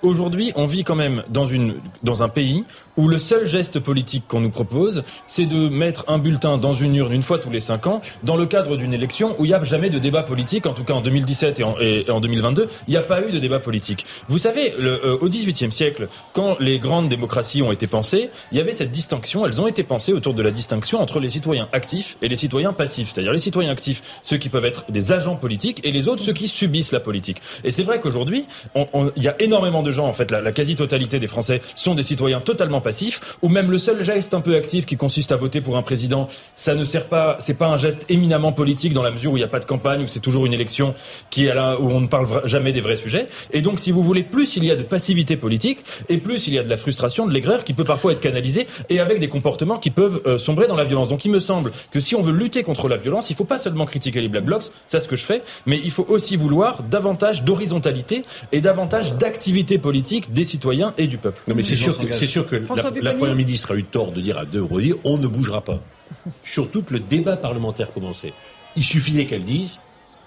aujourd'hui, 0.03 0.53
on 0.57 0.67
vit 0.67 0.85
quand 0.85 0.95
même 0.97 1.23
dans 1.29 1.47
une 1.47 1.75
dans 2.03 2.23
un 2.23 2.29
pays 2.29 2.65
où 2.97 3.09
le 3.09 3.19
seul 3.19 3.47
geste 3.47 3.79
politique 3.81 4.25
qu'on 4.29 4.41
nous 4.41 4.51
propose, 4.51 5.05
c'est 5.27 5.47
de 5.47 5.69
mettre 5.69 6.05
un 6.09 6.19
bulletin 6.19 6.59
dans 6.59 6.75
une 6.75 6.95
urne 6.97 7.13
une 7.13 7.23
fois 7.23 7.39
tous 7.39 7.51
les 7.51 7.61
cinq 7.61 7.87
ans, 7.87 8.01
dans 8.23 8.37
le 8.37 8.47
cadre 8.47 8.77
d'une 8.77 8.95
élection 8.95 9.37
où 9.39 9.45
il 9.45 9.49
n'y 9.49 9.55
a 9.55 9.63
jamais 9.65 9.91
de 9.91 9.99
débat 9.99 10.23
politique. 10.23 10.67
En 10.67 10.75
tout 10.75 10.85
cas, 10.85 10.95
en 10.95 11.01
2017 11.01 11.61
et 11.61 11.65
en, 11.65 11.77
et 11.79 12.11
en 12.11 12.21
2022, 12.21 12.69
il 12.89 12.91
n'y 12.91 12.97
a 12.97 13.03
pas 13.03 13.21
eu 13.21 13.31
de 13.31 13.39
débat 13.39 13.59
politique. 13.59 14.07
Vous 14.29 14.39
savez, 14.39 14.75
le, 14.79 15.05
euh, 15.05 15.19
au 15.21 15.29
XVIIIe 15.29 15.73
siècle, 15.73 16.09
quand 16.33 16.57
les 16.61 16.79
grandes 16.79 17.09
démocraties 17.09 17.63
ont 17.63 17.73
été 17.73 17.87
pensées, 17.87 18.31
il 18.53 18.59
y 18.59 18.61
avait 18.61 18.73
cette 18.73 18.91
distinction. 18.91 19.47
Elles 19.47 19.61
ont 19.61 19.67
été 19.67 19.83
pensées 19.83 20.13
autour 20.13 20.35
de 20.35 20.43
la 20.43 20.51
distinction 20.51 21.01
entre 21.01 21.21
les 21.21 21.31
citoyens 21.31 21.69
actifs 21.73 22.17
et 22.23 22.29
les 22.29 22.37
citoyens 22.37 22.73
passifs. 22.73 23.11
C'est-à-dire 23.13 23.33
les 23.33 23.39
citoyens 23.39 23.71
actifs, 23.71 24.21
ceux 24.23 24.39
qui 24.39 24.49
peuvent 24.49 24.65
être 24.65 24.85
des 24.91 25.13
agents 25.13 25.37
politiques, 25.37 25.81
et 25.85 25.93
les 25.93 26.09
autres, 26.09 26.23
ceux 26.23 26.33
qui 26.33 26.49
subissent 26.49 26.93
la 26.93 27.01
politique. 27.01 27.43
Et 27.65 27.73
c'est 27.73 27.83
vrai 27.83 28.01
qu'aujourd'hui, 28.01 28.47
il 28.75 29.23
y 29.23 29.29
a 29.29 29.41
énormément 29.41 29.83
de 29.83 29.91
gens, 29.91 30.07
en 30.07 30.13
fait, 30.13 30.31
la 30.31 30.53
quasi-totalité 30.53 31.19
des 31.19 31.27
Français 31.27 31.61
sont 31.75 31.95
des 31.95 32.03
citoyens 32.03 32.41
totalement 32.41 32.81
passif, 32.87 33.37
ou 33.43 33.49
même 33.49 33.73
le 33.73 33.79
seul 33.79 34.01
geste 34.05 34.33
un 34.33 34.41
peu 34.41 34.55
actif 34.55 34.87
qui 34.87 34.97
consiste 34.97 35.33
à 35.33 35.37
voter 35.37 35.61
pour 35.61 35.77
un 35.77 35.83
président, 35.83 36.29
ça 36.55 36.77
ne 36.77 36.85
sert 36.85 37.09
pas, 37.09 37.37
c'est 37.41 37.55
pas 37.55 37.67
un 37.67 37.77
geste 37.77 38.07
éminemment 38.09 38.53
politique 38.53 38.93
dans 38.93 39.03
la 39.03 39.11
mesure 39.11 39.33
où 39.33 39.37
il 39.37 39.41
n'y 39.41 39.45
a 39.45 39.49
pas 39.49 39.59
de 39.59 39.65
campagne, 39.65 40.03
où 40.05 40.07
c'est 40.07 40.21
toujours 40.21 40.47
une 40.47 40.55
élection 40.55 40.95
qui 41.29 41.47
est 41.47 41.55
là, 41.55 41.81
où 41.81 41.91
on 41.91 42.01
ne 42.01 42.07
parle 42.07 42.29
jamais 42.45 42.73
des 42.73 42.81
vrais 42.81 42.95
sujets. 42.95 43.27
Et 43.53 43.61
donc, 43.61 43.81
si 43.81 43.91
vous 43.91 44.05
voulez, 44.05 44.23
plus 44.23 44.57
il 44.57 44.65
y 44.65 44.71
a 44.71 44.77
de 44.77 44.85
passivité 44.85 45.37
politique, 45.37 45.81
et 46.09 46.19
plus 46.19 46.47
il 46.47 46.55
y 46.55 46.59
a 46.61 46.63
de 46.63 46.69
la 46.69 46.77
frustration, 46.77 47.27
de 47.27 47.35
l'aigreur 47.35 47.65
qui 47.65 47.75
peut 47.75 47.85
parfois 47.85 48.13
être 48.13 48.21
canalisée, 48.21 48.69
et 48.89 49.01
avec 49.01 49.19
des 49.19 49.29
comportements 49.29 49.79
qui 49.79 49.91
peuvent 49.91 50.23
euh, 50.27 50.39
sombrer 50.39 50.69
dans 50.69 50.77
la 50.77 50.85
violence. 50.85 51.09
Donc, 51.09 51.25
il 51.25 51.33
me 51.33 51.41
semble 51.41 51.73
que 51.91 51.99
si 51.99 52.15
on 52.15 52.23
veut 52.23 52.33
lutter 52.33 52.63
contre 52.63 52.89
la 52.89 52.97
violence, 52.97 53.31
il 53.31 53.37
faut 53.37 53.45
pas 53.45 53.59
seulement 53.59 53.85
critiquer 53.85 54.21
les 54.21 54.29
black 54.29 54.45
blocs, 54.45 54.67
c'est 54.87 55.01
ce 55.01 55.09
que 55.09 55.17
je 55.17 55.25
fais, 55.25 55.41
mais 55.67 55.81
il 55.83 55.91
faut 55.91 56.07
aussi 56.09 56.37
vouloir 56.37 56.85
davantage 56.85 57.43
d'horizontalité 57.43 58.23
et 58.53 58.61
davantage 58.61 59.15
d'activité 59.15 59.79
politique 59.79 60.33
des 60.33 60.45
citoyens 60.45 60.95
et 60.99 61.09
du 61.09 61.19
peuple. 61.19 61.43
Non, 61.49 61.55
mais 61.57 61.63
c'est 61.63 61.77
sûr 61.77 61.99
que, 61.99 62.13
c'est 62.13 62.27
sûr 62.27 62.47
que 62.47 62.57
la, 62.77 62.91
la 63.01 63.15
première 63.15 63.35
ministre 63.35 63.73
a 63.73 63.77
eu 63.77 63.85
tort 63.85 64.13
de 64.13 64.21
dire 64.21 64.39
à 64.39 64.45
De 64.45 64.61
Broglie, 64.61 64.95
on 65.05 65.17
ne 65.17 65.27
bougera 65.27 65.63
pas. 65.63 65.81
Surtout 66.43 66.83
que 66.83 66.93
le 66.93 67.01
débat 67.01 67.37
parlementaire 67.37 67.93
commençait. 67.93 68.33
Il 68.77 68.85
suffisait 68.85 69.27
qu'elle 69.27 69.45
dise, 69.45 69.81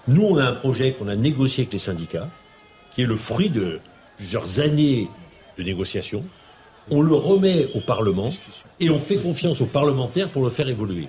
nous 0.08 0.22
on 0.22 0.36
a 0.36 0.44
un 0.44 0.52
projet 0.52 0.92
qu'on 0.92 1.08
a 1.08 1.16
négocié 1.16 1.62
avec 1.62 1.72
les 1.72 1.78
syndicats, 1.78 2.28
qui 2.94 3.02
est 3.02 3.06
le 3.06 3.16
fruit 3.16 3.50
de 3.50 3.80
plusieurs 4.16 4.60
années 4.60 5.08
de 5.56 5.62
négociations. 5.62 6.24
On 6.90 7.02
le 7.02 7.14
remet 7.14 7.68
au 7.74 7.80
Parlement 7.80 8.30
et 8.80 8.90
on 8.90 8.98
fait 8.98 9.16
confiance 9.16 9.60
aux 9.60 9.66
parlementaires 9.66 10.28
pour 10.28 10.42
le 10.42 10.50
faire 10.50 10.68
évoluer. 10.68 11.08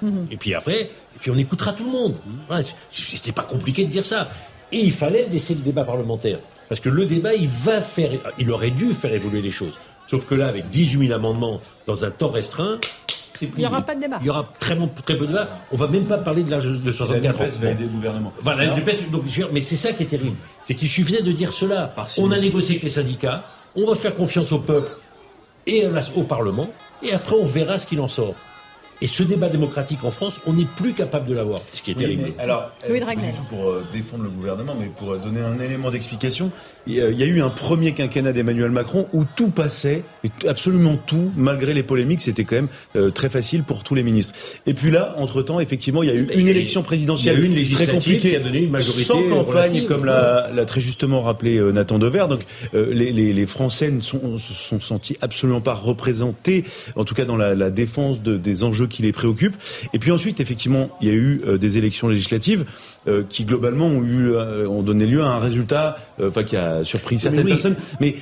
Mmh. 0.00 0.24
Et 0.30 0.36
puis 0.36 0.54
après, 0.54 0.82
et 0.82 1.18
puis 1.20 1.30
on 1.30 1.36
écoutera 1.36 1.72
tout 1.72 1.84
le 1.84 1.90
monde. 1.90 2.16
Ouais, 2.50 2.62
c'est 2.90 3.34
pas 3.34 3.42
compliqué 3.42 3.84
de 3.84 3.90
dire 3.90 4.06
ça. 4.06 4.28
Et 4.72 4.78
il 4.78 4.92
fallait 4.92 5.28
laisser 5.28 5.54
le 5.54 5.60
débat 5.60 5.84
parlementaire. 5.84 6.38
Parce 6.68 6.80
que 6.80 6.88
le 6.88 7.04
débat, 7.04 7.34
il 7.34 7.48
va 7.48 7.82
faire, 7.82 8.12
il 8.38 8.50
aurait 8.50 8.70
dû 8.70 8.94
faire 8.94 9.12
évoluer 9.12 9.42
les 9.42 9.50
choses. 9.50 9.78
Sauf 10.12 10.26
que 10.26 10.34
là, 10.34 10.48
avec 10.48 10.68
18 10.68 11.06
000 11.06 11.18
amendements 11.18 11.62
dans 11.86 12.04
un 12.04 12.10
temps 12.10 12.30
restreint, 12.30 12.78
il 13.40 13.48
n'y 13.56 13.64
aura 13.64 13.80
pas 13.80 13.94
de 13.94 14.02
débat. 14.02 14.18
Il 14.20 14.26
y 14.26 14.28
aura 14.28 14.46
très, 14.60 14.76
très 15.06 15.16
peu 15.16 15.22
de 15.22 15.28
débat. 15.28 15.48
On 15.72 15.78
va 15.78 15.86
même 15.86 16.04
pas 16.04 16.18
parler 16.18 16.42
de 16.44 16.50
l'âge 16.50 16.66
de 16.66 16.92
64 16.92 17.40
ans. 17.40 17.44
va 17.58 17.70
aider 17.70 17.84
le 17.84 17.88
gouvernement. 17.88 18.30
Voilà, 18.42 18.66
la 18.66 18.74
NUPES, 18.74 19.10
donc, 19.10 19.22
mais 19.54 19.62
c'est 19.62 19.76
ça 19.76 19.94
qui 19.94 20.02
est 20.02 20.06
terrible. 20.06 20.36
C'est 20.62 20.74
qu'il 20.74 20.90
suffisait 20.90 21.22
de 21.22 21.32
dire 21.32 21.54
cela. 21.54 21.94
on 22.18 22.30
a 22.30 22.38
négocié 22.38 22.74
avec 22.74 22.82
les 22.82 22.90
syndicats, 22.90 23.42
on 23.74 23.86
va 23.86 23.94
faire 23.94 24.14
confiance 24.14 24.52
au 24.52 24.58
peuple 24.58 24.90
et 25.66 25.86
au 26.14 26.24
Parlement, 26.24 26.68
et 27.02 27.14
après 27.14 27.34
on 27.34 27.44
verra 27.44 27.78
ce 27.78 27.86
qu'il 27.86 28.00
en 28.00 28.08
sort. 28.08 28.34
Et 29.00 29.06
ce 29.08 29.24
débat 29.24 29.48
démocratique 29.48 30.04
en 30.04 30.10
France, 30.12 30.38
on 30.46 30.52
n'est 30.52 30.66
plus 30.76 30.92
capable 30.92 31.28
de 31.28 31.34
l'avoir, 31.34 31.58
ce 31.72 31.82
qui 31.82 31.90
est 31.90 31.94
terrible. 31.94 32.32
alors, 32.38 32.70
Louis 32.88 33.00
c'est 33.00 33.06
pas 33.06 33.20
du 33.20 33.32
tout 33.32 33.42
pour 33.48 33.68
euh, 33.68 33.82
défendre 33.92 34.22
le 34.24 34.30
gouvernement, 34.30 34.76
mais 34.78 34.86
pour 34.96 35.12
euh, 35.12 35.18
donner 35.18 35.40
un 35.40 35.58
élément 35.58 35.90
d'explication. 35.90 36.52
Il 36.86 36.94
y 36.94 37.00
a- 37.00 37.10
il 37.10 37.18
y 37.18 37.22
a 37.24 37.26
eu 37.26 37.42
un 37.42 37.50
premier 37.50 37.92
quinquennat 37.94 38.32
d'Emmanuel 38.32 38.70
Macron 38.70 39.06
où 39.12 39.24
tout 39.24 39.48
passait, 39.50 40.04
et 40.22 40.48
absolument 40.48 40.96
tout, 40.96 41.32
malgré 41.36 41.74
les 41.74 41.82
polémiques, 41.82 42.20
c'était 42.22 42.44
quand 42.44 42.54
même 42.56 42.68
euh, 42.94 43.10
très 43.10 43.28
facile 43.28 43.64
pour 43.64 43.82
tous 43.82 43.94
les 43.96 44.02
ministres. 44.04 44.34
Et 44.66 44.74
puis 44.74 44.90
là, 44.92 45.14
entre-temps, 45.18 45.58
effectivement, 45.58 46.04
il 46.04 46.08
y 46.08 46.12
a 46.12 46.14
eu 46.14 46.28
une 46.34 46.46
et- 46.46 46.50
élection 46.50 46.82
présidentielle 46.82 47.34
il 47.34 47.38
y 47.38 47.40
a 47.40 47.44
eu 47.44 47.46
une 47.46 47.52
très 47.54 47.60
législative 47.62 47.94
compliquée, 47.94 48.30
qui 48.30 48.36
a 48.36 48.40
donné 48.40 48.60
une 48.60 48.70
majorité 48.70 49.02
sans 49.04 49.22
campagne, 49.28 49.84
comme 49.86 50.04
l'a, 50.04 50.48
l'a 50.54 50.64
très 50.64 50.80
justement 50.80 51.22
rappelé 51.22 51.56
euh, 51.58 51.72
Nathan 51.72 51.98
Dever. 51.98 52.26
Donc, 52.28 52.44
euh, 52.74 52.92
les, 52.94 53.10
les, 53.12 53.32
les 53.32 53.46
Français 53.46 53.90
ne 53.90 54.00
sont, 54.00 54.38
se 54.38 54.52
sont 54.54 54.80
sentis 54.80 55.16
absolument 55.20 55.60
pas 55.60 55.74
représentés, 55.74 56.64
en 56.96 57.04
tout 57.04 57.14
cas 57.14 57.24
dans 57.24 57.36
la, 57.36 57.54
la 57.54 57.70
défense 57.70 58.22
de- 58.22 58.36
des 58.36 58.62
enjeux 58.64 58.86
qui 58.92 59.02
les 59.02 59.12
préoccupent. 59.12 59.56
Et 59.92 59.98
puis 59.98 60.12
ensuite, 60.12 60.38
effectivement, 60.40 60.90
il 61.00 61.08
y 61.08 61.10
a 61.10 61.14
eu 61.14 61.40
euh, 61.46 61.58
des 61.58 61.78
élections 61.78 62.06
législatives 62.08 62.64
euh, 63.08 63.22
qui 63.28 63.44
globalement 63.44 63.86
ont 63.86 64.02
eu, 64.04 64.30
euh, 64.32 64.68
ont 64.68 64.82
donné 64.82 65.06
lieu 65.06 65.22
à 65.22 65.26
un 65.26 65.38
résultat, 65.40 65.96
enfin 66.22 66.44
qui 66.44 66.56
a 66.56 66.84
surpris 66.84 67.18
certaines 67.18 67.44
oui. 67.44 67.50
personnes. 67.50 67.74
Mais 68.00 68.14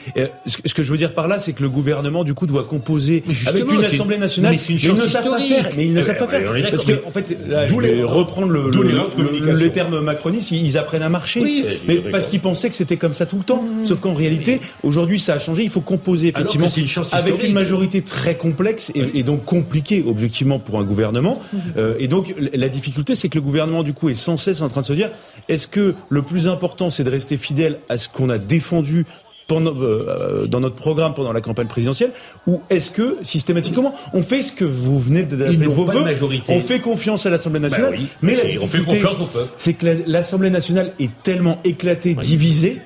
ce, 0.46 0.72
que- 0.74 0.82
je 0.82 0.90
veux 0.90 0.96
dire 0.98 1.12
par 1.14 1.28
là, 1.28 1.38
c'est 1.38 1.52
que 1.52 1.62
le 1.62 1.68
gouvernement 1.68 2.24
du 2.24 2.32
coup 2.34 2.46
doit 2.46 2.64
composer 2.64 3.22
Mais 3.26 3.34
avec 3.48 3.70
une 3.70 3.84
assemblée 3.84 4.16
nationale. 4.18 4.56
mais 4.56 4.74
une 4.74 4.78
ils 4.80 4.94
ne 4.94 5.00
savent 5.00 5.28
pas 5.28 5.40
faire. 5.40 5.68
Mais 5.76 5.84
ils 5.84 5.92
ne 5.92 6.00
Eh 6.00 6.02
savent 6.02 6.16
pas 6.16 6.26
faire 6.28 6.50
on 6.50 6.54
est 6.54 6.62
d'accord, 6.62 6.70
parce 6.70 6.84
que 6.86 6.92
mais 6.92 7.02
en 7.06 7.10
fait, 7.10 7.36
là, 7.46 7.68
je 7.68 7.74
vais 7.74 7.94
les- 7.96 8.02
reprendre 8.04 8.48
le, 8.48 9.70
termes 9.70 10.00
macronistes. 10.00 10.50
Ils 10.52 10.78
apprennent 10.78 11.02
à 11.02 11.08
marcher. 11.08 11.40
Oui, 11.40 11.64
mais 11.86 11.96
parce 11.96 12.26
qu'ils 12.26 12.40
pensaient 12.40 12.68
que 12.68 12.74
c'était 12.74 12.96
comme 12.96 13.12
ça 13.12 13.26
tout 13.26 13.38
le 13.38 13.44
temps. 13.44 13.64
Sauf 13.84 14.00
qu'en 14.00 14.14
réalité, 14.14 14.60
aujourd'hui, 14.82 15.18
ça 15.18 15.34
a 15.34 15.38
changé. 15.38 15.62
Il 15.62 15.70
faut 15.70 15.80
composer 15.80 16.28
effectivement 16.28 16.68
une 16.68 16.86
avec 17.12 17.42
une 17.42 17.52
majorité 17.52 18.02
très 18.02 18.36
complexe 18.36 18.90
et, 18.94 19.18
et 19.18 19.22
donc 19.22 19.44
compliquée 19.44 20.02
objectivement 20.06 20.49
pour 20.58 20.78
un 20.80 20.84
gouvernement. 20.84 21.40
Euh, 21.76 21.94
et 21.98 22.08
donc 22.08 22.34
la 22.52 22.68
difficulté, 22.68 23.14
c'est 23.14 23.28
que 23.28 23.36
le 23.38 23.42
gouvernement 23.42 23.82
du 23.82 23.92
coup 23.92 24.08
est 24.08 24.14
sans 24.14 24.36
cesse 24.36 24.60
en 24.62 24.68
train 24.68 24.80
de 24.80 24.86
se 24.86 24.92
dire 24.94 25.10
est-ce 25.48 25.68
que 25.68 25.94
le 26.08 26.22
plus 26.22 26.48
important, 26.48 26.90
c'est 26.90 27.04
de 27.04 27.10
rester 27.10 27.36
fidèle 27.36 27.78
à 27.88 27.96
ce 27.98 28.08
qu'on 28.08 28.28
a 28.30 28.38
défendu 28.38 29.06
pendant, 29.46 29.74
euh, 29.80 30.46
dans 30.46 30.60
notre 30.60 30.76
programme 30.76 31.12
pendant 31.12 31.32
la 31.32 31.40
campagne 31.40 31.66
présidentielle 31.66 32.12
ou 32.46 32.60
est-ce 32.70 32.92
que 32.92 33.16
systématiquement 33.24 33.94
on 34.14 34.22
fait 34.22 34.42
ce 34.44 34.52
que 34.52 34.64
vous 34.64 35.00
venez 35.00 35.24
de- 35.24 35.34
vos 35.66 35.86
majorité. 35.86 36.52
on 36.54 36.60
fait 36.60 36.78
confiance 36.78 37.26
à 37.26 37.30
l'Assemblée 37.30 37.58
nationale 37.58 37.90
Bah 37.90 37.96
oui, 37.98 38.06
mais 38.22 38.34
la 38.34 38.60
on 38.62 38.66
fait 38.68 38.78
confiance 38.80 39.20
au 39.20 39.24
peuple. 39.26 39.50
c'est 39.56 39.74
que 39.74 39.86
la- 39.86 39.94
l'Assemblée 40.06 40.50
nationale 40.50 40.92
est 41.00 41.10
tellement 41.24 41.58
éclatée, 41.64 42.14
divisée 42.14 42.80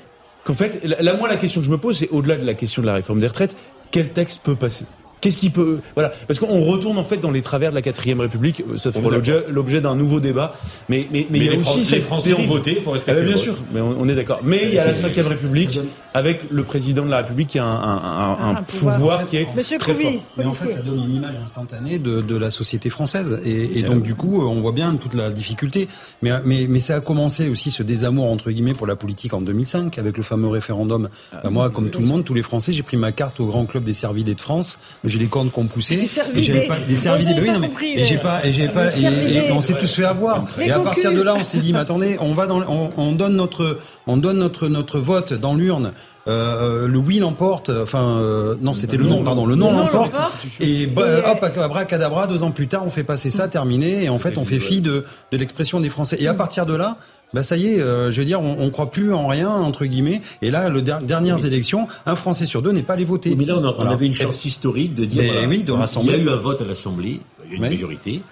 qu'en 0.44 0.54
fait 0.54 0.80
là, 0.84 1.14
moi 1.18 1.28
la 1.28 1.36
question 1.36 1.60
que 1.60 1.66
je 1.66 1.70
me 1.70 1.76
pose 1.76 1.98
c'est 1.98 2.08
au-delà 2.10 2.36
de 2.36 2.46
la 2.46 2.54
question 2.54 2.80
de 2.80 2.86
la 2.86 2.94
réforme 2.94 3.20
des 3.20 3.26
retraites 3.26 3.56
quel 3.90 4.08
texte 4.08 4.40
peut 4.42 4.56
passer? 4.56 4.86
Qu'est-ce 5.20 5.38
qui 5.38 5.50
peut 5.50 5.78
voilà 5.94 6.12
parce 6.26 6.38
qu'on 6.38 6.60
retourne 6.60 6.98
en 6.98 7.04
fait 7.04 7.16
dans 7.16 7.30
les 7.30 7.40
travers 7.42 7.70
de 7.70 7.74
la 7.74 7.82
quatrième 7.82 8.20
République 8.20 8.62
Euh, 8.70 8.76
ça 8.76 8.92
fera 8.92 9.08
l'objet 9.48 9.80
d'un 9.80 9.94
nouveau 9.96 10.20
débat 10.20 10.54
mais 10.88 11.06
mais 11.10 11.26
mais, 11.30 11.38
Mais 11.38 11.38
il 11.38 11.44
y 11.44 11.48
a 11.48 11.52
les 11.52 11.58
aussi 11.58 11.82
Fran- 11.84 11.96
les 11.96 12.02
Français 12.02 12.32
ont 12.32 12.36
dérive. 12.36 12.50
voté, 12.52 12.74
il 12.76 12.82
faut 12.82 12.90
respecter 12.90 13.20
Ah, 13.20 13.24
bien 13.24 13.36
sûr 13.36 13.56
mais 13.72 13.80
on, 13.80 13.96
on 14.00 14.08
est 14.08 14.14
d'accord 14.14 14.40
mais 14.44 14.60
il 14.64 14.74
y 14.74 14.78
a 14.78 14.86
la 14.86 14.92
cinquième 14.92 15.26
République 15.28 15.80
avec 16.12 16.42
le 16.50 16.62
président 16.62 17.04
de 17.06 17.10
la 17.10 17.18
République 17.18 17.48
qui 17.48 17.58
a 17.58 17.64
un, 17.64 17.74
un- 17.74 17.96
un- 17.96 18.38
un 18.50 18.56
Un 18.56 18.62
pouvoir. 18.62 18.96
pouvoir 18.96 19.26
qui 19.26 19.36
est 19.38 19.46
Monsieur 19.56 19.78
très 19.78 19.92
Couvi, 19.92 20.04
fort 20.04 20.22
Mais 20.36 20.44
en 20.44 20.52
fait, 20.52 20.72
ça 20.72 20.80
donne 20.80 20.98
une 21.00 21.14
image 21.16 21.34
instantanée 21.42 21.98
de, 21.98 22.20
de 22.20 22.36
la 22.36 22.50
société 22.50 22.88
française. 22.90 23.40
Et, 23.44 23.78
et 23.78 23.82
donc, 23.82 24.02
du 24.02 24.14
coup, 24.14 24.42
on 24.46 24.60
voit 24.60 24.70
bien 24.72 24.94
toute 24.94 25.14
la 25.14 25.30
difficulté. 25.30 25.88
Mais, 26.22 26.30
mais, 26.44 26.66
mais 26.68 26.78
ça 26.80 26.96
a 26.96 27.00
commencé 27.00 27.48
aussi 27.48 27.70
ce 27.72 27.82
désamour, 27.82 28.26
entre 28.30 28.50
guillemets, 28.52 28.74
pour 28.74 28.86
la 28.86 28.94
politique 28.96 29.34
en 29.34 29.40
2005, 29.40 29.98
avec 29.98 30.16
le 30.16 30.22
fameux 30.22 30.48
référendum. 30.48 31.08
Bah, 31.32 31.50
moi, 31.50 31.70
comme 31.70 31.90
tout 31.90 32.00
le 32.00 32.06
monde, 32.06 32.24
tous 32.24 32.34
les 32.34 32.42
Français, 32.42 32.72
j'ai 32.72 32.82
pris 32.84 32.96
ma 32.96 33.10
carte 33.12 33.40
au 33.40 33.46
grand 33.46 33.66
club 33.66 33.82
des 33.84 33.94
Servidés 33.94 34.34
de 34.36 34.40
France. 34.40 34.78
J'ai 35.05 35.18
les 35.18 35.26
cornes 35.26 35.50
qu'on 35.50 35.66
poussait. 35.66 36.09
Et 36.34 36.42
j'avais 36.42 36.66
pas, 36.66 36.78
des 36.78 36.94
oui, 37.40 37.50
non, 37.50 37.59
mais- 37.59 37.68
compris, 37.68 37.92
et 37.92 38.05
j'ai 38.05 38.16
pas, 38.18 38.44
et 38.44 38.52
j'ai 38.52 38.68
pas, 38.68 38.96
et, 38.96 39.52
on 39.52 39.61
s'est 39.61 39.74
tous 39.74 39.92
fait 39.94 40.05
avoir. 40.05 40.44
Les 40.59 40.66
et 40.66 40.70
à 40.70 40.80
partir 40.80 41.12
de 41.12 41.20
là, 41.20 41.34
on 41.34 41.44
s'est 41.44 41.59
dit, 41.59 41.72
mais 41.72 41.78
attendez, 41.80 42.16
on 42.20 42.32
va 42.32 42.46
dans, 42.46 42.61
on, 42.62 42.90
on 42.96 43.12
donne 43.12 43.36
notre, 43.36 43.78
on 44.07 44.16
donne 44.16 44.38
notre, 44.38 44.68
notre 44.68 44.98
vote 44.98 45.32
dans 45.34 45.55
l'urne. 45.55 45.92
Euh, 46.26 46.88
le 46.88 46.96
oui 46.96 47.18
l'emporte, 47.18 47.68
enfin 47.68 48.18
euh, 48.18 48.55
non 48.62 48.74
c'était 48.74 48.96
le 48.96 49.05
non, 49.05 49.22
pardon, 49.22 49.44
le 49.44 49.57
non 49.57 49.72
Le 49.72 49.76
non 49.76 49.82
l'emporte. 49.82 50.16
Et 50.59 50.86
bah, 50.86 51.02
Et, 51.05 51.11
euh, 51.11 51.30
hop, 51.30 51.44
abracadabra, 51.59 52.26
deux 52.26 52.42
ans 52.42 52.50
plus 52.50 52.66
tard, 52.66 52.82
on 52.86 52.90
fait 52.90 53.05
passer 53.05 53.28
ça, 53.28 53.46
terminé, 53.46 54.05
et 54.05 54.09
en 54.09 54.18
fait 54.18 54.38
on 54.38 54.46
fait 54.46 54.59
fi 54.59 54.80
de, 54.80 55.05
de 55.32 55.36
l'expression 55.36 55.80
des 55.80 55.90
Français. 55.90 56.16
Et 56.20 56.26
à 56.26 56.32
partir 56.32 56.64
de 56.64 56.74
là, 56.74 56.96
bah 57.35 57.43
ça 57.43 57.57
y 57.59 57.66
est, 57.66 57.80
euh, 57.80 58.11
je 58.11 58.20
veux 58.20 58.24
dire, 58.24 58.41
on, 58.41 58.57
on 58.61 58.70
croit 58.70 58.91
plus 58.91 59.12
en 59.12 59.26
rien 59.26 59.51
entre 59.51 59.85
guillemets. 59.85 60.22
Et 60.41 60.51
là, 60.51 60.68
le 60.70 60.80
der- 60.80 61.03
dernières 61.03 61.45
élections, 61.45 61.89
un 62.07 62.16
Français 62.16 62.47
sur 62.47 62.62
deux 62.62 62.72
n'est 62.72 62.82
pas 62.82 62.95
allé 62.95 63.05
voter. 63.05 63.35
Mais 63.37 63.45
là, 63.45 63.57
on, 63.59 63.64
a- 63.64 63.68
on 63.72 63.74
Voilà. 63.76 63.91
avait 63.91 64.07
une 64.07 64.14
chance 64.14 64.45
historique 64.47 64.95
de 64.95 65.05
dire 65.05 65.24
voilà, 65.30 65.47
oui, 65.47 65.64
de 65.64 65.72
rassembler. 65.72 66.14
Il 66.14 66.18
y 66.18 66.20
a 66.22 66.24
eu 66.24 66.30
un 66.30 66.37
vote 66.37 66.61
à 66.62 66.64
l'Assemblée, 66.64 67.20
il 67.45 67.51
y 67.51 67.53
a 67.53 67.57
une 67.57 67.70
majorité. 67.70 68.22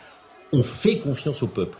On 0.52 0.62
fait 0.62 0.98
confiance 0.98 1.42
au 1.42 1.46
peuple. 1.46 1.76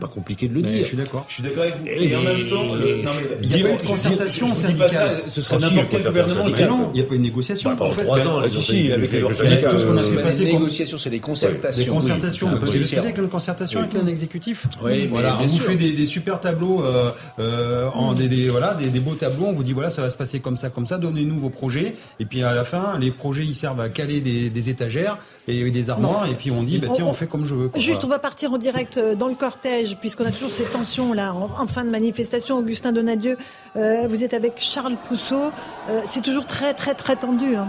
C'est 0.00 0.06
pas 0.06 0.12
compliqué 0.14 0.46
de 0.46 0.54
le 0.54 0.60
Mais 0.62 0.68
dire. 0.70 0.78
je 0.82 0.84
suis 0.88 0.96
d'accord. 0.96 1.24
Je 1.26 1.34
suis 1.34 1.42
d'accord 1.42 1.64
avec 1.64 1.76
vous. 1.80 1.86
Et 1.88 2.14
en 2.14 2.22
même 2.22 2.46
temps, 2.46 2.72
le- 2.74 3.02
non, 3.02 3.10
mais 3.16 3.36
Il 3.42 3.50
y 3.56 3.60
a 3.64 3.66
pas 3.66 3.74
eu 3.74 3.78
de 3.82 3.88
concertation 3.88 4.54
syndicale. 4.54 5.22
Ce 5.26 5.40
serait 5.42 5.58
n'importe 5.58 5.88
quel 5.90 6.02
gouvernement. 6.04 6.44
Mais 6.44 6.66
non, 6.66 6.90
il 6.94 7.00
n'y 7.00 7.04
a 7.04 7.08
pas 7.08 7.14
eu 7.14 7.18
de 7.18 7.22
négociation. 7.24 7.74
Pendant 7.74 7.90
trois 7.92 8.20
ans, 8.20 8.38
les 8.40 8.48
si, 8.50 8.92
avec 8.92 9.10
les 9.12 9.20
syndicats, 9.34 9.70
tout 9.70 9.78
ce 9.78 9.84
qu'on 9.86 9.96
a 9.96 10.00
euh, 10.00 10.04
fait 10.04 10.14
Pas 10.14 10.22
passer 10.22 10.44
des 10.44 10.50
comme- 10.52 10.60
négociations, 10.60 10.98
c'est 10.98 11.10
des 11.10 11.18
concertations. 11.18 11.84
Des 11.84 11.90
concertations. 11.90 12.46
On 12.46 12.50
un 12.50 12.52
peut 12.54 12.60
peu 12.60 12.66
c'est 12.68 12.78
différent. 12.78 13.02
avec 13.02 13.18
une 13.18 13.28
concertation 13.28 13.80
avec 13.80 13.94
un 13.96 14.06
exécutif. 14.06 14.68
Oui, 14.84 15.08
voilà. 15.08 15.36
On 15.42 15.46
vous 15.48 15.58
fait 15.58 15.74
des, 15.74 16.06
super 16.06 16.38
tableaux, 16.40 16.84
euh, 16.84 17.10
euh, 17.40 17.88
en 17.92 18.12
des, 18.12 18.28
des- 18.28 18.48
voilà, 18.48 18.74
des, 18.74 18.90
des 18.90 19.00
beaux 19.00 19.14
tableaux. 19.16 19.46
On 19.46 19.52
vous 19.52 19.64
dit 19.64 19.72
voilà, 19.72 19.90
ça 19.90 20.02
va 20.02 20.10
se 20.10 20.16
passer 20.16 20.38
comme 20.38 20.56
ça, 20.56 20.70
comme 20.70 20.86
ça. 20.86 20.98
Donnez-nous 20.98 21.40
vos 21.40 21.50
projets. 21.50 21.96
Et 22.20 22.24
puis 22.24 22.44
à 22.44 22.54
la 22.54 22.62
fin, 22.64 22.98
les 23.00 23.10
projets 23.10 23.44
ils 23.44 23.54
servent 23.56 23.80
à 23.80 23.88
caler 23.88 24.20
des, 24.20 24.68
étagères 24.70 25.18
et 25.48 25.68
des 25.72 25.90
armoires. 25.90 26.26
Et 26.30 26.34
puis 26.34 26.52
on 26.52 26.62
dit 26.62 26.78
bah 26.78 26.86
tiens, 26.94 27.06
on 27.06 27.14
fait 27.14 27.26
comme 27.26 27.44
je 27.44 27.56
veux. 27.56 27.70
Juste, 27.76 28.04
on 28.04 28.08
va 28.08 28.20
partir 28.20 28.52
en 28.52 28.58
direct 28.58 29.00
dans 29.18 29.26
le 29.28 29.34
cortège, 29.34 29.87
puisqu'on 29.96 30.24
a 30.26 30.30
toujours 30.30 30.50
ces 30.50 30.64
tensions 30.64 31.12
là 31.12 31.32
en, 31.34 31.66
fin 31.66 31.84
de 31.84 31.90
manifestation. 31.90 32.58
Augustin 32.58 32.92
Donadieu, 32.92 33.36
euh, 33.76 34.06
vous 34.08 34.22
êtes 34.24 34.34
avec 34.34 34.54
Charles 34.58 34.96
Pousseau. 35.06 35.50
Euh, 35.88 36.00
c'est 36.04 36.22
toujours 36.22 36.46
très 36.46 36.74
très 36.74 36.94
très 36.94 37.16
tendu. 37.16 37.56
hein. 37.56 37.68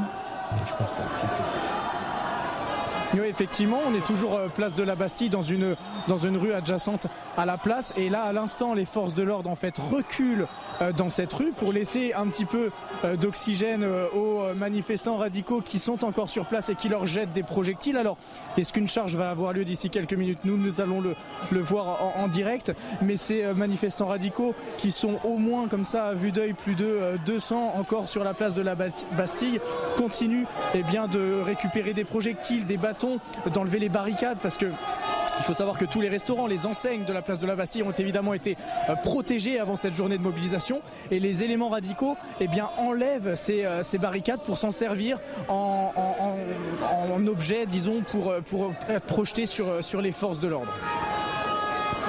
Oui, 3.15 3.21
effectivement, 3.27 3.79
on 3.89 3.93
est 3.95 4.05
toujours 4.05 4.35
euh, 4.35 4.49
place 4.49 4.75
de 4.75 4.83
la 4.83 4.93
Bastille 4.95 5.29
dans 5.31 5.41
une, 5.41 5.75
dans 6.07 6.19
une 6.19 6.37
rue 6.37 6.53
adjacente 6.53 7.07
à 7.37 7.45
la 7.47 7.57
place. 7.57 7.91
Et 7.97 8.07
là, 8.07 8.21
à 8.21 8.33
l'instant, 8.33 8.75
les 8.75 8.85
forces 8.85 9.15
de 9.15 9.23
l'ordre 9.23 9.49
en 9.49 9.55
fait 9.55 9.75
reculent 9.79 10.45
euh, 10.81 10.91
dans 10.91 11.09
cette 11.09 11.33
rue 11.33 11.49
pour 11.57 11.73
laisser 11.73 12.13
un 12.13 12.27
petit 12.27 12.45
peu 12.45 12.69
euh, 13.05 13.15
d'oxygène 13.15 13.83
aux 14.15 14.53
manifestants 14.55 15.17
radicaux 15.17 15.61
qui 15.61 15.79
sont 15.79 16.05
encore 16.05 16.29
sur 16.29 16.45
place 16.45 16.69
et 16.69 16.75
qui 16.75 16.87
leur 16.87 17.07
jettent 17.07 17.33
des 17.33 17.41
projectiles. 17.41 17.97
Alors, 17.97 18.17
est-ce 18.57 18.71
qu'une 18.73 18.87
charge 18.87 19.15
va 19.15 19.31
avoir 19.31 19.53
lieu 19.53 19.65
d'ici 19.65 19.89
quelques 19.89 20.13
minutes? 20.13 20.39
Nous, 20.45 20.57
nous 20.57 20.79
allons 20.79 21.01
le, 21.01 21.15
le 21.51 21.59
voir 21.61 21.99
en, 22.15 22.27
direct. 22.27 22.73
Mais 23.01 23.15
ces 23.15 23.43
manifestants 23.55 24.07
radicaux 24.07 24.53
qui 24.77 24.91
sont 24.91 25.19
au 25.23 25.37
moins 25.37 25.67
comme 25.67 25.83
ça 25.83 26.05
à 26.05 26.13
vue 26.13 26.31
d'œil 26.31 26.53
plus 26.53 26.75
de 26.75 26.85
euh, 26.85 27.15
200 27.25 27.73
encore 27.75 28.07
sur 28.07 28.23
la 28.23 28.35
place 28.35 28.53
de 28.53 28.61
la 28.61 28.75
Bas- 28.75 29.05
Bastille 29.17 29.59
continuent 29.97 30.45
eh 30.75 30.83
bien, 30.83 31.07
de 31.07 31.41
récupérer 31.43 31.93
des 31.93 32.03
projectiles, 32.03 32.65
des 32.67 32.77
d'enlever 33.53 33.79
les 33.79 33.89
barricades 33.89 34.37
parce 34.41 34.57
que 34.57 34.67
il 35.39 35.45
faut 35.45 35.53
savoir 35.53 35.77
que 35.77 35.85
tous 35.85 36.01
les 36.01 36.09
restaurants, 36.09 36.47
les 36.47 36.65
enseignes 36.65 37.05
de 37.05 37.13
la 37.13 37.21
place 37.21 37.39
de 37.39 37.47
la 37.47 37.55
Bastille 37.55 37.83
ont 37.83 37.91
évidemment 37.91 38.33
été 38.33 38.57
euh, 38.89 38.95
protégés 38.95 39.57
avant 39.57 39.77
cette 39.77 39.93
journée 39.93 40.17
de 40.17 40.21
mobilisation 40.21 40.81
et 41.11 41.19
les 41.19 41.43
éléments 41.43 41.69
radicaux 41.69 42.17
eh 42.41 42.47
bien, 42.47 42.69
enlèvent 42.77 43.35
ces, 43.35 43.63
euh, 43.63 43.81
ces 43.81 43.97
barricades 43.97 44.41
pour 44.41 44.57
s'en 44.57 44.71
servir 44.71 45.17
en, 45.47 45.91
objet, 47.27 47.65
disons, 47.65 48.01
pour, 48.01 48.29
euh, 48.29 48.41
pour 48.41 48.73
être 48.89 49.05
projetés 49.05 49.45
sur, 49.45 49.83
sur 49.83 50.01
les 50.01 50.11
forces 50.11 50.39
de 50.39 50.47
l'ordre. 50.49 50.71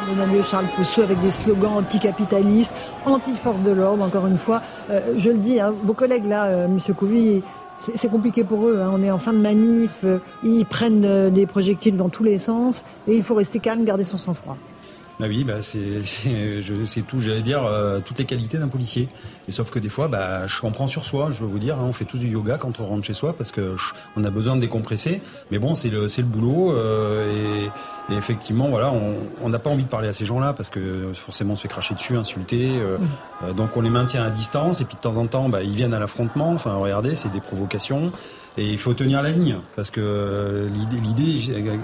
Donadieu 0.07 0.43
Charles 0.51 0.69
Pousseau 0.75 1.03
avec 1.03 1.21
des 1.21 1.31
slogans 1.31 1.75
anticapitalistes, 1.75 2.73
anti-force 3.05 3.61
de 3.61 3.71
l'ordre, 3.71 4.03
encore 4.03 4.27
une 4.27 4.39
fois. 4.39 4.63
Je 4.89 5.29
le 5.29 5.39
dis, 5.39 5.61
hein, 5.61 5.75
vos 5.83 5.93
collègues 5.93 6.25
là, 6.25 6.47
euh, 6.47 6.69
c'est 7.81 8.11
compliqué 8.11 8.45
pour 8.45 8.69
eux. 8.69 8.81
hein. 8.81 8.91
On 8.93 9.03
est 9.03 9.11
en 9.11 9.19
fin 9.19 9.33
de 9.33 9.39
manif, 9.39 10.01
euh, 10.05 10.19
ils 10.43 10.67
prennent 10.67 11.05
euh, 11.07 11.31
des 11.31 11.47
projectiles 11.47 11.97
dans 11.97 12.11
tous 12.11 12.25
les 12.25 12.39
sens 12.39 12.85
et 13.09 13.15
il 13.15 13.23
faut 13.23 13.35
rester 13.35 13.59
calme, 13.59 13.85
garder 13.85 14.05
son 14.05 14.19
sang-froid. 14.19 14.57
Bah 15.21 15.27
oui, 15.29 15.45
bah 15.45 15.61
c'est 15.61 16.03
c'est 16.05 16.63
je- 16.63 16.85
c'est 16.87 17.03
tout, 17.03 17.21
j'allais 17.21 17.43
dire 17.43 17.63
euh, 17.65 18.01
toutes 18.05 18.19
les 18.19 18.25
qualités 18.25 18.57
d'un 18.59 18.69
policier. 18.69 19.09
Et 19.49 19.53
sauf 19.53 19.71
que 19.71 19.79
des 19.79 19.89
fois, 19.91 20.09
bah 20.09 20.47
je 20.47 20.59
comprends 20.61 20.89
sur 20.89 21.05
soi. 21.05 21.31
Je 21.31 21.41
veux 21.41 21.47
vous 21.47 21.59
dire, 21.59 21.77
hein, 21.77 21.85
on 21.87 21.93
fait 21.93 22.07
tous 22.07 22.19
du 22.19 22.29
yoga 22.29 22.57
quand 22.57 22.81
on 22.81 22.87
rentre 22.87 23.05
chez 23.07 23.13
soi 23.15 23.35
parce 23.37 23.53
que 23.53 23.77
on 24.17 24.25
a 24.25 24.31
besoin 24.31 24.57
de 24.57 24.61
décompresser. 24.63 25.21
Mais 25.51 25.59
bon, 25.59 25.75
c'est 25.75 25.91
le 25.91 26.09
c'est 26.09 26.23
le 26.23 26.29
boulot 26.29 26.73
euh, 26.73 27.31
et, 28.09 28.15
et 28.15 28.17
effectivement, 28.17 28.69
voilà, 28.71 28.91
on 28.93 29.15
on 29.43 29.49
n'a 29.51 29.59
pas 29.59 29.71
envie 29.71 29.85
de 29.85 29.89
parler 29.89 30.09
à 30.09 30.13
ces 30.13 30.25
gens-là 30.27 30.53
parce 30.55 30.71
que 30.71 31.13
forcément 31.15 31.53
on 31.53 31.57
se 31.57 31.63
fait 31.63 31.69
cracher 31.69 31.95
dessus, 31.95 32.17
insulter. 32.17 32.71
euh, 32.81 32.97
euh, 33.45 33.53
donc 33.53 33.77
on 33.77 33.83
les 33.83 33.91
maintient 33.91 34.23
à 34.23 34.31
distance 34.31 34.81
et 34.81 34.85
puis 34.87 34.97
de 34.97 35.01
temps 35.03 35.17
en 35.17 35.27
temps, 35.27 35.49
bah 35.51 35.63
ils 35.63 35.75
viennent 35.75 35.95
à 35.95 35.99
l'affrontement. 35.99 36.51
Enfin, 36.53 36.75
regardez, 36.75 37.15
c'est 37.15 37.31
des 37.31 37.41
provocations. 37.41 38.11
Et 38.59 38.67
il 38.67 38.79
faut 38.79 38.95
tenir 38.95 39.23
la 39.23 39.31
ligne, 39.31 39.57
parce 39.77 39.91
que 39.91 40.69
l'idée, 41.03 41.41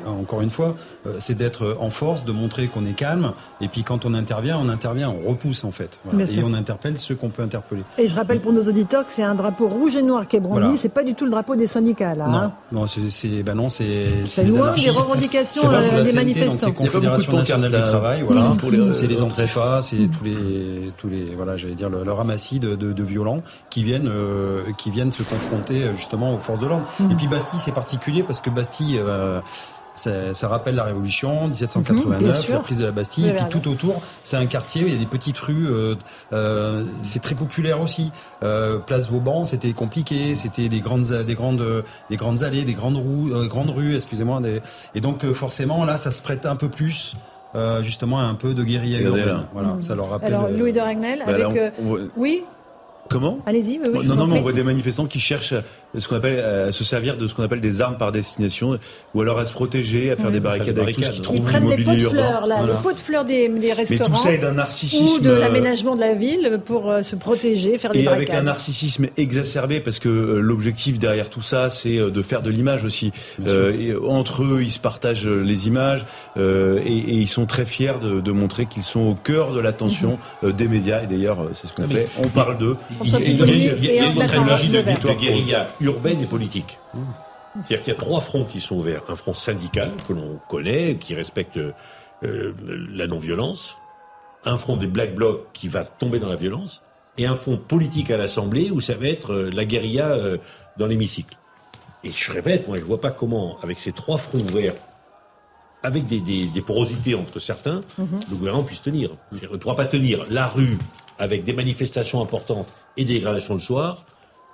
encore 0.07 0.41
une 0.41 0.51
fois, 0.51 0.77
c'est 1.19 1.37
d'être 1.37 1.77
en 1.81 1.91
force, 1.91 2.25
de 2.25 2.33
montrer 2.33 2.67
qu'on 2.67 2.85
est 2.87 2.93
calme, 2.93 3.33
et 3.61 3.69
puis 3.69 3.83
quand 3.83 4.05
on 4.05 4.15
intervient, 4.15 4.59
on 4.59 4.69
intervient, 4.69 5.11
on 5.11 5.29
repousse 5.29 5.65
en 5.65 5.73
fait, 5.73 6.01
et 6.19 6.43
on 6.43 6.55
interpelle 6.55 6.99
ceux 6.99 7.15
qu'on 7.15 7.31
peut 7.31 7.43
interpeller. 7.43 7.83
Et 7.99 8.09
je 8.09 8.15
rappelle 8.15 8.41
pour 8.41 8.53
nos 8.53 8.67
auditeurs 8.67 9.07
que 9.07 9.13
c'est 9.13 9.23
un 9.23 9.35
drapeau 9.35 9.69
rouge 9.69 9.97
et 9.97 10.03
noir 10.03 10.27
qui 10.27 10.37
est 10.37 10.41
brandi, 10.41 10.77
c'est 10.77 10.89
pas 10.89 11.05
du 11.05 11.15
tout 11.15 11.25
le 11.25 11.31
drapeau 11.31 11.57
des 11.57 11.67
syndicats 11.67 12.15
là. 12.15 12.27
Non, 12.27 12.39
hein. 12.39 12.53
non 12.73 12.87
c'est 12.87 13.43
ben 13.43 13.55
non, 13.55 13.69
c'est 13.69 14.27
c'est 14.27 14.45
loin 14.45 14.75
des 14.75 14.91
revendications 14.91 15.63
des 16.03 16.13
manifestants. 16.13 16.67
C'est 16.67 16.73
Confédération 16.73 17.33
nationale 17.33 17.73
du 17.73 17.83
travail, 17.83 18.23
voilà. 18.23 18.53
C'est 18.93 19.07
les 19.07 19.23
antifas, 19.23 19.81
c'est 19.83 19.97
tous 19.97 20.25
les 20.25 20.93
tous 20.97 21.09
les 21.09 21.35
voilà, 21.35 21.57
j'allais 21.57 21.75
dire 21.75 21.89
le, 21.89 22.13
ramassis 22.13 22.59
de, 22.59 22.75
de, 22.75 23.03
violents 23.03 23.43
qui 23.71 23.83
viennent 23.83 24.09
euh, 24.09 24.63
qui 24.79 24.91
viennent 24.91 25.13
se 25.13 25.23
confronter 25.23 25.91
justement 25.97 26.35
aux 26.35 26.39
forces 26.39 26.56
de 26.59 26.67
l'ordre. 26.67 26.87
Et 27.11 27.15
puis 27.15 27.27
Bastille, 27.27 27.59
c'est 27.59 27.73
particulier 27.73 28.23
parce 28.23 28.41
que 28.41 28.51
Bastille 28.51 28.99
euh, 28.99 29.41
ça, 29.97 30.35
ça, 30.35 30.49
rappelle 30.49 30.75
la 30.75 30.85
Révolution, 30.85 31.49
1789, 31.49 32.49
mhm, 32.49 32.55
la 32.55 32.61
prise 32.61 32.79
de 32.79 32.85
la 32.85 32.93
Bastille, 32.93 33.29
et 33.29 33.33
puis 33.33 33.45
tout 33.51 33.69
autour, 33.69 34.03
c'est 34.23 34.37
un 34.37 34.47
quartier, 34.47 34.83
il 34.87 34.93
y 34.93 34.97
a 34.97 34.99
des 34.99 35.07
petites 35.07 35.39
rues, 35.39 35.67
euh, 35.69 35.95
euh, 36.33 36.85
c'est 37.03 37.21
très 37.21 37.35
populaire 37.35 37.81
aussi. 37.81 38.13
Euh, 38.43 38.79
Place 38.79 39.09
Vauban, 39.09 39.47
c'était 39.47 39.73
compliqué, 39.73 40.35
c'était 40.35 40.69
des 40.69 40.81
grandes, 40.81 41.11
des 41.11 41.35
grandes, 41.35 41.85
des 42.11 42.17
grandes 42.17 42.43
allées, 42.43 42.65
des 42.65 42.75
grandes, 42.75 42.97
roues, 42.97 43.31
euh, 43.33 43.47
grandes 43.47 43.71
rues, 43.71 43.97
excusez-moi, 43.97 44.41
et 44.95 45.01
donc 45.01 45.25
euh, 45.25 45.33
forcément 45.33 45.85
là, 45.85 45.97
ça 45.97 46.11
se 46.11 46.23
prête 46.23 46.47
un 46.47 46.57
peu 46.57 46.69
plus. 46.69 47.17
justement 47.81 48.21
un 48.21 48.35
peu 48.35 48.53
de 48.53 48.63
guérilla 48.63 49.01
urbaine. 49.01 49.47
Voilà, 49.55 49.77
ça 49.81 49.95
leur 49.95 50.11
rappelle. 50.11 50.35
Alors 50.35 50.51
Louis 50.51 50.75
de 50.75 50.81
Ragnel, 50.81 51.23
bah 51.27 51.33
avec 51.33 51.73
oui. 52.17 52.45
Comment? 53.09 53.39
Allez-y. 53.47 53.79
Oui, 53.79 54.07
non, 54.07 54.17
non, 54.17 54.27
mais 54.27 54.39
on 54.39 54.43
voit 54.43 54.53
des 54.53 54.63
manifestants 54.63 55.07
qui 55.07 55.21
cherchent 55.21 55.55
ce 55.97 56.09
qu'on 56.09 56.17
appelle 56.17 56.39
à 56.41 56.73
se 56.73 56.85
servir 56.85 57.17
de 57.17 57.27
ce 57.27 57.35
qu'on 57.35 57.43
appelle 57.43 57.61
des 57.61 57.81
armes 57.81 57.97
par 57.97 58.13
destination, 58.13 58.79
ou 59.15 59.21
alors 59.21 59.39
à 59.39 59.45
se 59.45 59.53
protéger, 59.53 60.11
à 60.11 60.17
faire 60.17 60.31
des 60.31 60.41
barricades 60.41 60.79
avec 60.79 60.97
tout 60.97 61.03
ce 61.03 61.11
qu'ils 61.11 61.23
trouvent 61.23 61.37
Ils 61.37 61.43
prennent 61.43 61.77
des 61.77 61.85
pots 61.85 61.95
de 61.95 62.09
fleurs, 62.09 62.47
là, 62.47 62.61
les 62.67 62.73
pots 62.83 62.93
de 62.93 62.99
fleurs 62.99 63.25
des, 63.25 63.49
des 63.49 63.73
restaurants. 63.73 64.11
Mais 64.11 64.17
tout 64.17 64.23
ça 64.23 64.33
est 64.33 64.39
d'un 64.39 64.53
narcissisme. 64.53 65.21
Ou 65.21 65.25
de 65.25 65.31
l'aménagement 65.31 65.95
de 65.95 66.01
la 66.01 66.15
ville 66.15 66.61
pour 66.65 66.91
euh, 66.91 67.03
se 67.03 67.17
protéger, 67.17 67.79
faire 67.79 67.93
des 67.93 68.01
et 68.01 68.05
barricades. 68.05 68.29
Et 68.29 68.33
avec 68.33 68.41
un 68.41 68.45
narcissisme 68.45 69.07
exacerbé, 69.17 69.81
parce 69.81 69.99
que 69.99 70.09
euh, 70.09 70.41
l'objectif 70.41 70.99
derrière 70.99 71.31
tout 71.31 71.43
ça, 71.43 71.71
c'est 71.71 71.99
euh, 71.99 72.11
de 72.11 72.23
faire 72.23 72.43
de 72.43 72.51
l'image 72.51 72.85
aussi. 72.85 73.13
et 73.47 73.95
entre 74.07 74.43
eux, 74.43 74.61
ils 74.63 74.71
se 74.71 74.79
partagent 74.79 75.27
les 75.27 75.67
images 75.67 76.05
et, 76.37 76.41
et, 76.41 77.15
ils 77.15 77.29
sont 77.29 77.47
très 77.47 77.65
fiers 77.65 77.99
de, 78.03 78.21
de 78.21 78.33
montrer 78.33 78.67
qu'ils 78.67 78.83
sont 78.83 79.01
au 79.01 79.15
cœur 79.15 79.53
de 79.53 79.61
l'attention 79.61 80.19
mhm. 80.43 80.53
des 80.53 80.69
médias. 80.69 81.03
Et 81.03 81.07
d'ailleurs, 81.07 81.39
c'est 81.55 81.67
ce 81.67 81.75
qu'on 81.75 81.89
fait. 81.89 82.09
On 82.23 82.29
parle 82.29 82.59
d'eux. 82.59 82.77
Il 83.05 83.85
y 83.85 83.99
a 83.99 84.07
une 84.07 84.21
stratégie 84.21 84.71
de 84.71 85.15
guérilla 85.15 85.67
urbaine 85.81 86.23
et 86.23 86.27
politique. 86.27 86.79
C'est-à-dire 87.55 87.83
qu'il 87.83 87.93
y 87.93 87.97
a 87.97 87.99
trois 87.99 88.21
fronts 88.21 88.45
qui 88.45 88.61
sont 88.61 88.77
ouverts. 88.77 89.03
Un 89.09 89.17
front 89.17 89.35
syndical 89.35 89.91
que 90.07 90.13
l'on 90.13 90.39
connaît, 90.49 90.97
qui 90.97 91.15
respecte 91.15 91.57
euh, 91.57 92.53
la 92.93 93.07
non-violence. 93.07 93.77
Un 94.45 94.59
front 94.59 94.77
des 94.77 94.87
Black 94.87 95.15
Blocs 95.15 95.47
qui 95.53 95.69
va 95.69 95.85
tomber 95.85 96.19
dans 96.19 96.29
la 96.29 96.37
violence. 96.37 96.83
Et 97.19 97.27
un 97.27 97.35
front 97.35 97.57
politique 97.57 98.11
à 98.11 98.17
l'Assemblée 98.17 98.71
où 98.71 98.81
ça 98.81 98.95
va 98.95 99.07
être 99.07 99.33
euh, 99.33 99.51
la 99.51 99.65
guérilla 99.65 100.09
euh, 100.09 100.37
dans 100.77 100.87
l'hémicycle. 100.87 101.37
Et 102.05 102.11
je 102.11 102.31
répète, 102.31 102.69
moi 102.69 102.79
je 102.79 102.85
vois 102.85 103.01
pas 103.01 103.11
comment, 103.11 103.59
avec 103.63 103.79
ces 103.79 103.93
trois 103.93 104.19
fronts 104.19 104.39
ouverts, 104.39 104.75
avec 105.83 106.07
des, 106.07 106.61
porosités 106.61 107.15
entre 107.15 107.39
certains, 107.39 107.83
mhm. 107.99 108.21
le 108.29 108.37
gouvernement 108.37 108.65
puisse 108.65 108.83
tenir. 108.83 109.11
Il 109.33 109.49
ne 109.51 109.57
pourra 109.57 109.77
pas 109.77 109.87
tenir 109.87 110.27
la 110.29 110.47
rue 110.47 110.79
avec 111.19 111.45
des 111.45 111.53
manifestations 111.53 112.23
importantes 112.23 112.69
et 112.97 113.05
des 113.05 113.15
dégradations 113.15 113.55
le 113.55 113.61
soir, 113.61 114.05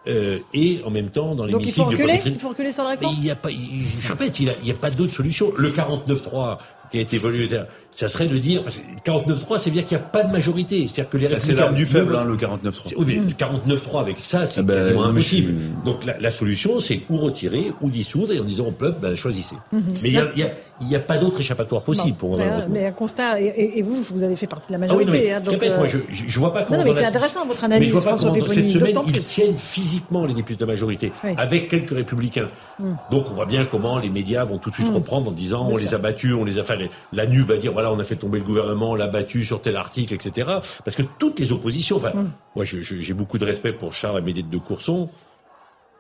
euh, 0.07 0.39
et 0.53 0.81
en 0.85 0.91
même 0.91 1.11
temps 1.11 1.35
dans 1.35 1.45
l'hémicycle. 1.45 1.79
Donc 1.79 1.93
il 1.93 1.97
faut 1.97 2.05
reculer, 2.05 2.21
il 2.27 2.39
faut 2.41 2.49
reculer 2.49 2.73
sur 2.73 2.85
la 2.85 2.91
réforme. 2.91 3.15
il 3.17 3.23
n'y 3.23 3.31
a 3.31 3.37
pas, 3.37 3.51
je 3.51 4.09
répète, 4.09 4.41
il 4.41 4.53
n'y 4.65 4.71
a, 4.71 4.75
a, 4.75 4.77
pas 4.77 4.91
d'autre 4.91 5.15
solution. 5.15 5.53
Le 5.57 5.71
49.3 5.71 6.59
qui 6.91 6.99
a 6.99 7.01
été 7.01 7.19
voulu, 7.19 7.49
ça 7.93 8.09
serait 8.09 8.27
de 8.27 8.39
dire, 8.39 8.65
49.3, 9.05 9.59
c'est 9.59 9.71
bien 9.71 9.83
qu'il 9.83 9.97
n'y 9.97 10.03
a 10.03 10.07
pas 10.07 10.25
de 10.25 10.33
majorité. 10.33 10.87
C'est-à-dire 10.89 11.11
que 11.11 11.19
les 11.19 11.41
C'est 11.41 11.53
l'arme 11.55 11.75
du 11.75 11.85
faible, 11.85 12.17
hein, 12.17 12.25
le 12.25 12.37
49.3. 12.37 12.95
Oui, 12.97 13.05
mais 13.07 13.15
le 13.17 13.77
49.3 13.77 14.01
avec 14.01 14.19
ça, 14.19 14.47
c'est 14.47 14.61
ah 14.61 14.63
ben, 14.63 14.77
quasiment 14.77 15.05
impossible. 15.05 15.55
Donc 15.85 16.05
la, 16.05 16.19
la 16.19 16.31
solution, 16.31 16.81
c'est 16.81 17.03
ou 17.11 17.19
retirer, 17.19 17.73
ou 17.83 17.91
dissoudre, 17.91 18.33
et 18.33 18.41
en 18.41 18.45
disant 18.45 18.67
au 18.67 18.71
peuple, 18.73 18.99
ben, 19.03 19.15
choisissez. 19.15 19.57
Mhm. 19.73 19.83
Mais 20.03 20.09
il 20.09 20.21
n'y 20.35 20.43
a, 20.43 20.53
y 20.81 20.97
a, 20.97 21.01
pas 21.01 21.19
d'autre 21.19 21.41
échappatoire 21.41 21.83
possible 21.83 22.17
pour 22.17 22.39
mais, 22.39 22.47
mais 22.71 22.87
un 22.87 22.93
constat, 22.93 23.41
et, 23.41 23.83
vous, 23.83 24.03
vous 24.11 24.23
avez 24.23 24.37
fait 24.37 24.47
partie 24.47 24.69
de 24.69 24.73
la 24.73 24.79
majorité. 24.79 25.11
Ah 25.11 25.13
oui, 25.13 25.21
mais, 25.21 25.33
hein, 25.33 25.41
donc, 25.41 25.77
moi, 25.77 25.87
je, 25.87 25.99
je 26.11 26.39
vois 26.39 26.53
pas 26.53 26.63
comment. 26.63 26.79
Non, 26.79 26.85
mais 26.85 26.95
c'est 26.95 27.05
intéressant 27.05 27.47
votre 27.47 27.65
analyse. 27.65 27.89
Mais 27.89 27.93
je 27.93 27.99
vois 27.99 28.13
pas 28.13 28.19
comment 28.19 28.49
cette 28.49 28.71
semaine, 28.71 28.97
ils 29.07 29.21
tiennent 29.21 29.57
physiquement 29.59 30.25
les 30.25 30.35
députés 30.35 30.57
de 30.57 30.67
la 30.67 30.73
majorité, 30.73 31.13
avec 31.37 31.69
quelques 31.69 31.91
républicains. 31.91 32.49
Mm. 32.79 32.93
Donc 33.11 33.27
on 33.31 33.35
voit 33.35 33.47
bien 33.47 33.67
comment 33.67 33.99
les 33.99 34.11
médias 34.11 34.45
vont 34.45 34.59
tout 34.59 34.71
de 34.71 34.75
suite 34.75 34.91
mm. 34.91 34.95
reprendre 34.95 35.29
en 35.29 35.33
disant 35.33 35.69
on 35.71 35.77
les 35.77 35.95
a 35.95 35.99
battus, 35.99 36.35
on 36.35 36.45
les 36.45 36.59
a. 36.59 36.63
Enfin, 36.63 36.77
la 37.13 37.27
NU 37.27 37.43
va 37.43 37.57
dire 37.57 37.75
voilà, 37.83 37.97
on 37.97 38.01
a 38.01 38.05
fait 38.05 38.17
tomber 38.17 38.39
le 38.39 38.45
gouvernement 38.45 38.63
gouvernement 38.63 38.95
l'a 38.95 39.09
battu 39.09 39.45
sur 39.45 39.61
tel 39.61 39.77
article, 39.77 40.15
etc. 40.15 40.49
Parce 40.85 40.97
que 40.97 41.03
toutes 41.19 41.39
les 41.41 41.53
oppositions, 41.53 41.97
enfin, 41.97 42.13
mm. 42.15 42.31
moi 42.55 42.65
j'ai 42.65 43.15
beaucoup 43.15 43.39
de 43.39 43.45
respect 43.45 43.73
pour 43.73 43.95
Charles 43.95 44.19
Amédée 44.19 44.43
de 44.43 44.59
Courson, 44.59 45.09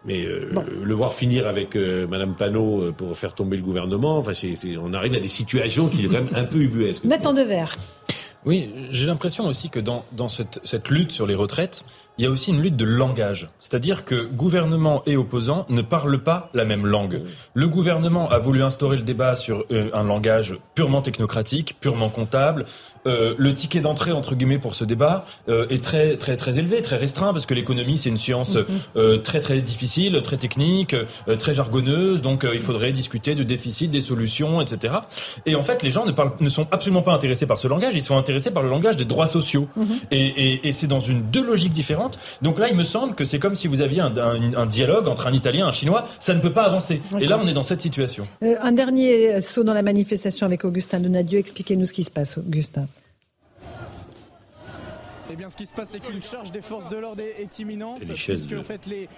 mais 0.04 0.24
euh, 0.24 0.52
le 0.82 0.94
voir 0.94 1.12
finir 1.12 1.46
avec 1.46 1.76
euh, 1.76 2.06
Madame 2.06 2.34
Panot 2.34 2.82
euh, 2.82 2.92
pour 2.92 3.16
faire 3.16 3.34
tomber 3.34 3.56
le 3.56 3.62
gouvernement, 3.62 4.18
enfin, 4.18 4.32
on 4.80 4.92
arrive 4.94 5.14
à 5.14 5.20
des 5.20 5.28
situations 5.28 5.88
qui 5.88 6.02
sont 6.02 6.08
quand 6.08 6.24
même 6.24 6.34
un 6.34 6.44
peu 6.44 6.58
ubuesques. 6.58 7.04
Nathan 7.04 7.32
Devers. 7.32 7.76
Oui, 8.44 8.72
j'ai 8.90 9.06
l'impression 9.06 9.46
aussi 9.46 9.70
que 9.70 9.78
dans, 9.78 10.04
dans 10.10 10.26
cette, 10.26 10.60
cette, 10.64 10.88
lutte 10.88 11.12
sur 11.12 11.28
les 11.28 11.36
retraites, 11.36 11.84
il 12.18 12.24
y 12.24 12.26
a 12.26 12.30
aussi 12.30 12.50
une 12.50 12.60
lutte 12.60 12.76
de 12.76 12.84
langage. 12.84 13.48
C'est-à-dire 13.60 14.04
que 14.04 14.24
gouvernement 14.24 15.04
et 15.06 15.16
opposants 15.16 15.64
ne 15.68 15.80
parlent 15.80 16.22
pas 16.22 16.50
la 16.52 16.64
même 16.64 16.84
langue. 16.84 17.22
Le 17.54 17.68
gouvernement 17.68 18.28
a 18.28 18.38
voulu 18.38 18.64
instaurer 18.64 18.96
le 18.96 19.04
débat 19.04 19.36
sur 19.36 19.64
un 19.70 20.02
langage 20.02 20.58
purement 20.74 21.02
technocratique, 21.02 21.76
purement 21.80 22.08
comptable, 22.08 22.66
euh, 23.06 23.34
le 23.36 23.52
ticket 23.52 23.80
d'entrée 23.80 24.12
entre 24.12 24.36
guillemets 24.36 24.58
pour 24.58 24.76
ce 24.76 24.84
débat 24.84 25.24
euh, 25.48 25.66
est 25.70 25.82
très 25.82 26.16
très 26.16 26.36
très 26.36 26.58
élevé, 26.58 26.82
très 26.82 26.96
restreint 26.96 27.32
parce 27.32 27.46
que 27.46 27.54
l'économie 27.54 27.98
c'est 27.98 28.10
une 28.10 28.18
science 28.18 28.54
mhm. 28.54 28.64
euh, 28.96 29.18
très 29.18 29.40
très 29.40 29.60
difficile, 29.60 30.20
très 30.22 30.36
technique, 30.36 30.94
très 31.38 31.54
jargonneuse. 31.54 32.22
Donc 32.22 32.46
il 32.50 32.60
faudrait 32.60 32.92
discuter 32.92 33.34
de 33.34 33.42
déficit, 33.42 33.90
des 33.90 34.00
solutions, 34.00 34.60
etc. 34.60 34.94
Et 35.46 35.54
en 35.56 35.62
fait, 35.62 35.82
les 35.82 35.90
gens 35.90 36.06
ne 36.06 36.12
parlent, 36.12 36.32
ne 36.40 36.48
sont 36.48 36.66
absolument 36.70 37.02
pas 37.02 37.12
intéressés 37.12 37.46
par 37.46 37.58
ce 37.58 37.66
langage. 37.68 37.94
Ils 37.94 38.02
sont 38.02 38.16
intéressés 38.16 38.50
par 38.50 38.62
le 38.62 38.68
langage 38.68 38.96
des 38.96 39.04
droits 39.04 39.26
sociaux. 39.26 39.68
Mhm. 39.76 39.86
Et, 40.10 40.26
et, 40.26 40.68
et 40.68 40.72
c'est 40.72 40.86
dans 40.86 41.00
une 41.00 41.22
deux 41.22 41.44
logiques 41.44 41.72
différentes. 41.72 42.18
Donc 42.40 42.58
là, 42.58 42.68
il 42.68 42.76
me 42.76 42.84
semble 42.84 43.14
que 43.14 43.24
c'est 43.24 43.38
comme 43.38 43.54
si 43.54 43.66
vous 43.66 43.82
aviez 43.82 44.00
un, 44.00 44.16
un, 44.16 44.54
un, 44.54 44.66
dialogue 44.66 45.08
entre 45.08 45.26
un 45.26 45.32
Italien 45.32 45.66
et 45.66 45.68
un 45.68 45.72
Chinois. 45.72 46.06
Ça 46.20 46.34
ne 46.34 46.40
peut 46.40 46.52
pas 46.52 46.64
avancer. 46.64 47.00
Et 47.20 47.26
là, 47.26 47.38
on 47.42 47.48
est 47.48 47.52
dans 47.52 47.62
cette 47.62 47.80
situation. 47.80 48.26
un 48.42 48.72
dernier 48.72 49.40
saut 49.42 49.64
dans 49.64 49.74
la 49.74 49.82
manifestation 49.82 50.46
avec 50.46 50.64
Augustin 50.64 51.00
Donadieu. 51.00 51.38
Expliquez-nous 51.38 51.86
ce 51.86 51.92
qui 51.92 52.04
se 52.04 52.10
passe, 52.10 52.38
Augustin. 52.38 52.86
Eh 55.32 55.36
bien, 55.36 55.48
ce 55.48 55.56
qui 55.56 55.64
se 55.64 55.72
passe, 55.72 55.88
c'est 55.90 55.98
qu'une 55.98 56.22
charge 56.22 56.52
des 56.52 56.60
forces 56.60 56.88
de 56.88 56.96
l'ordre 56.98 57.22
est, 57.22 57.58
imminente. 57.58 58.00
puisque, 58.00 58.52
en 58.52 58.62
fait, 58.62 58.84
les, 58.84 59.08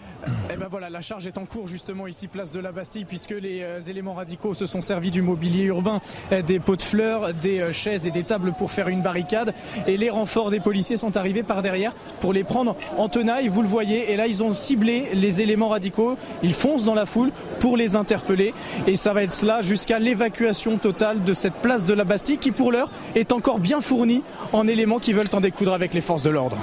eh 0.52 0.56
ben 0.56 0.68
voilà, 0.70 0.88
la 0.88 1.00
charge 1.00 1.26
est 1.26 1.38
en 1.38 1.44
cours 1.44 1.66
justement 1.66 2.06
ici, 2.06 2.28
place 2.28 2.52
de 2.52 2.60
la 2.60 2.70
Bastille, 2.70 3.04
puisque 3.04 3.32
les 3.32 3.62
euh, 3.62 3.80
éléments 3.80 4.14
radicaux 4.14 4.54
se 4.54 4.64
sont 4.64 4.80
servis 4.80 5.10
du 5.10 5.22
mobilier 5.22 5.64
urbain, 5.64 6.00
euh, 6.30 6.40
des 6.40 6.60
pots 6.60 6.76
de 6.76 6.82
fleurs, 6.82 7.34
des 7.34 7.58
euh, 7.58 7.72
chaises 7.72 8.06
et 8.06 8.12
des 8.12 8.22
tables 8.22 8.52
pour 8.52 8.70
faire 8.70 8.86
une 8.86 9.02
barricade. 9.02 9.54
Et 9.88 9.96
les 9.96 10.08
renforts 10.08 10.50
des 10.50 10.60
policiers 10.60 10.96
sont 10.96 11.16
arrivés 11.16 11.42
par 11.42 11.62
derrière 11.62 11.92
pour 12.20 12.32
les 12.32 12.44
prendre 12.44 12.76
en 12.96 13.08
tenaille. 13.08 13.48
Vous 13.48 13.62
le 13.62 13.68
voyez. 13.68 14.12
Et 14.12 14.16
là, 14.16 14.28
ils 14.28 14.44
ont 14.44 14.54
ciblé 14.54 15.08
les 15.14 15.42
éléments 15.42 15.70
radicaux. 15.70 16.16
Ils 16.44 16.54
foncent 16.54 16.84
dans 16.84 16.94
la 16.94 17.06
foule 17.06 17.32
pour 17.58 17.76
les 17.76 17.96
interpeller. 17.96 18.54
Et 18.86 18.94
ça 18.94 19.14
va 19.14 19.24
être 19.24 19.34
cela 19.34 19.62
jusqu'à 19.62 19.98
l'évacuation 19.98 20.78
totale 20.78 21.24
de 21.24 21.32
cette 21.32 21.54
place 21.54 21.84
de 21.84 21.94
la 21.94 22.04
Bastille, 22.04 22.38
qui 22.38 22.52
pour 22.52 22.70
l'heure 22.70 22.90
est 23.16 23.32
encore 23.32 23.58
bien 23.58 23.80
fournie 23.80 24.22
en 24.52 24.68
éléments 24.68 25.00
qui 25.00 25.12
veulent 25.12 25.26
en 25.32 25.40
découdre 25.40 25.72
avec 25.72 25.92
les 25.92 26.03
de 26.04 26.30
l'ordre. 26.30 26.58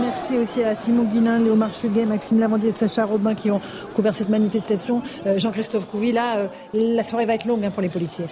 Merci 0.00 0.36
aussi 0.36 0.62
à 0.62 0.76
Simon 0.76 1.04
Guinin, 1.04 1.40
Léomar 1.40 1.74
Cheguet, 1.74 2.06
Maxime 2.06 2.38
Lavandier 2.38 2.68
et 2.68 2.72
Sacha 2.72 3.04
Robin 3.04 3.34
qui 3.34 3.50
ont 3.50 3.60
couvert 3.94 4.14
cette 4.14 4.28
manifestation. 4.28 5.02
Euh, 5.26 5.38
Jean-Christophe 5.38 5.86
Couvi, 5.86 6.16
euh, 6.16 6.46
la 6.72 7.02
soirée 7.02 7.26
va 7.26 7.34
être 7.34 7.46
longue 7.46 7.64
hein, 7.64 7.72
pour 7.72 7.82
les 7.82 7.88
policiers 7.88 8.26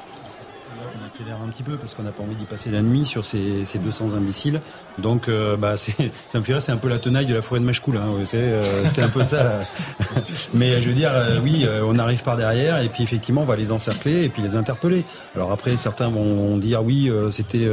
accélère 1.13 1.37
un 1.45 1.49
petit 1.49 1.63
peu 1.63 1.77
parce 1.77 1.95
qu'on 1.95 2.05
n'a 2.05 2.11
pas 2.11 2.23
envie 2.23 2.35
d'y 2.35 2.47
passer 2.47 2.71
la 2.71 2.81
nuit 2.81 3.05
sur 3.05 3.23
ces, 3.23 3.67
ces 3.67 3.79
200 3.79 4.15
imbéciles. 4.15 4.63
Donc, 4.99 5.29
euh, 5.29 5.59
bah, 5.59 5.77
ça 5.77 6.39
me 6.39 6.43
ferait, 6.43 6.63
c'est 6.63 6.73
un 6.73 6.79
peu 6.79 6.89
la 6.89 6.99
tenaille 6.99 7.27
de 7.27 7.35
la 7.35 7.43
forêt 7.43 7.61
de 7.61 7.67
Machecoul. 7.67 7.99
Hein, 7.99 8.15
euh, 8.35 8.63
c'est 8.87 9.03
un 9.03 9.11
peu 9.11 9.23
ça. 9.23 9.61
Mais 10.55 10.81
je 10.81 10.89
veux 10.89 10.95
dire, 10.95 11.11
euh, 11.13 11.39
oui, 11.43 11.67
on 11.85 11.99
arrive 11.99 12.23
par 12.23 12.39
derrière 12.39 12.81
et 12.81 12.89
puis 12.89 13.03
effectivement, 13.03 13.43
on 13.43 13.45
va 13.47 13.57
les 13.57 13.73
encercler 13.73 14.25
et 14.25 14.31
puis 14.31 14.41
les 14.41 14.57
interpeller. 14.57 15.05
Alors 15.37 15.53
après, 15.53 15.77
certains 15.77 16.09
vont, 16.09 16.57
dire 16.57 16.83
oui, 16.83 17.11
c'était, 17.31 17.69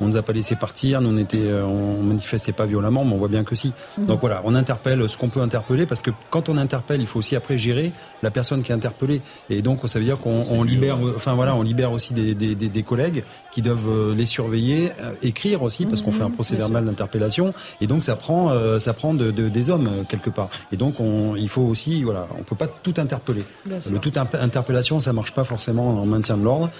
on 0.00 0.06
nous 0.06 0.16
a 0.16 0.22
pas 0.22 0.32
laissé 0.32 0.56
partir, 0.56 1.00
nous 1.00 1.10
on 1.10 1.16
était, 1.16 1.52
on 1.52 2.02
manifestait 2.02 2.52
pas 2.52 2.66
violemment, 2.66 3.04
mais 3.04 3.12
on 3.12 3.18
voit 3.18 3.28
bien 3.28 3.44
que 3.44 3.54
si. 3.54 3.72
Mhm. 3.98 4.06
Donc 4.06 4.20
voilà, 4.20 4.40
on 4.44 4.54
interpelle 4.54 5.08
ce 5.08 5.16
qu'on 5.18 5.28
peut 5.28 5.40
interpeller 5.40 5.86
parce 5.86 6.00
que 6.00 6.10
quand 6.30 6.48
on 6.48 6.56
interpelle, 6.56 7.00
il 7.00 7.06
faut 7.06 7.18
aussi 7.18 7.36
après 7.36 7.58
gérer 7.58 7.92
la 8.22 8.30
personne 8.30 8.62
qui 8.62 8.72
est 8.72 8.74
interpellée. 8.74 9.20
Et 9.50 9.60
donc, 9.62 9.80
ça 9.86 9.98
veut 9.98 10.04
dire 10.04 10.18
qu'on 10.18 10.62
libère, 10.62 10.98
enfin 11.16 11.34
voilà, 11.34 11.54
on 11.54 11.62
libère 11.62 11.92
aussi 11.92 12.14
des, 12.14 12.34
des, 12.34 12.54
des 12.54 12.77
des 12.78 12.86
collègues 12.90 13.24
qui 13.52 13.60
doivent 13.62 14.12
les 14.20 14.28
surveiller, 14.36 14.90
écrire 15.22 15.62
aussi 15.62 15.82
parce 15.86 16.00
qu'on 16.02 16.12
fait 16.18 16.26
un 16.30 16.34
procès 16.38 16.56
verbal 16.64 16.84
d'interpellation 16.84 17.46
et 17.80 17.86
donc 17.86 18.04
ça 18.08 18.16
prend 18.24 18.42
ça 18.86 18.92
prend 19.00 19.14
de, 19.14 19.30
des 19.30 19.64
hommes 19.70 19.90
quelque 20.08 20.30
part. 20.38 20.50
Et 20.72 20.76
donc 20.76 21.00
on, 21.00 21.34
il 21.36 21.50
faut 21.54 21.66
aussi 21.74 22.02
voilà, 22.08 22.26
on 22.38 22.42
peut 22.50 22.60
pas 22.64 22.68
tout 22.68 22.94
interpeller. 23.04 23.44
Le 23.66 23.98
tout 23.98 24.12
interpellation 24.48 25.00
ça 25.00 25.12
marche 25.12 25.32
pas 25.32 25.44
forcément 25.44 25.88
en 26.02 26.06
maintien 26.06 26.36
de 26.36 26.44
l'ordre. 26.44 26.70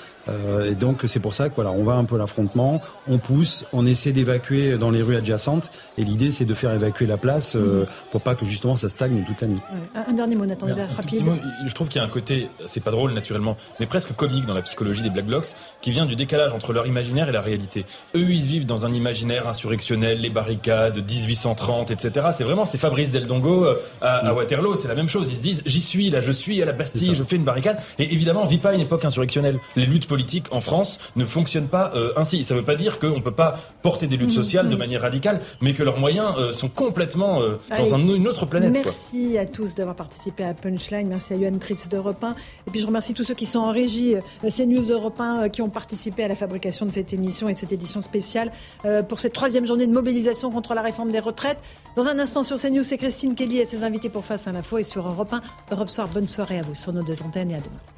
Et 0.67 0.75
donc 0.75 1.03
c'est 1.07 1.21
pour 1.21 1.35
ça 1.35 1.49
que 1.49 1.55
voilà, 1.55 1.71
on 1.71 1.85
va 1.85 1.95
un 1.95 2.05
peu 2.05 2.19
l'affrontement, 2.19 2.81
on 3.09 3.19
pousse, 3.19 3.65
on 3.73 3.87
essaie 3.87 4.13
d'évacuer 4.13 4.79
dans 4.79 4.91
les 4.91 5.03
rues 5.03 5.17
adjacentes 5.17 5.71
et 5.97 6.05
l'idée 6.05 6.31
c'est 6.31 6.45
de 6.45 6.55
faire 6.55 6.73
évacuer 6.73 7.07
la 7.07 7.17
place 7.17 7.55
mhm. 7.55 7.87
pour 8.11 8.21
pas 8.21 8.35
que 8.35 8.45
justement 8.45 8.77
ça 8.77 8.89
stagne 8.89 9.25
toute 9.27 9.41
la 9.41 9.49
nuit. 9.49 9.61
Un 9.95 10.13
dernier 10.13 10.37
mot, 10.37 10.47
Nathan, 10.47 10.67
rapide. 10.97 11.25
je 11.67 11.75
trouve 11.75 11.89
qu'il 11.89 12.01
y 12.01 12.05
a 12.05 12.07
un 12.07 12.11
côté, 12.11 12.51
c'est 12.67 12.83
pas 12.83 12.91
drôle 12.91 13.13
naturellement, 13.13 13.57
mais 13.81 13.87
presque 13.87 14.13
comique 14.15 14.47
dans 14.47 14.55
la 14.55 14.63
psychologie 14.63 15.03
des 15.03 15.11
Black 15.11 15.27
Blocs, 15.27 15.55
qui 15.81 15.91
vient 15.91 16.07
du 16.07 16.17
décalage 16.17 16.53
entre 16.53 16.73
leur 16.73 16.87
imaginaire 16.87 17.29
et 17.29 17.33
la 17.33 17.41
réalité. 17.41 17.85
Eux, 18.15 18.31
ils 18.31 18.47
vivent 18.47 18.67
dans 18.67 18.87
un 18.87 18.93
imaginaire 18.93 19.49
insurrectionnel, 19.49 20.21
les 20.21 20.31
barricades, 20.31 20.97
1830, 20.99 21.91
etc. 21.91 22.29
C'est 22.33 22.45
vraiment, 22.45 22.65
c'est 22.65 22.79
Fabrice 22.79 23.11
Del 23.11 23.27
Dongo 23.27 23.65
euh, 23.65 23.77
à, 24.01 24.33
Waterloo, 24.35 24.77
c'est 24.77 24.89
la 24.89 24.95
même 24.95 25.09
chose. 25.09 25.31
Ils 25.31 25.37
se 25.37 25.43
disent, 25.43 25.63
j'y 25.67 25.81
suis, 25.81 26.11
là, 26.11 26.21
je 26.21 26.33
suis 26.33 26.63
à 26.63 26.67
la 26.67 26.73
Bastille, 26.73 27.15
je 27.15 27.25
fais 27.25 27.37
une 27.37 27.45
barricade. 27.45 27.79
Et 27.99 28.13
évidemment, 28.13 28.43
on 28.43 28.47
vit 28.47 28.59
pas 28.59 28.75
une 28.75 28.81
époque 28.81 29.05
insurrectionnelle. 29.05 29.59
Les 29.77 29.87
luttes 29.87 30.07
politiques 30.07 30.18
en 30.51 30.61
France 30.61 30.99
ne 31.17 31.25
fonctionnent 31.25 31.69
pas 31.69 31.93
euh, 31.95 32.13
ainsi. 32.17 32.45
Ça 32.45 32.55
veut 32.55 32.65
pas 32.65 32.77
dire 32.77 32.99
qu'on 32.99 33.21
peut 33.21 33.31
pas 33.31 33.59
porter 33.83 34.07
des 34.07 34.17
luttes 34.17 34.31
mmh, 34.31 34.43
sociales 34.43 34.69
de 34.69 34.75
mmh. 34.75 34.79
manière 34.79 35.03
radicale, 35.03 35.41
mais 35.61 35.75
que 35.75 35.83
leurs 35.83 35.99
moyens 35.99 36.35
euh, 36.39 36.53
sont 36.53 36.69
complètement 36.69 37.41
dans 37.77 37.97
une 37.97 38.29
autre 38.29 38.47
planète. 38.47 38.81
Merci 38.85 39.39
à 39.39 39.47
tous 39.47 39.75
d'avoir 39.75 39.97
participé 39.97 40.45
à 40.45 40.55
Punchline. 40.55 41.09
Merci 41.09 41.35
à 41.35 41.37
Yoann 41.37 41.59
Tritz 41.59 41.89
d'Europe 41.89 42.23
1. 42.23 42.37
Et 42.67 42.71
puis 42.71 42.81
je 42.81 42.87
remercie 42.87 43.15
tous 43.15 43.25
ceux 43.25 43.35
qui 43.35 43.47
sont 43.47 43.59
en 43.59 43.71
régie, 43.71 44.17
euh, 44.17 44.51
CNews 44.51 44.91
Europe 44.91 45.21
1, 45.21 45.45
euh, 45.45 45.49
qui 45.49 45.63
ont 45.63 45.69
participé 45.69 46.25
à 46.25 46.29
la 46.29 46.37
fabrication 46.37 46.87
de 46.87 46.91
cette 46.91 47.13
émission 47.13 47.49
et 47.49 47.55
de 47.55 47.59
cette 47.59 47.73
édition 47.73 48.01
spéciale 48.01 48.53
euh, 48.85 49.03
pour 49.03 49.21
cette 49.21 49.33
troisième 49.33 49.67
journée 49.67 49.87
de 49.87 49.93
mobilisation 49.93 50.51
contre 50.51 50.75
la 50.75 50.83
réforme 50.83 51.11
des 51.11 51.21
retraites. 51.21 51.59
Dans 51.97 52.07
un 52.07 52.19
instant 52.19 52.45
sur 52.45 52.61
CNews, 52.61 52.85
c'est 52.85 52.99
Christine 52.99 53.35
Kelly 53.35 53.59
et 53.59 53.67
ses 53.67 53.83
invités 53.83 54.09
pour 54.09 54.25
Face 54.25 54.47
à 54.47 54.53
l'info 54.53 54.79
et 54.79 54.85
sur 54.85 55.09
Europe 55.09 55.33
1. 55.33 55.41
Europe 55.73 55.89
Soir, 55.89 56.09
bonne 56.09 56.29
soirée 56.29 56.59
à 56.59 56.63
vous 56.63 56.75
sur 56.75 56.93
nos 56.93 57.03
deux 57.03 57.23
antennes 57.23 57.51
et 57.51 57.55
à 57.55 57.61
demain. 57.61 57.98